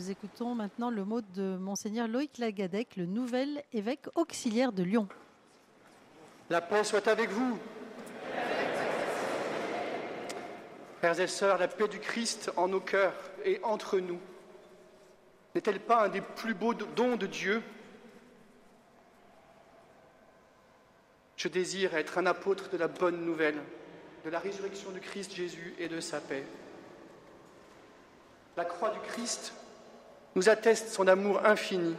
Écoutons 0.08 0.54
maintenant 0.54 0.90
le 0.90 1.04
mot 1.04 1.20
de 1.20 1.58
Monseigneur 1.58 2.08
Loïc 2.08 2.38
Lagadec, 2.38 2.96
le 2.96 3.04
nouvel 3.04 3.62
évêque 3.74 4.06
auxiliaire 4.14 4.72
de 4.72 4.82
Lyon. 4.82 5.06
La 6.48 6.62
paix 6.62 6.82
soit 6.82 7.06
avec 7.08 7.28
vous. 7.28 7.58
Frères 10.98 11.20
et 11.20 11.26
sœurs, 11.26 11.58
la 11.58 11.68
paix 11.68 11.88
du 11.88 11.98
Christ 11.98 12.50
en 12.56 12.68
nos 12.68 12.80
cœurs 12.80 13.12
et 13.44 13.60
entre 13.62 13.98
nous 13.98 14.18
n'est-elle 15.54 15.80
pas 15.80 16.04
un 16.04 16.08
des 16.08 16.20
plus 16.20 16.54
beaux 16.54 16.74
dons 16.74 17.16
de 17.16 17.26
Dieu? 17.26 17.62
Je 21.36 21.48
désire 21.48 21.94
être 21.94 22.16
un 22.16 22.26
apôtre 22.26 22.70
de 22.70 22.76
la 22.78 22.88
bonne 22.88 23.24
nouvelle, 23.24 23.60
de 24.24 24.30
la 24.30 24.38
résurrection 24.38 24.90
du 24.90 25.00
Christ 25.00 25.34
Jésus 25.34 25.74
et 25.78 25.88
de 25.88 26.00
sa 26.00 26.20
paix. 26.20 26.44
La 28.56 28.64
croix 28.64 28.90
du 28.90 29.00
Christ 29.00 29.52
nous 30.38 30.48
atteste 30.48 30.90
son 30.90 31.08
amour 31.08 31.44
infini. 31.44 31.96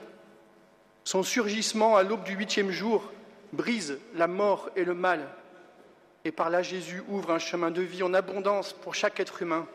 Son 1.04 1.24
surgissement 1.24 1.98
à 1.98 2.04
l'aube 2.04 2.24
du 2.24 2.36
huitième 2.36 2.72
jour 2.72 3.12
brise 3.52 4.00
la 4.16 4.28
mort 4.28 4.70
et 4.78 4.86
le 4.86 4.94
mal. 4.94 5.28
Et 6.24 6.32
par 6.32 6.50
là, 6.50 6.62
Jésus 6.62 7.04
ouvre 7.10 7.32
un 7.32 7.40
chemin 7.40 7.70
de 7.70 7.82
vie 7.82 8.02
en 8.02 8.14
abondance 8.14 8.72
pour 8.72 8.96
chaque 8.96 9.20
être 9.20 9.42
humain. 9.42 9.68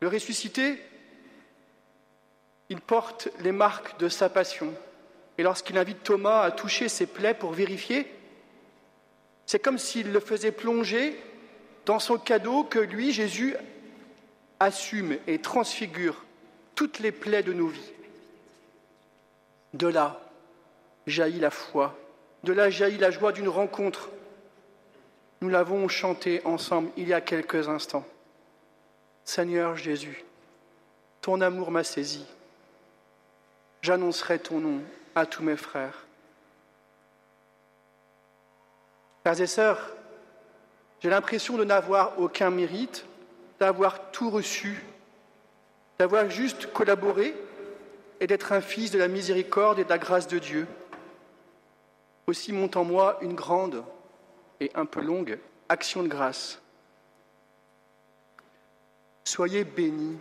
Le 0.00 0.08
ressuscité, 0.08 0.78
il 2.68 2.82
porte 2.82 3.28
les 3.38 3.52
marques 3.52 3.98
de 3.98 4.10
sa 4.10 4.28
passion. 4.28 4.74
Et 5.38 5.42
lorsqu'il 5.42 5.78
invite 5.78 6.02
Thomas 6.02 6.42
à 6.42 6.50
toucher 6.50 6.90
ses 6.90 7.06
plaies 7.06 7.32
pour 7.32 7.52
vérifier, 7.52 8.06
c'est 9.46 9.60
comme 9.60 9.78
s'il 9.78 10.12
le 10.12 10.20
faisait 10.20 10.52
plonger 10.52 11.18
dans 11.86 12.00
son 12.00 12.18
cadeau 12.18 12.64
que 12.64 12.78
lui, 12.78 13.12
Jésus, 13.12 13.56
assume 14.60 15.18
et 15.26 15.40
transfigure 15.40 16.24
toutes 16.74 16.98
les 16.98 17.12
plaies 17.12 17.42
de 17.42 17.52
nos 17.52 17.66
vies. 17.66 17.92
De 19.74 19.88
là 19.88 20.20
jaillit 21.06 21.40
la 21.40 21.50
foi, 21.50 21.98
de 22.44 22.52
là 22.52 22.70
jaillit 22.70 22.98
la 22.98 23.10
joie 23.10 23.32
d'une 23.32 23.48
rencontre. 23.48 24.10
Nous 25.40 25.48
l'avons 25.48 25.88
chanté 25.88 26.42
ensemble 26.44 26.90
il 26.96 27.08
y 27.08 27.14
a 27.14 27.20
quelques 27.20 27.68
instants. 27.68 28.06
Seigneur 29.24 29.76
Jésus, 29.76 30.24
ton 31.20 31.40
amour 31.40 31.70
m'a 31.70 31.84
saisi. 31.84 32.26
J'annoncerai 33.82 34.38
ton 34.38 34.58
nom 34.58 34.80
à 35.14 35.24
tous 35.24 35.42
mes 35.42 35.56
frères. 35.56 36.04
Frères 39.22 39.40
et 39.40 39.46
sœurs, 39.46 39.90
j'ai 41.00 41.10
l'impression 41.10 41.56
de 41.56 41.64
n'avoir 41.64 42.18
aucun 42.18 42.50
mérite, 42.50 43.04
d'avoir 43.60 44.10
tout 44.10 44.30
reçu, 44.30 44.82
d'avoir 45.98 46.30
juste 46.30 46.72
collaboré 46.72 47.34
et 48.18 48.26
d'être 48.26 48.52
un 48.52 48.62
fils 48.62 48.90
de 48.90 48.98
la 48.98 49.06
miséricorde 49.06 49.78
et 49.78 49.84
de 49.84 49.90
la 49.90 49.98
grâce 49.98 50.26
de 50.26 50.38
Dieu. 50.38 50.66
Aussi 52.26 52.52
monte 52.52 52.76
en 52.76 52.84
moi 52.84 53.18
une 53.20 53.34
grande 53.34 53.84
et 54.60 54.70
un 54.74 54.86
peu 54.86 55.00
longue 55.00 55.38
action 55.68 56.02
de 56.02 56.08
grâce. 56.08 56.60
Soyez 59.24 59.64
bénis, 59.64 60.18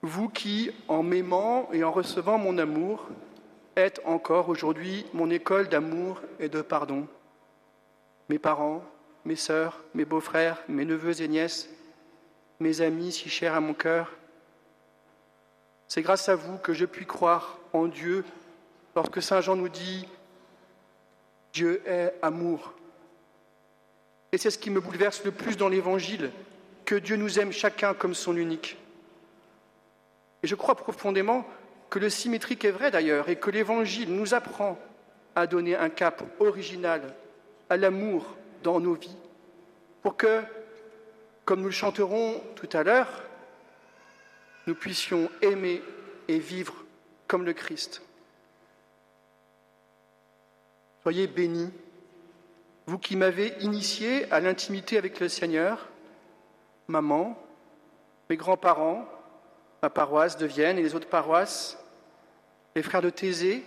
vous 0.00 0.28
qui, 0.28 0.70
en 0.88 1.02
m'aimant 1.02 1.68
et 1.72 1.82
en 1.82 1.90
recevant 1.90 2.38
mon 2.38 2.56
amour, 2.58 3.08
êtes 3.74 4.00
encore 4.04 4.48
aujourd'hui 4.48 5.04
mon 5.12 5.28
école 5.28 5.68
d'amour 5.68 6.22
et 6.38 6.48
de 6.48 6.62
pardon. 6.62 7.08
Mes 8.28 8.38
parents, 8.38 8.82
mes 9.24 9.36
sœurs, 9.36 9.82
mes 9.94 10.04
beaux-frères, 10.04 10.62
mes 10.68 10.84
neveux 10.84 11.20
et 11.20 11.28
nièces, 11.28 11.68
mes 12.60 12.80
amis 12.80 13.12
si 13.12 13.28
chers 13.28 13.54
à 13.54 13.60
mon 13.60 13.74
cœur. 13.74 14.12
C'est 15.88 16.02
grâce 16.02 16.28
à 16.28 16.34
vous 16.34 16.58
que 16.58 16.72
je 16.72 16.84
puis 16.84 17.06
croire 17.06 17.58
en 17.72 17.86
Dieu 17.86 18.24
lorsque 18.94 19.22
Saint 19.22 19.40
Jean 19.40 19.56
nous 19.56 19.68
dit 19.68 20.08
Dieu 21.52 21.82
est 21.86 22.14
amour. 22.22 22.74
Et 24.32 24.38
c'est 24.38 24.50
ce 24.50 24.58
qui 24.58 24.70
me 24.70 24.80
bouleverse 24.80 25.24
le 25.24 25.30
plus 25.30 25.56
dans 25.56 25.68
l'Évangile, 25.68 26.30
que 26.84 26.94
Dieu 26.94 27.16
nous 27.16 27.38
aime 27.38 27.52
chacun 27.52 27.94
comme 27.94 28.14
son 28.14 28.36
unique. 28.36 28.76
Et 30.42 30.46
je 30.46 30.54
crois 30.54 30.74
profondément 30.74 31.46
que 31.88 31.98
le 31.98 32.10
symétrique 32.10 32.64
est 32.64 32.70
vrai 32.70 32.90
d'ailleurs, 32.90 33.28
et 33.28 33.36
que 33.36 33.50
l'Évangile 33.50 34.14
nous 34.14 34.34
apprend 34.34 34.78
à 35.34 35.46
donner 35.46 35.76
un 35.76 35.88
cap 35.88 36.22
original 36.40 37.14
à 37.70 37.76
l'amour 37.76 38.36
dans 38.62 38.80
nos 38.80 38.94
vies, 38.94 39.16
pour 40.02 40.16
que 40.16 40.42
comme 41.46 41.60
nous 41.60 41.66
le 41.66 41.70
chanterons 41.70 42.42
tout 42.56 42.68
à 42.72 42.82
l'heure, 42.82 43.22
nous 44.66 44.74
puissions 44.74 45.30
aimer 45.40 45.80
et 46.26 46.40
vivre 46.40 46.74
comme 47.28 47.44
le 47.44 47.52
Christ. 47.52 48.02
Soyez 51.02 51.28
bénis, 51.28 51.70
vous 52.86 52.98
qui 52.98 53.14
m'avez 53.14 53.54
initié 53.60 54.30
à 54.32 54.40
l'intimité 54.40 54.98
avec 54.98 55.20
le 55.20 55.28
Seigneur, 55.28 55.88
maman, 56.88 57.40
mes 58.28 58.36
grands-parents, 58.36 59.08
ma 59.82 59.90
paroisse 59.90 60.36
de 60.36 60.46
Vienne 60.46 60.78
et 60.78 60.82
les 60.82 60.96
autres 60.96 61.08
paroisses, 61.08 61.78
les 62.74 62.82
frères 62.82 63.02
de 63.02 63.10
Thésée, 63.10 63.62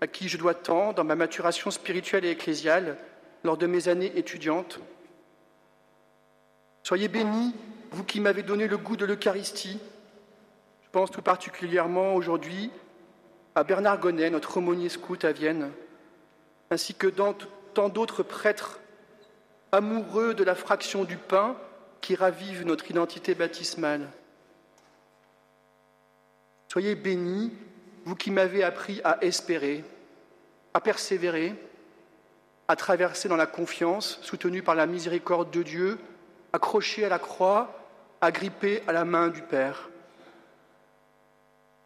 à 0.00 0.06
qui 0.06 0.28
je 0.28 0.38
dois 0.38 0.54
tant 0.54 0.92
dans 0.92 1.02
ma 1.02 1.16
maturation 1.16 1.72
spirituelle 1.72 2.24
et 2.24 2.30
ecclésiale 2.30 2.96
lors 3.42 3.56
de 3.56 3.66
mes 3.66 3.88
années 3.88 4.16
étudiantes, 4.16 4.78
Soyez 6.88 7.08
bénis, 7.08 7.54
vous 7.90 8.02
qui 8.02 8.18
m'avez 8.18 8.42
donné 8.42 8.66
le 8.66 8.78
goût 8.78 8.96
de 8.96 9.04
l'Eucharistie. 9.04 9.78
Je 10.82 10.88
pense 10.90 11.10
tout 11.10 11.20
particulièrement 11.20 12.14
aujourd'hui 12.14 12.70
à 13.54 13.62
Bernard 13.62 14.00
Gonnet, 14.00 14.30
notre 14.30 14.56
aumônier 14.56 14.88
scout 14.88 15.22
à 15.26 15.32
Vienne, 15.32 15.70
ainsi 16.70 16.94
que 16.94 17.06
dans 17.06 17.34
tant 17.74 17.90
d'autres 17.90 18.22
prêtres 18.22 18.80
amoureux 19.70 20.32
de 20.32 20.42
la 20.44 20.54
fraction 20.54 21.04
du 21.04 21.18
pain 21.18 21.58
qui 22.00 22.14
ravive 22.14 22.64
notre 22.64 22.90
identité 22.90 23.34
baptismale. 23.34 24.08
Soyez 26.72 26.94
bénis, 26.94 27.52
vous 28.06 28.16
qui 28.16 28.30
m'avez 28.30 28.64
appris 28.64 29.02
à 29.04 29.22
espérer, 29.22 29.84
à 30.72 30.80
persévérer, 30.80 31.54
à 32.66 32.76
traverser 32.76 33.28
dans 33.28 33.36
la 33.36 33.44
confiance, 33.44 34.18
soutenu 34.22 34.62
par 34.62 34.74
la 34.74 34.86
miséricorde 34.86 35.50
de 35.50 35.62
Dieu, 35.62 35.98
accroché 36.52 37.04
à 37.04 37.08
la 37.08 37.18
croix, 37.18 37.74
agrippé 38.20 38.82
à 38.86 38.92
la 38.92 39.04
main 39.04 39.28
du 39.28 39.42
Père. 39.42 39.88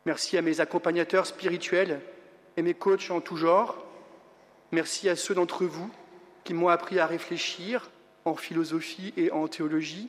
Merci 0.04 0.36
à 0.36 0.42
mes 0.42 0.60
accompagnateurs 0.60 1.26
spirituels 1.26 2.00
et 2.56 2.62
mes 2.62 2.74
coachs 2.74 3.10
en 3.10 3.20
tout 3.20 3.36
genre. 3.36 3.76
Merci 4.72 5.08
à 5.08 5.16
ceux 5.16 5.34
d'entre 5.34 5.64
vous 5.64 5.90
qui 6.44 6.54
m'ont 6.54 6.68
appris 6.68 6.98
à 6.98 7.06
réfléchir 7.06 7.90
en 8.24 8.34
philosophie 8.34 9.12
et 9.16 9.30
en 9.30 9.46
théologie, 9.48 10.08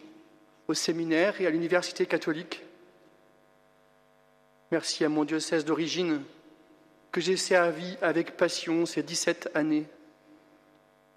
au 0.67 0.73
séminaire 0.73 1.39
et 1.41 1.47
à 1.47 1.49
l'université 1.49 2.05
catholique. 2.05 2.63
Merci 4.71 5.05
à 5.05 5.09
mon 5.09 5.23
diocèse 5.23 5.65
d'origine 5.65 6.23
que 7.11 7.21
j'ai 7.21 7.37
servi 7.37 7.95
avec 8.01 8.37
passion 8.37 8.85
ces 8.87 9.03
17 9.03 9.51
années. 9.53 9.85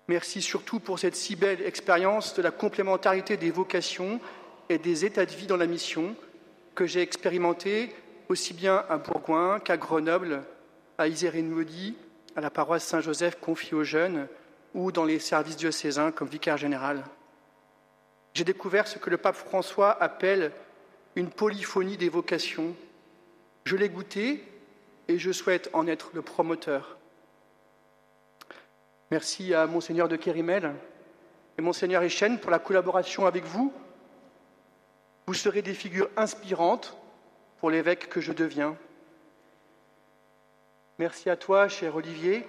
Merci 0.09 0.41
surtout 0.41 0.78
pour 0.78 0.99
cette 0.99 1.17
si 1.17 1.35
belle 1.35 1.62
expérience 1.62 2.35
de 2.35 2.43
la 2.43 2.52
complémentarité 2.52 3.36
des 3.36 3.51
vocations 3.51 4.20
et 4.68 4.78
des 4.78 5.05
états 5.05 5.26
de 5.26 5.33
vie 5.33 5.49
dans 5.49 5.57
la 5.57 5.67
mission 5.67 6.15
que 6.76 6.86
j'ai 6.86 7.01
expérimenté 7.01 7.93
aussi 8.28 8.55
bien 8.55 8.85
à 8.89 8.99
Bourgoin 8.99 9.59
qu'à 9.60 9.76
Grenoble, 9.76 10.43
à 10.99 11.09
Isère-et-Maudit, 11.09 11.97
à 12.36 12.41
la 12.41 12.51
paroisse 12.51 12.85
Saint-Joseph 12.85 13.41
confiée 13.41 13.75
aux 13.75 13.85
jeunes 13.85 14.28
ou 14.75 14.93
dans 14.93 15.05
les 15.05 15.18
services 15.18 15.57
diocésains 15.57 16.12
comme 16.12 16.28
vicaire 16.28 16.57
général. 16.57 17.02
J'ai 18.35 18.44
découvert 18.44 18.86
ce 18.86 18.99
que 18.99 19.10
le 19.10 19.17
pape 19.17 19.36
François 19.36 20.01
appelle 20.02 20.52
une 21.17 21.31
polyphonie 21.31 21.97
des 21.97 22.10
vocations. 22.10 22.76
Je 23.65 23.75
l'ai 23.75 23.89
goûté 23.89 24.44
et 25.09 25.18
je 25.18 25.33
souhaite 25.33 25.70
en 25.73 25.86
être 25.86 26.10
le 26.12 26.23
promoteur. 26.23 26.95
Merci 29.10 29.55
à 29.55 29.67
Monseigneur 29.67 30.09
de 30.09 30.17
Kérimel 30.17 30.73
et 31.59 31.62
Monseigneur 31.62 32.02
Echen 32.02 32.39
pour 32.39 32.51
la 32.51 32.59
collaboration 32.59 33.26
avec 33.26 33.44
vous. 33.44 33.73
Vous 35.26 35.35
serez 35.35 35.62
des 35.62 35.75
figures 35.75 36.10
inspirantes 36.17 36.97
pour 37.59 37.70
l'évêque 37.70 38.09
que 38.09 38.20
je 38.20 38.33
deviens. 38.33 38.76
Merci 40.99 41.31
à 41.31 41.36
toi, 41.36 41.68
cher 41.68 41.94
Olivier, 41.94 42.47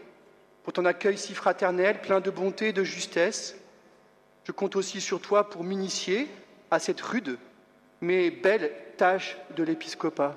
pour 0.64 0.74
ton 0.74 0.86
accueil 0.86 1.18
si 1.18 1.34
fraternel, 1.34 2.02
plein 2.02 2.22
de 2.22 2.32
bonté 2.32 2.70
et 2.70 2.74
de 2.74 2.84
justesse. 2.84 3.56
Je 4.44 4.52
compte 4.52 4.76
aussi 4.76 5.02
sur 5.02 5.22
toi 5.22 5.50
pour 5.50 5.64
m'initier 5.64 6.28
à 6.72 6.80
cette 6.80 7.02
rude 7.02 7.38
mais 8.02 8.32
belle 8.32 8.72
tâche 8.98 9.38
de 9.56 9.64
l'épiscopat. 9.64 10.36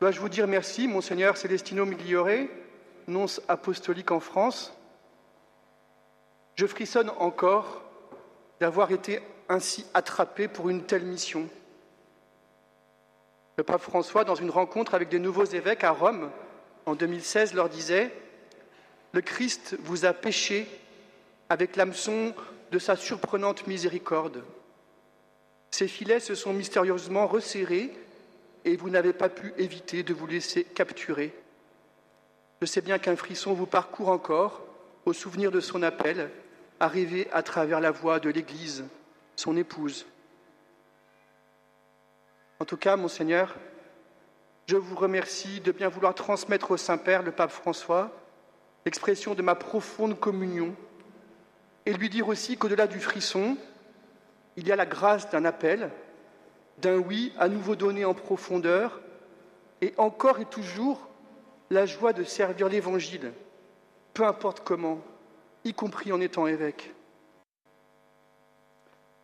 Dois-je 0.00 0.20
vous 0.20 0.28
dire 0.28 0.46
merci, 0.46 0.88
monseigneur 0.88 1.36
Celestino 1.36 1.86
Migliore, 1.86 2.48
nonce 3.06 3.40
apostolique 3.48 4.10
en 4.10 4.20
France 4.20 4.72
Je 6.56 6.66
frissonne 6.66 7.10
encore 7.18 7.82
d'avoir 8.60 8.92
été 8.92 9.20
ainsi 9.48 9.86
attrapé 9.94 10.48
pour 10.48 10.70
une 10.70 10.84
telle 10.84 11.04
mission. 11.04 11.48
Le 13.56 13.64
pape 13.64 13.82
François, 13.82 14.24
dans 14.24 14.34
une 14.34 14.50
rencontre 14.50 14.94
avec 14.94 15.08
des 15.08 15.18
nouveaux 15.18 15.44
évêques 15.44 15.84
à 15.84 15.90
Rome 15.90 16.30
en 16.86 16.94
2016, 16.94 17.54
leur 17.54 17.68
disait 17.68 18.12
Le 19.12 19.20
Christ 19.20 19.76
vous 19.80 20.04
a 20.04 20.12
péché 20.12 20.66
avec 21.48 21.76
l'hameçon 21.76 22.34
de 22.72 22.78
sa 22.78 22.96
surprenante 22.96 23.66
miséricorde. 23.66 24.42
Ses 25.70 25.88
filets 25.88 26.20
se 26.20 26.34
sont 26.34 26.52
mystérieusement 26.52 27.26
resserrés 27.26 27.92
et 28.64 28.76
vous 28.76 28.90
n'avez 28.90 29.12
pas 29.12 29.28
pu 29.28 29.52
éviter 29.58 30.02
de 30.02 30.14
vous 30.14 30.26
laisser 30.26 30.64
capturer. 30.64 31.34
Je 32.64 32.66
sais 32.70 32.80
bien 32.80 32.98
qu'un 32.98 33.14
frisson 33.14 33.52
vous 33.52 33.66
parcourt 33.66 34.08
encore 34.08 34.62
au 35.04 35.12
souvenir 35.12 35.50
de 35.50 35.60
son 35.60 35.82
appel, 35.82 36.30
arrivé 36.80 37.28
à 37.30 37.42
travers 37.42 37.78
la 37.78 37.90
voix 37.90 38.20
de 38.20 38.30
l'Église, 38.30 38.86
son 39.36 39.54
épouse. 39.58 40.06
En 42.60 42.64
tout 42.64 42.78
cas, 42.78 42.96
Monseigneur, 42.96 43.54
je 44.66 44.78
vous 44.78 44.96
remercie 44.96 45.60
de 45.60 45.72
bien 45.72 45.90
vouloir 45.90 46.14
transmettre 46.14 46.70
au 46.70 46.78
Saint-Père, 46.78 47.22
le 47.22 47.32
pape 47.32 47.50
François, 47.50 48.10
l'expression 48.86 49.34
de 49.34 49.42
ma 49.42 49.56
profonde 49.56 50.18
communion 50.18 50.74
et 51.84 51.92
lui 51.92 52.08
dire 52.08 52.28
aussi 52.28 52.56
qu'au-delà 52.56 52.86
du 52.86 52.98
frisson, 52.98 53.58
il 54.56 54.66
y 54.66 54.72
a 54.72 54.76
la 54.76 54.86
grâce 54.86 55.28
d'un 55.28 55.44
appel, 55.44 55.90
d'un 56.78 56.96
oui 56.96 57.34
à 57.38 57.48
nouveau 57.50 57.76
donné 57.76 58.06
en 58.06 58.14
profondeur, 58.14 59.02
et 59.82 59.92
encore 59.98 60.40
et 60.40 60.46
toujours 60.46 61.10
la 61.70 61.86
joie 61.86 62.12
de 62.12 62.24
servir 62.24 62.68
l'Évangile, 62.68 63.32
peu 64.12 64.24
importe 64.24 64.60
comment, 64.60 65.00
y 65.64 65.74
compris 65.74 66.12
en 66.12 66.20
étant 66.20 66.46
évêque. 66.46 66.92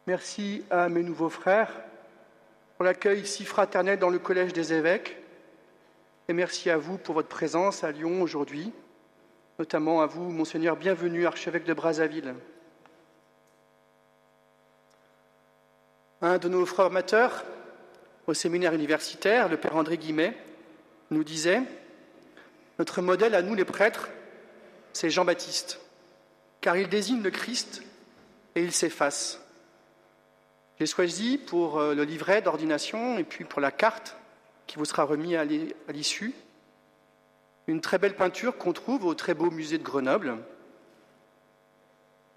Merci 0.06 0.64
à 0.70 0.88
mes 0.88 1.02
nouveaux 1.02 1.28
frères 1.28 1.70
pour 2.76 2.84
l'accueil 2.84 3.26
si 3.26 3.44
fraternel 3.44 3.98
dans 3.98 4.08
le 4.08 4.18
Collège 4.18 4.52
des 4.52 4.72
évêques, 4.72 5.18
et 6.28 6.32
merci 6.32 6.70
à 6.70 6.78
vous 6.78 6.96
pour 6.96 7.14
votre 7.14 7.28
présence 7.28 7.84
à 7.84 7.92
Lyon 7.92 8.22
aujourd'hui, 8.22 8.72
notamment 9.58 10.00
à 10.00 10.06
vous, 10.06 10.30
Monseigneur, 10.30 10.76
bienvenu, 10.76 11.26
archevêque 11.26 11.64
de 11.64 11.74
Brazzaville. 11.74 12.34
Un 16.22 16.38
de 16.38 16.48
nos 16.48 16.64
formateurs 16.66 17.44
au 18.26 18.34
séminaire 18.34 18.74
universitaire, 18.74 19.48
le 19.48 19.56
Père 19.56 19.76
André 19.76 19.98
Guimet, 19.98 20.36
nous 21.10 21.24
disait 21.24 21.62
Notre 22.80 23.02
modèle 23.02 23.34
à 23.34 23.42
nous, 23.42 23.54
les 23.54 23.66
prêtres, 23.66 24.08
c'est 24.94 25.10
Jean-Baptiste, 25.10 25.80
car 26.62 26.78
il 26.78 26.88
désigne 26.88 27.20
le 27.20 27.30
Christ 27.30 27.82
et 28.54 28.62
il 28.62 28.72
s'efface. 28.72 29.38
J'ai 30.78 30.86
choisi 30.86 31.36
pour 31.36 31.78
euh, 31.78 31.94
le 31.94 32.04
livret 32.04 32.40
d'ordination 32.40 33.18
et 33.18 33.24
puis 33.24 33.44
pour 33.44 33.60
la 33.60 33.70
carte 33.70 34.16
qui 34.66 34.78
vous 34.78 34.86
sera 34.86 35.04
remise 35.04 35.34
à 35.36 35.44
l'issue 35.92 36.32
une 37.66 37.82
très 37.82 37.98
belle 37.98 38.16
peinture 38.16 38.56
qu'on 38.56 38.72
trouve 38.72 39.04
au 39.04 39.12
très 39.12 39.34
beau 39.34 39.50
musée 39.50 39.76
de 39.76 39.84
Grenoble. 39.84 40.38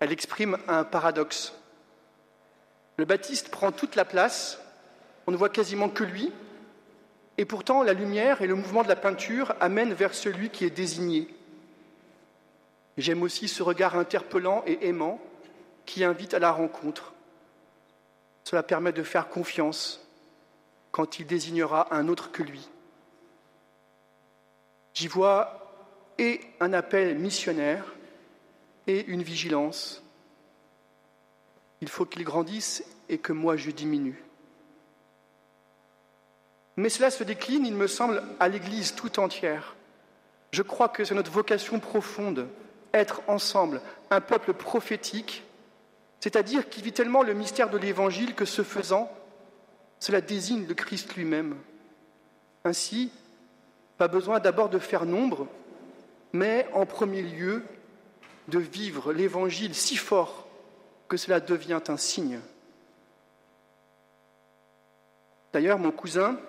Elle 0.01 0.11
exprime 0.11 0.57
un 0.67 0.83
paradoxe. 0.83 1.53
Le 2.97 3.05
Baptiste 3.05 3.47
prend 3.47 3.71
toute 3.71 3.95
la 3.95 4.03
place, 4.03 4.59
on 5.25 5.31
ne 5.31 5.37
voit 5.37 5.47
quasiment 5.47 5.87
que 5.87 6.03
lui, 6.03 6.33
et 7.37 7.45
pourtant 7.45 7.83
la 7.83 7.93
lumière 7.93 8.41
et 8.41 8.47
le 8.47 8.55
mouvement 8.55 8.83
de 8.83 8.87
la 8.87 8.95
peinture 8.95 9.55
amènent 9.59 9.93
vers 9.93 10.13
celui 10.13 10.49
qui 10.49 10.65
est 10.65 10.69
désigné. 10.69 11.27
J'aime 12.97 13.23
aussi 13.23 13.47
ce 13.47 13.63
regard 13.63 13.95
interpellant 13.95 14.63
et 14.67 14.87
aimant 14.87 15.19
qui 15.85 16.03
invite 16.03 16.33
à 16.33 16.39
la 16.39 16.51
rencontre. 16.51 17.13
Cela 18.43 18.61
permet 18.61 18.91
de 18.91 19.03
faire 19.03 19.29
confiance 19.29 20.05
quand 20.91 21.19
il 21.19 21.25
désignera 21.25 21.93
un 21.93 22.07
autre 22.07 22.31
que 22.31 22.43
lui. 22.43 22.69
J'y 24.93 25.07
vois 25.07 25.59
et 26.19 26.39
un 26.59 26.73
appel 26.73 27.17
missionnaire 27.17 27.83
et 28.85 29.05
une 29.05 29.23
vigilance 29.23 30.03
il 31.83 31.89
faut 31.89 32.05
qu'il 32.05 32.23
grandisse 32.23 32.81
et 33.09 33.17
que 33.17 33.33
moi 33.33 33.57
je 33.57 33.69
diminue. 33.69 34.23
Mais 36.77 36.89
cela 36.89 37.11
se 37.11 37.23
décline, 37.23 37.65
il 37.65 37.75
me 37.75 37.87
semble, 37.87 38.23
à 38.39 38.47
l'Église 38.47 38.95
tout 38.95 39.19
entière. 39.19 39.75
Je 40.51 40.61
crois 40.61 40.89
que 40.89 41.03
c'est 41.03 41.15
notre 41.15 41.31
vocation 41.31 41.79
profonde, 41.79 42.47
être 42.93 43.21
ensemble, 43.27 43.81
un 44.09 44.21
peuple 44.21 44.53
prophétique, 44.53 45.43
c'est-à-dire 46.19 46.69
qui 46.69 46.81
vit 46.81 46.93
tellement 46.93 47.23
le 47.23 47.33
mystère 47.33 47.69
de 47.69 47.77
l'Évangile 47.77 48.33
que 48.33 48.45
ce 48.45 48.63
faisant, 48.63 49.11
cela 49.99 50.21
désigne 50.21 50.65
le 50.67 50.73
Christ 50.73 51.15
lui-même. 51.15 51.55
Ainsi, 52.63 53.11
pas 53.97 54.07
besoin 54.07 54.39
d'abord 54.39 54.69
de 54.69 54.79
faire 54.79 55.05
nombre, 55.05 55.47
mais 56.31 56.67
en 56.73 56.85
premier 56.85 57.21
lieu 57.21 57.63
de 58.47 58.59
vivre 58.59 59.13
l'Évangile 59.13 59.75
si 59.75 59.95
fort 59.95 60.47
que 61.07 61.17
cela 61.17 61.39
devient 61.39 61.81
un 61.87 61.97
signe. 61.97 62.39
D'ailleurs, 65.53 65.77
mon 65.77 65.91
cousin, 65.91 66.39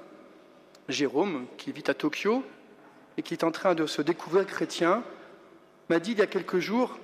Jérôme, 0.88 1.46
qui 1.56 1.72
vit 1.72 1.84
à 1.86 1.94
Tokyo 1.94 2.44
et 3.16 3.22
qui 3.22 3.34
est 3.34 3.44
en 3.44 3.50
train 3.50 3.74
de 3.74 3.86
se 3.86 4.02
découvrir 4.02 4.46
chrétien, 4.46 5.02
m'a 5.88 5.98
dit 5.98 6.12
il 6.12 6.18
y 6.18 6.22
a 6.22 6.26
quelques 6.26 6.58
jours, 6.58 6.98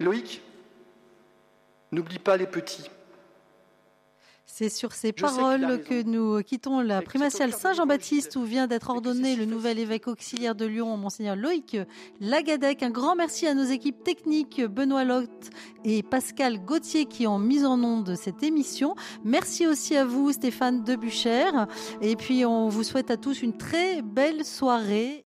Loïc, 0.00 0.42
n'oublie 1.92 2.18
pas 2.18 2.36
les 2.36 2.46
petits. 2.46 2.90
C'est 4.50 4.70
sur 4.70 4.92
ces 4.92 5.12
paroles 5.12 5.82
que 5.84 6.02
nous 6.02 6.42
quittons 6.42 6.80
la 6.80 7.02
primatiale 7.02 7.52
Saint-Jean-Baptiste 7.52 8.34
où 8.34 8.42
vient 8.42 8.66
d'être 8.66 8.90
ordonné 8.90 9.36
le 9.36 9.44
nouvel 9.44 9.78
évêque 9.78 10.08
auxiliaire 10.08 10.54
de 10.56 10.64
Lyon, 10.64 10.96
monseigneur 10.96 11.36
Loïc 11.36 11.76
Lagadec. 12.20 12.82
Un 12.82 12.90
grand 12.90 13.14
merci 13.14 13.46
à 13.46 13.54
nos 13.54 13.64
équipes 13.64 14.02
techniques 14.02 14.60
Benoît 14.64 15.04
Lotte 15.04 15.50
et 15.84 16.02
Pascal 16.02 16.58
Gauthier 16.64 17.04
qui 17.04 17.26
ont 17.26 17.38
mis 17.38 17.64
en 17.64 17.84
onde 17.84 18.16
cette 18.16 18.42
émission. 18.42 18.96
Merci 19.22 19.66
aussi 19.66 19.96
à 19.96 20.04
vous 20.04 20.32
Stéphane 20.32 20.82
Debuchère 20.82 21.68
et 22.00 22.16
puis 22.16 22.44
on 22.44 22.68
vous 22.68 22.82
souhaite 22.82 23.10
à 23.12 23.16
tous 23.16 23.42
une 23.42 23.56
très 23.56 24.02
belle 24.02 24.44
soirée. 24.44 25.24